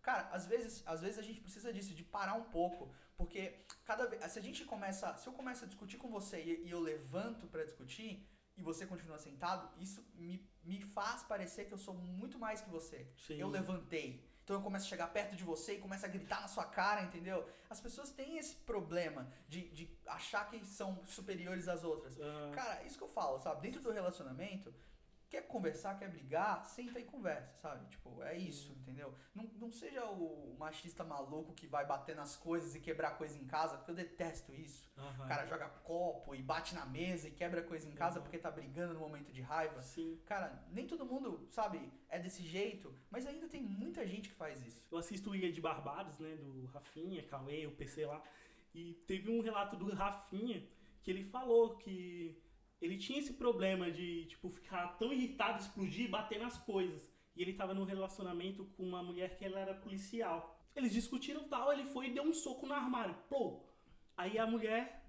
Cara, 0.02 0.30
às 0.30 0.46
vezes, 0.46 0.84
às 0.86 1.02
vezes 1.02 1.18
a 1.18 1.22
gente 1.22 1.42
precisa 1.42 1.72
disso, 1.74 1.94
de 1.94 2.04
parar 2.04 2.34
um 2.36 2.46
pouco, 2.46 2.94
porque 3.16 3.66
cada 3.86 4.06
vez, 4.06 4.24
se 4.32 4.40
a 4.40 4.42
gente 4.42 4.66
começa, 4.66 5.16
se 5.18 5.28
eu 5.28 5.34
começo 5.34 5.64
a 5.64 5.68
discutir 5.68 5.98
com 5.98 6.10
você 6.10 6.42
e, 6.44 6.68
e 6.68 6.72
eu 6.72 6.80
levanto 6.80 7.48
pra 7.48 7.64
discutir 7.64 8.28
e 8.58 8.62
você 8.62 8.86
continua 8.86 9.20
sentado, 9.20 9.70
isso 9.80 10.04
me, 10.16 10.46
me 10.64 10.82
faz 10.82 11.24
parecer 11.24 11.66
que 11.66 11.74
eu 11.74 11.78
sou 11.78 11.94
muito 11.94 12.40
mais 12.40 12.60
que 12.60 12.70
você. 12.70 13.08
Sim. 13.16 13.36
Eu 13.36 13.48
levantei. 13.50 14.27
Então 14.48 14.56
eu 14.56 14.62
começo 14.64 14.86
a 14.86 14.88
chegar 14.88 15.08
perto 15.08 15.36
de 15.36 15.44
você 15.44 15.74
e 15.74 15.78
começo 15.78 16.06
a 16.06 16.08
gritar 16.08 16.40
na 16.40 16.48
sua 16.48 16.64
cara, 16.64 17.02
entendeu? 17.04 17.46
As 17.70 17.82
pessoas 17.82 18.12
têm 18.12 18.38
esse 18.38 18.56
problema 18.56 19.28
de, 19.50 19.68
de 19.72 19.90
achar 20.06 20.50
que 20.50 20.66
são 20.66 21.04
superiores 21.04 21.68
às 21.68 21.84
outras. 21.84 22.16
Cara, 22.54 22.82
isso 22.86 22.98
que 22.98 23.04
eu 23.04 23.10
falo, 23.10 23.42
sabe? 23.42 23.60
Dentro 23.60 23.82
do 23.82 23.92
relacionamento, 23.92 24.74
quer 25.30 25.42
conversar, 25.48 25.98
quer 25.98 26.10
brigar, 26.10 26.66
senta 26.66 27.00
e 27.00 27.04
conversa, 27.04 27.54
sabe? 27.62 27.86
Tipo, 27.88 28.24
é 28.24 28.38
isso, 28.38 28.72
entendeu? 28.74 29.14
Não, 29.36 29.44
não 29.56 29.72
seja 29.72 30.06
o 30.06 30.56
machista 30.58 31.04
maluco 31.04 31.54
que 31.54 31.68
vai 31.68 31.86
bater 31.86 32.16
nas 32.16 32.36
coisas 32.36 32.76
e 32.76 32.80
quebrar 32.80 33.18
coisa 33.18 33.38
em 33.38 33.46
casa, 33.46 33.78
porque 33.78 33.92
eu 33.92 33.96
detesto 33.96 34.54
isso. 34.54 34.90
Aham. 34.98 35.26
O 35.26 35.28
cara 35.28 35.46
joga 35.46 35.70
copo 35.84 36.34
e 36.34 36.42
bate 36.42 36.74
na 36.74 36.86
mesa 36.86 37.28
e 37.28 37.32
quebra 37.32 37.62
coisa 37.62 37.88
em 37.88 37.92
casa 37.92 38.22
porque 38.22 38.38
tá 38.38 38.50
brigando 38.50 38.94
no 38.94 39.00
momento 39.00 39.32
de 39.32 39.42
raiva. 39.42 39.82
Sim. 39.82 40.20
Cara, 40.26 40.64
nem 40.72 40.88
todo 40.88 41.06
mundo, 41.06 41.46
sabe, 41.50 41.92
é 42.10 42.20
desse 42.20 42.44
jeito, 42.44 42.94
mas 43.10 43.28
ainda 43.28 43.48
tem 43.48 43.62
muita 43.62 44.08
gente 44.08 44.30
que 44.30 44.36
faz 44.36 44.66
isso. 44.66 44.82
Eu 44.90 44.98
assisto 44.98 45.32
o 45.32 45.36
Ilha 45.36 45.52
de 45.52 45.60
Barbados, 45.62 46.20
né? 46.20 46.36
Do 46.36 46.66
Rafinha, 46.68 47.24
Cauê, 47.24 47.68
o 47.68 47.72
PC 47.72 48.06
lá. 48.06 48.24
E 48.74 48.94
teve 49.08 49.30
um 49.30 49.42
relato 49.42 49.76
do 49.76 49.94
Rafinha 49.94 50.66
que 51.02 51.12
ele 51.12 51.24
falou 51.24 51.78
que 51.78 52.38
ele 52.82 52.98
tinha 52.98 53.20
esse 53.20 53.34
problema 53.34 53.92
de, 53.92 54.26
tipo, 54.26 54.50
ficar 54.50 54.98
tão 54.98 55.12
irritado, 55.12 55.60
explodir 55.60 56.06
e 56.06 56.08
bater 56.10 56.40
nas 56.40 56.58
coisas. 56.58 57.12
E 57.36 57.42
ele 57.42 57.54
tava 57.54 57.74
num 57.74 57.84
relacionamento 57.84 58.66
com 58.76 58.84
uma 58.84 59.02
mulher 59.02 59.36
que 59.36 59.46
ela 59.46 59.60
era 59.60 59.74
policial. 59.74 60.60
Eles 60.76 60.92
discutiram 60.92 61.48
tal, 61.48 61.74
ele 61.74 61.86
foi 61.86 62.08
e 62.08 62.14
deu 62.14 62.24
um 62.24 62.34
soco 62.34 62.68
no 62.68 62.74
armário. 62.74 63.16
Pô! 63.30 63.64
Aí 64.16 64.38
a 64.38 64.46
mulher, 64.46 65.04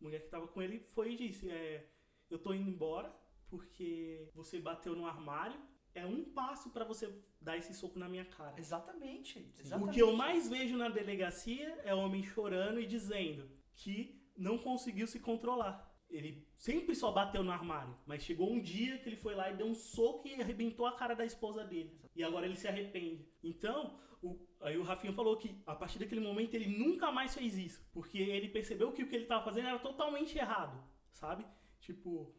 mulher 0.00 0.22
que 0.22 0.28
tava 0.28 0.46
com 0.48 0.62
ele, 0.62 0.80
foi 0.80 1.12
e 1.12 1.16
disse: 1.16 1.50
é, 1.50 1.88
Eu 2.28 2.38
tô 2.38 2.52
indo 2.52 2.70
embora 2.70 3.12
porque 3.48 4.28
você 4.34 4.60
bateu 4.60 4.94
no 4.94 5.06
armário. 5.06 5.60
É 5.92 6.06
um 6.06 6.24
passo 6.24 6.70
pra 6.70 6.84
você 6.84 7.12
dar 7.40 7.56
esse 7.56 7.74
soco 7.74 7.98
na 7.98 8.08
minha 8.08 8.24
cara. 8.24 8.54
Exatamente. 8.56 9.40
O 9.40 9.60
exatamente. 9.60 9.94
que 9.94 10.00
eu 10.00 10.16
mais 10.16 10.48
vejo 10.48 10.76
na 10.76 10.88
delegacia 10.88 11.68
é 11.82 11.92
homem 11.92 12.22
chorando 12.22 12.80
e 12.80 12.86
dizendo 12.86 13.50
que 13.74 14.20
não 14.36 14.56
conseguiu 14.56 15.08
se 15.08 15.18
controlar. 15.18 15.89
Ele 16.10 16.46
sempre 16.56 16.94
só 16.94 17.12
bateu 17.12 17.42
no 17.44 17.52
armário, 17.52 17.96
mas 18.04 18.22
chegou 18.24 18.50
um 18.50 18.60
dia 18.60 18.98
que 18.98 19.08
ele 19.08 19.16
foi 19.16 19.34
lá 19.34 19.50
e 19.50 19.56
deu 19.56 19.66
um 19.66 19.74
soco 19.74 20.26
e 20.26 20.34
arrebentou 20.34 20.84
a 20.86 20.92
cara 20.96 21.14
da 21.14 21.24
esposa 21.24 21.64
dele. 21.64 21.96
E 22.16 22.22
agora 22.24 22.46
ele 22.46 22.56
se 22.56 22.66
arrepende. 22.66 23.28
Então, 23.42 23.98
o- 24.22 24.38
aí 24.60 24.76
o 24.76 24.82
Rafinha 24.82 25.12
falou 25.12 25.36
que 25.36 25.62
a 25.66 25.74
partir 25.74 25.98
daquele 26.00 26.20
momento 26.20 26.54
ele 26.54 26.66
nunca 26.66 27.12
mais 27.12 27.34
fez 27.34 27.56
isso, 27.56 27.80
porque 27.92 28.18
ele 28.18 28.48
percebeu 28.48 28.92
que 28.92 29.02
o 29.04 29.08
que 29.08 29.14
ele 29.14 29.24
estava 29.24 29.44
fazendo 29.44 29.68
era 29.68 29.78
totalmente 29.78 30.36
errado, 30.36 30.82
sabe? 31.12 31.46
Tipo, 31.80 32.34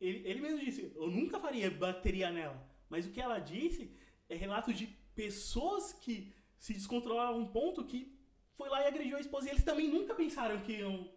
ele, 0.00 0.26
ele 0.28 0.40
mesmo 0.40 0.60
disse, 0.60 0.92
eu 0.94 1.10
nunca 1.10 1.38
faria, 1.40 1.70
bateria 1.70 2.30
nela. 2.30 2.64
Mas 2.88 3.06
o 3.06 3.10
que 3.10 3.20
ela 3.20 3.38
disse 3.40 3.92
é 4.28 4.34
relato 4.36 4.72
de 4.72 4.86
pessoas 5.14 5.92
que 5.92 6.32
se 6.58 6.72
descontrolaram 6.72 7.34
a 7.34 7.38
um 7.38 7.46
ponto 7.46 7.84
que 7.84 8.16
foi 8.54 8.68
lá 8.68 8.82
e 8.82 8.86
agrediu 8.86 9.16
a 9.16 9.20
esposa. 9.20 9.48
E 9.48 9.50
eles 9.50 9.64
também 9.64 9.88
nunca 9.88 10.14
pensaram 10.14 10.60
que 10.60 10.74
iam 10.78 11.10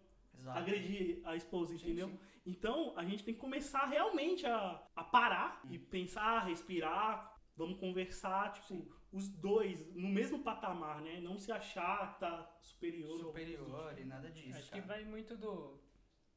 Exato. 0.44 0.58
agredir 0.58 1.20
a 1.24 1.34
esposa, 1.34 1.74
entendeu? 1.74 2.12
Então 2.44 2.92
a 2.98 3.04
gente 3.04 3.24
tem 3.24 3.32
que 3.32 3.40
começar 3.40 3.86
realmente 3.86 4.44
a, 4.46 4.86
a 4.94 5.02
parar 5.02 5.62
e 5.70 5.78
pensar, 5.78 6.46
respirar, 6.46 7.34
vamos 7.56 7.78
conversar, 7.78 8.52
tipo, 8.52 8.86
os 9.10 9.30
dois 9.30 9.90
no 9.94 10.08
mesmo 10.08 10.42
patamar, 10.42 11.00
né? 11.00 11.18
Não 11.18 11.38
se 11.38 11.50
achar 11.50 12.12
que 12.12 12.20
tá 12.20 12.58
superior. 12.60 13.18
Superior 13.18 13.88
tipo. 13.90 14.02
e 14.02 14.04
nada 14.04 14.30
disso. 14.30 14.58
Acho 14.58 14.70
que 14.70 14.82
cara. 14.82 14.86
vai 14.86 15.04
muito 15.04 15.34
do. 15.34 15.80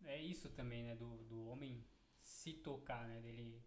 É 0.05 0.22
isso 0.22 0.49
também, 0.51 0.84
né? 0.84 0.95
Do, 0.95 1.18
do 1.26 1.45
homem 1.47 1.84
se 2.22 2.53
tocar, 2.53 3.05
né? 3.10 3.20
Dele 3.20 3.62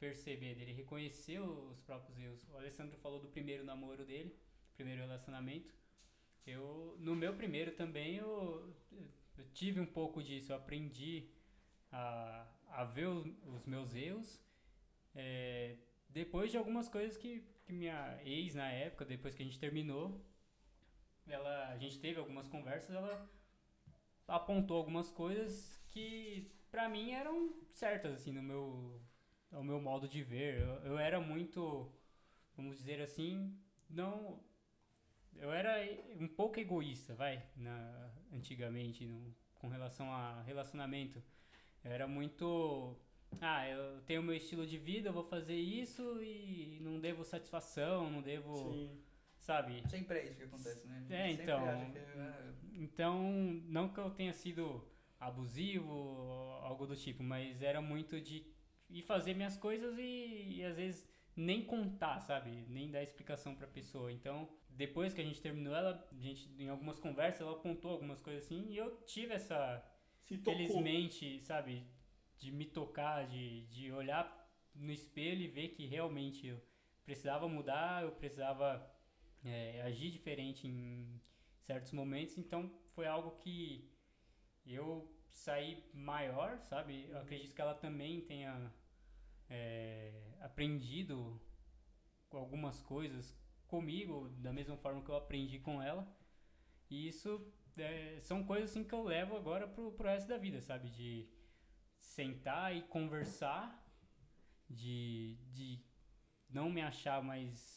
perceber, 0.00 0.56
dele 0.56 0.72
reconhecer 0.72 1.38
os 1.38 1.80
próprios 1.82 2.18
erros. 2.18 2.44
O 2.48 2.56
Alessandro 2.56 2.98
falou 2.98 3.20
do 3.20 3.28
primeiro 3.28 3.64
namoro 3.64 4.04
dele, 4.04 4.36
primeiro 4.74 5.02
relacionamento. 5.02 5.72
Eu, 6.44 6.96
no 6.98 7.14
meu 7.14 7.34
primeiro 7.34 7.72
também, 7.72 8.16
eu, 8.16 8.74
eu 9.38 9.46
tive 9.54 9.80
um 9.80 9.86
pouco 9.86 10.22
disso. 10.22 10.52
Eu 10.52 10.56
aprendi 10.56 11.28
a, 11.92 12.46
a 12.70 12.84
ver 12.84 13.08
o- 13.08 13.34
os 13.56 13.66
meus 13.66 13.94
erros. 13.94 14.40
é, 15.14 15.76
depois 16.10 16.50
de 16.50 16.58
algumas 16.58 16.88
coisas 16.88 17.16
que, 17.18 17.42
que 17.66 17.72
minha 17.72 18.18
ex, 18.24 18.54
na 18.54 18.70
época, 18.70 19.04
depois 19.04 19.34
que 19.34 19.42
a 19.42 19.46
gente 19.46 19.58
terminou, 19.60 20.20
ela, 21.26 21.68
a 21.68 21.78
gente 21.78 21.98
teve 22.00 22.18
algumas 22.18 22.46
conversas, 22.48 22.94
ela 22.94 23.28
apontou 24.26 24.76
algumas 24.78 25.10
coisas 25.10 25.80
que 25.88 26.50
pra 26.70 26.88
mim 26.88 27.12
eram 27.12 27.52
certas 27.72 28.14
assim 28.14 28.32
no 28.32 28.42
meu 28.42 29.00
ao 29.52 29.64
meu 29.64 29.80
modo 29.80 30.08
de 30.08 30.22
ver. 30.22 30.60
Eu, 30.60 30.68
eu 30.92 30.98
era 30.98 31.20
muito, 31.20 31.90
vamos 32.56 32.78
dizer 32.78 33.00
assim, 33.02 33.56
não 33.90 34.40
eu 35.36 35.52
era 35.52 35.76
um 36.20 36.28
pouco 36.28 36.60
egoísta, 36.60 37.14
vai, 37.14 37.42
na 37.56 38.07
antigamente 38.32 39.06
no, 39.06 39.34
com 39.54 39.68
relação 39.68 40.10
a 40.12 40.42
relacionamento. 40.42 41.22
Eu 41.84 41.92
era 41.92 42.06
muito 42.06 42.96
ah, 43.40 43.68
eu 43.68 44.00
tenho 44.02 44.22
meu 44.22 44.34
estilo 44.34 44.66
de 44.66 44.78
vida, 44.78 45.08
eu 45.08 45.12
vou 45.12 45.22
fazer 45.22 45.56
isso 45.56 46.22
e 46.22 46.78
não 46.80 46.98
devo 46.98 47.24
satisfação, 47.24 48.10
não 48.10 48.22
devo, 48.22 48.56
Sim. 48.56 48.98
sabe? 49.38 49.82
Sempre 49.88 50.18
é 50.18 50.26
isso 50.26 50.36
que 50.36 50.44
acontece, 50.44 50.86
né? 50.86 51.06
É, 51.10 51.30
então. 51.30 51.90
que, 51.92 51.98
é, 51.98 52.54
Então, 52.72 53.32
não 53.66 53.88
que 53.88 53.98
eu 54.00 54.10
tenha 54.10 54.32
sido 54.32 54.84
abusivo 55.20 55.92
ou 55.92 56.52
algo 56.62 56.86
do 56.86 56.96
tipo, 56.96 57.22
mas 57.22 57.62
era 57.62 57.80
muito 57.80 58.20
de 58.20 58.44
ir 58.88 59.02
fazer 59.02 59.34
minhas 59.34 59.56
coisas 59.56 59.96
e, 59.98 60.56
e 60.56 60.64
às 60.64 60.76
vezes 60.76 61.06
nem 61.36 61.64
contar, 61.64 62.20
sabe? 62.20 62.64
Nem 62.68 62.90
dar 62.90 63.02
explicação 63.02 63.54
pra 63.54 63.66
pessoa. 63.66 64.10
Então, 64.10 64.48
depois 64.78 65.12
que 65.12 65.20
a 65.20 65.24
gente 65.24 65.42
terminou, 65.42 65.74
ela, 65.74 66.08
a 66.12 66.20
gente, 66.20 66.48
em 66.56 66.68
algumas 66.68 67.00
conversas, 67.00 67.40
ela 67.40 67.50
apontou 67.50 67.90
algumas 67.90 68.22
coisas 68.22 68.44
assim, 68.44 68.64
e 68.68 68.76
eu 68.76 68.96
tive 69.02 69.34
essa, 69.34 69.84
felizmente, 70.44 71.40
sabe, 71.40 71.84
de 72.36 72.52
me 72.52 72.64
tocar, 72.64 73.26
de, 73.26 73.66
de 73.66 73.90
olhar 73.90 74.24
no 74.76 74.92
espelho 74.92 75.42
e 75.42 75.48
ver 75.48 75.70
que 75.70 75.84
realmente 75.84 76.46
eu 76.46 76.62
precisava 77.04 77.48
mudar, 77.48 78.04
eu 78.04 78.12
precisava 78.12 78.88
é, 79.44 79.82
agir 79.82 80.12
diferente 80.12 80.68
em 80.68 81.20
certos 81.58 81.90
momentos, 81.90 82.38
então 82.38 82.72
foi 82.94 83.08
algo 83.08 83.32
que 83.42 83.90
eu 84.64 85.12
saí 85.28 85.84
maior, 85.92 86.60
sabe? 86.60 87.08
Eu 87.08 87.18
acredito 87.18 87.52
que 87.52 87.60
ela 87.60 87.74
também 87.74 88.20
tenha 88.20 88.72
é, 89.50 90.36
aprendido 90.40 91.40
algumas 92.30 92.80
coisas 92.80 93.36
comigo, 93.68 94.28
da 94.38 94.52
mesma 94.52 94.76
forma 94.76 95.02
que 95.02 95.10
eu 95.10 95.16
aprendi 95.16 95.60
com 95.60 95.80
ela. 95.80 96.06
E 96.90 97.06
isso 97.06 97.46
é, 97.76 98.18
são 98.20 98.42
coisas 98.44 98.70
assim 98.70 98.82
que 98.82 98.94
eu 98.94 99.04
levo 99.04 99.36
agora 99.36 99.68
pro, 99.68 99.92
pro 99.92 100.08
resto 100.08 100.26
da 100.26 100.38
vida, 100.38 100.60
sabe? 100.60 100.88
De 100.90 101.28
sentar 101.98 102.74
e 102.74 102.82
conversar, 102.82 103.86
de, 104.68 105.36
de 105.52 105.78
não 106.50 106.70
me 106.70 106.82
achar 106.82 107.22
mais. 107.22 107.76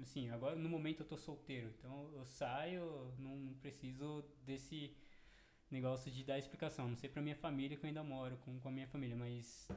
Assim, 0.00 0.30
agora 0.30 0.56
no 0.56 0.68
momento 0.68 1.00
eu 1.00 1.06
tô 1.06 1.16
solteiro, 1.16 1.68
então 1.78 2.10
eu 2.14 2.24
saio, 2.24 3.14
não, 3.18 3.54
preciso 3.60 4.24
desse 4.44 4.96
negócio 5.70 6.10
de 6.10 6.24
dar 6.24 6.38
explicação. 6.38 6.88
Não 6.88 6.96
sei 6.96 7.10
pra 7.10 7.22
minha 7.22 7.36
família 7.36 7.76
que 7.76 7.84
eu 7.84 7.88
ainda 7.88 8.02
moro 8.02 8.36
com, 8.38 8.58
com 8.58 8.68
a 8.68 8.72
minha 8.72 8.86
família, 8.86 9.16
mas 9.16 9.68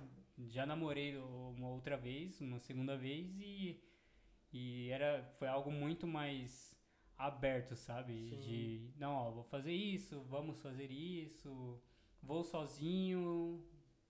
já 0.47 0.65
namorei 0.65 1.17
uma 1.17 1.69
outra 1.69 1.97
vez, 1.97 2.39
uma 2.41 2.59
segunda 2.59 2.97
vez 2.97 3.39
e, 3.39 3.81
e 4.57 4.89
era, 4.89 5.21
foi 5.33 5.49
algo 5.49 5.69
muito 5.69 6.07
mais 6.07 6.73
aberto, 7.17 7.75
sabe? 7.75 8.29
Sim. 8.29 8.39
De, 8.39 8.93
não, 8.95 9.11
ó, 9.13 9.31
vou 9.31 9.43
fazer 9.43 9.73
isso, 9.73 10.21
vamos 10.29 10.61
fazer 10.61 10.89
isso, 10.89 11.81
vou 12.23 12.41
sozinho, 12.41 13.61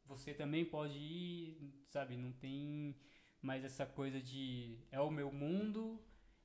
você 0.06 0.36
também 0.36 0.64
pode 0.64 1.00
ir, 1.00 1.74
sabe? 1.88 2.16
Não 2.16 2.32
tem 2.32 2.96
mais 3.42 3.66
essa 3.66 3.88
coisa 3.88 4.22
de 4.22 4.78
é 4.92 5.02
o 5.02 5.10
meu 5.10 5.32
mundo 5.32 6.00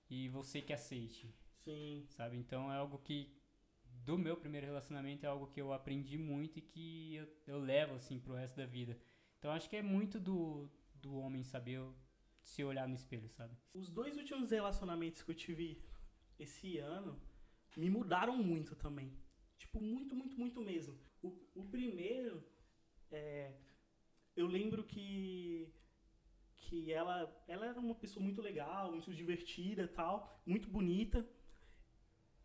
e 0.09 0.31
você 0.31 0.63
que 0.63 0.73
aceite. 0.73 1.35
Sim. 1.63 2.07
Sabe? 2.09 2.39
Então 2.39 2.73
é 2.73 2.77
algo 2.77 2.99
que 3.01 3.37
do 3.85 4.17
meu 4.17 4.35
primeiro 4.35 4.67
relacionamento 4.67 5.27
é 5.27 5.29
algo 5.29 5.49
que 5.49 5.61
eu 5.61 5.75
aprendi 5.75 6.17
muito 6.17 6.59
e 6.59 6.63
que 6.63 7.17
eu, 7.17 7.29
eu 7.47 7.59
levo 7.59 7.97
assim 7.97 8.19
pro 8.19 8.33
resto 8.33 8.57
da 8.57 8.65
vida. 8.65 8.97
Então 9.39 9.53
acho 9.53 9.69
que 9.69 9.77
é 9.77 9.83
muito 9.83 10.19
do, 10.19 10.71
do 10.95 11.17
homem 11.17 11.43
saber 11.43 11.83
se 12.51 12.65
olhar 12.65 12.87
no 12.89 12.95
espelho, 12.95 13.29
sabe? 13.29 13.57
Os 13.73 13.89
dois 13.89 14.17
últimos 14.17 14.51
relacionamentos 14.51 15.23
que 15.23 15.31
eu 15.31 15.35
tive 15.35 15.83
esse 16.39 16.79
ano 16.79 17.21
me 17.77 17.89
mudaram 17.89 18.37
muito 18.37 18.75
também. 18.75 19.17
Tipo, 19.57 19.81
muito, 19.81 20.17
muito, 20.17 20.37
muito 20.37 20.61
mesmo. 20.61 20.99
O, 21.23 21.29
o 21.55 21.65
primeiro, 21.65 22.45
é, 23.11 23.55
eu 24.37 24.47
lembro 24.47 24.83
que 24.85 25.73
que 26.57 26.93
ela, 26.93 27.17
ela 27.49 27.67
era 27.67 27.81
uma 27.81 27.95
pessoa 27.95 28.23
muito 28.23 28.41
legal, 28.41 28.91
muito 28.93 29.13
divertida 29.13 29.89
tal, 29.89 30.41
muito 30.47 30.69
bonita. 30.69 31.27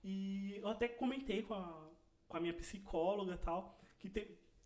E 0.04 0.56
eu 0.58 0.68
até 0.68 0.88
comentei 0.88 1.44
com 1.44 1.54
a, 1.54 1.92
com 2.28 2.38
a 2.38 2.40
minha 2.40 2.54
psicóloga 2.54 3.38
tal, 3.38 3.78
que 4.00 4.10
te, 4.10 4.22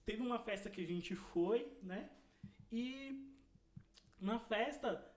teve 0.05 0.21
uma 0.21 0.39
festa 0.39 0.69
que 0.69 0.81
a 0.81 0.85
gente 0.85 1.13
foi, 1.15 1.67
né? 1.81 2.09
E 2.71 3.35
na 4.19 4.39
festa 4.39 5.08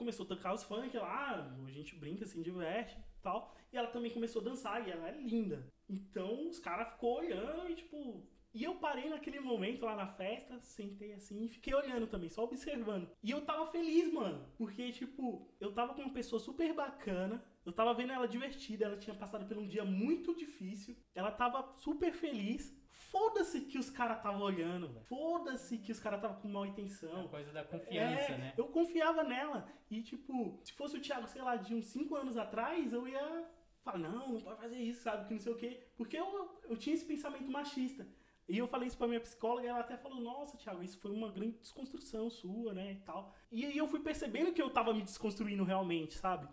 começou 0.00 0.24
a 0.24 0.28
tocar 0.28 0.54
os 0.54 0.64
funk 0.64 0.96
lá, 0.96 1.54
a 1.66 1.70
gente 1.70 1.94
brinca, 1.94 2.24
assim, 2.24 2.40
diverte 2.42 2.96
e 2.98 3.22
tal. 3.22 3.54
E 3.70 3.76
ela 3.76 3.88
também 3.88 4.10
começou 4.10 4.40
a 4.40 4.44
dançar 4.46 4.86
e 4.86 4.90
ela 4.90 5.08
é 5.08 5.12
linda. 5.12 5.70
Então 5.88 6.48
os 6.48 6.58
caras 6.58 6.92
ficou 6.92 7.18
olhando 7.18 7.70
e 7.70 7.74
tipo. 7.74 8.26
E 8.52 8.64
eu 8.64 8.74
parei 8.76 9.08
naquele 9.08 9.38
momento 9.38 9.84
lá 9.84 9.94
na 9.94 10.08
festa, 10.08 10.58
sentei 10.60 11.12
assim 11.12 11.44
e 11.44 11.48
fiquei 11.48 11.72
olhando 11.72 12.08
também, 12.08 12.28
só 12.28 12.42
observando. 12.42 13.08
E 13.22 13.30
eu 13.30 13.42
tava 13.42 13.70
feliz, 13.70 14.12
mano. 14.12 14.44
Porque, 14.58 14.90
tipo, 14.90 15.48
eu 15.60 15.72
tava 15.72 15.94
com 15.94 16.02
uma 16.02 16.12
pessoa 16.12 16.40
super 16.40 16.74
bacana. 16.74 17.44
Eu 17.64 17.72
tava 17.72 17.94
vendo 17.94 18.12
ela 18.12 18.26
divertida, 18.26 18.86
ela 18.86 18.96
tinha 18.96 19.14
passado 19.14 19.46
por 19.46 19.56
um 19.56 19.68
dia 19.68 19.84
muito 19.84 20.34
difícil. 20.34 20.96
Ela 21.14 21.30
tava 21.30 21.72
super 21.76 22.12
feliz. 22.12 22.76
Foda-se 23.10 23.62
que 23.62 23.76
os 23.76 23.90
caras 23.90 24.22
tava 24.22 24.38
olhando, 24.38 24.88
velho. 24.88 25.04
Foda-se 25.06 25.78
que 25.78 25.90
os 25.90 25.98
caras 25.98 26.20
tava 26.20 26.34
com 26.40 26.48
má 26.48 26.66
intenção. 26.66 27.24
A 27.26 27.28
coisa 27.28 27.52
da 27.52 27.64
confiança, 27.64 28.32
É, 28.32 28.38
né? 28.38 28.54
Eu 28.56 28.68
confiava 28.68 29.24
nela. 29.24 29.66
E, 29.90 30.00
tipo, 30.00 30.60
se 30.62 30.72
fosse 30.74 30.96
o 30.96 31.00
Thiago, 31.00 31.26
sei 31.26 31.42
lá, 31.42 31.56
de 31.56 31.74
uns 31.74 31.86
5 31.86 32.14
anos 32.14 32.36
atrás, 32.36 32.92
eu 32.92 33.08
ia 33.08 33.44
falar, 33.82 33.98
não, 33.98 34.34
não 34.34 34.40
pode 34.40 34.60
fazer 34.60 34.78
isso, 34.78 35.02
sabe? 35.02 35.26
Que 35.26 35.34
não 35.34 35.40
sei 35.40 35.52
o 35.52 35.56
quê. 35.56 35.88
Porque 35.96 36.16
eu, 36.16 36.60
eu 36.68 36.76
tinha 36.76 36.94
esse 36.94 37.04
pensamento 37.04 37.50
machista. 37.50 38.06
E 38.48 38.56
eu 38.58 38.66
falei 38.66 38.86
isso 38.86 38.98
pra 38.98 39.08
minha 39.08 39.20
psicóloga 39.20 39.64
e 39.64 39.68
ela 39.68 39.80
até 39.80 39.96
falou, 39.96 40.20
nossa, 40.20 40.56
Thiago, 40.56 40.82
isso 40.82 40.98
foi 41.00 41.10
uma 41.10 41.30
grande 41.30 41.58
desconstrução 41.58 42.30
sua, 42.30 42.72
né? 42.72 42.92
E 42.92 42.96
tal. 42.96 43.34
E 43.50 43.64
aí 43.66 43.76
eu 43.76 43.86
fui 43.88 44.00
percebendo 44.00 44.52
que 44.52 44.62
eu 44.62 44.70
tava 44.70 44.94
me 44.94 45.02
desconstruindo 45.02 45.64
realmente, 45.64 46.14
sabe? 46.14 46.48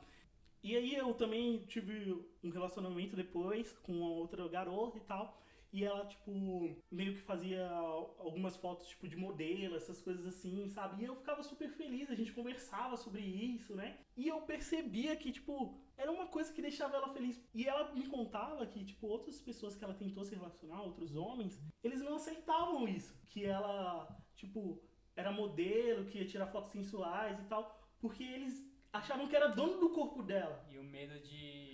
E 0.63 0.75
aí 0.75 0.95
eu 0.95 1.13
também 1.13 1.59
tive 1.65 2.19
um 2.43 2.49
relacionamento 2.49 3.15
depois 3.15 3.73
com 3.83 3.93
uma 3.93 4.09
outra 4.09 4.47
garota 4.47 4.97
e 4.97 5.01
tal. 5.01 5.39
E 5.71 5.83
ela, 5.83 6.05
tipo, 6.05 6.75
meio 6.89 7.13
que 7.13 7.21
fazia 7.21 7.67
algumas 7.69 8.55
fotos, 8.57 8.87
tipo, 8.87 9.07
de 9.07 9.15
modelo, 9.15 9.75
essas 9.75 10.01
coisas 10.01 10.25
assim, 10.25 10.67
sabe? 10.67 11.03
E 11.03 11.05
eu 11.05 11.15
ficava 11.15 11.43
super 11.43 11.69
feliz, 11.69 12.09
a 12.09 12.15
gente 12.15 12.33
conversava 12.33 12.95
sobre 12.97 13.21
isso, 13.21 13.75
né? 13.75 13.99
E 14.15 14.27
eu 14.27 14.41
percebia 14.41 15.15
que, 15.15 15.31
tipo, 15.31 15.79
era 15.97 16.11
uma 16.11 16.27
coisa 16.27 16.53
que 16.53 16.61
deixava 16.61 16.95
ela 16.95 17.13
feliz. 17.13 17.41
E 17.53 17.67
ela 17.67 17.93
me 17.93 18.07
contava 18.07 18.65
que, 18.65 18.85
tipo, 18.85 19.07
outras 19.07 19.41
pessoas 19.41 19.75
que 19.75 19.83
ela 19.83 19.93
tentou 19.93 20.23
se 20.23 20.35
relacionar, 20.35 20.81
outros 20.81 21.15
homens, 21.15 21.61
eles 21.83 22.01
não 22.01 22.15
aceitavam 22.15 22.87
isso. 22.87 23.19
Que 23.29 23.45
ela, 23.45 24.07
tipo, 24.35 24.81
era 25.15 25.31
modelo, 25.31 26.05
que 26.05 26.19
ia 26.19 26.27
tirar 26.27 26.47
fotos 26.47 26.71
sensuais 26.71 27.39
e 27.39 27.43
tal. 27.45 27.77
Porque 27.99 28.23
eles 28.23 28.65
achavam 28.93 29.27
que 29.27 29.35
era 29.35 29.47
dono 29.47 29.79
do 29.79 29.89
corpo 29.89 30.23
dela 30.23 30.65
E 30.69 30.77
o 30.77 30.83
medo 30.83 31.19
de 31.19 31.66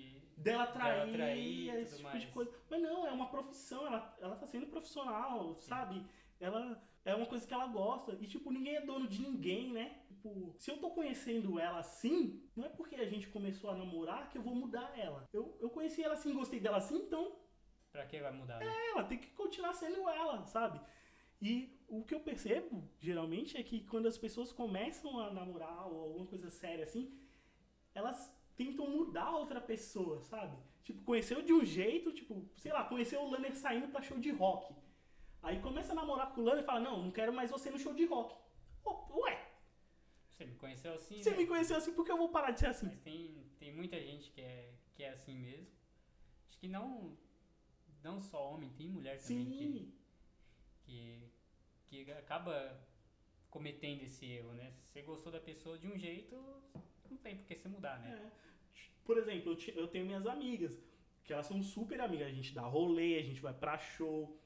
dela 0.43 0.67
trair, 0.67 1.05
dela 1.05 1.13
trair 1.13 1.75
esse 1.81 1.97
tipo 1.97 2.09
mais. 2.09 2.21
de 2.21 2.27
coisa. 2.27 2.51
Mas 2.69 2.81
não, 2.81 3.07
é 3.07 3.11
uma 3.11 3.29
profissão, 3.29 3.85
ela, 3.87 4.17
ela 4.21 4.35
tá 4.35 4.45
sendo 4.45 4.67
profissional, 4.67 5.55
sabe? 5.59 6.05
Ela 6.39 6.81
é 7.05 7.15
uma 7.15 7.25
coisa 7.25 7.45
que 7.47 7.53
ela 7.53 7.67
gosta. 7.67 8.17
E, 8.19 8.27
tipo, 8.27 8.51
ninguém 8.51 8.75
é 8.75 8.81
dono 8.81 9.07
de 9.07 9.21
ninguém, 9.21 9.71
né? 9.71 10.01
Tipo, 10.07 10.55
se 10.57 10.71
eu 10.71 10.77
tô 10.77 10.91
conhecendo 10.91 11.59
ela 11.59 11.79
assim, 11.79 12.41
não 12.55 12.65
é 12.65 12.69
porque 12.69 12.95
a 12.95 13.05
gente 13.05 13.27
começou 13.27 13.69
a 13.69 13.75
namorar 13.75 14.29
que 14.29 14.37
eu 14.37 14.41
vou 14.41 14.55
mudar 14.55 14.97
ela. 14.97 15.27
Eu, 15.33 15.57
eu 15.59 15.69
conheci 15.69 16.03
ela 16.03 16.13
assim, 16.13 16.33
gostei 16.33 16.59
dela 16.59 16.77
assim, 16.77 16.97
então 16.97 17.35
Pra 17.91 18.05
que 18.05 18.19
vai 18.19 18.31
mudar? 18.31 18.57
né? 18.59 18.65
ela 18.91 19.03
tem 19.03 19.19
que 19.19 19.27
continuar 19.31 19.73
sendo 19.73 20.09
ela, 20.09 20.45
sabe? 20.45 20.81
E 21.41 21.77
o 21.89 22.03
que 22.03 22.15
eu 22.15 22.21
percebo, 22.21 22.89
geralmente, 22.99 23.57
é 23.57 23.63
que 23.63 23.81
quando 23.81 24.07
as 24.07 24.17
pessoas 24.17 24.51
começam 24.53 25.19
a 25.19 25.29
namorar 25.29 25.87
ou 25.87 26.01
alguma 26.01 26.25
coisa 26.25 26.49
séria 26.49 26.85
assim, 26.85 27.13
elas 27.93 28.33
tentam 28.55 28.87
mudar 28.89 29.25
a 29.25 29.37
outra 29.37 29.59
pessoa, 29.61 30.21
sabe? 30.21 30.57
Tipo, 30.83 31.01
conheceu 31.03 31.41
de 31.41 31.53
um 31.53 31.63
jeito, 31.63 32.11
tipo, 32.11 32.45
sei 32.57 32.71
lá, 32.71 32.83
conheceu 32.83 33.21
o 33.21 33.29
Lanner 33.29 33.55
saindo 33.55 33.87
pra 33.87 34.01
show 34.01 34.19
de 34.19 34.31
rock. 34.31 34.73
Aí 35.41 35.59
começa 35.59 35.91
a 35.91 35.95
namorar 35.95 36.33
com 36.33 36.41
o 36.41 36.43
Lanner 36.43 36.63
e 36.63 36.65
fala, 36.65 36.79
não, 36.79 37.03
não 37.03 37.11
quero 37.11 37.33
mais 37.33 37.49
você 37.51 37.69
no 37.69 37.79
show 37.79 37.93
de 37.93 38.05
rock. 38.05 38.35
Ô, 38.83 39.21
Ué, 39.21 39.49
Você 40.29 40.45
me 40.45 40.55
conheceu 40.55 40.93
assim? 40.93 41.21
você 41.21 41.31
né? 41.31 41.37
me 41.37 41.47
conheceu 41.47 41.77
assim, 41.77 41.93
por 41.93 42.05
que 42.05 42.11
eu 42.11 42.17
vou 42.17 42.29
parar 42.29 42.51
de 42.51 42.59
ser 42.59 42.67
assim? 42.67 42.87
Mas 42.87 42.99
tem, 42.99 43.45
tem 43.59 43.73
muita 43.73 43.99
gente 43.99 44.29
que 44.31 44.41
é, 44.41 44.73
que 44.93 45.03
é 45.03 45.09
assim 45.09 45.37
mesmo. 45.37 45.67
Acho 46.47 46.57
que 46.59 46.67
não, 46.67 47.17
não 48.03 48.19
só 48.19 48.51
homem, 48.53 48.69
tem 48.71 48.87
mulher 48.89 49.21
também 49.21 49.45
que, 49.45 49.63
Sim, 49.63 49.93
que, 50.85 51.29
que 51.87 52.11
acaba 52.11 52.79
cometendo 53.49 54.01
esse 54.01 54.25
erro, 54.25 54.53
né? 54.53 54.73
Se 54.81 54.91
você 54.93 55.01
gostou 55.03 55.31
da 55.31 55.39
pessoa 55.39 55.77
de 55.77 55.87
um 55.87 55.97
jeito, 55.97 56.35
não 57.09 57.17
tem 57.17 57.37
por 57.37 57.45
que 57.45 57.57
você 57.57 57.69
mudar, 57.69 57.99
né? 57.99 58.09
É. 58.11 58.43
Por 59.03 59.17
exemplo, 59.17 59.57
eu, 59.75 59.87
tenho 59.87 60.05
minhas 60.05 60.25
amigas, 60.25 60.79
que 61.23 61.33
elas 61.33 61.45
são 61.45 61.61
super 61.61 61.99
amigas. 61.99 62.27
A 62.27 62.31
gente 62.31 62.53
dá 62.53 62.61
rolê, 62.61 63.17
a 63.17 63.23
gente 63.23 63.41
vai 63.41 63.53
pra 63.53 63.77
show, 63.77 64.39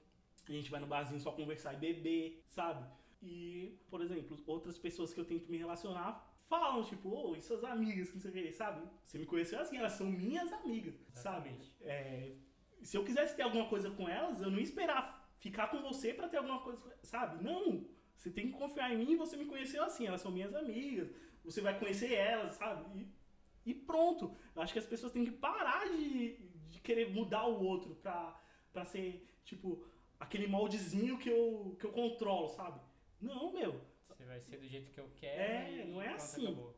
a 0.47 0.51
gente 0.51 0.69
vai 0.69 0.79
no 0.79 0.87
barzinho 0.87 1.19
só 1.19 1.31
conversar 1.31 1.73
e 1.73 1.77
beber, 1.77 2.43
sabe? 2.47 2.87
E, 3.21 3.79
por 3.89 4.01
exemplo, 4.01 4.41
outras 4.45 4.77
pessoas 4.77 5.13
que 5.13 5.19
eu 5.19 5.25
tento 5.25 5.49
me 5.49 5.57
relacionar 5.57 6.25
falam, 6.47 6.83
tipo, 6.83 7.09
ô, 7.09 7.35
e 7.35 7.41
suas 7.41 7.63
amigas, 7.63 8.09
que 8.09 8.15
não 8.15 8.21
sei 8.21 8.31
o 8.31 8.33
que, 8.33 8.51
sabe? 8.53 8.87
Você 9.03 9.17
me 9.17 9.25
conheceu 9.25 9.59
assim, 9.59 9.77
elas 9.77 9.93
são 9.93 10.07
minhas 10.07 10.51
amigas, 10.53 10.95
sabe? 11.13 11.49
Exatamente. 11.49 11.75
É, 11.81 12.35
se 12.81 12.95
eu 12.95 13.03
quisesse 13.03 13.35
ter 13.35 13.43
alguma 13.43 13.67
coisa 13.67 13.91
com 13.91 14.07
elas, 14.07 14.41
eu 14.41 14.49
não 14.49 14.57
ia 14.57 14.63
esperar 14.63 15.17
ficar 15.39 15.67
com 15.67 15.81
você 15.81 16.13
pra 16.13 16.27
ter 16.27 16.37
alguma 16.37 16.59
coisa, 16.61 16.81
sabe? 17.03 17.43
Não! 17.43 17.85
Você 18.15 18.31
tem 18.31 18.47
que 18.47 18.57
confiar 18.57 18.91
em 18.91 18.97
mim 18.97 19.15
você 19.15 19.37
me 19.37 19.45
conheceu 19.45 19.83
assim, 19.83 20.07
elas 20.07 20.21
são 20.21 20.31
minhas 20.31 20.55
amigas, 20.55 21.09
você 21.43 21.61
vai 21.61 21.77
conhecer 21.79 22.13
elas, 22.13 22.55
sabe? 22.55 22.99
E, 22.99 23.71
e 23.71 23.73
pronto. 23.73 24.35
Eu 24.55 24.61
acho 24.61 24.73
que 24.73 24.79
as 24.79 24.85
pessoas 24.85 25.11
têm 25.11 25.25
que 25.25 25.31
parar 25.31 25.87
de, 25.89 26.37
de 26.69 26.79
querer 26.79 27.11
mudar 27.11 27.45
o 27.47 27.63
outro 27.63 27.95
pra, 27.95 28.39
pra 28.71 28.85
ser, 28.85 29.27
tipo, 29.43 29.85
aquele 30.19 30.47
moldezinho 30.47 31.17
que 31.17 31.29
eu, 31.29 31.75
que 31.79 31.85
eu 31.85 31.91
controlo, 31.91 32.49
sabe? 32.49 32.79
Não, 33.21 33.51
meu. 33.51 33.81
Você 34.07 34.25
vai 34.25 34.39
ser 34.39 34.57
do 34.57 34.67
jeito 34.67 34.91
que 34.91 34.99
eu 34.99 35.09
quero. 35.15 35.41
É, 35.41 35.81
e 35.81 35.85
não 35.85 36.01
é 36.01 36.13
assim. 36.13 36.47
acabou. 36.47 36.75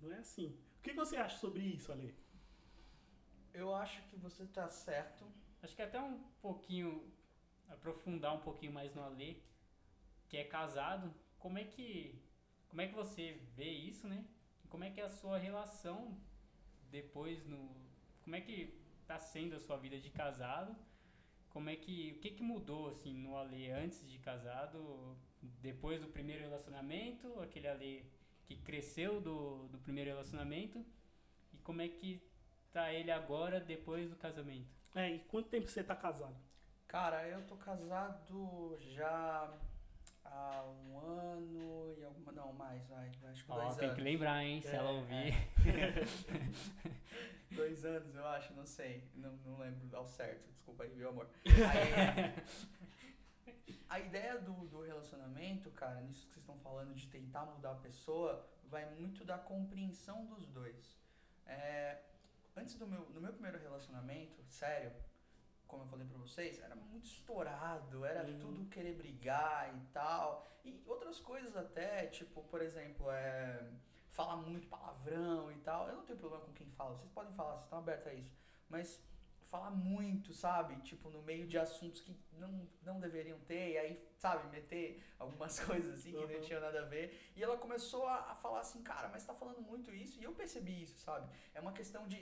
Não 0.00 0.12
é 0.12 0.18
assim. 0.18 0.58
O 0.78 0.82
que 0.82 0.92
você 0.92 1.16
acha 1.16 1.38
sobre 1.38 1.62
isso, 1.62 1.92
Ale? 1.92 2.14
Eu 3.52 3.74
acho 3.74 4.02
que 4.08 4.16
você 4.16 4.46
tá 4.46 4.68
certo. 4.68 5.26
Acho 5.62 5.76
que 5.76 5.82
até 5.82 6.00
um 6.00 6.18
pouquinho, 6.40 7.12
aprofundar 7.68 8.34
um 8.34 8.40
pouquinho 8.40 8.72
mais 8.72 8.94
no 8.94 9.02
Alê, 9.02 9.36
que 10.28 10.36
é 10.36 10.44
casado, 10.44 11.12
como 11.38 11.58
é 11.58 11.64
que, 11.64 12.18
como 12.70 12.80
é 12.80 12.86
que 12.86 12.94
você 12.94 13.40
vê 13.56 13.68
isso, 13.68 14.06
né? 14.08 14.24
E 14.64 14.68
Como 14.68 14.84
é 14.84 14.90
que 14.90 15.00
é 15.00 15.04
a 15.04 15.10
sua 15.10 15.36
relação 15.36 16.16
depois 16.90 17.44
no, 17.44 17.68
como 18.22 18.36
é 18.36 18.40
que 18.40 18.80
tá 19.06 19.18
sendo 19.18 19.56
a 19.56 19.60
sua 19.60 19.76
vida 19.76 19.98
de 19.98 20.08
casado? 20.08 20.74
Como 21.50 21.68
é 21.68 21.74
que, 21.74 22.12
o 22.12 22.20
que 22.20 22.30
que 22.30 22.42
mudou 22.42 22.88
assim 22.88 23.12
no 23.12 23.36
Alê 23.36 23.72
antes 23.72 24.08
de 24.08 24.18
casado, 24.18 25.16
depois 25.60 26.00
do 26.00 26.08
primeiro 26.08 26.42
relacionamento, 26.42 27.40
aquele 27.40 27.66
Alê 27.66 28.04
que 28.46 28.56
cresceu 28.56 29.20
do, 29.20 29.66
do 29.68 29.78
primeiro 29.78 30.10
relacionamento 30.10 30.84
e 31.52 31.58
como 31.58 31.82
é 31.82 31.88
que 31.88 32.22
tá 32.72 32.92
ele 32.92 33.10
agora 33.10 33.58
depois 33.60 34.08
do 34.08 34.16
casamento? 34.16 34.70
É, 34.94 35.10
e 35.10 35.18
quanto 35.20 35.48
tempo 35.48 35.68
você 35.68 35.82
tá 35.82 35.96
casado? 35.96 36.36
Cara, 36.86 37.26
eu 37.28 37.44
tô 37.46 37.56
casado 37.56 38.76
já 38.80 39.52
há 40.24 40.64
um 40.64 40.98
ano 40.98 41.94
e 41.98 42.04
alguma. 42.04 42.32
Não, 42.32 42.52
mais, 42.52 42.86
vai. 42.86 43.10
Acho 43.30 43.44
que 43.44 43.52
Ó, 43.52 43.60
dois 43.62 43.76
tem 43.76 43.84
anos. 43.88 43.96
que 43.98 44.02
lembrar, 44.04 44.42
hein, 44.44 44.60
se 44.60 44.68
É, 44.68 44.74
ela 44.76 44.90
ouvir. 44.90 45.14
é. 45.34 45.34
dois 47.54 47.84
anos, 47.84 48.14
eu 48.14 48.26
acho, 48.26 48.52
não 48.54 48.64
sei. 48.66 49.04
Não, 49.14 49.32
não 49.44 49.58
lembro 49.58 49.96
ao 49.96 50.06
certo. 50.06 50.50
Desculpa 50.52 50.84
aí, 50.84 50.94
meu 50.94 51.08
amor. 51.10 51.28
Aí, 51.46 52.34
a 53.88 53.98
ideia 54.00 54.38
do, 54.38 54.52
do 54.68 54.82
relacionamento, 54.82 55.70
cara, 55.70 56.00
nisso 56.00 56.26
que 56.26 56.32
vocês 56.32 56.42
estão 56.42 56.58
falando 56.60 56.94
de 56.94 57.06
tentar 57.08 57.44
mudar 57.46 57.72
a 57.72 57.76
pessoa, 57.76 58.46
vai 58.64 58.88
muito 58.94 59.24
da 59.24 59.36
compreensão 59.38 60.24
dos 60.26 60.46
dois. 60.46 60.96
É, 61.46 61.98
antes 62.56 62.76
do 62.76 62.86
meu, 62.86 63.00
no 63.10 63.20
meu 63.20 63.32
primeiro 63.32 63.58
relacionamento, 63.58 64.42
sério, 64.48 64.92
como 65.70 65.84
eu 65.84 65.88
falei 65.88 66.06
pra 66.06 66.18
vocês, 66.18 66.58
era 66.60 66.74
muito 66.74 67.06
estourado, 67.06 68.04
era 68.04 68.28
Uhum. 68.28 68.38
tudo 68.38 68.66
querer 68.68 68.94
brigar 68.94 69.74
e 69.76 69.80
tal. 69.92 70.46
E 70.64 70.82
outras 70.86 71.18
coisas 71.20 71.56
até, 71.56 72.06
tipo, 72.08 72.42
por 72.44 72.60
exemplo, 72.60 73.10
é, 73.10 73.70
falar 74.08 74.36
muito 74.36 74.66
palavrão 74.68 75.50
e 75.52 75.58
tal. 75.58 75.88
Eu 75.88 75.96
não 75.96 76.04
tenho 76.04 76.18
problema 76.18 76.44
com 76.44 76.52
quem 76.52 76.68
fala, 76.72 76.94
vocês 76.96 77.10
podem 77.10 77.32
falar, 77.34 77.52
vocês 77.52 77.64
estão 77.64 77.78
abertos 77.78 78.06
a 78.08 78.14
isso. 78.14 78.36
Mas 78.68 79.00
falar 79.44 79.70
muito, 79.70 80.32
sabe? 80.32 80.76
Tipo, 80.82 81.10
no 81.10 81.22
meio 81.22 81.44
de 81.46 81.58
assuntos 81.58 82.00
que 82.00 82.14
não, 82.34 82.68
não 82.82 83.00
deveriam 83.00 83.38
ter, 83.40 83.72
e 83.72 83.78
aí, 83.78 84.08
sabe, 84.16 84.48
meter 84.48 85.02
algumas 85.18 85.58
coisas 85.64 85.98
assim 85.98 86.12
que 86.12 86.24
não 86.26 86.34
Uhum. 86.34 86.40
tinha 86.42 86.60
nada 86.60 86.80
a 86.82 86.84
ver. 86.84 87.32
E 87.34 87.42
ela 87.42 87.56
começou 87.56 88.06
a, 88.06 88.30
a 88.32 88.34
falar 88.36 88.60
assim, 88.60 88.82
cara, 88.82 89.08
mas 89.08 89.24
tá 89.24 89.34
falando 89.34 89.60
muito 89.60 89.92
isso, 89.92 90.20
e 90.20 90.24
eu 90.24 90.32
percebi 90.32 90.82
isso, 90.82 90.98
sabe? 91.00 91.28
É 91.54 91.60
uma 91.60 91.72
questão 91.72 92.06
de 92.06 92.18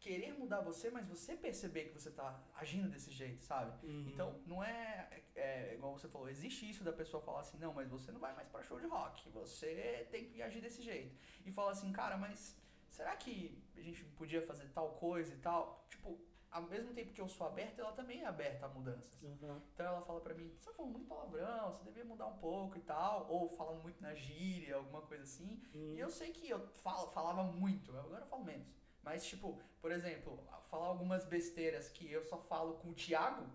querer 0.00 0.32
mudar 0.32 0.60
você, 0.62 0.90
mas 0.90 1.06
você 1.06 1.36
perceber 1.36 1.84
que 1.84 1.92
você 1.92 2.10
tá 2.10 2.42
agindo 2.54 2.88
desse 2.88 3.10
jeito, 3.10 3.44
sabe? 3.44 3.86
Uhum. 3.86 4.08
Então, 4.08 4.40
não 4.46 4.64
é, 4.64 5.22
é, 5.36 5.74
igual 5.74 5.92
você 5.92 6.08
falou, 6.08 6.28
existe 6.28 6.68
isso 6.68 6.82
da 6.82 6.92
pessoa 6.92 7.22
falar 7.22 7.40
assim, 7.40 7.58
não, 7.58 7.74
mas 7.74 7.88
você 7.88 8.10
não 8.10 8.18
vai 8.18 8.34
mais 8.34 8.48
pra 8.48 8.62
show 8.62 8.80
de 8.80 8.86
rock, 8.86 9.28
você 9.28 10.08
tem 10.10 10.24
que 10.24 10.40
agir 10.40 10.62
desse 10.62 10.82
jeito. 10.82 11.14
E 11.44 11.52
fala 11.52 11.72
assim, 11.72 11.92
cara, 11.92 12.16
mas 12.16 12.56
será 12.88 13.14
que 13.14 13.62
a 13.76 13.82
gente 13.82 14.02
podia 14.16 14.40
fazer 14.40 14.68
tal 14.70 14.94
coisa 14.94 15.34
e 15.34 15.36
tal? 15.36 15.86
Tipo, 15.90 16.18
ao 16.50 16.62
mesmo 16.62 16.94
tempo 16.94 17.12
que 17.12 17.20
eu 17.20 17.28
sou 17.28 17.46
aberto, 17.46 17.78
ela 17.78 17.92
também 17.92 18.22
é 18.22 18.26
aberta 18.26 18.64
a 18.64 18.68
mudanças. 18.70 19.22
Uhum. 19.22 19.60
Então 19.74 19.86
ela 19.86 20.00
fala 20.00 20.20
pra 20.22 20.32
mim, 20.32 20.50
você 20.58 20.70
tá 20.70 20.72
falando 20.72 20.92
muito 20.92 21.06
palavrão, 21.06 21.72
você 21.72 21.84
devia 21.84 22.06
mudar 22.06 22.26
um 22.26 22.38
pouco 22.38 22.78
e 22.78 22.80
tal, 22.80 23.30
ou 23.30 23.50
falando 23.50 23.82
muito 23.82 24.02
na 24.02 24.14
gíria, 24.14 24.76
alguma 24.76 25.02
coisa 25.02 25.24
assim. 25.24 25.62
Uhum. 25.74 25.94
E 25.94 26.00
eu 26.00 26.08
sei 26.08 26.32
que 26.32 26.48
eu 26.48 26.66
falo, 26.68 27.06
falava 27.08 27.42
muito, 27.44 27.96
agora 27.96 28.22
eu 28.22 28.26
falo 28.26 28.44
menos. 28.44 28.79
Mas, 29.02 29.26
tipo, 29.26 29.60
por 29.80 29.90
exemplo, 29.92 30.42
falar 30.70 30.86
algumas 30.86 31.24
besteiras 31.24 31.88
que 31.88 32.10
eu 32.10 32.22
só 32.22 32.38
falo 32.38 32.74
com 32.74 32.90
o 32.90 32.94
Thiago, 32.94 33.46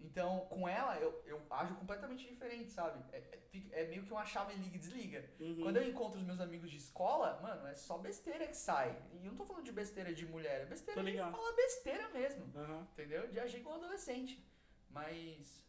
então 0.00 0.40
com 0.50 0.68
ela 0.68 0.98
eu, 0.98 1.22
eu 1.24 1.40
ajo 1.48 1.74
completamente 1.76 2.28
diferente, 2.28 2.70
sabe? 2.70 3.02
É, 3.12 3.18
é, 3.18 3.82
é 3.82 3.86
meio 3.86 4.04
que 4.04 4.12
uma 4.12 4.24
chave 4.24 4.54
liga 4.54 4.76
e 4.76 4.78
desliga. 4.78 5.30
Uhum. 5.40 5.62
Quando 5.62 5.76
eu 5.78 5.88
encontro 5.88 6.18
os 6.18 6.26
meus 6.26 6.40
amigos 6.40 6.70
de 6.70 6.76
escola, 6.76 7.40
mano, 7.40 7.66
é 7.66 7.74
só 7.74 7.96
besteira 7.96 8.46
que 8.46 8.56
sai. 8.56 9.00
E 9.12 9.24
eu 9.24 9.32
não 9.32 9.36
tô 9.36 9.46
falando 9.46 9.64
de 9.64 9.72
besteira 9.72 10.12
de 10.12 10.26
mulher, 10.26 10.62
é 10.62 10.66
besteira 10.66 11.02
de 11.02 11.16
falar 11.16 11.52
besteira 11.52 12.08
mesmo. 12.10 12.52
Aham. 12.54 12.86
Entendeu? 12.92 13.28
De 13.28 13.40
agir 13.40 13.58
igual 13.58 13.76
adolescente. 13.76 14.44
Mas 14.90 15.64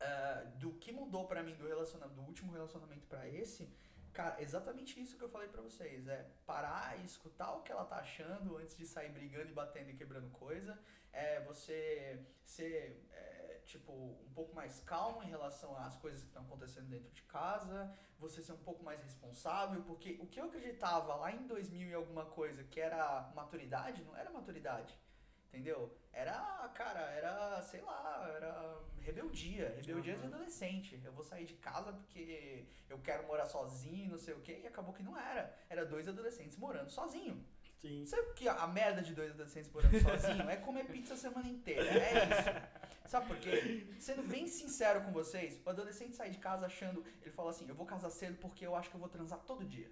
ah, 0.00 0.44
do 0.56 0.72
que 0.74 0.92
mudou 0.92 1.26
pra 1.26 1.42
mim 1.42 1.54
do 1.56 1.66
relacionamento, 1.66 2.20
do 2.20 2.26
último 2.26 2.52
relacionamento 2.52 3.06
pra 3.08 3.28
esse, 3.28 3.68
cara, 4.18 4.42
exatamente 4.42 5.00
isso 5.00 5.16
que 5.16 5.22
eu 5.22 5.28
falei 5.28 5.46
pra 5.46 5.62
vocês, 5.62 6.08
é 6.08 6.28
parar 6.44 6.98
e 6.98 7.04
escutar 7.04 7.52
o 7.52 7.62
que 7.62 7.70
ela 7.70 7.84
tá 7.84 7.98
achando 7.98 8.56
antes 8.56 8.76
de 8.76 8.84
sair 8.84 9.10
brigando 9.12 9.50
e 9.50 9.52
batendo 9.52 9.90
e 9.90 9.94
quebrando 9.94 10.28
coisa, 10.32 10.76
é 11.12 11.40
você 11.42 12.26
ser 12.42 13.06
é, 13.12 13.60
tipo 13.64 13.92
um 13.92 14.32
pouco 14.34 14.56
mais 14.56 14.80
calmo 14.80 15.22
em 15.22 15.28
relação 15.28 15.76
às 15.76 15.96
coisas 15.98 16.22
que 16.22 16.26
estão 16.26 16.42
acontecendo 16.42 16.88
dentro 16.88 17.12
de 17.12 17.22
casa, 17.22 17.96
você 18.18 18.42
ser 18.42 18.54
um 18.54 18.64
pouco 18.68 18.82
mais 18.82 19.00
responsável, 19.00 19.84
porque 19.84 20.18
o 20.20 20.26
que 20.26 20.40
eu 20.40 20.46
acreditava 20.46 21.14
lá 21.14 21.30
em 21.30 21.46
2000 21.46 21.88
e 21.88 21.94
alguma 21.94 22.26
coisa 22.26 22.64
que 22.64 22.80
era 22.80 23.30
maturidade, 23.36 24.02
não 24.02 24.16
era 24.16 24.30
maturidade. 24.30 24.98
Entendeu? 25.48 25.96
Era, 26.12 26.70
cara, 26.74 27.00
era, 27.00 27.62
sei 27.62 27.80
lá, 27.80 28.30
era 28.36 28.78
rebeldia, 29.00 29.74
rebeldia 29.76 30.14
de 30.14 30.20
Aham. 30.26 30.34
adolescente. 30.34 31.00
Eu 31.04 31.12
vou 31.12 31.24
sair 31.24 31.46
de 31.46 31.54
casa 31.54 31.92
porque 31.92 32.66
eu 32.88 32.98
quero 32.98 33.26
morar 33.26 33.46
sozinho, 33.46 34.10
não 34.10 34.18
sei 34.18 34.34
o 34.34 34.40
quê, 34.40 34.60
e 34.62 34.66
acabou 34.66 34.92
que 34.92 35.02
não 35.02 35.18
era. 35.18 35.54
Era 35.70 35.86
dois 35.86 36.06
adolescentes 36.06 36.56
morando 36.56 36.90
sozinho. 36.90 37.42
Sim. 37.80 38.04
Sabe 38.06 38.22
o 38.22 38.34
que 38.34 38.48
a 38.48 38.66
merda 38.66 39.00
de 39.00 39.14
dois 39.14 39.30
adolescentes 39.30 39.70
morando 39.70 39.98
sozinho 40.00 40.50
é 40.50 40.56
comer 40.56 40.84
pizza 40.86 41.14
a 41.14 41.16
semana 41.16 41.48
inteira. 41.48 41.82
É 41.82 42.12
isso. 42.24 42.88
Sabe 43.08 43.26
por 43.26 43.38
quê? 43.38 43.86
Sendo 43.98 44.22
bem 44.22 44.46
sincero 44.46 45.02
com 45.02 45.12
vocês, 45.12 45.60
o 45.64 45.70
adolescente 45.70 46.14
sai 46.14 46.28
de 46.28 46.38
casa 46.38 46.66
achando, 46.66 47.02
ele 47.22 47.30
fala 47.30 47.50
assim, 47.50 47.66
eu 47.66 47.74
vou 47.74 47.86
casar 47.86 48.10
cedo 48.10 48.36
porque 48.38 48.66
eu 48.66 48.74
acho 48.76 48.90
que 48.90 48.96
eu 48.96 49.00
vou 49.00 49.08
transar 49.08 49.38
todo 49.40 49.64
dia. 49.64 49.90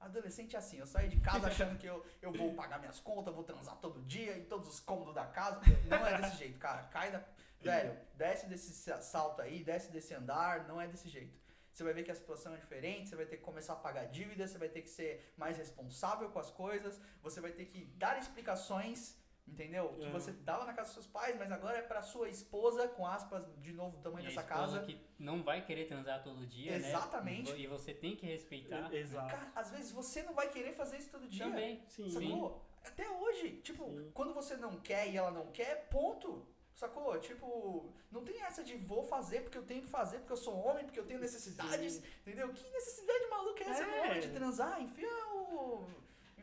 Adolescente 0.00 0.56
é 0.56 0.58
assim, 0.58 0.78
eu 0.78 0.86
saio 0.86 1.08
de 1.10 1.20
casa 1.20 1.46
achando 1.48 1.76
que 1.78 1.86
eu, 1.86 2.04
eu 2.22 2.32
vou 2.32 2.54
pagar 2.54 2.78
minhas 2.78 2.98
contas, 2.98 3.34
vou 3.34 3.44
transar 3.44 3.76
todo 3.76 4.00
dia 4.02 4.36
em 4.38 4.44
todos 4.46 4.66
os 4.68 4.80
cômodos 4.80 5.14
da 5.14 5.26
casa. 5.26 5.60
Não 5.88 6.06
é 6.06 6.20
desse 6.20 6.36
jeito, 6.38 6.58
cara. 6.58 6.84
Cai 6.84 7.10
da. 7.12 7.22
Velho, 7.60 7.94
desce 8.16 8.46
desse 8.46 8.72
sa- 8.72 9.02
salto 9.02 9.42
aí, 9.42 9.62
desce 9.62 9.92
desse 9.92 10.14
andar, 10.14 10.66
não 10.66 10.80
é 10.80 10.88
desse 10.88 11.08
jeito. 11.10 11.38
Você 11.70 11.84
vai 11.84 11.92
ver 11.92 12.02
que 12.02 12.10
a 12.10 12.14
situação 12.14 12.54
é 12.54 12.56
diferente, 12.56 13.10
você 13.10 13.16
vai 13.16 13.26
ter 13.26 13.36
que 13.36 13.42
começar 13.42 13.74
a 13.74 13.76
pagar 13.76 14.06
dívida, 14.06 14.46
você 14.48 14.56
vai 14.56 14.68
ter 14.70 14.80
que 14.80 14.88
ser 14.90 15.32
mais 15.36 15.56
responsável 15.58 16.30
com 16.30 16.38
as 16.38 16.50
coisas, 16.50 16.98
você 17.22 17.40
vai 17.40 17.52
ter 17.52 17.66
que 17.66 17.84
dar 17.96 18.18
explicações, 18.18 19.14
entendeu? 19.52 19.88
Que 19.98 20.06
Uhum. 20.06 20.12
você 20.12 20.32
dava 20.32 20.64
na 20.64 20.72
casa 20.72 20.88
dos 20.88 20.94
seus 20.94 21.06
pais, 21.06 21.36
mas 21.38 21.50
agora 21.52 21.78
é 21.78 21.82
pra 21.82 22.00
sua 22.02 22.28
esposa, 22.28 22.88
com 22.88 23.06
aspas, 23.06 23.44
de 23.62 23.72
novo, 23.72 23.98
o 23.98 24.00
tamanho 24.00 24.24
E 24.26 24.28
dessa 24.28 24.42
casa. 24.42 24.80
que 24.82 25.00
não 25.18 25.42
vai 25.42 25.64
querer 25.64 25.86
transar 25.86 26.22
todo 26.22 26.46
dia, 26.46 26.76
Exatamente. 26.76 27.52
né? 27.52 27.58
E 27.58 27.66
você 27.66 27.92
tem 27.92 28.16
que 28.16 28.26
respeitar. 28.26 28.92
Exato. 28.94 29.28
Cara, 29.30 29.52
às 29.54 29.70
vezes 29.70 29.92
você 29.92 30.22
não 30.22 30.34
vai 30.34 30.48
querer 30.48 30.72
fazer 30.72 30.98
isso 30.98 31.10
todo 31.10 31.26
dia. 31.28 31.44
Também. 31.44 31.82
Sim. 31.88 32.10
Sacou? 32.10 32.64
Até 32.84 33.08
hoje. 33.10 33.60
Tipo, 33.62 34.10
quando 34.14 34.32
você 34.32 34.56
não 34.56 34.76
quer 34.80 35.08
e 35.08 35.16
ela 35.16 35.30
não 35.30 35.46
quer, 35.52 35.88
ponto. 35.88 36.46
Sacou? 36.74 37.18
Tipo, 37.18 37.92
não 38.10 38.24
tem 38.24 38.40
essa 38.40 38.64
de 38.64 38.74
vou 38.76 39.04
fazer 39.04 39.42
porque 39.42 39.58
eu 39.58 39.66
tenho 39.66 39.82
que 39.82 39.88
fazer, 39.88 40.18
porque 40.20 40.32
eu 40.32 40.36
sou 40.36 40.54
homem, 40.56 40.84
porque 40.84 40.98
eu 40.98 41.04
tenho 41.04 41.20
necessidades. 41.20 42.02
Entendeu? 42.22 42.48
Que 42.54 42.70
necessidade 42.70 43.26
maluca 43.28 43.64
é 43.64 43.68
essa 43.68 43.82
É. 43.84 44.18
de 44.20 44.28
transar? 44.30 44.80
Enfia 44.80 45.08
o. 45.34 45.84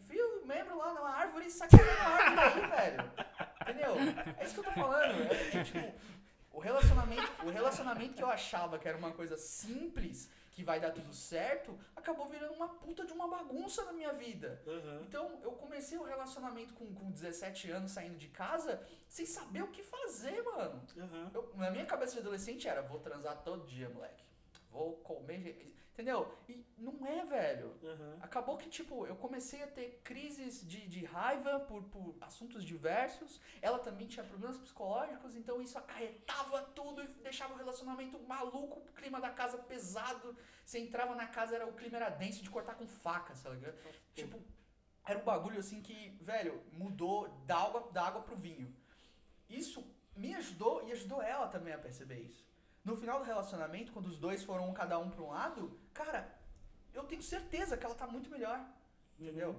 Enfia 0.07 0.25
o 0.25 0.45
membro 0.47 0.77
lá 0.77 0.93
na 0.93 1.01
árvore 1.09 1.47
e 1.47 1.51
saca 1.51 1.75
na 1.75 2.03
árvore 2.03 2.39
aí, 2.39 2.69
velho. 2.71 3.11
Entendeu? 3.61 3.95
É 4.37 4.43
isso 4.45 4.53
que 4.53 4.59
eu 4.61 4.63
tô 4.63 4.71
falando. 4.71 5.21
É, 5.33 5.63
tipo, 5.65 5.93
o 6.53 6.59
relacionamento, 6.59 7.45
o 7.45 7.49
relacionamento 7.49 8.13
que 8.15 8.23
eu 8.23 8.29
achava 8.29 8.79
que 8.79 8.87
era 8.87 8.97
uma 8.97 9.11
coisa 9.11 9.35
simples, 9.35 10.29
que 10.51 10.63
vai 10.63 10.79
dar 10.79 10.91
tudo 10.91 11.13
certo, 11.13 11.77
acabou 11.93 12.25
virando 12.27 12.53
uma 12.53 12.69
puta 12.69 13.05
de 13.05 13.11
uma 13.11 13.27
bagunça 13.27 13.83
na 13.83 13.91
minha 13.91 14.13
vida. 14.13 14.63
Aham. 14.65 15.01
Então, 15.05 15.39
eu 15.43 15.51
comecei 15.51 15.97
o 15.97 16.03
relacionamento 16.03 16.73
com, 16.73 16.93
com 16.95 17.11
17 17.11 17.69
anos, 17.69 17.91
saindo 17.91 18.17
de 18.17 18.29
casa, 18.29 18.81
sem 19.09 19.25
saber 19.25 19.61
o 19.63 19.67
que 19.67 19.83
fazer, 19.83 20.41
mano. 20.43 20.81
Aham. 20.97 21.31
Eu- 21.33 21.51
na 21.55 21.69
minha 21.69 21.85
cabeça 21.85 22.13
de 22.13 22.19
adolescente 22.19 22.65
era, 22.67 22.81
vou 22.81 22.99
transar 23.01 23.35
todo 23.43 23.67
dia, 23.67 23.89
moleque. 23.89 24.23
Vou 24.71 24.93
comer, 24.97 25.75
entendeu? 25.97 26.31
E 26.47 26.63
não 26.77 27.03
é, 27.07 27.25
velho. 27.25 27.73
Aham. 27.83 28.17
Acabou 28.21 28.55
que, 28.55 28.69
tipo, 28.69 29.07
eu 29.07 29.15
comecei 29.15 29.63
a 29.63 29.67
ter 29.67 29.99
crises 30.03 30.65
de, 30.65 30.87
de 30.87 31.03
raiva 31.03 31.59
por, 31.61 31.81
por 31.85 32.15
assuntos 32.21 32.63
diversos. 32.63 33.41
Ela 33.63 33.79
também 33.79 34.05
tinha 34.05 34.23
problemas 34.23 34.59
psicológicos, 34.59 35.35
então 35.35 35.59
isso 35.59 35.75
acarretava 35.75 36.61
tudo 36.75 37.03
e 37.03 37.07
deixava 37.23 37.55
o 37.55 37.57
relacionamento 37.57 38.19
maluco, 38.19 38.79
o 38.79 38.93
clima 38.93 39.19
da 39.19 39.31
casa 39.31 39.57
pesado. 39.57 40.37
Você 40.63 40.77
entrava 40.77 41.15
na 41.15 41.25
casa, 41.25 41.55
era, 41.55 41.65
o 41.65 41.73
clima 41.73 41.97
era 41.97 42.09
denso 42.09 42.43
de 42.43 42.49
cortar 42.51 42.75
com 42.75 42.87
faca, 42.87 43.33
sabe? 43.35 43.57
Tipo, 44.13 44.39
era 45.03 45.17
um 45.17 45.23
bagulho 45.23 45.57
assim 45.57 45.81
que, 45.81 46.15
velho, 46.21 46.61
mudou 46.73 47.27
da 47.47 47.57
água, 47.57 47.91
da 47.91 48.03
água 48.05 48.21
pro 48.21 48.35
vinho. 48.35 48.71
Isso 49.49 49.83
me 50.15 50.35
ajudou 50.35 50.87
e 50.87 50.91
ajudou 50.91 51.23
ela 51.23 51.47
também 51.47 51.73
a 51.73 51.77
perceber 51.79 52.19
isso. 52.19 52.45
No 52.87 52.95
final 52.95 53.19
do 53.19 53.25
relacionamento, 53.25 53.91
quando 53.91 54.05
os 54.05 54.17
dois 54.17 54.43
foram 54.43 54.69
um 54.69 54.73
cada 54.73 54.97
um 54.97 55.09
pra 55.09 55.21
um 55.21 55.27
lado, 55.27 55.77
cara, 56.01 56.19
eu 56.93 57.03
tenho 57.03 57.21
certeza 57.21 57.77
que 57.77 57.85
ela 57.85 57.95
tá 57.95 58.07
muito 58.15 58.29
melhor. 58.29 58.59
Entendeu? 59.19 59.51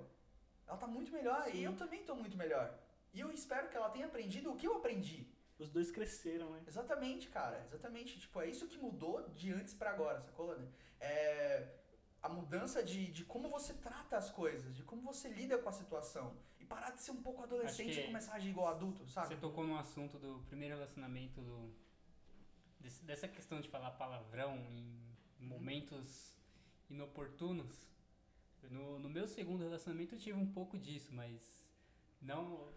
Ela 0.66 0.78
tá 0.84 0.86
muito 0.86 1.10
melhor 1.12 1.48
e 1.48 1.52
Sim. 1.52 1.64
eu 1.68 1.74
também 1.76 2.04
tô 2.04 2.14
muito 2.14 2.36
melhor. 2.36 2.66
E 3.12 3.20
eu 3.20 3.30
espero 3.32 3.68
que 3.68 3.76
ela 3.76 3.90
tenha 3.90 4.06
aprendido 4.06 4.52
o 4.52 4.56
que 4.56 4.66
eu 4.66 4.76
aprendi. 4.76 5.26
Os 5.58 5.70
dois 5.70 5.90
cresceram, 5.90 6.50
né? 6.50 6.62
Exatamente, 6.66 7.28
cara. 7.28 7.60
Exatamente. 7.64 8.20
Tipo, 8.20 8.40
é 8.40 8.46
isso 8.48 8.68
que 8.68 8.78
mudou 8.78 9.28
de 9.30 9.52
antes 9.52 9.74
pra 9.74 9.90
agora, 9.90 10.20
sacou, 10.20 10.56
né? 10.56 10.68
É 11.00 11.74
a 12.22 12.28
mudança 12.28 12.82
de, 12.82 13.10
de 13.10 13.24
como 13.24 13.48
você 13.48 13.74
trata 13.74 14.16
as 14.16 14.30
coisas, 14.30 14.76
de 14.76 14.82
como 14.82 15.02
você 15.02 15.28
lida 15.28 15.58
com 15.58 15.68
a 15.68 15.72
situação. 15.72 16.36
E 16.60 16.64
parar 16.64 16.90
de 16.90 17.00
ser 17.00 17.12
um 17.12 17.22
pouco 17.22 17.42
adolescente 17.42 17.98
e 17.98 18.06
começar 18.06 18.32
a 18.32 18.36
agir 18.36 18.50
igual 18.50 18.68
adulto, 18.68 19.08
sabe? 19.08 19.28
Você 19.28 19.36
tocou 19.36 19.64
no 19.64 19.76
assunto 19.76 20.18
do 20.18 20.40
primeiro 20.46 20.74
relacionamento, 20.74 21.40
do, 21.40 21.74
desse, 22.78 23.04
dessa 23.04 23.26
questão 23.26 23.60
de 23.60 23.68
falar 23.68 23.92
palavrão 23.92 24.56
em 24.70 25.07
momentos 25.38 26.36
inoportunos. 26.90 27.88
No, 28.70 28.98
no 28.98 29.08
meu 29.08 29.26
segundo 29.26 29.62
relacionamento 29.62 30.14
eu 30.14 30.18
tive 30.18 30.38
um 30.38 30.52
pouco 30.52 30.76
disso, 30.78 31.14
mas 31.14 31.64
não, 32.20 32.72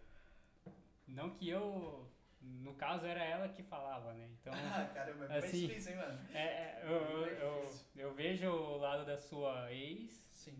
não 1.07 1.31
que 1.31 1.49
eu 1.49 2.09
no 2.41 2.73
caso, 2.73 3.05
era 3.05 3.23
ela 3.23 3.49
que 3.49 3.61
falava, 3.61 4.13
né? 4.13 4.27
Então, 4.39 4.53
ah, 4.73 4.85
caramba, 4.93 5.25
é 5.25 5.38
assim, 5.38 5.67
difícil, 5.67 5.91
hein, 5.91 5.97
mano? 5.97 6.19
É, 6.33 6.39
é, 6.39 6.81
eu, 6.83 6.91
eu, 6.91 7.25
eu, 7.27 7.69
eu, 7.97 8.13
vejo 8.13 8.49
o 8.49 8.77
lado 8.77 9.05
da 9.05 9.17
sua 9.17 9.71
ex. 9.71 10.25
Sim. 10.31 10.57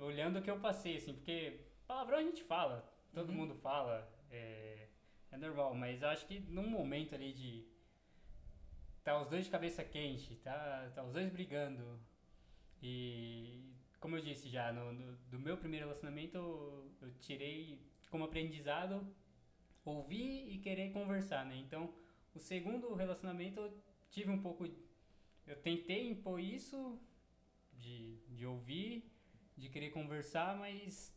Olhando 0.00 0.38
o 0.38 0.42
que 0.42 0.50
eu 0.50 0.58
passei, 0.58 0.96
assim, 0.96 1.14
porque 1.14 1.60
palavrão 1.86 2.18
a 2.18 2.22
gente 2.22 2.42
fala, 2.42 2.84
todo 3.14 3.28
uhum. 3.28 3.36
mundo 3.36 3.54
fala, 3.54 4.10
é, 4.30 4.88
é 5.30 5.36
normal, 5.36 5.74
mas 5.74 6.02
eu 6.02 6.08
acho 6.08 6.26
que 6.26 6.40
num 6.40 6.68
momento 6.68 7.14
ali 7.14 7.32
de. 7.32 7.64
Tá 9.04 9.20
os 9.20 9.28
dois 9.28 9.44
de 9.44 9.50
cabeça 9.50 9.82
quente, 9.84 10.36
tá, 10.36 10.90
tá 10.94 11.02
os 11.02 11.12
dois 11.12 11.30
brigando. 11.30 11.98
E, 12.80 13.72
como 13.98 14.16
eu 14.16 14.22
disse 14.22 14.48
já, 14.48 14.72
no, 14.72 14.92
no 14.92 15.16
do 15.30 15.38
meu 15.38 15.56
primeiro 15.56 15.86
relacionamento, 15.86 16.36
eu, 16.36 16.92
eu 17.02 17.12
tirei 17.20 17.80
como 18.10 18.24
aprendizado 18.24 19.06
ouvir 19.84 20.52
e 20.52 20.58
querer 20.58 20.92
conversar, 20.92 21.44
né? 21.44 21.56
Então, 21.56 21.92
o 22.34 22.38
segundo 22.38 22.94
relacionamento 22.94 23.60
eu 23.60 23.82
tive 24.10 24.30
um 24.30 24.40
pouco. 24.40 24.66
Eu 25.46 25.56
tentei 25.56 26.08
impor 26.08 26.40
isso 26.40 26.98
de, 27.78 28.16
de 28.28 28.46
ouvir, 28.46 29.10
de 29.56 29.68
querer 29.68 29.90
conversar, 29.90 30.56
mas 30.56 31.14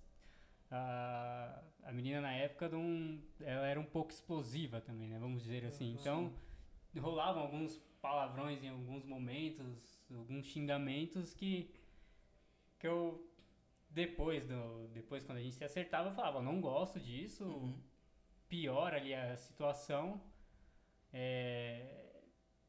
a, 0.72 1.64
a 1.84 1.92
menina 1.92 2.22
na 2.22 2.34
época 2.34 2.68
não, 2.70 3.22
ela 3.40 3.68
era 3.68 3.80
um 3.80 3.86
pouco 3.86 4.12
explosiva 4.12 4.82
também, 4.82 5.08
né? 5.08 5.20
Vamos 5.20 5.44
dizer 5.44 5.66
assim. 5.66 5.96
Então, 6.00 6.34
rolavam 7.00 7.44
alguns 7.44 7.78
palavrões 8.02 8.64
em 8.64 8.70
alguns 8.70 9.06
momentos, 9.06 10.04
alguns 10.14 10.46
xingamentos 10.46 11.34
que, 11.34 11.74
que 12.80 12.88
eu 12.88 13.30
depois 13.90 14.46
do 14.46 14.88
depois 14.90 15.24
quando 15.24 15.38
a 15.38 15.42
gente 15.42 15.56
se 15.56 15.64
acertava 15.64 16.10
eu 16.10 16.16
falava 16.16 16.42
não 16.42 16.60
gosto 16.60 17.00
disso 17.00 17.46
uhum 17.46 17.96
piora 18.48 18.98
ali 18.98 19.14
a 19.14 19.36
situação. 19.36 20.22
É, 21.12 22.22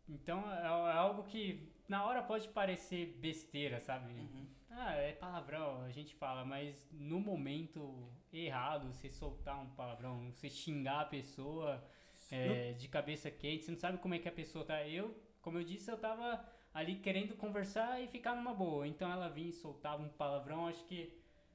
então 0.09 0.51
é, 0.51 0.63
é, 0.63 0.67
algo 0.67 1.25
que 1.25 1.73
na 1.89 2.05
hora 2.05 2.23
pode 2.23 2.49
parecer 2.49 3.17
besteira, 3.19 3.81
sabe? 3.81 4.13
Uhum. 4.13 4.47
Ah, 4.71 4.95
é 4.95 5.13
palavrão, 5.13 5.83
a 5.83 5.91
gente 5.91 6.15
fala, 6.15 6.45
mas 6.45 6.89
no 6.93 7.19
momento 7.19 8.13
errado, 8.33 8.93
você 8.93 9.09
soltar 9.09 9.59
um 9.59 9.71
palavrão, 9.71 10.31
você 10.31 10.51
xingar 10.51 11.01
a 11.03 11.07
pessoa 11.07 11.83
é, 12.31 12.73
de 12.73 12.89
cabeça 12.89 13.31
quente, 13.31 13.65
você 13.65 13.71
não 13.71 13.79
sabe 13.79 13.99
como 13.99 14.15
é 14.15 14.19
que 14.19 14.29
a 14.29 14.33
pessoa 14.33 14.65
tá. 14.65 14.87
Eu, 14.87 15.17
como 15.41 15.59
eu 15.59 15.65
disse, 15.65 15.91
eu 15.91 15.99
tava 15.99 16.45
ali 16.75 16.97
querendo 16.97 17.37
conversar 17.37 18.03
e 18.03 18.09
ficar 18.09 18.35
numa 18.35 18.53
boa. 18.53 18.87
Então 18.87 19.11
ela 19.11 19.29
vinha 19.29 19.49
e 19.49 19.53
soltava 19.53 20.03
um 20.03 20.09
palavrão, 20.09 20.67
acho 20.67 20.85
que 20.85 21.13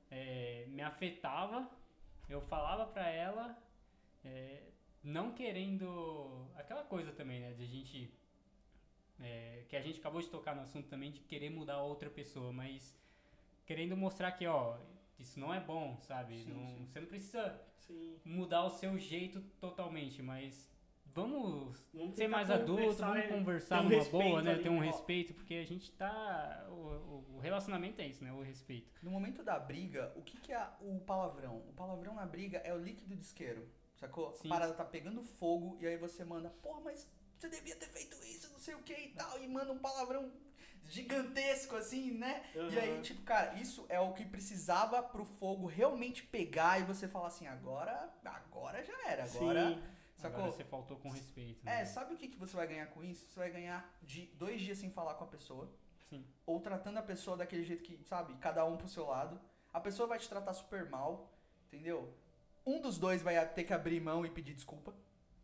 é, 0.10 0.66
me 0.70 0.82
afetava. 0.82 1.70
Eu 2.30 2.42
falava 2.42 2.86
pra 2.86 3.10
ela, 3.10 3.58
é, 4.24 4.64
não 5.04 5.34
querendo. 5.34 6.48
Aquela 6.56 6.84
coisa 6.84 7.12
também, 7.12 7.40
né? 7.40 7.54
De 7.54 7.64
a 7.64 7.68
gente. 7.68 8.14
É, 9.20 9.66
que 9.70 9.76
a 9.76 9.82
gente 9.82 10.00
acabou 10.00 10.20
de 10.20 10.30
tocar 10.30 10.56
no 10.56 10.62
assunto 10.62 10.88
também, 10.88 11.12
de 11.12 11.20
querer 11.20 11.52
mudar 11.52 11.84
outra 11.84 12.10
pessoa, 12.10 12.52
mas 12.52 12.98
querendo 13.68 13.96
mostrar 13.96 14.32
que, 14.32 14.48
ó, 14.48 14.80
isso 15.22 15.40
não 15.40 15.54
é 15.54 15.60
bom, 15.60 15.98
sabe? 16.02 16.44
Sim, 16.44 16.54
não, 16.54 16.68
sim. 16.68 16.86
Você 16.88 17.00
não 17.00 17.08
precisa 17.08 17.62
sim. 17.78 18.20
mudar 18.26 18.66
o 18.66 18.70
seu 18.70 18.98
jeito 18.98 19.42
totalmente, 19.60 20.22
mas 20.22 20.70
vamos, 21.14 21.86
vamos 21.94 22.16
ser 22.16 22.28
mais 22.28 22.50
adultos, 22.50 23.00
vamos 23.00 23.28
conversar 23.28 23.82
um 23.82 23.90
numa 23.90 24.04
boa, 24.06 24.42
né? 24.42 24.52
Ali, 24.52 24.64
ter 24.64 24.70
um 24.70 24.80
ó. 24.80 24.82
respeito, 24.82 25.34
porque 25.34 25.56
a 25.56 25.66
gente 25.66 25.92
tá. 25.92 26.68
O, 26.70 27.36
o, 27.36 27.40
relacionamento 27.40 28.02
é 28.02 28.08
isso, 28.08 28.24
né? 28.24 28.32
O 28.32 28.42
respeito. 28.42 28.92
No 29.02 29.12
momento 29.12 29.44
da 29.44 29.60
briga, 29.60 30.12
o 30.16 30.22
que, 30.22 30.38
que 30.38 30.52
é 30.52 30.68
o 30.82 31.00
palavrão? 31.00 31.58
O 31.70 31.74
palavrão 31.74 32.14
na 32.14 32.26
briga 32.26 32.60
é 32.60 32.74
o 32.74 32.78
líquido 32.78 33.16
de 33.16 33.22
isqueiro. 33.22 33.70
Sacou? 33.96 34.34
Sim. 34.34 34.48
A 34.48 34.50
parada 34.50 34.74
tá 34.74 34.84
pegando 34.84 35.22
fogo 35.22 35.78
e 35.80 35.86
aí 35.86 35.98
você 35.98 36.24
manda, 36.24 36.50
pô, 36.62 36.82
mas 36.82 37.08
você 37.38 37.50
devia 37.50 37.76
ter 37.76 37.88
feito 37.88 38.16
isso, 38.24 38.52
não 38.52 38.60
sei 38.60 38.76
o 38.76 38.84
que 38.84 38.94
e 38.94 39.10
tal, 39.10 39.44
e 39.44 39.48
manda 39.48 39.72
um 39.72 39.80
palavrão 39.80 40.32
gigantesco 40.88 41.76
assim, 41.76 42.12
né? 42.12 42.44
Uhum. 42.56 42.70
E 42.70 42.80
aí, 42.80 43.02
tipo, 43.02 43.22
cara, 43.24 43.54
isso 43.56 43.86
é 43.90 44.00
o 44.00 44.14
que 44.14 44.26
precisava 44.26 45.02
pro 45.02 45.24
fogo 45.26 45.68
realmente 45.68 46.24
pegar 46.24 46.80
e 46.80 46.84
você 46.84 47.08
falar 47.08 47.28
assim, 47.28 47.48
agora, 47.48 48.14
agora 48.26 48.84
já 48.84 49.10
era, 49.10 49.24
agora. 49.24 49.70
Sim. 49.70 49.84
Sacou? 50.18 50.40
Agora 50.40 50.52
você 50.52 50.64
faltou 50.64 50.98
com 50.98 51.10
respeito. 51.10 51.68
É, 51.68 51.78
Né? 51.78 51.86
sabe 51.86 52.14
o 52.14 52.18
que, 52.18 52.28
que 52.28 52.38
você 52.38 52.56
vai 52.56 52.68
ganhar 52.68 52.88
com 52.88 53.04
isso? 53.04 53.26
Você 53.28 53.40
vai 53.40 53.50
ganhar 53.50 53.92
de 54.04 54.28
dois 54.36 54.62
dias 54.62 54.78
sem 54.78 54.92
falar 54.92 55.16
com 55.16 55.24
a 55.24 55.28
pessoa. 55.28 55.74
Sim. 56.10 56.24
Ou 56.46 56.60
tratando 56.60 56.98
a 56.98 57.02
pessoa 57.02 57.36
daquele 57.38 57.64
jeito 57.64 57.82
que, 57.82 58.00
sabe, 58.06 58.36
cada 58.36 58.64
um 58.66 58.78
pro 58.78 58.88
seu 58.88 59.08
lado. 59.08 59.42
A 59.74 59.80
pessoa 59.80 60.08
vai 60.08 60.20
te 60.20 60.30
tratar 60.30 60.54
super 60.54 60.88
mal, 60.90 61.34
entendeu? 61.66 62.14
Um 62.66 62.80
dos 62.80 63.00
dois 63.00 63.22
vai 63.24 63.44
ter 63.50 63.64
que 63.64 63.74
abrir 63.74 64.00
mão 64.00 64.26
e 64.26 64.30
pedir 64.30 64.54
desculpa. 64.54 64.94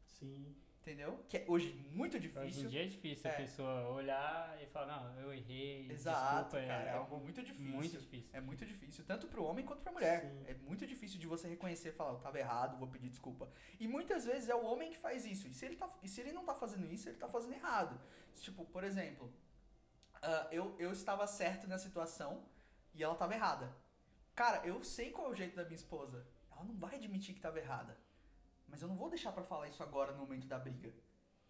Sim. 0.06 0.56
Entendeu? 0.88 1.20
Que 1.28 1.40
é 1.40 1.46
hoje 1.50 1.74
muito 1.92 2.18
difícil. 2.18 2.44
Hoje 2.48 2.62
em 2.66 2.68
dia 2.70 2.84
é 2.84 2.88
difícil 2.88 3.30
É. 3.30 3.34
a 3.34 3.36
pessoa 3.36 3.90
olhar 3.90 4.58
e 4.64 4.66
falar, 4.68 5.04
não, 5.04 5.20
eu 5.20 5.34
errei, 5.34 5.92
Exato, 5.92 6.44
desculpa. 6.56 6.66
cara. 6.66 6.84
É 6.84 6.88
é 6.88 6.94
algo 6.94 7.20
muito 7.20 7.44
difícil. 7.44 7.66
Muito 7.76 7.98
difícil. 7.98 8.30
É 8.32 8.40
muito 8.40 8.66
difícil, 8.66 9.04
tanto 9.04 9.28
pro 9.28 9.44
homem 9.44 9.66
quanto 9.66 9.82
pra 9.82 9.92
mulher. 9.92 10.22
Sim. 10.22 10.44
É 10.48 10.54
muito 10.54 10.88
difícil 10.88 11.20
de 11.20 11.28
você 11.28 11.46
reconhecer 11.50 11.90
e 11.90 11.92
falar, 11.92 12.14
eu 12.14 12.20
tava 12.20 12.40
errado, 12.40 12.78
vou 12.80 12.88
pedir 12.88 13.10
desculpa. 13.10 13.50
E 13.78 13.86
muitas 13.86 14.24
vezes 14.24 14.48
é 14.48 14.56
o 14.56 14.64
homem 14.64 14.90
que 14.90 14.98
faz 14.98 15.26
isso. 15.26 15.46
E 15.50 15.54
se 15.54 15.66
ele, 15.66 15.76
tá, 15.76 15.90
e 16.02 16.08
se 16.08 16.22
ele 16.22 16.32
não 16.32 16.46
tá 16.46 16.54
fazendo 16.56 16.90
isso, 16.90 17.10
ele 17.10 17.18
tá 17.18 17.28
fazendo 17.28 17.54
errado. 17.56 18.00
Tipo, 18.36 18.64
por 18.64 18.86
exemplo, 18.86 19.30
ah, 20.22 20.48
eu, 20.54 20.74
eu 20.80 20.94
estava 20.94 21.28
certo 21.28 21.68
na 21.68 21.78
situação 21.78 22.46
e 22.96 23.04
ela 23.04 23.16
tava 23.16 23.34
errada. 23.36 23.76
Cara, 24.34 24.66
eu 24.66 24.82
sei 24.86 25.12
qual 25.12 25.28
é 25.28 25.32
o 25.32 25.36
jeito 25.36 25.54
da 25.58 25.66
minha 25.66 25.76
esposa. 25.76 26.26
Ela 26.50 26.64
não 26.64 26.78
vai 26.78 26.96
admitir 26.96 27.36
que 27.36 27.42
tava 27.42 27.60
errada. 27.60 27.98
Mas 28.68 28.82
eu 28.82 28.88
não 28.88 28.96
vou 28.96 29.10
deixar 29.10 29.32
pra 29.32 29.44
falar 29.44 29.68
isso 29.68 29.82
agora 29.82 30.12
no 30.12 30.20
momento 30.20 30.48
da 30.48 30.60
briga. 30.60 30.90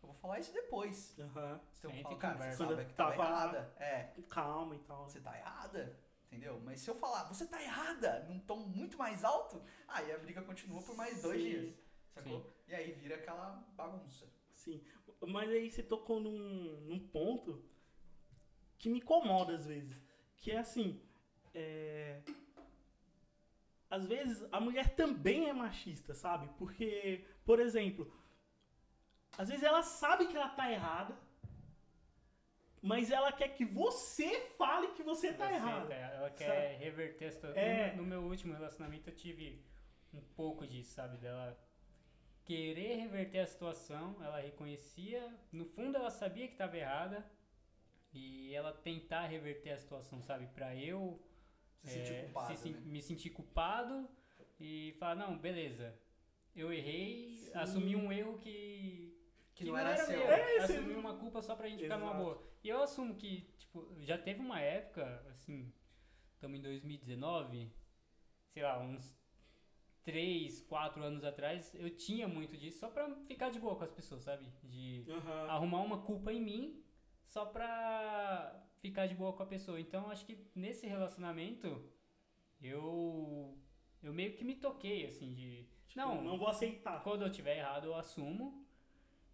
Eu 0.01 0.09
vou 0.09 0.13
falar 0.15 0.39
isso 0.39 0.53
depois. 0.53 1.17
Aham. 1.19 1.59
Então 1.77 1.91
eu 1.91 2.03
falo, 2.03 2.17
cara, 2.17 2.37
você 2.37 2.51
sabe 2.57 2.73
Quando 2.75 2.87
que 2.87 2.93
tava 2.93 3.11
tava- 3.15 3.23
errada. 3.23 3.73
É. 3.79 4.13
Calma 4.29 4.75
e 4.75 4.79
tal. 4.79 5.09
Você 5.09 5.19
tá 5.19 5.35
errada, 5.37 5.99
entendeu? 6.27 6.59
Mas 6.63 6.79
se 6.81 6.89
eu 6.89 6.95
falar, 6.95 7.23
você 7.23 7.45
tá 7.47 7.61
errada, 7.61 8.23
num 8.29 8.39
tom 8.39 8.57
muito 8.59 8.97
mais 8.97 9.23
alto, 9.23 9.61
aí 9.87 10.11
a 10.11 10.17
briga 10.19 10.41
continua 10.43 10.81
por 10.83 10.95
mais 10.95 11.21
dois 11.21 11.41
Sim. 11.41 11.49
dias, 11.49 11.75
sacou? 12.13 12.41
Sim. 12.41 12.53
E 12.67 12.75
aí 12.75 12.91
vira 12.93 13.15
aquela 13.15 13.65
bagunça. 13.75 14.31
Sim. 14.53 14.83
Mas 15.27 15.49
aí 15.49 15.71
você 15.71 15.81
tocou 15.81 16.19
num, 16.19 16.79
num 16.81 16.99
ponto 17.07 17.65
que 18.77 18.89
me 18.89 18.99
incomoda 18.99 19.55
às 19.55 19.65
vezes. 19.65 19.99
Que 20.35 20.51
é 20.51 20.59
assim. 20.59 21.01
É... 21.55 22.21
Às 23.89 24.05
vezes 24.07 24.45
a 24.51 24.59
mulher 24.59 24.95
também 24.95 25.47
é 25.49 25.53
machista, 25.53 26.13
sabe? 26.13 26.49
Porque, 26.57 27.25
por 27.45 27.59
exemplo, 27.59 28.11
às 29.37 29.47
vezes 29.49 29.63
ela 29.63 29.81
sabe 29.81 30.27
que 30.27 30.35
ela 30.35 30.49
tá 30.49 30.69
errada, 30.71 31.17
mas 32.81 33.11
ela 33.11 33.31
quer 33.31 33.49
que 33.49 33.65
você 33.65 34.41
fale 34.57 34.89
que 34.89 35.03
você 35.03 35.33
tá 35.33 35.47
Você, 35.47 35.53
errado. 35.55 35.91
é, 35.91 36.15
Ela 36.15 36.29
quer 36.29 36.77
reverter 36.79 37.25
a 37.27 37.31
situação. 37.31 37.61
É. 37.61 37.91
No, 37.95 38.03
no 38.03 38.07
meu 38.07 38.21
último 38.23 38.53
relacionamento 38.53 39.09
eu 39.09 39.15
tive 39.15 39.65
um 40.13 40.21
pouco 40.21 40.65
disso, 40.67 40.93
sabe? 40.93 41.17
Dela 41.17 41.57
querer 42.45 42.95
reverter 42.97 43.39
a 43.39 43.45
situação, 43.47 44.15
ela 44.21 44.39
reconhecia, 44.39 45.33
no 45.51 45.65
fundo 45.65 45.97
ela 45.97 46.09
sabia 46.09 46.47
que 46.47 46.53
estava 46.53 46.77
errada 46.77 47.29
e 48.13 48.53
ela 48.53 48.71
tentar 48.71 49.25
reverter 49.27 49.71
a 49.71 49.77
situação, 49.77 50.21
sabe? 50.21 50.47
Pra 50.47 50.73
eu 50.75 51.21
Se 51.83 51.93
sentir 51.93 52.19
culpado, 52.23 52.57
se 52.57 52.69
né? 52.69 52.81
me 52.85 53.01
sentir 53.01 53.29
culpado 53.29 54.09
e 54.59 54.95
falar, 54.99 55.15
não, 55.15 55.37
beleza, 55.37 55.97
eu 56.55 56.71
errei, 56.73 57.37
Sim. 57.37 57.51
assumi 57.53 57.95
um 57.95 58.11
erro 58.11 58.37
que, 58.39 59.15
Que 59.55 59.65
não 59.65 59.77
era 59.77 59.95
seu. 59.97 60.19
meu, 60.19 60.31
É, 60.31 60.57
assumi 60.57 60.95
uma 60.95 61.17
culpa 61.17 61.41
só 61.41 61.55
pra 61.55 61.67
gente 61.69 61.83
ficar 61.83 61.97
numa 61.97 62.11
Exato. 62.11 62.23
boa. 62.23 62.43
E 62.63 62.69
eu 62.69 62.81
assumo 62.81 63.15
que, 63.15 63.41
tipo, 63.57 63.87
já 64.01 64.17
teve 64.17 64.39
uma 64.41 64.59
época, 64.59 65.23
assim, 65.29 65.71
estamos 66.33 66.57
em 66.59 66.61
2019, 66.61 67.71
sei 68.49 68.63
lá, 68.63 68.79
uns 68.79 69.15
3, 70.03 70.61
4 70.61 71.03
anos 71.03 71.23
atrás, 71.23 71.73
eu 71.75 71.89
tinha 71.95 72.27
muito 72.27 72.57
disso 72.57 72.79
só 72.79 72.89
pra 72.89 73.13
ficar 73.25 73.49
de 73.49 73.59
boa 73.59 73.75
com 73.75 73.83
as 73.83 73.91
pessoas, 73.91 74.23
sabe? 74.23 74.51
De 74.63 75.05
Aham. 75.09 75.49
arrumar 75.49 75.81
uma 75.81 76.01
culpa 76.01 76.31
em 76.33 76.41
mim 76.41 76.83
só 77.25 77.45
pra 77.45 78.66
ficar 78.89 79.07
de 79.07 79.15
boa 79.15 79.33
com 79.33 79.43
a 79.43 79.45
pessoa. 79.45 79.79
Então 79.79 80.09
acho 80.09 80.25
que 80.25 80.35
nesse 80.55 80.85
relacionamento 80.87 81.67
eu 82.61 83.57
eu 84.01 84.13
meio 84.13 84.33
que 84.35 84.43
me 84.43 84.55
toquei 84.55 85.05
assim 85.05 85.33
de 85.33 85.67
Não, 85.95 86.23
não 86.23 86.37
vou 86.37 86.47
aceitar. 86.47 87.01
Quando 87.03 87.23
eu 87.23 87.31
tiver 87.31 87.57
errado, 87.57 87.85
eu 87.85 87.95
assumo. 87.95 88.65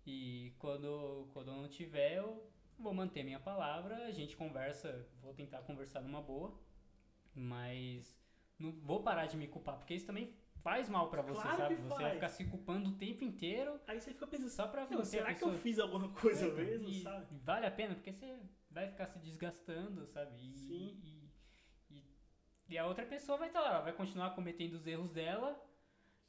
E 0.05 0.53
quando, 0.59 1.29
quando 1.33 1.49
eu 1.51 1.55
não 1.61 1.67
tiver, 1.69 2.17
eu 2.17 2.49
vou 2.77 2.93
manter 2.93 3.23
minha 3.23 3.39
palavra. 3.39 4.05
A 4.05 4.11
gente 4.11 4.35
conversa, 4.35 5.07
vou 5.21 5.33
tentar 5.33 5.59
conversar 5.63 6.01
numa 6.01 6.21
boa. 6.21 6.57
Mas 7.35 8.17
não 8.59 8.71
vou 8.71 9.01
parar 9.03 9.25
de 9.25 9.37
me 9.37 9.47
culpar, 9.47 9.77
porque 9.77 9.93
isso 9.95 10.05
também 10.05 10.33
faz 10.61 10.87
mal 10.89 11.09
pra 11.09 11.21
você, 11.21 11.41
Claro 11.41 11.57
sabe? 11.57 11.75
Você 11.75 11.89
faz. 11.89 12.01
vai 12.01 12.11
ficar 12.13 12.29
se 12.29 12.45
culpando 12.45 12.89
o 12.89 12.95
tempo 12.95 13.23
inteiro. 13.23 13.79
Aí 13.87 13.99
você 13.99 14.11
fica 14.13 14.27
pensando, 14.27 14.49
só 14.49 14.67
pra 14.67 14.81
"Meu, 14.87 14.99
manter 14.99 15.05
será 15.09 15.33
que 15.33 15.43
eu 15.43 15.51
fiz 15.53 15.79
alguma 15.79 16.09
coisa 16.09 16.45
Então, 16.47 16.57
mesmo, 16.57 16.89
e 16.89 17.01
sabe? 17.01 17.25
Vale 17.43 17.65
a 17.65 17.71
pena, 17.71 17.95
porque 17.95 18.13
você 18.13 18.39
vai 18.73 18.87
ficar 18.87 19.05
se 19.07 19.19
desgastando, 19.19 20.05
sabe? 20.07 20.35
E, 20.35 20.57
Sim. 20.57 20.99
E, 21.03 21.95
e, 21.95 22.03
e 22.69 22.77
a 22.77 22.85
outra 22.85 23.05
pessoa 23.05 23.37
vai 23.37 23.47
estar 23.47 23.61
lá, 23.61 23.69
ela 23.69 23.81
vai 23.81 23.93
continuar 23.93 24.31
cometendo 24.31 24.73
os 24.73 24.87
erros 24.87 25.11
dela, 25.11 25.61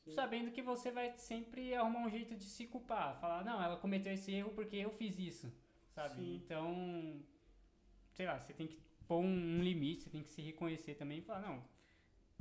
sabendo 0.09 0.51
que 0.51 0.63
você 0.63 0.91
vai 0.91 1.17
sempre 1.17 1.75
arrumar 1.75 2.01
um 2.01 2.11
jeito 2.11 2.37
de 2.37 2.45
se 2.45 2.67
culpar. 2.67 3.19
Falar, 3.21 3.45
não, 3.45 3.63
ela 3.63 3.77
cometeu 3.79 4.13
esse 4.13 4.33
erro 4.33 4.53
porque 4.53 4.77
eu 4.77 4.91
fiz 4.91 5.19
isso, 5.19 5.51
sabe? 5.91 6.17
Sim. 6.17 6.35
Então, 6.37 7.25
sei 8.13 8.27
lá, 8.27 8.39
você 8.39 8.53
tem 8.53 8.67
que 8.67 8.79
pôr 9.09 9.21
um, 9.21 9.63
limite, 9.63 10.03
você 10.03 10.11
tem 10.11 10.23
que 10.23 10.31
se 10.31 10.43
reconhecer 10.43 10.95
também 10.95 11.19
e 11.19 11.23
falar, 11.23 11.41
não, 11.41 11.65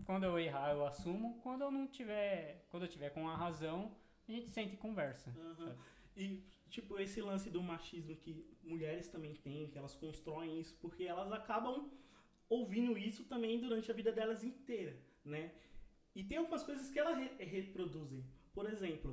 quando 0.05 0.25
eu 0.25 0.37
errar 0.37 0.71
eu 0.71 0.85
assumo, 0.85 1.39
quando 1.41 1.61
eu 1.61 1.71
não 1.71 1.87
tiver, 1.87 2.67
quando 2.69 2.83
eu 2.83 2.89
tiver 2.89 3.09
com 3.11 3.29
a 3.29 3.35
razão, 3.35 3.95
a 4.27 4.31
gente 4.31 4.49
senta 4.49 4.73
e 4.73 4.77
conversa. 4.77 5.31
Sabe? 5.55 5.77
E, 6.17 6.43
tipo, 6.75 6.91
esse 7.05 7.19
lance 7.29 7.47
do 7.55 7.61
machismo 7.71 8.15
que 8.23 8.31
mulheres 8.71 9.07
também 9.13 9.33
têm, 9.45 9.69
que 9.71 9.77
elas 9.81 9.95
constroem 10.03 10.51
isso, 10.61 10.73
porque 10.83 11.03
elas 11.13 11.31
acabam 11.39 11.75
ouvindo 12.57 12.93
isso 13.09 13.23
também 13.33 13.53
durante 13.65 13.87
a 13.91 13.93
vida 13.99 14.11
delas 14.17 14.43
inteira, 14.51 14.93
né? 15.33 15.43
E 16.15 16.23
tem 16.23 16.37
algumas 16.39 16.63
coisas 16.69 16.89
que 16.91 16.99
elas 17.03 17.17
re- 17.17 17.43
reproduzem. 17.57 18.21
Por 18.55 18.65
exemplo, 18.73 19.11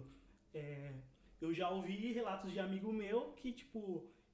é, 0.54 0.92
eu 1.40 1.50
já 1.58 1.68
ouvi 1.70 2.12
relatos 2.20 2.50
de 2.54 2.58
amigo 2.66 2.90
meu 3.02 3.18
que, 3.38 3.52
tipo, 3.60 3.82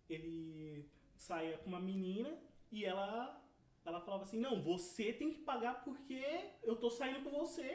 ele 0.08 0.88
saía 1.16 1.58
com 1.58 1.68
uma 1.72 1.80
menina 1.90 2.30
e 2.70 2.84
ela, 2.84 3.12
ela 3.84 4.00
falava 4.00 4.22
assim, 4.24 4.40
não, 4.46 4.54
você 4.62 5.12
tem 5.12 5.32
que 5.32 5.40
pagar 5.40 5.74
porque 5.84 6.20
eu 6.62 6.76
tô 6.76 6.88
saindo 6.90 7.20
com 7.24 7.30
você 7.30 7.68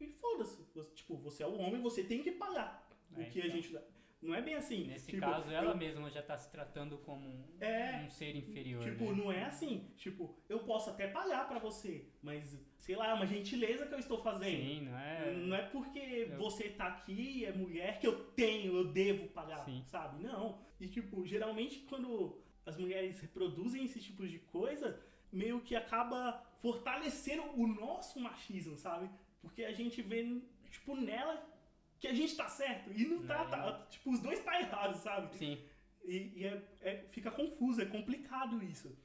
e 0.00 0.06
foda-se. 0.06 0.62
Tipo, 0.94 1.16
você 1.16 1.42
é 1.42 1.46
o 1.46 1.58
homem, 1.58 1.80
você 1.80 2.02
tem 2.04 2.22
que 2.22 2.32
pagar 2.32 2.70
o 3.16 3.20
É, 3.20 3.24
que 3.30 3.40
a 3.40 3.46
então. 3.46 3.56
gente 3.56 3.72
dá. 3.72 3.82
Não 4.20 4.34
é 4.34 4.42
bem 4.42 4.54
assim. 4.54 4.88
Nesse 4.88 5.06
Tipo, 5.12 5.20
caso, 5.20 5.48
ela 5.50 5.70
eu- 5.72 5.76
mesma 5.76 6.10
já 6.10 6.20
tá 6.22 6.36
se 6.36 6.50
tratando 6.50 6.98
como 6.98 7.28
um, 7.28 7.44
É. 7.60 8.02
um 8.04 8.08
ser 8.10 8.34
inferior. 8.34 8.82
Tipo, 8.82 9.12
né? 9.12 9.22
não 9.22 9.30
é 9.32 9.44
assim. 9.44 9.92
Tipo, 9.96 10.36
eu 10.48 10.58
posso 10.64 10.90
até 10.90 11.06
pagar 11.06 11.46
pra 11.48 11.58
você, 11.60 12.08
mas, 12.20 12.60
sei 12.76 12.96
lá, 12.96 13.08
é 13.10 13.14
uma 13.14 13.26
gentileza 13.26 13.86
que 13.86 13.94
eu 13.94 13.98
estou 13.98 14.18
fazendo. 14.20 14.56
Sim, 14.60 14.80
não 14.82 14.98
é- 14.98 15.30
Não 15.34 15.56
é 15.56 15.62
porque 15.68 15.98
Eu- 16.30 16.36
você 16.36 16.68
tá 16.68 16.88
aqui, 16.88 17.44
é 17.44 17.52
mulher, 17.52 18.00
que 18.00 18.06
eu 18.08 18.24
tenho, 18.30 18.76
eu 18.76 18.92
devo 18.92 19.28
pagar, 19.28 19.64
Sim. 19.64 19.84
sabe? 19.86 20.22
Não. 20.22 20.60
E, 20.80 20.88
tipo, 20.88 21.24
geralmente 21.24 21.78
quando 21.88 22.42
as 22.66 22.76
mulheres 22.76 23.20
reproduzem 23.20 23.84
esse 23.84 24.00
tipo 24.00 24.26
de 24.26 24.40
coisa, 24.40 25.00
meio 25.32 25.60
que 25.60 25.76
acaba 25.76 26.42
fortalecendo 26.60 27.42
o 27.54 27.66
nosso 27.66 28.18
machismo, 28.18 28.76
sabe? 28.76 29.08
Porque 29.40 29.64
a 29.64 29.72
gente 29.72 30.02
vê, 30.02 30.40
tipo, 30.70 30.96
nela 30.96 31.40
que 32.00 32.06
a 32.06 32.14
gente 32.14 32.36
tá 32.36 32.48
certo. 32.48 32.92
E 32.92 33.06
não 33.06 33.26
tá, 33.26 33.44
Não. 33.44 33.50
tá 33.50 33.86
tipo, 33.90 34.10
os 34.10 34.20
dois 34.20 34.40
tá 34.40 34.60
errados, 34.60 35.00
sabe? 35.00 35.34
Sim. 35.36 35.58
E, 36.04 36.32
e 36.36 36.44
é, 36.46 36.62
é- 36.82 37.04
fica 37.10 37.30
confuso, 37.30 37.82
é 37.82 37.86
complicado 37.86 38.62
isso. 38.62 38.96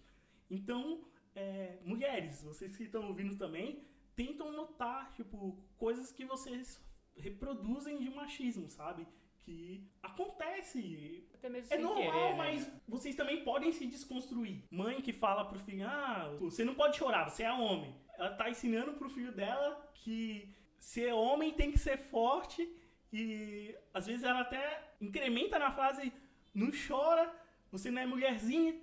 Então, 0.49 1.03
é, 1.35 1.77
mulheres, 1.83 2.43
vocês 2.43 2.75
que 2.77 2.83
estão 2.83 3.07
ouvindo 3.07 3.35
também, 3.37 3.83
tentam 4.15 4.51
notar, 4.51 5.11
tipo, 5.13 5.57
coisas 5.77 6.11
que 6.11 6.23
vocês 6.23 6.79
reproduzem 7.17 7.99
de 7.99 8.09
machismo, 8.09 8.69
sabe? 8.69 9.07
Que 9.39 9.89
acontece. 10.01 11.27
Até 11.33 11.49
mesmo 11.49 11.73
É 11.73 11.75
sem 11.75 11.83
normal, 11.83 12.03
querer, 12.11 12.29
né? 12.31 12.35
mas 12.37 12.71
vocês 12.87 13.15
também 13.15 13.43
podem 13.43 13.71
se 13.71 13.85
desconstruir. 13.87 14.63
Mãe 14.71 15.01
que 15.01 15.11
fala 15.11 15.45
pro 15.45 15.59
filho, 15.59 15.85
ah, 15.87 16.35
você 16.39 16.63
não 16.63 16.75
pode 16.75 16.97
chorar, 16.97 17.29
você 17.29 17.43
é 17.43 17.51
homem. 17.51 17.93
Ela 18.17 18.35
tá 18.35 18.49
ensinando 18.49 18.93
pro 18.93 19.09
filho 19.09 19.31
dela 19.33 19.91
que 19.95 20.55
ser 20.79 21.11
homem 21.13 21.51
tem 21.53 21.71
que 21.71 21.79
ser 21.79 21.97
forte 21.97 22.69
e 23.13 23.77
às 23.93 24.07
vezes 24.07 24.23
ela 24.23 24.41
até 24.41 24.95
incrementa 24.99 25.59
na 25.59 25.71
frase, 25.71 26.11
não 26.51 26.71
chora, 26.71 27.31
você 27.71 27.91
não 27.91 28.01
é 28.01 28.05
mulherzinha. 28.07 28.81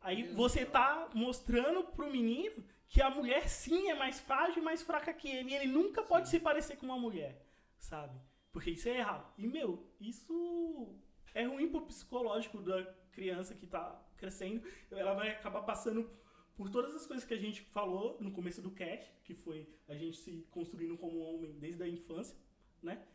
Aí 0.00 0.24
você 0.34 0.66
tá 0.66 1.08
mostrando 1.14 1.84
pro 1.84 2.10
menino 2.10 2.64
que 2.88 3.00
a 3.00 3.08
mulher 3.08 3.48
sim 3.48 3.88
é 3.88 3.94
mais 3.94 4.18
frágil 4.18 4.60
e 4.60 4.64
mais 4.64 4.82
fraca 4.82 5.12
que 5.12 5.28
ele. 5.28 5.50
E 5.50 5.54
ele 5.54 5.68
nunca 5.68 6.02
pode 6.02 6.28
se 6.28 6.40
parecer 6.40 6.76
com 6.76 6.86
uma 6.86 6.98
mulher, 6.98 7.40
sabe? 7.78 8.18
Porque 8.50 8.70
isso 8.70 8.88
é 8.88 8.98
errado. 8.98 9.32
E, 9.38 9.46
meu, 9.46 9.86
isso 10.00 10.98
é 11.32 11.44
ruim 11.44 11.68
pro 11.68 11.86
psicológico 11.86 12.60
da 12.60 12.82
criança 13.12 13.54
que 13.54 13.66
tá 13.66 14.04
crescendo. 14.16 14.62
Ela 14.90 15.14
vai 15.14 15.30
acabar 15.30 15.62
passando 15.62 16.10
por 16.56 16.68
todas 16.68 16.96
as 16.96 17.06
coisas 17.06 17.24
que 17.24 17.34
a 17.34 17.38
gente 17.38 17.62
falou 17.62 18.16
no 18.20 18.32
começo 18.32 18.60
do 18.60 18.72
cast, 18.72 19.08
que 19.22 19.34
foi 19.34 19.68
a 19.86 19.94
gente 19.94 20.16
se 20.16 20.44
construindo 20.50 20.96
como 20.96 21.20
homem 21.20 21.52
desde 21.60 21.84
a 21.84 21.88
infância, 21.88 22.36
né? 22.82 23.06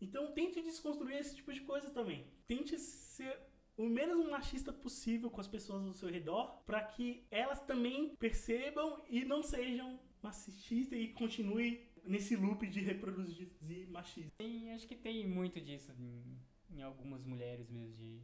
Então 0.00 0.32
tente 0.32 0.62
desconstruir 0.62 1.16
esse 1.16 1.36
tipo 1.36 1.52
de 1.52 1.60
coisa 1.60 1.90
também. 1.90 2.26
Tente 2.46 2.78
ser 2.78 3.38
o 3.76 3.86
menos 3.88 4.28
machista 4.28 4.72
possível 4.72 5.30
com 5.30 5.40
as 5.40 5.48
pessoas 5.48 5.86
ao 5.86 5.94
seu 5.94 6.10
redor, 6.10 6.62
para 6.64 6.82
que 6.82 7.26
elas 7.30 7.60
também 7.60 8.14
percebam 8.16 9.02
e 9.08 9.24
não 9.24 9.42
sejam 9.42 9.98
machistas 10.22 10.98
e 10.98 11.08
continuem 11.08 11.88
nesse 12.04 12.36
loop 12.36 12.66
de 12.66 12.80
reproduzir 12.80 13.88
machismo. 13.88 14.30
Tem, 14.38 14.72
acho 14.72 14.86
que 14.86 14.96
tem 14.96 15.26
muito 15.26 15.60
disso 15.60 15.92
em, 15.98 16.38
em 16.70 16.82
algumas 16.82 17.24
mulheres 17.24 17.70
mesmo, 17.70 17.96
de 17.96 18.20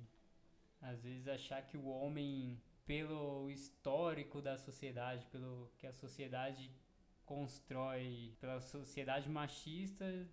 às 0.81 1.03
vezes 1.03 1.27
achar 1.27 1.63
que 1.63 1.77
o 1.77 1.87
homem, 1.87 2.61
pelo 2.85 3.51
histórico 3.51 4.43
da 4.43 4.59
sociedade, 4.59 5.27
pelo 5.27 5.71
que 5.79 5.87
a 5.87 5.93
sociedade 5.93 6.71
constrói, 7.25 8.37
pela 8.41 8.61
sociedade 8.61 9.29
machista, 9.29 10.29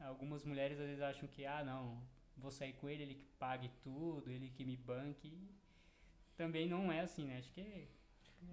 algumas 0.00 0.44
mulheres 0.44 0.78
às 0.78 0.86
vezes 0.86 1.02
acham 1.02 1.28
que, 1.28 1.44
ah, 1.46 1.62
não, 1.64 2.02
vou 2.36 2.50
sair 2.50 2.72
com 2.74 2.88
ele, 2.88 3.02
ele 3.02 3.14
que 3.14 3.26
pague 3.38 3.70
tudo, 3.82 4.30
ele 4.30 4.50
que 4.50 4.64
me 4.64 4.76
banque. 4.76 5.48
Também 6.36 6.68
não 6.68 6.92
é 6.92 7.00
assim, 7.00 7.26
né? 7.26 7.38
Acho 7.38 7.50
que 7.52 7.60
é- 7.60 7.88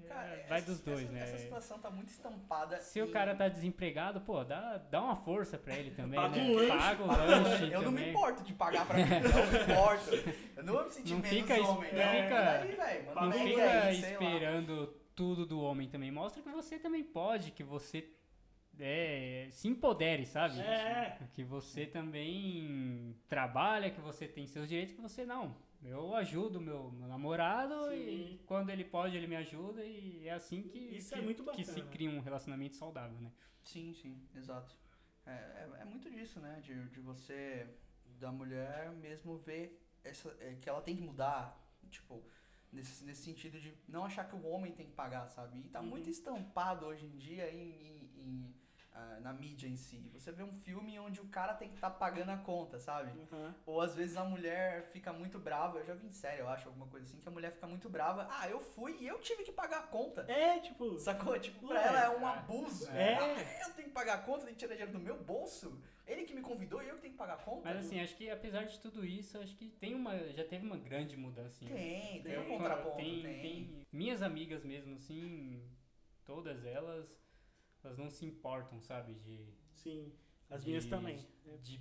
Cara, 0.07 0.45
vai 0.47 0.59
essa- 0.59 0.71
dos 0.71 0.81
dois, 0.81 1.03
essa, 1.03 1.11
né? 1.11 1.19
Essa 1.21 1.37
situação 1.37 1.77
tá 1.77 1.91
muito 1.91 2.07
estampada. 2.07 2.79
Se 2.79 3.01
o 3.01 3.05
em- 3.09 3.11
cara 3.11 3.35
tá 3.35 3.47
desempregado, 3.49 4.21
pô, 4.21 4.43
dá, 4.43 4.77
dá 4.77 5.01
uma 5.03 5.15
força 5.15 5.57
pra 5.57 5.75
ele 5.77 5.91
também, 5.91 6.19
Paga 6.19 6.35
né? 6.37 6.43
um 6.43 6.55
lanche. 6.55 6.67
Paga 6.69 7.03
o 7.03 7.07
lanche 7.07 7.63
Eu 7.65 7.81
não 7.81 7.91
me 7.91 7.97
também. 7.97 8.09
importo 8.09 8.43
de 8.43 8.53
pagar 8.53 8.87
pra 8.87 8.95
mim, 8.97 9.03
não 9.03 9.51
me 9.51 9.73
importo. 9.73 10.31
Eu 10.55 10.63
não 10.63 10.73
vou 10.73 10.83
me 10.85 10.89
sentir 10.89 11.11
Não 11.13 11.19
menos 11.19 11.37
fica, 11.37 11.53
homem, 11.61 11.91
não 11.93 11.99
não. 11.99 12.11
fica, 12.23 12.65
não 13.13 13.31
fica 13.33 13.81
aí, 13.83 14.01
sei 14.01 14.17
lá. 14.17 14.23
esperando 14.23 14.87
tudo 15.13 15.45
do 15.45 15.59
homem 15.61 15.89
também. 15.89 16.11
Mostra 16.11 16.41
que 16.41 16.49
você 16.49 16.79
também 16.79 17.03
pode, 17.03 17.51
que 17.51 17.63
você 17.63 18.09
é, 18.79 19.47
se 19.51 19.67
empodere, 19.67 20.25
sabe? 20.25 20.59
É. 20.59 21.17
Que 21.33 21.43
você 21.43 21.85
também 21.85 23.15
trabalha, 23.27 23.91
que 23.91 24.01
você 24.01 24.27
tem 24.27 24.45
seus 24.47 24.67
direitos, 24.67 24.93
que 24.95 25.01
você 25.01 25.25
não. 25.25 25.55
Eu 25.83 26.15
ajudo 26.15 26.61
meu, 26.61 26.91
meu 26.91 27.07
namorado 27.07 27.93
e 27.93 28.39
quando 28.45 28.69
ele 28.69 28.85
pode, 28.85 29.17
ele 29.17 29.27
me 29.27 29.35
ajuda 29.35 29.83
e 29.83 30.27
é 30.27 30.31
assim 30.33 30.63
que, 30.63 30.77
Isso 30.77 31.13
que, 31.13 31.19
é 31.19 31.21
muito 31.21 31.43
que 31.51 31.63
se 31.65 31.81
cria 31.83 32.09
um 32.09 32.21
relacionamento 32.21 32.75
saudável, 32.75 33.19
né? 33.19 33.31
Sim, 33.61 33.93
sim, 33.93 34.17
exato. 34.33 34.73
É, 35.25 35.31
é, 35.31 35.69
é 35.81 35.85
muito 35.85 36.09
disso, 36.09 36.39
né? 36.39 36.61
De, 36.63 36.87
de 36.89 36.99
você, 37.01 37.67
da 38.19 38.31
mulher 38.31 38.91
mesmo 38.93 39.37
ver 39.37 39.85
essa, 40.05 40.35
é, 40.39 40.55
que 40.55 40.69
ela 40.69 40.81
tem 40.81 40.95
que 40.95 41.01
mudar, 41.01 41.61
tipo, 41.89 42.23
nesse, 42.71 43.03
nesse 43.03 43.23
sentido 43.23 43.59
de 43.59 43.73
não 43.87 44.05
achar 44.05 44.27
que 44.27 44.35
o 44.35 44.45
homem 44.47 44.71
tem 44.73 44.85
que 44.85 44.93
pagar, 44.93 45.27
sabe? 45.27 45.59
E 45.59 45.69
tá 45.69 45.81
Uhum. 45.81 45.87
muito 45.87 46.09
estampado 46.09 46.85
hoje 46.85 47.05
em 47.05 47.17
dia 47.17 47.51
em, 47.53 47.69
em- 47.87 48.11
em, 48.17 48.55
ah, 48.95 49.19
na 49.21 49.33
mídia 49.33 49.67
em 49.67 49.75
si. 49.75 50.09
Você 50.13 50.31
vê 50.31 50.43
um 50.43 50.53
filme 50.53 50.99
onde 50.99 51.19
o 51.19 51.27
cara 51.27 51.53
tem 51.53 51.67
que 51.69 51.75
estar 51.75 51.89
pagando 51.89 52.29
a 52.31 52.37
conta, 52.37 52.79
sabe? 52.79 53.11
Ou 53.65 53.81
às 53.81 53.95
vezes 53.95 54.15
a 54.17 54.23
mulher 54.23 54.83
fica 54.91 55.11
muito 55.11 55.39
brava. 55.39 55.79
Eu 55.79 55.85
já 55.85 55.93
vi 55.93 56.07
em 56.07 56.11
série, 56.11 56.41
eu 56.41 56.47
acho, 56.49 56.67
alguma 56.67 56.87
coisa 56.87 57.05
assim, 57.07 57.19
que 57.19 57.27
a 57.27 57.31
mulher 57.31 57.51
fica 57.51 57.65
muito 57.67 57.89
brava. 57.89 58.27
Ah, 58.29 58.47
eu 58.49 58.59
fui 58.59 58.97
e 58.99 59.07
eu 59.07 59.19
tive 59.19 59.43
que 59.43 59.51
pagar 59.51 59.79
a 59.79 59.87
conta. 59.87 60.21
É, 60.31 60.59
tipo. 60.59 60.99
Sacou? 60.99 61.37
Tipo, 61.39 61.67
pra 61.67 61.79
Ué, 61.79 61.87
ela 61.87 62.03
é 62.05 62.09
um 62.17 62.25
abuso. 62.27 62.89
É. 62.91 63.15
Ah, 63.15 63.67
eu 63.67 63.73
tenho 63.73 63.87
que 63.87 63.93
pagar 63.93 64.15
a 64.15 64.17
conta, 64.19 64.45
tem 64.45 64.53
que 64.53 64.59
tirar 64.59 64.73
dinheiro 64.75 64.91
do 64.93 64.99
meu 64.99 65.17
bolso. 65.23 65.81
Ele 66.05 66.25
que 66.25 66.33
me 66.33 66.41
convidou 66.41 66.83
e 66.83 66.89
eu 66.89 66.95
que 66.95 67.01
tenho 67.01 67.13
que 67.13 67.17
pagar 67.17 67.35
a 67.35 67.37
conta. 67.37 67.61
Mas 67.73 67.85
assim, 67.85 67.99
acho 68.01 68.15
que 68.17 68.29
apesar 68.29 68.63
de 68.65 68.77
tudo 68.79 69.05
isso, 69.05 69.37
acho 69.39 69.55
que 69.55 69.69
tem 69.69 69.95
uma. 69.95 70.17
Já 70.33 70.43
teve 70.43 70.65
uma 70.65 70.77
grande 70.77 71.15
mudança. 71.15 71.63
assim. 71.63 71.73
Tem, 71.73 72.21
tem 72.21 72.39
um 72.39 72.47
contraponto, 72.49 72.97
Tem, 72.97 73.21
tem. 73.23 73.41
tem- 73.41 73.87
Minhas 73.91 74.21
amigas 74.21 74.63
mesmo, 74.65 74.95
assim, 74.95 75.63
todas 76.25 76.65
elas, 76.65 77.22
elas 77.83 77.97
não 77.97 78.09
se 78.09 78.25
importam, 78.25 78.79
sabe? 78.81 79.13
De. 79.15 79.45
Sim, 79.73 80.11
as 80.49 80.61
de- 80.63 80.69
minhas 80.69 80.85
também. 80.85 81.17
De 81.61 81.79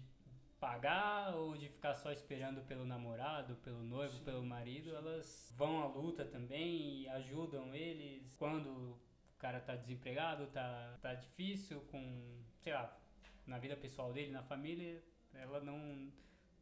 pagar 0.61 1.35
ou 1.35 1.57
de 1.57 1.69
ficar 1.69 1.95
só 1.95 2.13
esperando 2.13 2.63
pelo 2.63 2.85
namorado, 2.85 3.57
pelo 3.57 3.83
noivo, 3.83 4.21
pelo 4.21 4.45
marido, 4.45 4.95
elas 4.95 5.53
vão 5.57 5.81
à 5.83 5.87
luta 5.87 6.25
também 6.25 7.03
e 7.03 7.09
ajudam 7.09 7.75
eles 7.75 8.35
quando 8.37 8.69
o 8.71 8.99
cara 9.39 9.61
tá 9.61 9.75
desempregado, 9.75 10.47
tá, 10.49 10.99
tá 11.03 11.15
difícil 11.15 11.81
com, 11.91 12.41
sei 12.61 12.73
lá, 12.73 12.97
na 13.45 13.59
vida 13.59 13.77
pessoal 13.77 14.13
dele, 14.13 14.31
na 14.31 14.43
família, 14.43 15.03
ela 15.35 15.61
não 15.61 16.13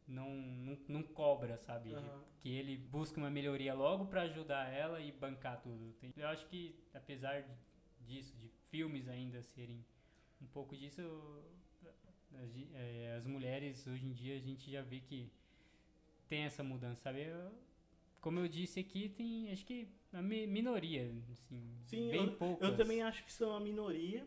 não, 0.07 0.29
não, 0.29 0.77
não 0.89 1.03
cobra, 1.03 1.57
sabe? 1.59 1.93
Aham. 1.93 2.23
Que 2.41 2.49
ele 2.57 2.75
busca 2.75 3.17
uma 3.19 3.29
melhoria 3.29 3.73
logo 3.73 4.07
pra 4.07 4.23
ajudar 4.23 4.67
ela 4.73 4.99
e 4.99 5.11
bancar 5.11 5.61
tudo. 5.61 5.95
Eu 6.17 6.27
acho 6.27 6.47
que, 6.47 6.75
apesar 6.93 7.43
de- 7.43 7.55
disso, 8.05 8.35
de 8.37 8.49
filmes 8.71 9.07
ainda 9.07 9.41
serem 9.43 9.85
um 10.41 10.47
pouco 10.47 10.75
disso, 10.75 11.01
a 12.33 12.45
gen- 12.47 12.69
eh, 12.73 13.13
as 13.17 13.27
mulheres 13.27 13.85
hoje 13.85 14.05
em 14.05 14.13
dia 14.13 14.35
a 14.35 14.39
gente 14.39 14.71
já 14.71 14.81
vê 14.81 14.99
que 15.01 15.29
tem 16.27 16.43
essa 16.43 16.63
mudança, 16.63 17.01
sabe? 17.01 17.21
Eu- 17.23 17.51
como 18.21 18.39
eu 18.39 18.47
disse 18.47 18.79
aqui, 18.79 19.09
tem 19.09 19.51
acho 19.51 19.65
que 19.65 19.87
a 20.13 20.21
mi- 20.21 20.47
minoria, 20.47 21.11
assim, 21.31 21.61
Sim, 21.85 22.09
bem 22.09 22.25
eu, 22.27 22.35
poucas. 22.35 22.69
eu 22.69 22.75
também 22.77 23.01
acho 23.01 23.23
que 23.25 23.31
são 23.31 23.53
a 23.55 23.59
minoria, 23.59 24.25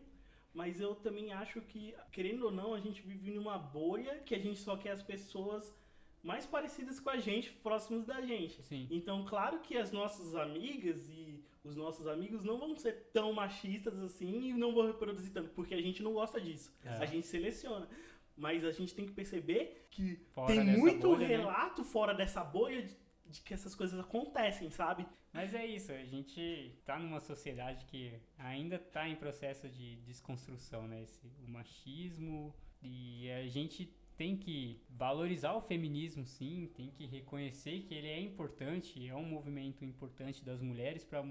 mas 0.53 0.79
eu 0.79 0.95
também 0.95 1.33
acho 1.33 1.59
que, 1.61 1.95
querendo 2.11 2.43
ou 2.45 2.51
não, 2.51 2.73
a 2.73 2.79
gente 2.79 3.01
vive 3.01 3.31
numa 3.31 3.57
bolha 3.57 4.19
que 4.19 4.35
a 4.35 4.39
gente 4.39 4.59
só 4.59 4.77
quer 4.77 4.91
as 4.91 5.01
pessoas 5.03 5.73
mais 6.21 6.45
parecidas 6.45 6.99
com 6.99 7.09
a 7.09 7.17
gente, 7.17 7.51
próximos 7.51 8.05
da 8.05 8.21
gente. 8.21 8.61
Sim. 8.63 8.87
Então, 8.91 9.25
claro 9.25 9.59
que 9.59 9.77
as 9.77 9.91
nossas 9.91 10.35
amigas 10.35 11.07
e 11.09 11.34
os 11.65 11.75
nossos 11.75 12.07
amigos 12.07 12.43
não 12.43 12.59
vão 12.59 12.75
ser 12.75 13.09
tão 13.11 13.33
machistas 13.33 13.99
assim 13.99 14.49
e 14.49 14.53
não 14.53 14.73
vão 14.73 14.85
reproduzir 14.87 15.33
tanto, 15.33 15.49
porque 15.49 15.73
a 15.73 15.81
gente 15.81 16.03
não 16.03 16.13
gosta 16.13 16.39
disso. 16.39 16.71
É. 16.83 16.89
A 16.89 17.05
gente 17.05 17.25
seleciona. 17.25 17.89
Mas 18.37 18.63
a 18.63 18.71
gente 18.71 18.93
tem 18.93 19.05
que 19.05 19.13
perceber 19.13 19.87
que 19.89 20.17
Fora 20.33 20.53
tem 20.53 20.63
muito 20.63 21.07
bolha, 21.07 21.27
né? 21.27 21.37
relato 21.37 21.83
fora 21.83 22.13
dessa 22.13 22.43
bolha 22.43 22.83
de, 22.83 22.95
de 23.25 23.41
que 23.41 23.53
essas 23.53 23.73
coisas 23.73 23.99
acontecem, 23.99 24.69
sabe? 24.69 25.05
Mas 25.33 25.53
é 25.53 25.65
isso, 25.65 25.91
a 25.91 26.05
gente 26.05 26.71
tá 26.85 26.99
numa 26.99 27.19
sociedade 27.19 27.85
que 27.85 28.13
ainda 28.37 28.77
tá 28.77 29.07
em 29.07 29.15
processo 29.15 29.67
de 29.67 29.97
desconstrução, 29.97 30.87
né? 30.87 31.03
Esse, 31.03 31.27
o 31.45 31.49
machismo 31.49 32.53
e 32.81 33.29
a 33.31 33.47
gente 33.47 33.93
tem 34.17 34.37
que 34.37 34.81
valorizar 34.89 35.53
o 35.53 35.61
feminismo, 35.61 36.25
sim, 36.25 36.69
tem 36.73 36.89
que 36.89 37.05
reconhecer 37.05 37.81
que 37.81 37.93
ele 37.93 38.07
é 38.07 38.19
importante, 38.19 39.05
é 39.07 39.15
um 39.15 39.25
movimento 39.25 39.83
importante 39.83 40.43
das 40.43 40.61
mulheres 40.61 41.03
para 41.03 41.21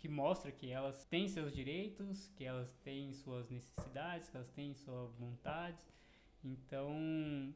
que 0.00 0.08
mostra 0.08 0.50
que 0.50 0.70
elas 0.70 1.04
têm 1.04 1.28
seus 1.28 1.52
direitos, 1.52 2.32
que 2.34 2.44
elas 2.44 2.74
têm 2.78 3.12
suas 3.12 3.50
necessidades, 3.50 4.30
que 4.30 4.36
elas 4.36 4.50
têm 4.50 4.74
suas 4.74 5.14
vontades. 5.16 5.86
Então, 6.42 7.54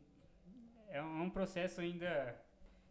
é 0.88 0.98
é 0.98 1.02
um 1.02 1.30
processo 1.30 1.80
ainda, 1.80 2.38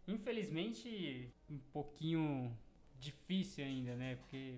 infelizmente, 0.08 1.32
um 1.48 1.60
pouquinho 1.72 2.58
difícil 3.00 3.64
ainda, 3.64 3.96
né? 3.96 4.16
Porque 4.16 4.58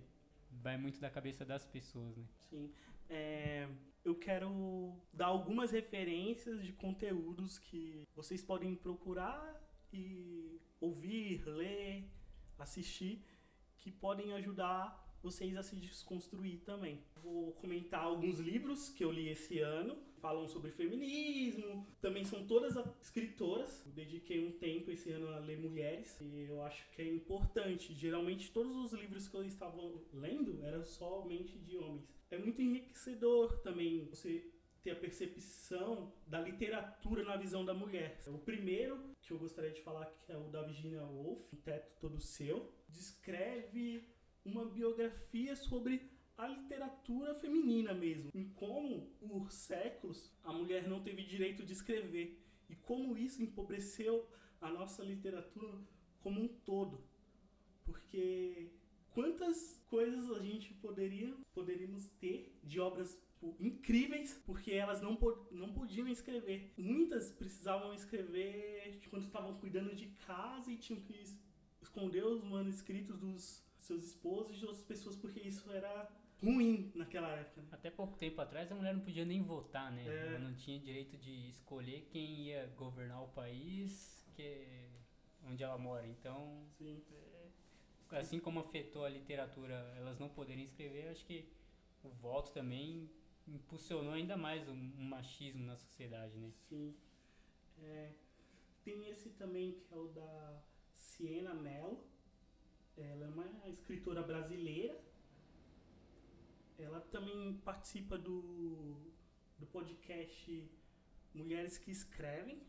vai 0.64 0.78
muito 0.78 1.02
da 1.02 1.10
cabeça 1.10 1.44
das 1.44 1.66
pessoas, 1.66 2.16
né? 2.16 2.26
Sim. 2.50 2.72
É, 3.10 3.68
eu 4.06 4.16
quero 4.16 4.96
dar 5.12 5.28
algumas 5.28 5.72
referências 5.72 6.64
de 6.64 6.72
conteúdos 6.72 7.60
que 7.60 8.08
vocês 8.16 8.42
podem 8.42 8.74
procurar 8.76 9.62
e 9.92 10.58
ouvir, 10.80 11.44
ler, 11.46 12.10
assistir, 12.58 13.22
que 13.86 13.92
podem 13.92 14.34
ajudar 14.34 15.00
vocês 15.22 15.56
a 15.56 15.62
se 15.62 15.76
desconstruir 15.76 16.62
também. 16.62 17.04
Vou 17.22 17.52
comentar 17.54 18.02
alguns 18.02 18.40
livros 18.40 18.90
que 18.90 19.04
eu 19.04 19.12
li 19.12 19.30
esse 19.30 19.60
ano, 19.60 19.96
falam 20.20 20.48
sobre 20.48 20.72
feminismo, 20.72 21.86
também 22.02 22.26
são 22.26 22.48
todas 22.48 22.76
escritoras. 23.00 23.86
Eu 23.86 23.92
dediquei 23.92 24.44
um 24.44 24.54
tempo 24.54 24.90
esse 24.90 25.12
ano 25.12 25.28
a 25.28 25.38
ler 25.38 25.60
mulheres 25.60 26.20
e 26.20 26.48
eu 26.50 26.64
acho 26.64 26.90
que 26.94 27.04
é 27.04 27.08
importante. 27.08 27.94
Geralmente 27.94 28.52
todos 28.52 28.76
os 28.76 28.92
livros 28.92 29.28
que 29.28 29.38
eu 29.38 29.46
estava 29.46 29.80
lendo 30.12 30.64
eram 30.64 30.84
somente 30.84 31.60
de 31.60 31.78
homens. 31.78 32.10
É 32.32 32.40
muito 32.40 32.60
enriquecedor 32.60 33.60
também 33.60 34.04
você 34.06 34.52
ter 34.86 34.92
a 34.92 34.96
percepção 34.96 36.14
da 36.28 36.40
literatura 36.40 37.24
na 37.24 37.36
visão 37.36 37.66
da 37.66 37.74
mulher. 37.74 38.22
O 38.28 38.38
primeiro 38.38 39.04
que 39.20 39.34
eu 39.34 39.40
gostaria 39.40 39.72
de 39.72 39.82
falar 39.82 40.06
que 40.06 40.32
é 40.32 40.38
o 40.38 40.44
da 40.44 40.62
Virginia 40.62 41.02
Woolf, 41.02 41.42
O 41.52 41.56
Teto 41.56 41.92
Todo 42.00 42.22
Seu, 42.22 42.72
descreve 42.88 44.08
uma 44.46 44.64
biografia 44.64 45.56
sobre 45.56 46.08
a 46.38 46.48
literatura 46.48 47.34
feminina 47.34 47.96
mesmo, 47.96 48.30
em 48.36 48.48
como 48.50 49.08
por 49.20 49.52
séculos 49.52 50.32
a 50.44 50.54
mulher 50.54 50.88
não 50.88 51.02
teve 51.02 51.24
direito 51.24 51.66
de 51.66 51.74
escrever 51.74 52.40
e 52.70 52.76
como 52.76 53.18
isso 53.18 53.42
empobreceu 53.42 54.30
a 54.62 54.70
nossa 54.70 55.04
literatura 55.04 55.80
como 56.22 56.40
um 56.42 56.48
todo. 56.48 57.04
Porque 57.84 58.70
quantas 59.16 59.84
coisas 59.90 60.30
a 60.30 60.44
gente 60.44 60.76
poderia 60.76 61.36
poderíamos 61.56 62.08
ter 62.20 62.54
de 62.64 62.80
obras 62.80 63.18
incríveis 63.60 64.34
porque 64.46 64.72
elas 64.72 65.02
não, 65.02 65.18
não 65.52 65.72
podiam 65.74 66.08
escrever. 66.08 66.74
Muitas 66.78 67.32
precisavam 67.32 67.94
escrever 67.94 69.00
quando 69.10 69.24
estavam 69.24 69.58
cuidando 69.60 69.94
de 69.96 70.08
casa 70.28 70.72
e 70.72 70.78
tinham 70.78 71.02
que 71.02 71.14
es- 71.14 71.38
esconder 71.82 72.24
os 72.26 72.44
manuscritos 72.44 73.18
dos 73.20 73.64
seus 73.78 74.04
esposos 74.04 74.56
e 74.56 74.60
de 74.60 74.66
outras 74.66 74.84
pessoas 74.84 75.16
porque 75.16 75.40
isso 75.40 75.70
era 75.72 76.10
ruim 76.42 76.92
naquela 76.96 77.30
época. 77.30 77.62
né? 77.62 77.68
Até 77.72 77.90
pouco 77.92 78.18
tempo 78.18 78.42
atrás 78.42 78.72
a 78.72 78.76
mulher 78.76 78.94
não 78.94 79.02
podia 79.02 79.26
nem 79.26 79.42
votar, 79.44 79.92
né? 79.92 80.06
É. 80.08 80.28
Ela 80.28 80.40
não 80.40 80.56
tinha 80.56 80.80
direito 80.80 81.18
de 81.18 81.48
escolher 81.50 82.08
quem 82.12 82.48
ia 82.48 82.66
governar 82.78 83.24
o 83.24 83.28
país 83.30 84.26
que 84.36 84.90
onde 85.48 85.64
ela 85.64 85.78
mora. 85.78 86.06
Então, 86.08 86.66
Sim. 86.78 87.02
é, 88.12 88.18
assim 88.18 88.40
como 88.40 88.60
afetou 88.60 89.06
a 89.06 89.10
literatura, 89.10 89.76
elas 89.98 90.20
não 90.20 90.28
poderem 90.30 90.66
escrever, 90.66 91.10
acho 91.10 91.24
que 91.26 91.48
o 92.04 92.10
voto 92.10 92.52
também 92.52 93.10
impulsionou 93.48 94.14
ainda 94.14 94.36
mais 94.36 94.68
o, 94.68 94.76
machismo 94.76 95.66
na 95.66 95.76
sociedade, 95.76 96.38
né? 96.38 96.52
Sim. 96.68 96.96
É, 97.80 98.14
tem 98.84 99.08
esse 99.10 99.30
também 99.32 99.74
que 99.74 99.94
é 99.94 99.98
o 99.98 100.08
da 100.08 100.64
Siena 100.94 101.54
Mello. 101.54 102.04
Ela 102.98 103.26
é 103.26 103.30
uma 103.30 103.70
escritora 103.70 104.24
brasileira. 104.24 105.00
Ela 106.78 107.00
também 107.02 107.58
participa 107.58 108.18
do, 108.18 108.96
do 109.58 109.66
podcast 109.68 110.70
Mulheres 111.34 111.78
que 111.78 111.92
Escrevem. 111.92 112.62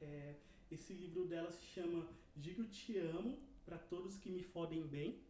É, 0.00 0.36
esse 0.70 0.92
livro 0.92 1.24
dela 1.24 1.50
se 1.50 1.64
chama 1.66 2.08
Digo 2.36 2.64
Te 2.64 2.98
Amo 2.98 3.38
para 3.64 3.78
Todos 3.78 4.16
que 4.16 4.30
Me 4.30 4.42
Fodem 4.42 4.86
Bem. 4.86 5.20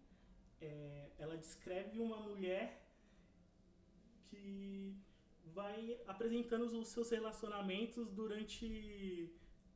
É, 0.61 1.11
ela 1.19 1.37
descreve 1.37 1.99
uma 2.01 2.21
mulher 2.21 2.88
que 4.31 4.97
vai 5.47 5.99
apresentando 6.07 6.65
os 6.67 6.89
seus 6.89 7.11
relacionamentos 7.11 8.11
durante 8.13 9.33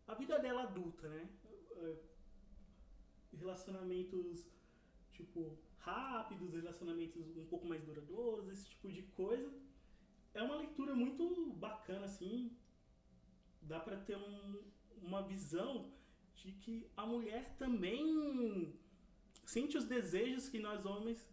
a 0.07 0.15
vida 0.15 0.39
dela 0.39 0.63
adulta, 0.65 1.09
né? 1.09 1.29
Eh, 1.77 1.97
Relacionamentos 3.33 4.47
tipo 5.11 5.59
rápidos, 5.79 6.53
relacionamentos 6.55 7.37
um 7.37 7.47
pouco 7.47 7.67
mais 7.67 7.83
duradouros, 7.83 8.49
esse 8.49 8.69
tipo 8.69 8.91
de 8.91 9.03
coisa. 9.03 9.53
É 10.35 10.43
uma 10.43 10.57
leitura 10.57 10.95
muito 10.95 11.53
bacana 11.55 12.05
assim. 12.07 12.57
Dá 13.63 13.81
pra 13.81 13.97
ter 13.97 14.17
um, 14.17 14.63
uma 15.03 15.23
visão 15.23 15.93
de 16.35 16.53
que 16.53 16.91
a 16.97 17.07
mulher 17.07 17.57
também 17.57 18.75
sente 19.45 19.77
os 19.77 19.85
desejos 19.85 20.49
que 20.49 20.59
nós 20.59 20.85
homens 20.87 21.29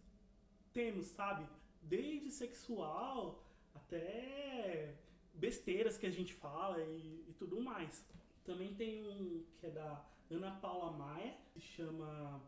temos, 0.72 1.06
sabe? 1.06 1.46
Desde 1.82 2.30
sexual 2.30 3.44
até 3.74 4.94
besteiras 5.34 5.96
que 5.96 6.06
a 6.06 6.10
gente 6.10 6.34
fala 6.34 6.80
e, 6.82 7.24
e 7.28 7.34
tudo 7.38 7.60
mais. 7.60 8.04
Também 8.44 8.74
tem 8.74 9.06
um 9.06 9.44
que 9.58 9.66
é 9.66 9.70
da 9.70 10.04
Ana 10.30 10.52
Paula 10.60 10.92
Maia, 10.92 11.36
que 11.52 11.60
chama 11.60 12.42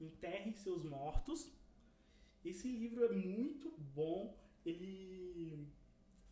Enterre 0.00 0.52
Seus 0.52 0.84
Mortos. 0.84 1.50
Esse 2.44 2.68
livro 2.68 3.04
é 3.04 3.12
muito 3.12 3.70
bom. 3.94 4.36
Ele 4.64 5.66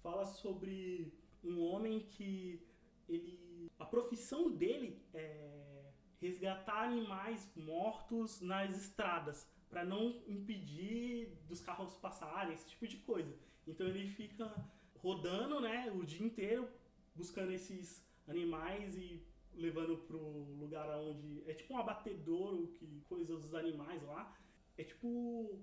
fala 0.02 0.24
sobre 0.26 1.12
um 1.42 1.60
homem 1.60 2.00
que 2.00 2.62
ele 3.08 3.70
a 3.78 3.84
profissão 3.84 4.50
dele 4.50 5.02
é 5.12 5.90
resgatar 6.20 6.84
animais 6.84 7.50
mortos 7.56 8.40
nas 8.40 8.76
estradas 8.76 9.48
para 9.72 9.86
não 9.86 10.22
impedir 10.28 11.30
dos 11.48 11.62
carros 11.62 11.94
passarem, 11.94 12.52
esse 12.52 12.68
tipo 12.68 12.86
de 12.86 12.98
coisa. 12.98 13.34
Então 13.66 13.86
ele 13.86 14.06
fica 14.06 14.52
rodando, 14.96 15.60
né, 15.60 15.90
o 15.98 16.04
dia 16.04 16.24
inteiro 16.26 16.68
buscando 17.14 17.52
esses 17.52 18.06
animais 18.28 18.98
e 18.98 19.22
levando 19.54 19.96
pro 19.96 20.18
lugar 20.60 20.86
onde 20.98 21.42
é 21.46 21.54
tipo 21.54 21.72
um 21.72 21.78
abatedouro 21.78 22.68
que 22.78 23.00
coisa 23.08 23.34
os 23.34 23.54
animais 23.54 24.02
lá. 24.02 24.36
É 24.76 24.84
tipo 24.84 25.58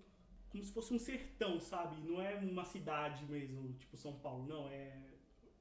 como 0.49 0.63
se 0.63 0.73
fosse 0.73 0.91
um 0.91 0.97
sertão, 0.97 1.59
sabe? 1.59 2.01
Não 2.01 2.19
é 2.19 2.33
uma 2.33 2.65
cidade 2.65 3.23
mesmo, 3.25 3.73
tipo 3.73 3.95
São 3.95 4.17
Paulo, 4.19 4.47
não, 4.47 4.67
é 4.69 4.99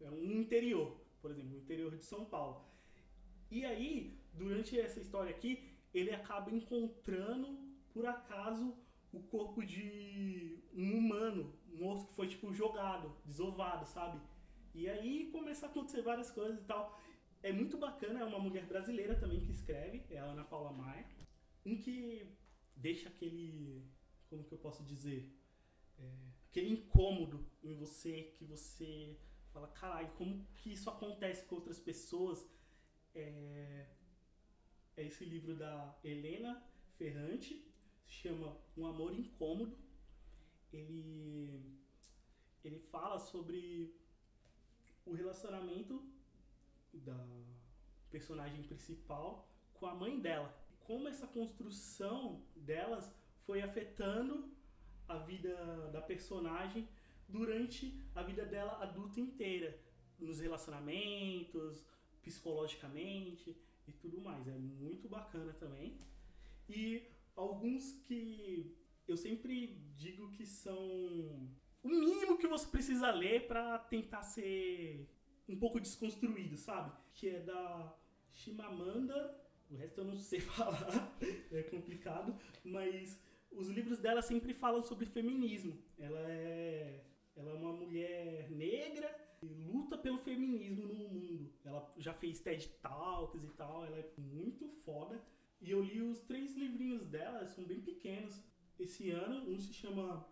é 0.01 0.11
um 0.11 0.41
interior, 0.41 0.97
por 1.21 1.31
exemplo, 1.31 1.57
o 1.57 1.59
interior 1.59 1.95
de 1.97 2.05
São 2.05 2.25
Paulo. 2.25 2.65
E 3.51 3.65
aí, 3.65 4.19
durante 4.33 4.79
essa 4.79 5.01
história 5.01 5.31
aqui, 5.31 5.69
ele 5.93 6.13
acaba 6.13 6.51
encontrando, 6.51 7.59
por 7.99 8.07
acaso, 8.07 8.77
o 9.13 9.19
corpo 9.19 9.61
de 9.67 10.63
um 10.73 10.99
humano 10.99 11.53
morto 11.73 12.07
que 12.07 12.15
foi, 12.15 12.29
tipo, 12.29 12.55
jogado, 12.55 13.13
desovado, 13.25 13.85
sabe? 13.87 14.21
E 14.73 14.89
aí 14.89 15.29
começa 15.33 15.67
a 15.67 15.69
acontecer 15.69 16.01
várias 16.03 16.31
coisas 16.31 16.61
e 16.61 16.65
tal. 16.65 16.97
É 17.43 17.51
muito 17.51 17.77
bacana, 17.77 18.21
é 18.21 18.25
uma 18.25 18.39
mulher 18.39 18.67
brasileira 18.67 19.17
também 19.17 19.41
que 19.41 19.51
escreve, 19.51 20.05
é 20.11 20.19
a 20.19 20.27
Ana 20.27 20.45
Paula 20.45 20.71
Maia, 20.73 21.05
em 21.67 21.77
que 21.77 22.25
deixa 22.77 23.09
aquele. 23.09 23.85
Como 24.31 24.45
que 24.45 24.55
eu 24.55 24.59
posso 24.59 24.85
dizer? 24.85 25.37
É, 25.99 26.09
aquele 26.49 26.71
incômodo 26.71 27.45
em 27.65 27.75
você, 27.75 28.33
que 28.37 28.45
você 28.45 29.19
fala, 29.53 29.67
caralho, 29.69 30.13
como 30.13 30.47
que 30.55 30.73
isso 30.73 30.89
acontece 30.89 31.45
com 31.47 31.57
outras 31.57 31.81
pessoas? 31.81 32.47
É, 33.13 33.87
é 34.97 35.05
esse 35.05 35.25
livro 35.25 35.57
da 35.57 35.99
Helena 36.05 36.63
Ferrante, 36.97 37.68
chama 38.09 38.57
Um 38.77 38.87
Amor 38.87 39.15
Incômodo. 39.15 39.77
Ele, 40.73 41.63
ele 42.65 42.79
fala 42.79 43.19
sobre 43.19 43.95
o 45.07 45.13
relacionamento 45.13 46.03
da 46.93 47.27
personagem 48.11 48.63
principal 48.63 49.49
com 49.75 49.87
a 49.87 49.95
mãe 49.95 50.19
dela. 50.21 50.55
Como 50.81 51.09
essa 51.09 51.27
construção 51.27 52.43
delas 52.57 53.15
foi 53.45 53.63
afetando 53.63 54.51
a 55.07 55.19
vida 55.19 55.91
da 55.91 56.01
personagem 56.01 56.89
durante 57.29 57.99
a 58.15 58.23
vida 58.23 58.45
dela 58.45 58.83
adulta 58.83 59.21
inteira, 59.21 59.79
nos 60.19 60.41
relacionamentos, 60.41 61.85
psicologicamente 62.23 63.57
e 63.87 63.93
tudo 63.93 64.21
mais. 64.21 64.47
É 64.49 64.53
muito 64.53 65.09
bacana 65.09 65.53
também. 65.55 65.99
E 66.69 67.03
alguns 67.39 67.93
que 68.07 68.77
eu 69.07 69.17
sempre 69.17 69.81
digo 69.97 70.31
que 70.33 70.45
são 70.45 71.49
o 71.83 71.89
mínimo 71.89 72.37
que 72.37 72.47
você 72.47 72.67
precisa 72.69 73.11
ler 73.11 73.47
para 73.47 73.79
tentar 73.79 74.23
ser 74.23 75.09
um 75.49 75.59
pouco 75.59 75.81
desconstruído, 75.81 76.57
sabe? 76.57 76.93
Que 77.15 77.31
é 77.31 77.41
da 77.41 77.97
Chimamanda, 78.33 79.41
o 79.71 79.77
resto 79.77 80.01
eu 80.01 80.05
não 80.05 80.17
sei 80.17 80.41
falar, 80.59 81.17
é 81.53 81.63
complicado, 81.63 82.37
mas 82.65 83.23
os 83.53 83.69
livros 83.69 83.99
dela 83.99 84.21
sempre 84.21 84.53
falam 84.53 84.83
sobre 84.83 85.07
feminismo. 85.07 85.81
Ela 85.97 86.21
é, 86.31 87.05
ela 87.37 87.51
é 87.53 87.55
uma 87.55 87.73
mulher 87.73 88.51
negra 88.51 89.09
e 89.41 89.47
luta 89.47 89.97
pelo 89.97 90.19
feminismo 90.19 90.87
no 90.87 90.95
mundo. 90.95 91.53
Ela 91.65 91.95
já 91.97 92.13
fez 92.13 92.41
TED 92.41 92.69
Talks 92.83 93.45
e 93.45 93.51
tal, 93.51 93.87
ela 93.87 93.99
é 93.99 94.11
muito 94.19 94.69
foda. 94.85 95.23
E 95.61 95.71
eu 95.71 95.83
li 95.83 96.01
os 96.01 96.21
três 96.21 96.55
livrinhos 96.55 97.07
dela, 97.07 97.47
são 97.47 97.65
bem 97.65 97.81
pequenos. 97.81 98.41
Esse 98.79 99.11
ano, 99.11 99.51
um 99.51 99.59
se 99.59 99.73
chama 99.73 100.27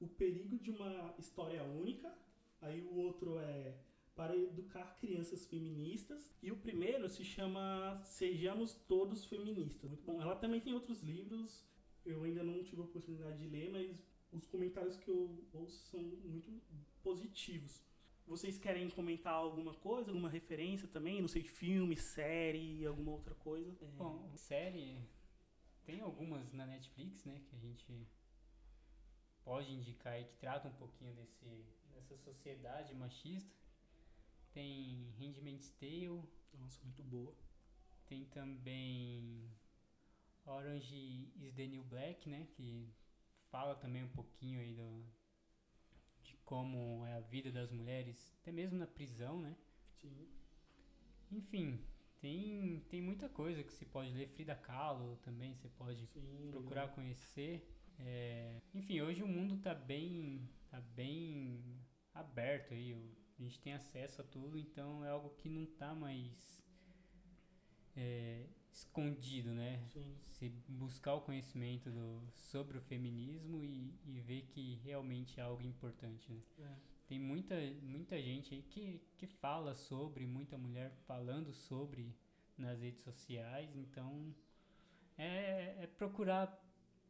O 0.00 0.08
Perigo 0.08 0.58
de 0.58 0.70
uma 0.70 1.14
História 1.18 1.62
Única, 1.62 2.12
aí 2.60 2.82
o 2.82 2.96
outro 2.96 3.38
é 3.38 3.78
Para 4.16 4.36
Educar 4.36 4.98
Crianças 4.98 5.46
Feministas, 5.46 6.34
e 6.42 6.50
o 6.50 6.56
primeiro 6.56 7.08
se 7.08 7.24
chama 7.24 8.00
Sejamos 8.04 8.74
Todos 8.88 9.24
Feministas. 9.24 9.88
Muito 9.88 10.04
bom. 10.04 10.20
Ela 10.20 10.34
também 10.36 10.60
tem 10.60 10.74
outros 10.74 11.02
livros, 11.02 11.64
eu 12.04 12.24
ainda 12.24 12.42
não 12.42 12.62
tive 12.64 12.82
a 12.82 12.84
oportunidade 12.84 13.38
de 13.38 13.48
ler, 13.48 13.70
mas 13.70 13.96
os 14.32 14.46
comentários 14.46 14.96
que 14.96 15.08
eu 15.08 15.44
ouço 15.52 15.86
são 15.86 16.00
muito 16.02 16.50
positivos. 17.02 17.80
Vocês 18.26 18.58
querem 18.58 18.88
comentar 18.88 19.34
alguma 19.34 19.74
coisa, 19.74 20.10
alguma 20.10 20.30
referência 20.30 20.88
também? 20.88 21.20
Não 21.20 21.28
sei, 21.28 21.42
filme, 21.44 21.96
série, 21.96 22.84
alguma 22.86 23.12
outra 23.12 23.34
coisa? 23.34 23.84
É... 23.84 23.88
Bom, 23.96 24.32
série 24.34 24.98
tem 25.84 26.00
algumas 26.00 26.50
na 26.52 26.66
Netflix, 26.66 27.24
né, 27.24 27.42
que 27.48 27.54
a 27.54 27.58
gente 27.58 28.08
pode 29.44 29.70
indicar 29.70 30.18
e 30.18 30.24
que 30.24 30.36
trata 30.36 30.68
um 30.68 30.74
pouquinho 30.74 31.14
desse 31.14 31.44
dessa 31.92 32.16
sociedade 32.16 32.94
machista. 32.94 33.54
Tem 34.52 35.12
Handmaid's 35.18 35.70
Tale. 35.72 36.22
Nossa, 36.54 36.82
muito 36.82 37.02
boa. 37.02 37.34
Tem 38.06 38.24
também 38.26 39.50
Orange 40.46 41.32
is 41.36 41.54
the 41.54 41.66
New 41.66 41.84
Black, 41.84 42.28
né, 42.28 42.46
que 42.52 42.88
fala 43.50 43.74
também 43.74 44.02
um 44.02 44.08
pouquinho 44.08 44.60
aí 44.60 44.74
do 44.74 45.04
como 46.44 47.04
é 47.06 47.14
a 47.14 47.20
vida 47.20 47.50
das 47.50 47.70
mulheres, 47.70 48.34
até 48.40 48.52
mesmo 48.52 48.78
na 48.78 48.86
prisão, 48.86 49.40
né? 49.40 49.56
Sim. 50.00 50.28
Enfim, 51.30 51.80
tem, 52.20 52.80
tem 52.88 53.02
muita 53.02 53.28
coisa 53.28 53.62
que 53.62 53.72
se 53.72 53.84
pode 53.84 54.10
ler. 54.12 54.28
Frida 54.28 54.54
Kahlo 54.54 55.16
também 55.18 55.54
você 55.54 55.68
pode 55.68 56.06
Sim, 56.06 56.48
procurar 56.50 56.88
conhecer. 56.88 57.68
É, 57.98 58.60
enfim, 58.74 59.00
hoje 59.00 59.22
o 59.22 59.28
mundo 59.28 59.56
tá 59.58 59.74
bem, 59.74 60.48
tá 60.70 60.80
bem 60.80 61.62
aberto 62.12 62.74
aí. 62.74 62.94
A 63.38 63.42
gente 63.42 63.60
tem 63.60 63.72
acesso 63.72 64.20
a 64.20 64.24
tudo, 64.24 64.58
então 64.58 65.04
é 65.04 65.10
algo 65.10 65.30
que 65.30 65.48
não 65.48 65.66
tá 65.66 65.94
mais 65.94 66.64
é, 67.96 68.46
escondido, 68.74 69.52
né? 69.54 69.80
Sim. 69.92 70.16
Se 70.26 70.48
buscar 70.68 71.14
o 71.14 71.20
conhecimento 71.20 71.90
do, 71.90 72.20
sobre 72.34 72.76
o 72.76 72.80
feminismo 72.82 73.62
e, 73.62 73.94
e 74.04 74.20
ver 74.20 74.42
que 74.42 74.80
realmente 74.82 75.38
é 75.38 75.44
algo 75.44 75.62
importante, 75.62 76.32
né? 76.32 76.42
É. 76.58 76.94
Tem 77.06 77.18
muita, 77.18 77.54
muita 77.82 78.20
gente 78.20 78.54
aí 78.54 78.62
que, 78.62 79.00
que 79.16 79.26
fala 79.26 79.74
sobre, 79.74 80.26
muita 80.26 80.58
mulher 80.58 80.90
falando 81.06 81.52
sobre 81.52 82.12
nas 82.56 82.80
redes 82.80 83.02
sociais, 83.02 83.76
então 83.76 84.34
é, 85.16 85.76
é 85.82 85.86
procurar 85.86 86.60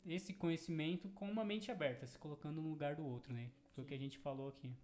esse 0.04 0.34
conhecimento 0.34 1.08
com 1.10 1.30
uma 1.30 1.44
mente 1.44 1.70
aberta, 1.70 2.06
se 2.06 2.18
colocando 2.18 2.60
no 2.60 2.68
lugar 2.68 2.96
do 2.96 3.06
outro, 3.06 3.32
né? 3.32 3.50
Foi 3.72 3.84
o 3.84 3.86
que 3.86 3.94
a 3.94 3.98
gente 3.98 4.18
falou 4.18 4.48
aqui. 4.48 4.76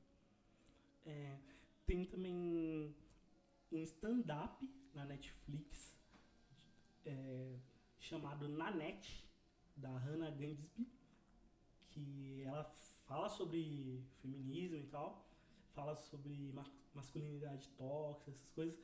É, 1.05 1.37
tem 1.85 2.05
também 2.05 2.35
um 3.71 3.79
stand-up 3.83 4.67
na 4.95 5.05
Netflix 5.05 6.00
é, 7.05 7.59
chamado 7.99 8.49
Nanette, 8.49 9.29
da 9.77 9.91
Hannah 9.91 10.31
Gadsby, 10.31 10.87
que 11.91 12.43
ela 12.45 12.65
fala 13.07 13.29
sobre 13.29 14.03
feminismo 14.21 14.77
e 14.77 14.85
tal, 14.85 15.29
fala 15.75 15.97
sobre 15.97 16.53
ma 16.53 16.65
masculinidade 16.93 17.69
tóxica, 17.79 18.33
essas 18.33 18.49
coisas, 18.51 18.77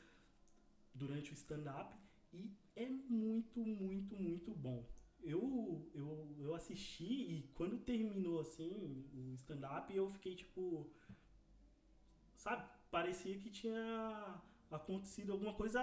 durante 0.94 1.32
o 1.32 1.34
stand-up, 1.34 1.92
e 2.32 2.50
é 2.76 2.88
muito, 2.88 3.58
muito, 3.58 4.14
muito 4.16 4.54
bom. 4.54 4.86
Eu, 5.22 5.90
eu, 5.92 6.36
eu 6.38 6.54
assisti 6.54 7.04
e 7.04 7.50
quando 7.54 7.78
terminou 7.78 8.40
assim 8.40 9.04
o 9.12 9.34
stand-up, 9.34 9.92
eu 9.94 10.08
fiquei 10.08 10.36
tipo. 10.36 10.88
Sabe? 12.36 12.68
Parecia 12.90 13.36
que 13.38 13.50
tinha 13.50 14.40
acontecido 14.70 15.32
alguma 15.32 15.54
coisa 15.54 15.82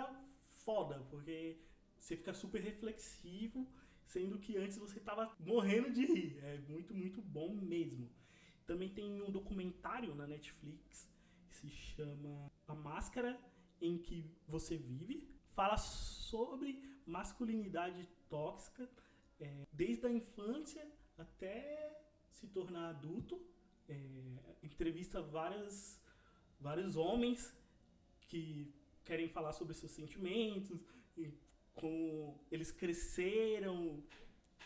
foda, 0.63 1.05
porque 1.09 1.59
você 2.03 2.17
fica 2.17 2.33
super 2.33 2.61
reflexivo, 2.61 3.65
sendo 4.05 4.37
que 4.37 4.57
antes 4.57 4.77
você 4.77 4.99
tava 4.99 5.33
morrendo 5.39 5.89
de 5.89 6.05
rir. 6.05 6.37
É 6.43 6.57
muito, 6.67 6.93
muito 6.93 7.21
bom 7.21 7.55
mesmo. 7.55 8.11
Também 8.65 8.89
tem 8.89 9.21
um 9.21 9.31
documentário 9.31 10.13
na 10.13 10.27
Netflix 10.27 11.09
que 11.47 11.55
se 11.55 11.69
chama 11.69 12.51
A 12.67 12.75
Máscara 12.75 13.39
em 13.81 13.97
que 13.97 14.29
você 14.45 14.75
vive. 14.75 15.25
Fala 15.55 15.77
sobre 15.77 16.83
masculinidade 17.05 18.05
tóxica 18.29 18.89
é, 19.39 19.65
desde 19.71 20.05
a 20.05 20.11
infância 20.11 20.85
até 21.17 22.03
se 22.29 22.47
tornar 22.47 22.89
adulto. 22.89 23.41
É, 23.87 24.57
entrevista 24.61 25.21
várias, 25.21 26.01
vários 26.59 26.97
homens 26.97 27.55
que 28.27 28.73
querem 29.05 29.29
falar 29.29 29.53
sobre 29.53 29.73
seus 29.73 29.91
sentimentos, 29.91 30.81
como 31.73 32.39
eles 32.51 32.71
cresceram. 32.71 34.03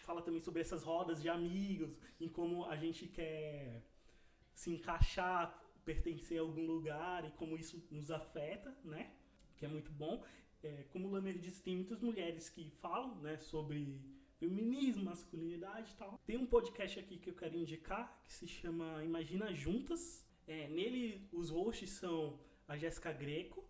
Fala 0.03 0.21
também 0.21 0.39
sobre 0.39 0.61
essas 0.61 0.83
rodas 0.83 1.21
de 1.21 1.29
amigos, 1.29 1.99
em 2.19 2.29
como 2.29 2.65
a 2.65 2.77
gente 2.77 3.07
quer 3.07 3.83
se 4.53 4.71
encaixar, 4.71 5.61
pertencer 5.83 6.39
a 6.39 6.41
algum 6.41 6.65
lugar 6.65 7.25
e 7.25 7.31
como 7.31 7.57
isso 7.57 7.81
nos 7.91 8.09
afeta, 8.09 8.75
né? 8.83 9.13
Que 9.55 9.65
é 9.65 9.67
muito 9.67 9.91
bom. 9.91 10.23
É, 10.63 10.83
como 10.91 11.07
o 11.07 11.11
Lamer 11.11 11.37
disse, 11.37 11.61
tem 11.61 11.75
muitas 11.75 12.01
mulheres 12.01 12.49
que 12.49 12.69
falam 12.81 13.15
né, 13.21 13.37
sobre 13.37 14.01
feminismo, 14.37 15.05
masculinidade 15.05 15.91
e 15.91 15.95
tal. 15.95 16.19
Tem 16.25 16.37
um 16.37 16.45
podcast 16.45 16.99
aqui 16.99 17.17
que 17.17 17.29
eu 17.29 17.35
quero 17.35 17.55
indicar 17.55 18.23
que 18.25 18.33
se 18.33 18.47
chama 18.47 19.03
Imagina 19.03 19.53
Juntas. 19.53 20.25
É, 20.47 20.67
nele, 20.69 21.27
os 21.31 21.49
hosts 21.49 21.89
são 21.91 22.39
a 22.67 22.77
Jéssica 22.77 23.11
Greco, 23.11 23.63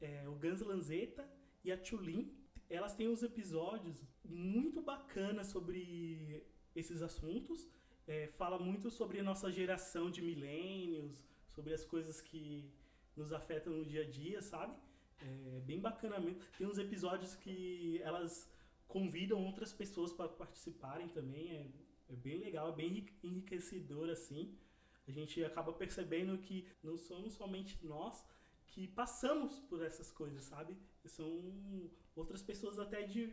é, 0.00 0.28
o 0.28 0.34
Gans 0.34 0.60
Lanzetta 0.60 1.28
e 1.64 1.72
a 1.72 1.78
Tulin. 1.78 2.32
Elas 2.68 2.94
têm 2.94 3.08
uns 3.08 3.22
episódios 3.22 4.02
muito 4.24 4.80
bacanas 4.82 5.48
sobre 5.48 6.44
esses 6.74 7.02
assuntos. 7.02 7.66
É, 8.06 8.28
fala 8.28 8.58
muito 8.58 8.90
sobre 8.90 9.20
a 9.20 9.22
nossa 9.22 9.50
geração 9.50 10.10
de 10.10 10.22
milênios, 10.22 11.16
sobre 11.50 11.72
as 11.74 11.84
coisas 11.84 12.20
que 12.20 12.70
nos 13.16 13.32
afetam 13.32 13.72
no 13.72 13.84
dia 13.84 14.02
a 14.02 14.10
dia, 14.10 14.42
sabe? 14.42 14.74
É 15.20 15.60
bem 15.60 15.80
bacana 15.80 16.18
mesmo. 16.18 16.40
Tem 16.58 16.66
uns 16.66 16.78
episódios 16.78 17.34
que 17.34 18.00
elas 18.02 18.50
convidam 18.86 19.44
outras 19.44 19.72
pessoas 19.72 20.12
para 20.12 20.28
participarem 20.28 21.08
também. 21.08 21.50
É, 21.50 21.66
é 22.08 22.16
bem 22.16 22.38
legal, 22.38 22.70
é 22.70 22.76
bem 22.76 23.06
enriquecedor 23.22 24.10
assim. 24.10 24.56
A 25.06 25.10
gente 25.10 25.42
acaba 25.44 25.72
percebendo 25.72 26.36
que 26.38 26.66
não 26.82 26.96
somos 26.98 27.34
somente 27.34 27.78
nós 27.84 28.24
que 28.66 28.86
passamos 28.88 29.58
por 29.60 29.82
essas 29.82 30.10
coisas, 30.10 30.44
sabe? 30.44 30.76
São 31.06 31.88
outras 32.16 32.42
pessoas 32.42 32.78
até 32.78 33.02
de 33.02 33.32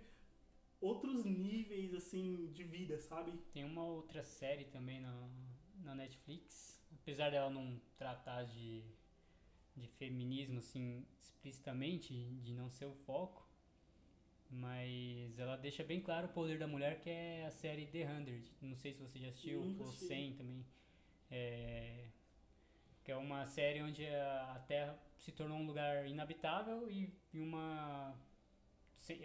outros 0.80 1.24
níveis, 1.24 1.94
assim, 1.94 2.52
de 2.52 2.64
vida, 2.64 3.00
sabe? 3.00 3.32
Tem 3.54 3.64
uma 3.64 3.84
outra 3.86 4.22
série 4.22 4.66
também 4.66 5.00
na, 5.00 5.30
na 5.82 5.96
Netflix, 5.96 6.84
apesar 7.02 7.32
dela 7.32 7.50
não 7.50 7.82
tratar 7.98 8.44
de, 8.44 8.84
de 9.76 9.88
feminismo, 9.88 10.60
assim, 10.60 11.06
explicitamente, 11.20 12.14
de 12.44 12.54
não 12.54 12.70
ser 12.70 12.86
o 12.86 12.94
foco, 12.94 13.48
mas 14.50 15.40
ela 15.40 15.56
deixa 15.56 15.84
bem 15.84 16.02
claro 16.02 16.28
o 16.28 16.34
poder 16.34 16.60
da 16.60 16.68
mulher, 16.68 17.00
que 17.00 17.10
é 17.10 17.46
a 17.46 17.52
série 17.52 17.88
The 17.88 18.06
Hundred. 18.06 18.52
Não 18.62 18.76
sei 18.76 18.94
se 18.94 19.00
você 19.00 19.18
já 19.20 19.30
assistiu, 19.30 19.62
ou 19.62 19.88
assisti. 19.88 20.06
100 20.06 20.34
também. 20.36 20.66
É, 21.32 22.10
que 23.04 23.12
é 23.12 23.18
uma 23.18 23.46
série 23.46 23.82
onde 23.82 24.06
a, 24.06 24.54
a 24.54 24.60
Terra 24.60 25.00
se 25.18 25.32
tornou 25.32 25.58
um 25.58 25.66
lugar 25.66 26.08
inabitável 26.08 26.90
e, 26.90 27.12
e 27.34 27.40
uma... 27.40 28.16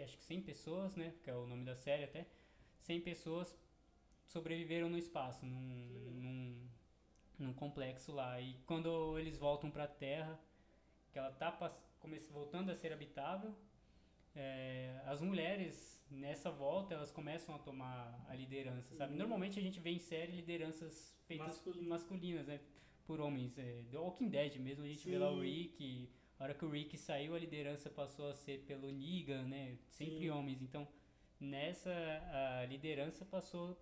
acho 0.03 0.17
que 0.17 0.23
100 0.23 0.41
pessoas, 0.41 0.95
né? 0.95 1.13
Que 1.23 1.29
é 1.29 1.35
o 1.35 1.45
nome 1.45 1.63
da 1.65 1.75
série 1.75 2.03
até. 2.03 2.27
100 2.79 3.01
pessoas 3.01 3.57
sobreviveram 4.25 4.89
no 4.89 4.97
espaço, 4.97 5.45
num, 5.45 6.11
num, 6.21 6.69
num 7.37 7.53
complexo 7.53 8.11
lá. 8.11 8.39
E 8.39 8.55
quando 8.65 9.17
eles 9.17 9.37
voltam 9.37 9.71
para 9.71 9.85
a 9.85 9.87
Terra, 9.87 10.39
que 11.11 11.19
ela 11.19 11.31
tá 11.31 11.51
voltando 12.31 12.71
a 12.71 12.75
ser 12.75 12.93
habitável, 12.93 13.55
é, 14.35 15.01
as 15.05 15.21
mulheres 15.21 15.99
nessa 16.09 16.49
volta 16.49 16.93
elas 16.93 17.11
começam 17.11 17.55
a 17.55 17.59
tomar 17.59 18.25
a 18.27 18.35
liderança, 18.35 18.95
sabe? 18.95 19.13
Uhum. 19.13 19.19
Normalmente 19.19 19.59
a 19.59 19.61
gente 19.61 19.79
vê 19.79 19.91
em 19.91 19.99
série 19.99 20.31
lideranças 20.31 21.15
feitas 21.27 21.47
Masculinas. 21.47 21.87
masculinas, 21.87 22.47
né? 22.47 22.59
Por 23.05 23.19
homens. 23.19 23.57
É, 23.57 23.83
The 23.91 23.97
Walking 23.97 24.29
Dead 24.29 24.57
mesmo, 24.57 24.85
a 24.85 24.87
gente 24.87 25.07
vê 25.09 25.17
lá 25.17 25.31
o 25.31 25.41
Sim. 25.41 25.45
Rick. 25.45 26.09
A 26.39 26.43
hora 26.45 26.53
que 26.53 26.63
o 26.65 26.69
Rick 26.69 26.97
saiu, 26.97 27.35
a 27.35 27.39
liderança 27.39 27.89
passou 27.89 28.29
a 28.29 28.33
ser 28.33 28.59
pelo 28.65 28.89
Negan, 28.91 29.43
né? 29.43 29.77
Sempre 29.89 30.19
Sim. 30.19 30.29
homens. 30.29 30.61
Então, 30.61 30.87
nessa 31.39 31.91
a 32.61 32.65
liderança 32.65 33.25
passou 33.25 33.77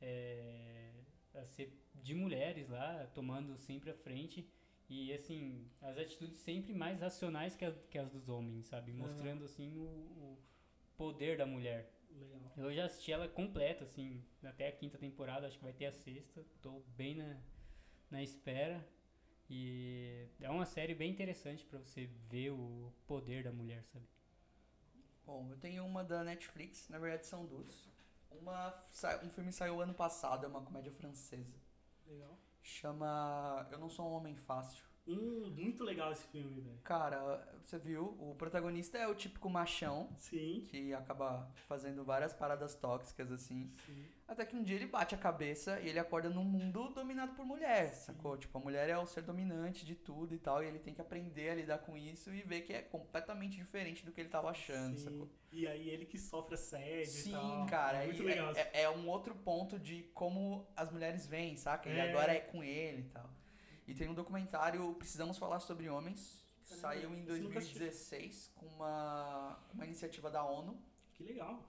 é, 0.00 0.90
a 1.34 1.44
ser 1.44 1.72
de 1.94 2.14
mulheres 2.14 2.68
lá, 2.68 3.06
tomando 3.14 3.56
sempre 3.58 3.90
a 3.90 3.94
frente. 3.94 4.48
E, 4.88 5.12
assim, 5.12 5.66
as 5.80 5.96
atitudes 5.96 6.36
sempre 6.36 6.72
mais 6.74 7.00
racionais 7.00 7.56
que, 7.56 7.64
a- 7.64 7.72
que 7.90 7.98
as 7.98 8.10
dos 8.10 8.28
homens, 8.28 8.66
sabe? 8.66 8.92
Mostrando, 8.92 9.44
assim, 9.44 9.76
o, 9.78 9.82
o 9.84 10.38
poder 10.96 11.36
da 11.38 11.46
mulher. 11.46 11.90
Legal. 12.10 12.52
Eu 12.58 12.74
já 12.74 12.84
assisti 12.84 13.10
ela 13.10 13.26
completa, 13.26 13.84
assim, 13.84 14.22
até 14.42 14.68
a 14.68 14.72
quinta 14.72 14.98
temporada, 14.98 15.46
acho 15.46 15.56
que 15.56 15.64
vai 15.64 15.72
ter 15.72 15.86
a 15.86 15.92
sexta. 15.92 16.44
Tô 16.60 16.80
bem 16.96 17.14
na, 17.14 17.40
na 18.10 18.22
espera. 18.22 18.86
E 19.48 20.26
é 20.40 20.50
uma 20.50 20.64
série 20.64 20.94
bem 20.94 21.10
interessante 21.10 21.64
pra 21.66 21.78
você 21.78 22.06
ver 22.30 22.50
o 22.50 22.92
poder 23.06 23.44
da 23.44 23.52
mulher, 23.52 23.84
sabe? 23.92 24.06
Bom, 25.26 25.48
eu 25.50 25.56
tenho 25.58 25.84
uma 25.84 26.02
da 26.02 26.24
Netflix, 26.24 26.88
na 26.88 26.98
verdade 26.98 27.26
são 27.26 27.46
duas. 27.46 27.88
Uma, 28.30 28.74
um 29.22 29.30
filme 29.30 29.52
saiu 29.52 29.80
ano 29.80 29.94
passado, 29.94 30.44
é 30.44 30.48
uma 30.48 30.62
comédia 30.62 30.90
francesa. 30.90 31.54
Legal. 32.06 32.38
Chama 32.62 33.68
Eu 33.70 33.78
Não 33.78 33.90
Sou 33.90 34.08
um 34.08 34.12
Homem 34.12 34.36
Fácil. 34.36 34.84
Hum, 35.06 35.50
muito 35.56 35.82
legal 35.82 36.12
esse 36.12 36.24
filme, 36.28 36.60
velho. 36.60 36.78
Cara, 36.84 37.44
você 37.64 37.76
viu, 37.76 38.16
o 38.20 38.36
protagonista 38.36 38.96
é 38.96 39.06
o 39.08 39.14
típico 39.14 39.50
machão. 39.50 40.08
Sim. 40.16 40.62
Que 40.68 40.94
acaba 40.94 41.50
fazendo 41.66 42.04
várias 42.04 42.32
paradas 42.32 42.74
tóxicas, 42.76 43.32
assim. 43.32 43.72
Sim. 43.84 44.04
Até 44.28 44.46
que 44.46 44.54
um 44.56 44.62
dia 44.62 44.76
ele 44.76 44.86
bate 44.86 45.14
a 45.14 45.18
cabeça 45.18 45.80
e 45.80 45.88
ele 45.88 45.98
acorda 45.98 46.30
num 46.30 46.44
mundo 46.44 46.88
dominado 46.90 47.34
por 47.34 47.44
mulher, 47.44 47.92
sacou? 47.94 48.36
Tipo, 48.38 48.58
a 48.58 48.60
mulher 48.60 48.88
é 48.88 48.96
o 48.96 49.04
ser 49.04 49.22
dominante 49.22 49.84
de 49.84 49.94
tudo 49.96 50.34
e 50.34 50.38
tal, 50.38 50.62
e 50.62 50.66
ele 50.68 50.78
tem 50.78 50.94
que 50.94 51.00
aprender 51.00 51.50
a 51.50 51.54
lidar 51.56 51.78
com 51.78 51.96
isso 51.98 52.32
e 52.32 52.40
ver 52.42 52.60
que 52.62 52.72
é 52.72 52.80
completamente 52.80 53.56
diferente 53.56 54.06
do 54.06 54.12
que 54.12 54.20
ele 54.20 54.30
tava 54.30 54.50
achando, 54.50 54.96
Sim. 54.96 55.04
sacou? 55.04 55.28
E 55.50 55.66
aí 55.66 55.90
ele 55.90 56.06
que 56.06 56.16
sofre 56.16 56.54
assédio 56.54 57.02
e 57.02 57.06
Sim, 57.06 57.32
tal. 57.32 57.66
cara, 57.66 58.04
É 58.04 58.06
muito 58.06 58.22
e 58.22 58.26
legal. 58.26 58.52
é, 58.54 58.60
é- 58.72 58.82
é 58.84 58.90
um 58.90 59.06
outro 59.08 59.34
ponto 59.34 59.78
de 59.78 60.04
como 60.14 60.66
as 60.76 60.90
mulheres 60.90 61.26
veem, 61.26 61.56
saca? 61.56 61.90
E 61.90 61.98
É. 61.98 62.08
agora 62.10 62.32
é 62.32 62.40
com 62.40 62.62
ele 62.64 63.00
e 63.02 63.08
tal. 63.10 63.28
E 63.92 63.94
tem 63.94 64.08
um 64.08 64.14
documentário, 64.14 64.94
Precisamos 64.94 65.36
Falar 65.36 65.60
Sobre 65.60 65.86
Homens, 65.90 66.42
que 66.62 66.74
saiu 66.76 67.14
em 67.14 67.24
esse 67.24 67.30
eu 67.30 67.42
nunca 67.42 67.58
assisti. 67.58 67.78
2016 67.78 68.50
com 68.54 68.64
uma, 68.64 69.58
uma 69.74 69.84
iniciativa 69.84 70.30
da 70.30 70.42
ONU. 70.42 70.82
Que 71.12 71.22
legal. 71.22 71.62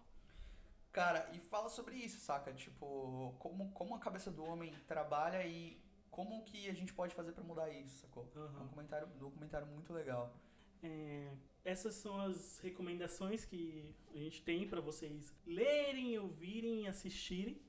Cara, 0.93 1.29
e 1.33 1.39
fala 1.41 1.67
sobre 1.67 1.97
isso, 1.97 2.21
saca? 2.21 2.53
Tipo, 2.53 3.35
como, 3.39 3.73
como 3.73 3.93
a 3.93 3.99
cabeça 3.99 4.31
do 4.31 4.41
homem 4.45 4.73
trabalha 4.87 5.45
e 5.45 5.77
como 6.09 6.45
que 6.45 6.69
a 6.69 6.73
gente 6.73 6.93
pode 6.93 7.13
fazer 7.13 7.33
pra 7.33 7.43
mudar 7.43 7.69
isso, 7.69 7.97
sacou? 7.97 8.25
É 8.33 8.63
um 8.63 8.69
comentário, 8.69 9.05
documentário 9.19 9.67
muito 9.67 9.91
legal. 9.91 10.33
É, 10.81 11.29
essas 11.65 11.93
são 11.95 12.21
as 12.21 12.57
recomendações 12.59 13.43
que 13.43 13.93
a 14.15 14.17
gente 14.17 14.41
tem 14.43 14.65
para 14.65 14.79
vocês 14.79 15.35
lerem, 15.45 16.17
ouvirem 16.17 16.87
assistirem. 16.87 17.61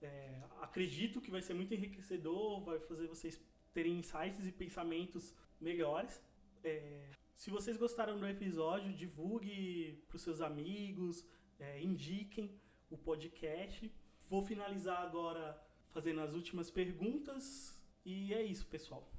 É, 0.00 0.40
acredito 0.62 1.20
que 1.20 1.30
vai 1.30 1.42
ser 1.42 1.52
muito 1.52 1.74
enriquecedor, 1.74 2.64
vai 2.64 2.80
fazer 2.80 3.06
vocês 3.06 3.38
terem 3.72 3.98
insights 3.98 4.46
e 4.46 4.52
pensamentos 4.52 5.34
melhores. 5.60 6.22
É, 6.62 7.10
se 7.34 7.50
vocês 7.50 7.76
gostaram 7.76 8.18
do 8.18 8.26
episódio, 8.26 8.92
divulgue 8.92 10.04
para 10.06 10.16
os 10.16 10.22
seus 10.22 10.40
amigos, 10.40 11.26
é, 11.58 11.82
indiquem 11.82 12.60
o 12.90 12.96
podcast. 12.96 13.92
Vou 14.28 14.42
finalizar 14.42 15.02
agora 15.02 15.60
fazendo 15.90 16.20
as 16.20 16.34
últimas 16.34 16.70
perguntas. 16.70 17.78
E 18.04 18.32
é 18.34 18.42
isso, 18.42 18.66
pessoal. 18.66 19.10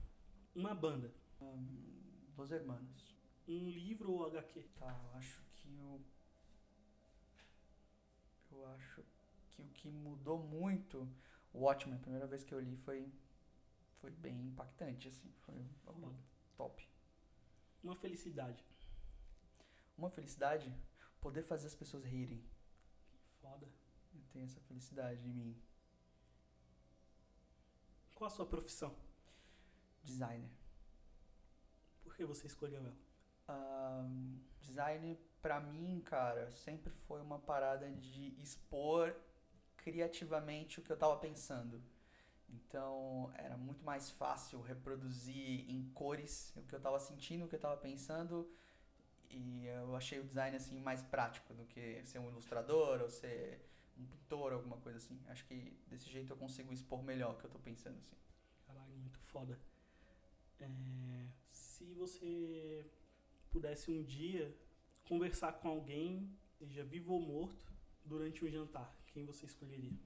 Uma 0.56 0.74
banda. 0.74 1.14
Dos 2.36 2.52
Hermanos. 2.52 3.16
Um 3.48 3.70
livro 3.70 4.12
ou 4.12 4.26
HQ? 4.26 4.64
Tá, 4.76 5.00
eu 5.04 5.18
acho 5.18 5.44
que 5.56 5.70
o. 5.70 6.02
Eu 8.52 8.66
acho 8.68 9.04
que 9.52 9.62
o 9.62 9.68
que 9.70 9.90
mudou 9.90 10.40
muito. 10.40 11.08
O 11.52 11.60
Watchmen, 11.60 11.98
a 11.98 12.02
primeira 12.02 12.28
vez 12.28 12.44
que 12.44 12.54
eu 12.54 12.60
li 12.60 12.76
foi. 12.78 13.12
Foi 14.04 14.12
bem 14.12 14.48
impactante, 14.48 15.08
assim. 15.08 15.32
Foi 15.46 15.66
algo 15.86 16.14
top. 16.58 16.86
Uma 17.82 17.96
felicidade. 17.96 18.62
Uma 19.98 20.10
felicidade, 20.10 20.76
poder 21.22 21.42
fazer 21.42 21.68
as 21.68 21.76
pessoas 21.76 22.04
rirem. 22.04 22.44
Foda. 23.40 23.66
Eu 24.14 24.22
tenho 24.34 24.44
essa 24.44 24.60
felicidade 24.60 25.26
em 25.26 25.34
mim. 25.34 25.64
Qual 28.14 28.28
a 28.28 28.30
sua 28.30 28.46
profissão? 28.46 28.94
Designer. 30.04 30.52
Por 32.04 32.14
que 32.14 32.26
você 32.26 32.46
escolheu 32.48 32.82
ela? 32.82 32.98
Ahn, 33.48 34.38
design, 34.60 35.18
pra 35.42 35.62
mim, 35.62 36.02
cara, 36.02 36.52
sempre 36.52 36.92
foi 36.92 37.22
uma 37.22 37.40
parada 37.40 37.90
de 37.90 38.36
expor 38.42 39.16
criativamente 39.78 40.82
o 40.82 40.84
que 40.84 40.92
eu 40.92 40.98
tava 40.98 41.18
pensando. 41.22 41.82
Então, 42.54 43.32
era 43.36 43.58
muito 43.58 43.84
mais 43.84 44.12
fácil 44.12 44.62
reproduzir 44.62 45.70
em 45.70 45.90
cores 45.94 46.54
o 46.56 46.62
que 46.64 46.76
eu 46.76 46.80
tava 46.80 47.00
sentindo, 47.00 47.46
o 47.46 47.48
que 47.48 47.56
eu 47.56 47.60
tava 47.60 47.78
pensando. 47.78 48.48
E 49.30 49.66
eu 49.66 49.96
achei 49.96 50.20
o 50.20 50.24
design, 50.24 50.56
assim, 50.56 50.80
mais 50.80 51.02
prático 51.02 51.54
do 51.54 51.66
que 51.66 52.04
ser 52.04 52.20
um 52.20 52.30
ilustrador 52.30 53.02
ou 53.02 53.10
ser 53.10 53.60
um 53.98 54.06
pintor, 54.06 54.54
alguma 54.54 54.78
coisa 54.78 54.98
assim. 54.98 55.20
Acho 55.28 55.46
que 55.46 55.76
desse 55.88 56.10
jeito 56.10 56.32
eu 56.32 56.38
consigo 56.38 56.72
expor 56.72 57.02
melhor 57.04 57.34
o 57.34 57.38
que 57.38 57.46
eu 57.46 57.50
tô 57.50 57.60
pensando, 57.60 57.98
assim. 58.00 58.16
Caralho, 58.68 58.96
muito 58.98 59.20
foda. 59.20 59.60
É, 60.60 61.28
se 61.50 61.86
você 61.94 62.86
pudesse 63.52 63.90
um 63.90 64.04
dia 64.04 64.56
conversar 65.08 65.54
com 65.54 65.68
alguém, 65.68 66.30
seja 66.60 66.84
vivo 66.84 67.14
ou 67.14 67.20
morto, 67.20 67.66
durante 68.06 68.46
um 68.46 68.50
jantar, 68.50 68.96
quem 69.08 69.26
você 69.26 69.46
escolheria? 69.46 69.98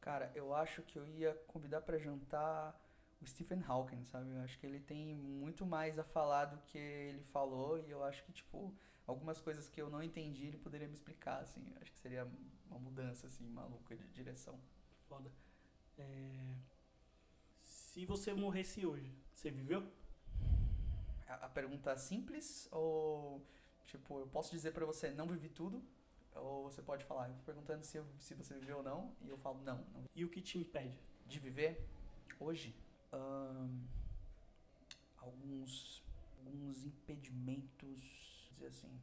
Cara, 0.00 0.32
eu 0.34 0.54
acho 0.54 0.82
que 0.82 0.98
eu 0.98 1.06
ia 1.06 1.34
convidar 1.46 1.82
pra 1.82 1.98
jantar 1.98 2.78
o 3.20 3.26
Stephen 3.26 3.62
Hawking, 3.66 4.04
sabe? 4.04 4.30
Eu 4.30 4.40
acho 4.40 4.58
que 4.58 4.66
ele 4.66 4.80
tem 4.80 5.14
muito 5.14 5.66
mais 5.66 5.98
a 5.98 6.04
falar 6.04 6.46
do 6.46 6.58
que 6.62 6.78
ele 6.78 7.22
falou 7.24 7.78
e 7.78 7.90
eu 7.90 8.02
acho 8.02 8.24
que, 8.24 8.32
tipo, 8.32 8.74
algumas 9.06 9.40
coisas 9.40 9.68
que 9.68 9.80
eu 9.80 9.90
não 9.90 10.02
entendi 10.02 10.46
ele 10.46 10.56
poderia 10.56 10.88
me 10.88 10.94
explicar, 10.94 11.40
assim. 11.40 11.62
Eu 11.74 11.82
acho 11.82 11.92
que 11.92 11.98
seria 11.98 12.26
uma 12.70 12.78
mudança, 12.78 13.26
assim, 13.26 13.46
maluca 13.48 13.94
de 13.94 14.08
direção. 14.08 14.58
Foda. 15.06 15.30
É, 15.98 16.54
se 17.62 18.06
você 18.06 18.32
morresse 18.32 18.86
hoje, 18.86 19.12
você 19.34 19.50
viveu? 19.50 19.86
A, 21.28 21.46
a 21.46 21.48
pergunta 21.48 21.90
é 21.90 21.96
simples 21.96 22.68
ou, 22.72 23.46
tipo, 23.84 24.18
eu 24.18 24.26
posso 24.28 24.50
dizer 24.50 24.72
pra 24.72 24.86
você, 24.86 25.10
não 25.10 25.26
vivi 25.26 25.50
tudo? 25.50 25.82
Ou 26.34 26.64
você 26.64 26.82
pode 26.82 27.04
falar, 27.04 27.28
eu 27.28 27.34
tô 27.36 27.42
perguntando 27.42 27.84
se, 27.84 27.96
eu- 27.98 28.06
se 28.18 28.34
você 28.34 28.54
viveu 28.54 28.78
ou 28.78 28.82
não, 28.82 29.14
e 29.22 29.28
eu 29.28 29.36
falo, 29.38 29.60
não, 29.62 29.78
não. 29.92 30.04
E 30.14 30.24
o 30.24 30.28
que 30.28 30.40
te 30.40 30.58
impede? 30.58 30.98
De 31.26 31.38
viver 31.38 31.86
hoje? 32.38 32.74
Alguns, 35.18 36.02
alguns 36.38 36.84
impedimentos, 36.84 38.48
dizer 38.52 38.66
assim, 38.68 39.00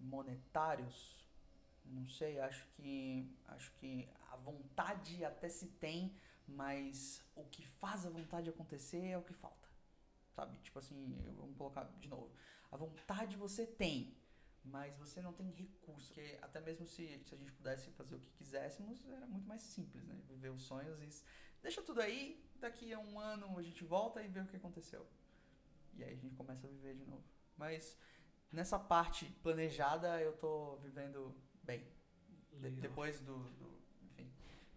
monetários. 0.00 1.26
Não 1.84 2.06
sei, 2.06 2.38
acho 2.40 2.66
que 2.76 3.26
acho 3.46 3.72
que 3.74 4.08
a 4.30 4.36
vontade 4.36 5.24
até 5.24 5.48
se 5.48 5.66
tem, 5.68 6.14
mas 6.46 7.22
o 7.34 7.44
que 7.44 7.66
faz 7.66 8.04
a 8.04 8.10
vontade 8.10 8.50
acontecer 8.50 9.06
é 9.06 9.16
o 9.18 9.22
que 9.22 9.32
falta. 9.32 9.68
sabe? 10.34 10.56
Tipo 10.58 10.78
assim, 10.78 11.16
vamos 11.36 11.56
colocar 11.56 11.84
de 11.98 12.08
novo. 12.08 12.30
A 12.70 12.76
vontade 12.76 13.36
você 13.36 13.66
tem, 13.66 14.14
mas 14.70 14.94
você 14.96 15.20
não 15.20 15.32
tem 15.32 15.50
recurso. 15.50 16.12
Porque 16.12 16.38
até 16.42 16.60
mesmo 16.60 16.86
se, 16.86 17.20
se 17.24 17.34
a 17.34 17.38
gente 17.38 17.52
pudesse 17.52 17.90
fazer 17.92 18.14
o 18.16 18.20
que 18.20 18.30
quiséssemos, 18.32 19.06
era 19.08 19.26
muito 19.26 19.46
mais 19.46 19.62
simples, 19.62 20.04
né? 20.04 20.20
Viver 20.28 20.50
os 20.50 20.62
sonhos 20.62 21.00
e 21.02 21.24
deixa 21.62 21.82
tudo 21.82 22.00
aí, 22.00 22.42
daqui 22.56 22.92
a 22.92 22.98
um 22.98 23.18
ano 23.18 23.58
a 23.58 23.62
gente 23.62 23.84
volta 23.84 24.22
e 24.22 24.28
vê 24.28 24.40
o 24.40 24.46
que 24.46 24.56
aconteceu. 24.56 25.06
E 25.94 26.04
aí 26.04 26.12
a 26.12 26.16
gente 26.16 26.34
começa 26.36 26.66
a 26.66 26.70
viver 26.70 26.94
de 26.94 27.04
novo. 27.04 27.24
Mas 27.56 27.98
nessa 28.52 28.78
parte 28.78 29.26
planejada 29.42 30.20
eu 30.22 30.36
tô 30.36 30.76
vivendo 30.76 31.34
bem. 31.62 31.86
De- 32.52 32.70
depois 32.70 33.20
do, 33.20 33.36
do- 33.50 33.78
enfim, 34.02 34.30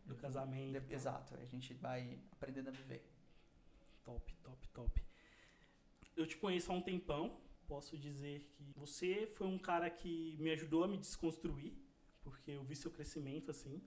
Do 0.06 0.16
casamento. 0.16 0.80
de- 0.82 0.94
exato, 0.94 1.36
a 1.36 1.46
gente 1.46 1.74
vai 1.76 2.20
aprendendo 2.32 2.70
a 2.70 2.72
viver. 2.72 3.08
Top, 4.04 4.34
top, 4.44 4.68
top. 4.70 5.04
Eu 6.16 6.26
te 6.28 6.38
conheço 6.38 6.72
há 6.72 6.76
um 6.76 6.82
tempão. 6.82 7.40
Posso 7.72 7.98
dizer 7.98 8.42
que 8.52 8.66
você 8.76 9.26
foi 9.28 9.48
um 9.48 9.58
cara 9.58 9.90
que 9.90 10.36
me 10.38 10.52
ajudou 10.52 10.84
a 10.84 10.90
me 10.90 10.98
desconstruir, 10.98 11.72
porque 12.22 12.52
eu 12.52 12.66
vi 12.66 12.76
seu 12.76 12.92
crescimento 12.92 13.50
assim. 13.50 13.82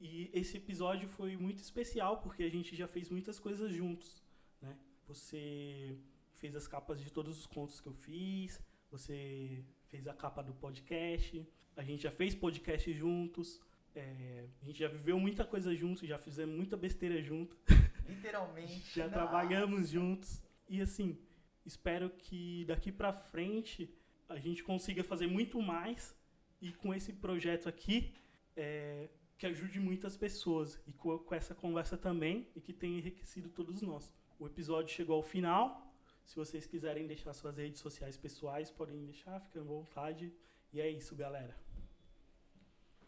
E 0.00 0.28
esse 0.32 0.56
episódio 0.56 1.08
foi 1.08 1.36
muito 1.36 1.60
especial 1.62 2.20
porque 2.20 2.42
a 2.42 2.50
gente 2.50 2.74
já 2.74 2.88
fez 2.88 3.08
muitas 3.08 3.38
coisas 3.38 3.72
juntos, 3.72 4.20
né? 4.60 4.76
Você 5.06 5.96
fez 6.32 6.56
as 6.56 6.66
capas 6.66 7.00
de 7.00 7.12
todos 7.12 7.38
os 7.38 7.46
contos 7.46 7.80
que 7.80 7.86
eu 7.86 7.94
fiz, 7.94 8.60
você 8.90 9.64
fez 9.86 10.08
a 10.08 10.14
capa 10.14 10.42
do 10.42 10.54
podcast, 10.54 11.46
a 11.76 11.84
gente 11.84 12.02
já 12.02 12.10
fez 12.10 12.34
podcast 12.34 12.92
juntos, 12.92 13.60
é, 13.94 14.48
a 14.60 14.64
gente 14.64 14.80
já 14.80 14.88
viveu 14.88 15.20
muita 15.20 15.44
coisa 15.44 15.72
juntos, 15.76 16.08
já 16.08 16.18
fizemos 16.18 16.56
muita 16.56 16.76
besteira 16.76 17.22
junto. 17.22 17.56
Literalmente. 18.04 18.80
Já 18.98 19.04
nossa. 19.04 19.14
trabalhamos 19.14 19.90
juntos. 19.90 20.42
E 20.68 20.80
assim, 20.80 21.16
espero 21.64 22.10
que 22.10 22.64
daqui 22.66 22.90
pra 22.90 23.12
frente 23.12 23.92
a 24.28 24.38
gente 24.38 24.62
consiga 24.62 25.04
fazer 25.04 25.26
muito 25.26 25.60
mais 25.60 26.16
e 26.60 26.72
com 26.72 26.94
esse 26.94 27.12
projeto 27.12 27.68
aqui 27.68 28.14
é, 28.56 29.08
que 29.36 29.46
ajude 29.46 29.80
muitas 29.80 30.16
pessoas 30.16 30.80
e 30.86 30.92
com, 30.92 31.18
com 31.18 31.34
essa 31.34 31.54
conversa 31.54 31.96
também 31.96 32.48
e 32.54 32.60
que 32.60 32.72
tenha 32.72 32.98
enriquecido 32.98 33.48
todos 33.48 33.82
nós. 33.82 34.12
O 34.38 34.46
episódio 34.46 34.94
chegou 34.94 35.16
ao 35.16 35.22
final. 35.22 35.92
Se 36.24 36.36
vocês 36.36 36.66
quiserem 36.66 37.06
deixar 37.06 37.34
suas 37.34 37.56
redes 37.56 37.80
sociais 37.80 38.16
pessoais, 38.16 38.70
podem 38.70 39.04
deixar, 39.04 39.40
fiquem 39.40 39.60
à 39.60 39.64
vontade. 39.64 40.32
E 40.72 40.80
é 40.80 40.88
isso, 40.88 41.14
galera. 41.14 41.56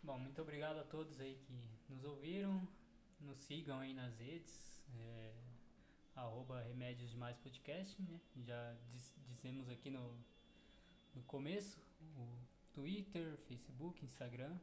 Bom, 0.03 0.19
muito 0.19 0.43
obrigado 0.43 0.79
a 0.79 0.85
todos 0.85 1.19
aí 1.21 1.37
que 1.37 1.53
nos 1.89 2.05
ouviram. 2.05 2.69
Nos 3.21 3.39
sigam 3.39 3.79
aí 3.79 3.95
nas 3.95 4.19
redes. 4.19 4.85
É, 4.99 5.33
arroba 6.15 6.61
Remédios 6.63 7.11
Demais 7.11 7.37
Podcast, 7.39 8.01
né? 8.03 8.21
Já 8.45 8.75
dis- 8.91 9.15
dizemos 9.29 9.69
aqui 9.69 9.91
no, 9.91 10.15
no 11.15 11.23
começo. 11.25 11.81
O 12.17 12.39
Twitter, 12.73 13.37
Facebook, 13.49 14.05
Instagram. 14.05 14.57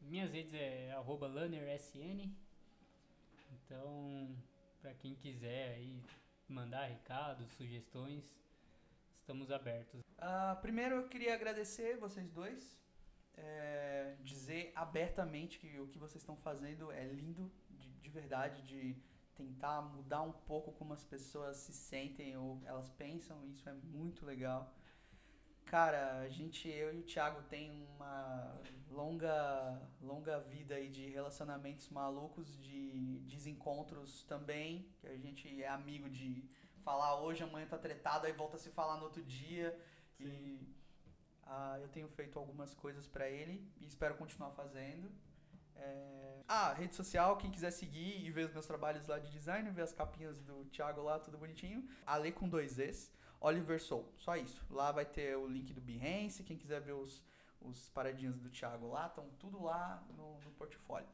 Minhas 0.00 0.30
redes 0.32 0.52
é 0.54 0.92
arroba 0.92 1.26
LunnerSN. 1.26 2.30
Então, 3.52 4.36
para 4.80 4.94
quem 4.94 5.14
quiser 5.14 5.74
aí 5.74 6.02
mandar 6.48 6.86
recados, 6.86 7.50
sugestões, 7.52 8.30
estamos 9.20 9.50
abertos. 9.50 10.02
Ah, 10.18 10.58
primeiro 10.60 10.96
eu 10.96 11.08
queria 11.08 11.34
agradecer 11.34 11.96
vocês 11.96 12.30
dois. 12.30 12.78
é, 13.36 14.14
dizer 14.22 14.70
abertamente 14.76 15.58
que 15.58 15.80
o 15.80 15.88
que 15.88 15.98
vocês 15.98 16.22
estão 16.22 16.36
fazendo 16.36 16.92
é 16.92 17.04
lindo, 17.04 17.50
de, 17.80 17.90
de 17.94 18.08
verdade, 18.10 18.62
de 18.62 18.96
tentar 19.34 19.82
mudar 19.82 20.22
um 20.22 20.32
pouco 20.32 20.72
como 20.72 20.92
as 20.92 21.04
pessoas 21.04 21.56
se 21.56 21.72
sentem 21.72 22.36
ou 22.36 22.60
elas 22.64 22.88
pensam, 22.90 23.44
isso 23.46 23.68
é 23.68 23.72
muito 23.72 24.24
legal. 24.24 24.72
Cara, 25.64 26.20
a 26.20 26.28
gente, 26.28 26.68
eu 26.68 26.94
e 26.94 27.00
o 27.00 27.02
Thiago 27.02 27.42
tem 27.42 27.70
uma 27.96 28.60
longa, 28.90 29.82
longa 30.00 30.38
vida 30.40 30.74
aí 30.76 30.88
de 30.88 31.08
relacionamentos 31.08 31.88
malucos, 31.88 32.56
de 32.60 33.18
desencontros 33.26 34.22
também, 34.24 34.88
que 35.00 35.06
a 35.06 35.16
gente 35.16 35.62
é 35.62 35.68
amigo 35.68 36.08
de 36.08 36.48
falar 36.84 37.20
hoje, 37.20 37.42
amanhã 37.42 37.66
tá 37.66 37.78
tretado, 37.78 38.26
aí 38.26 38.32
volta 38.32 38.56
a 38.56 38.60
se 38.60 38.70
falar 38.70 38.98
no 38.98 39.04
outro 39.04 39.22
dia. 39.22 39.76
E 40.20 40.60
ah, 41.44 41.78
eu 41.80 41.88
tenho 41.88 42.08
feito 42.08 42.38
algumas 42.38 42.74
coisas 42.74 43.06
pra 43.06 43.28
ele 43.28 43.66
e 43.80 43.86
espero 43.86 44.14
continuar 44.16 44.50
fazendo. 44.52 45.10
É, 45.76 46.14
Ah, 46.46 46.74
rede 46.74 46.94
social, 46.94 47.36
quem 47.36 47.50
quiser 47.50 47.70
seguir 47.70 48.24
e 48.24 48.30
ver 48.30 48.46
os 48.46 48.52
meus 48.52 48.66
trabalhos 48.66 49.06
lá 49.06 49.18
de 49.18 49.30
design, 49.30 49.70
ver 49.70 49.82
as 49.82 49.92
capinhas 49.92 50.38
do 50.40 50.64
Thiago 50.66 51.02
lá, 51.02 51.18
tudo 51.18 51.38
bonitinho. 51.38 51.88
Ale 52.06 52.30
com 52.32 52.48
dois 52.48 52.78
Es, 52.78 53.10
Oliver 53.40 53.80
Soul, 53.80 54.12
só 54.16 54.36
isso. 54.36 54.62
Lá 54.70 54.92
vai 54.92 55.04
ter 55.06 55.36
o 55.36 55.46
link 55.46 55.72
do 55.72 55.80
Behance, 55.80 56.42
quem 56.42 56.56
quiser 56.56 56.80
ver 56.80 56.92
os, 56.92 57.24
os 57.60 57.88
paradinhos 57.90 58.38
do 58.38 58.50
Thiago 58.50 58.88
lá, 58.88 59.06
estão 59.06 59.26
tudo 59.38 59.62
lá 59.62 60.02
no, 60.16 60.38
no 60.40 60.50
portfólio. 60.52 61.08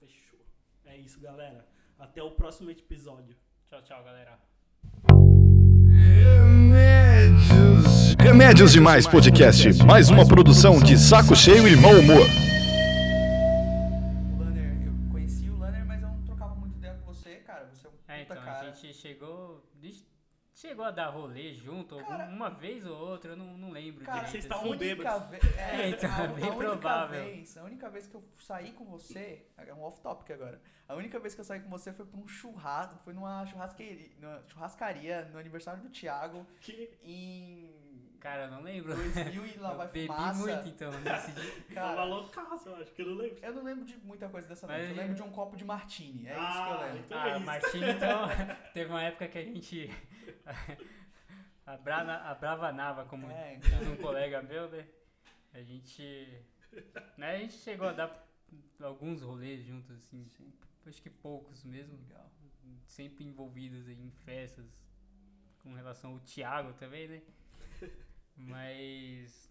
Fechou. 0.00 0.40
É 0.84 0.96
isso, 0.96 1.20
galera. 1.20 1.66
Até 1.98 2.22
o 2.22 2.32
próximo 2.32 2.70
episódio. 2.70 3.36
Tchau, 3.68 3.82
tchau, 3.82 4.02
galera. 4.02 4.38
Remédios 8.18 8.72
Demais 8.72 9.06
Podcast, 9.06 9.72
mais 9.84 10.10
uma 10.10 10.26
produção 10.26 10.80
de 10.80 10.98
saco 10.98 11.34
cheio 11.36 11.68
e 11.68 11.76
mau 11.76 11.92
humor. 11.92 12.26
Chegou. 19.12 19.62
Chegou 20.54 20.84
a 20.84 20.90
dar 20.90 21.08
rolê 21.08 21.54
junto 21.54 21.94
algum- 21.98 22.28
uma 22.28 22.50
vez 22.50 22.84
ou 22.86 22.94
outra, 22.94 23.32
eu 23.32 23.36
não, 23.36 23.56
não 23.56 23.70
lembro 23.70 24.04
Cara, 24.04 24.18
direito. 24.18 24.32
vocês 24.32 24.44
assim. 24.44 24.52
estavam 24.54 24.70
única 24.70 24.84
bêbados. 24.96 25.28
ve- 25.30 25.38
é, 25.58 25.62
É, 25.82 25.88
então, 25.88 26.10
a, 26.14 26.22
é 26.24 26.28
bem 26.28 26.44
a 26.44 26.48
única 26.48 26.54
provável. 26.70 27.24
Vez, 27.24 27.56
a 27.56 27.64
única 27.64 27.88
vez 27.90 28.06
que 28.06 28.14
eu 28.14 28.24
saí 28.36 28.72
com 28.72 28.84
você, 28.84 29.46
é 29.56 29.72
um 29.72 29.82
off-topic 29.82 30.30
agora. 30.30 30.60
A 30.86 30.94
única 30.94 31.18
vez 31.18 31.34
que 31.34 31.40
eu 31.40 31.44
saí 31.44 31.60
com 31.60 31.70
você 31.70 31.90
foi 31.90 32.04
pra 32.04 32.20
um 32.20 32.28
churrasco, 32.28 32.98
foi 33.02 33.14
numa 33.14 33.46
churrasqueria, 33.46 34.10
numa 34.20 34.42
churrascaria 34.46 35.24
no 35.32 35.38
aniversário 35.38 35.82
do 35.82 35.88
Thiago 35.88 36.46
Que 36.60 36.98
em 37.02 37.71
Cara, 38.22 38.44
eu 38.44 38.50
não 38.52 38.62
lembro. 38.62 38.94
2000 38.94 39.46
e 39.46 39.58
lá 39.58 39.74
vai 39.74 39.88
bebi 39.88 40.06
fumaça. 40.06 40.38
muito 40.38 40.68
então 40.68 40.92
nesse 41.00 41.32
dia. 41.32 41.52
tava 41.74 42.04
loucaço, 42.04 42.68
eu 42.68 42.76
acho 42.76 42.92
que 42.92 43.02
eu 43.02 43.06
não 43.06 43.16
lembro. 43.16 43.38
eu 43.44 43.52
não 43.52 43.64
lembro 43.64 43.84
de 43.84 43.96
muita 43.98 44.28
coisa 44.28 44.46
dessa 44.48 44.64
noite. 44.64 44.82
Eu 44.84 44.90
eu- 44.90 44.96
lembro 44.96 45.14
de 45.16 45.22
um 45.22 45.30
copo 45.32 45.56
de 45.56 45.64
martini. 45.64 46.28
É 46.28 46.30
isso 46.30 46.40
que 46.40 46.68
eu 46.68 46.74
Ah, 46.74 46.80
lembro. 46.84 46.98
então 47.00 47.18
Ah, 47.20 47.28
é 47.30 47.36
isso. 47.36 47.44
Martini, 47.46 47.90
então, 47.90 48.28
teve 48.72 48.90
uma 48.90 49.02
época 49.02 49.26
que 49.26 49.38
a 49.38 49.44
gente. 49.44 49.90
a, 51.66 51.76
brana, 51.76 52.18
a 52.18 52.34
bravanava 52.34 53.04
como 53.06 53.28
É, 53.28 53.58
um 53.92 53.96
colega 53.96 54.40
meu, 54.40 54.70
né? 54.70 54.86
A 55.52 55.60
gente. 55.60 56.28
Né, 57.18 57.34
a 57.34 57.38
gente 57.38 57.54
chegou 57.54 57.88
a 57.88 57.92
dar 57.92 58.28
alguns 58.80 59.20
rolês 59.22 59.64
juntos, 59.64 59.90
assim. 59.96 60.28
Sim. 60.28 60.52
Acho 60.86 61.02
que 61.02 61.10
poucos 61.10 61.64
mesmo. 61.64 61.98
Legal. 61.98 62.30
Sempre 62.86 63.24
envolvidos 63.24 63.88
aí 63.88 64.00
em 64.00 64.10
festas 64.10 64.64
com 65.60 65.74
relação 65.74 66.12
ao 66.12 66.20
Thiago 66.20 66.72
também, 66.74 67.08
né? 67.08 67.22
Mas. 68.36 69.50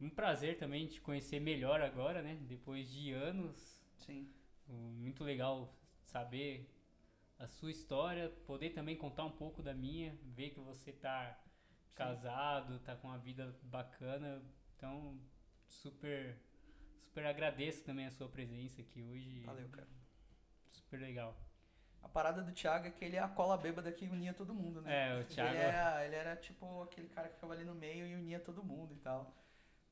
Um 0.00 0.08
prazer 0.08 0.56
também 0.56 0.86
te 0.86 1.00
conhecer 1.00 1.40
melhor 1.40 1.82
agora, 1.82 2.22
né? 2.22 2.38
Depois 2.48 2.90
de 2.90 3.12
anos. 3.12 3.82
Sim. 3.98 4.28
Muito 4.66 5.24
legal 5.24 5.74
saber 6.04 6.70
a 7.38 7.46
sua 7.46 7.70
história, 7.70 8.30
poder 8.46 8.70
também 8.70 8.96
contar 8.96 9.24
um 9.24 9.30
pouco 9.30 9.62
da 9.62 9.74
minha, 9.74 10.16
ver 10.24 10.50
que 10.50 10.60
você 10.60 10.92
tá 10.92 11.38
casado, 11.94 12.78
tá 12.80 12.94
com 12.96 13.08
uma 13.08 13.18
vida 13.18 13.58
bacana. 13.62 14.42
Então, 14.76 15.18
super 15.68 16.38
super 17.00 17.26
agradeço 17.26 17.84
também 17.84 18.06
a 18.06 18.10
sua 18.10 18.28
presença 18.28 18.80
aqui 18.80 19.02
hoje. 19.02 19.40
Valeu, 19.40 19.68
cara. 19.68 19.88
Super 20.70 21.00
legal. 21.00 21.36
A 22.02 22.08
parada 22.08 22.42
do 22.42 22.52
Thiago 22.52 22.86
é 22.86 22.90
que 22.90 23.04
ele 23.04 23.16
é 23.16 23.20
a 23.20 23.28
cola 23.28 23.56
bêbada 23.56 23.92
que 23.92 24.06
unia 24.06 24.32
todo 24.34 24.54
mundo, 24.54 24.80
né? 24.82 24.92
É, 25.18 25.20
o 25.20 25.24
Thiago 25.24 25.50
Ele 25.50 25.58
era, 25.58 26.06
ele 26.06 26.14
era 26.16 26.36
tipo 26.36 26.82
aquele 26.82 27.08
cara 27.08 27.28
que 27.28 27.34
ficava 27.34 27.52
ali 27.52 27.64
no 27.64 27.74
meio 27.74 28.06
e 28.06 28.14
unia 28.14 28.40
todo 28.40 28.62
mundo 28.64 28.92
e 28.94 28.96
tal. 28.98 29.34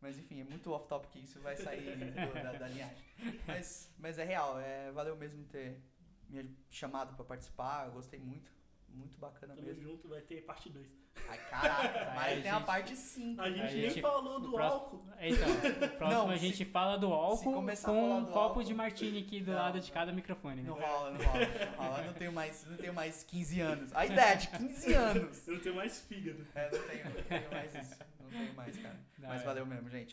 Mas 0.00 0.18
enfim, 0.18 0.40
é 0.40 0.44
muito 0.44 0.72
off-topic 0.72 1.16
isso, 1.16 1.40
vai 1.40 1.56
sair 1.56 1.96
do- 1.96 2.42
da, 2.42 2.52
da 2.52 2.68
linhagem. 2.68 3.04
Mas, 3.46 3.90
mas 3.98 4.18
é 4.18 4.24
real, 4.24 4.58
é, 4.60 4.90
valeu 4.92 5.16
mesmo 5.16 5.44
ter 5.46 5.82
me 6.28 6.56
chamado 6.70 7.14
pra 7.16 7.24
participar, 7.24 7.86
eu 7.86 7.92
gostei 7.92 8.20
muito. 8.20 8.50
Muito 8.92 9.16
bacana 9.18 9.54
Tamo 9.54 9.66
mesmo. 9.66 9.82
junto, 9.82 10.08
vai 10.08 10.20
ter 10.22 10.42
parte 10.42 10.68
2. 10.70 10.86
Ai, 11.28 11.38
caraca, 11.50 12.12
mas 12.14 12.42
tem 12.42 12.50
a 12.50 12.60
parte 12.60 12.94
5. 12.96 13.40
A 13.40 13.50
gente 13.50 13.60
A 13.60 13.64
nem 13.64 13.90
gente- 13.90 14.00
falou 14.00 14.40
do 14.40 14.50
próximo- 14.52 14.80
álcool. 14.82 15.04
Então, 15.20 15.48
no 15.80 15.88
próximo 15.96 16.08
Não, 16.24 16.30
a 16.30 16.38
se- 16.38 16.46
gente 16.48 16.64
fala 16.64 16.96
do 16.96 17.12
álcool 17.12 17.52
com 17.54 17.76
falar 17.76 17.98
um 17.98 18.20
do 18.20 18.26
copo 18.28 18.38
álcool- 18.38 18.62
de 18.64 18.74
martini 18.74 19.18
aqui 19.20 19.40
do 19.40 19.50
Não, 19.50 19.58
lado 19.58 19.80
de 19.80 19.90
cada 19.90 20.12
microfone, 20.12 20.62
né? 20.62 20.68
Não 20.68 20.76
rola, 20.80 21.10
não 21.10 21.24
rola, 21.24 21.46
não 21.46 21.76
rola. 21.86 21.98
Eu 22.00 22.06
não 22.06 22.12
tenho 22.14 22.32
mais, 22.32 22.64
não 22.66 22.76
tenho 22.76 22.94
mais 22.94 23.22
15 23.24 23.60
anos. 23.60 23.94
A 23.94 24.06
idade, 24.06 24.48
15 24.48 24.94
anos. 24.94 25.48
Eu 25.48 25.54
não 25.54 25.60
tenho 25.60 25.74
mais 25.76 26.00
fígado. 26.02 26.46
É, 26.54 26.70
não 26.70 26.82
tenho, 26.86 27.04
não 27.04 27.22
tenho 27.22 27.50
mais 27.50 27.74
isso. 27.74 27.98
Não 28.20 28.30
tenho 28.30 28.54
mais, 28.54 28.78
cara. 28.78 28.96
Não, 29.18 29.28
Mas 29.30 29.40
é. 29.40 29.44
valeu 29.44 29.66
mesmo, 29.66 29.88
gente. 29.90 30.06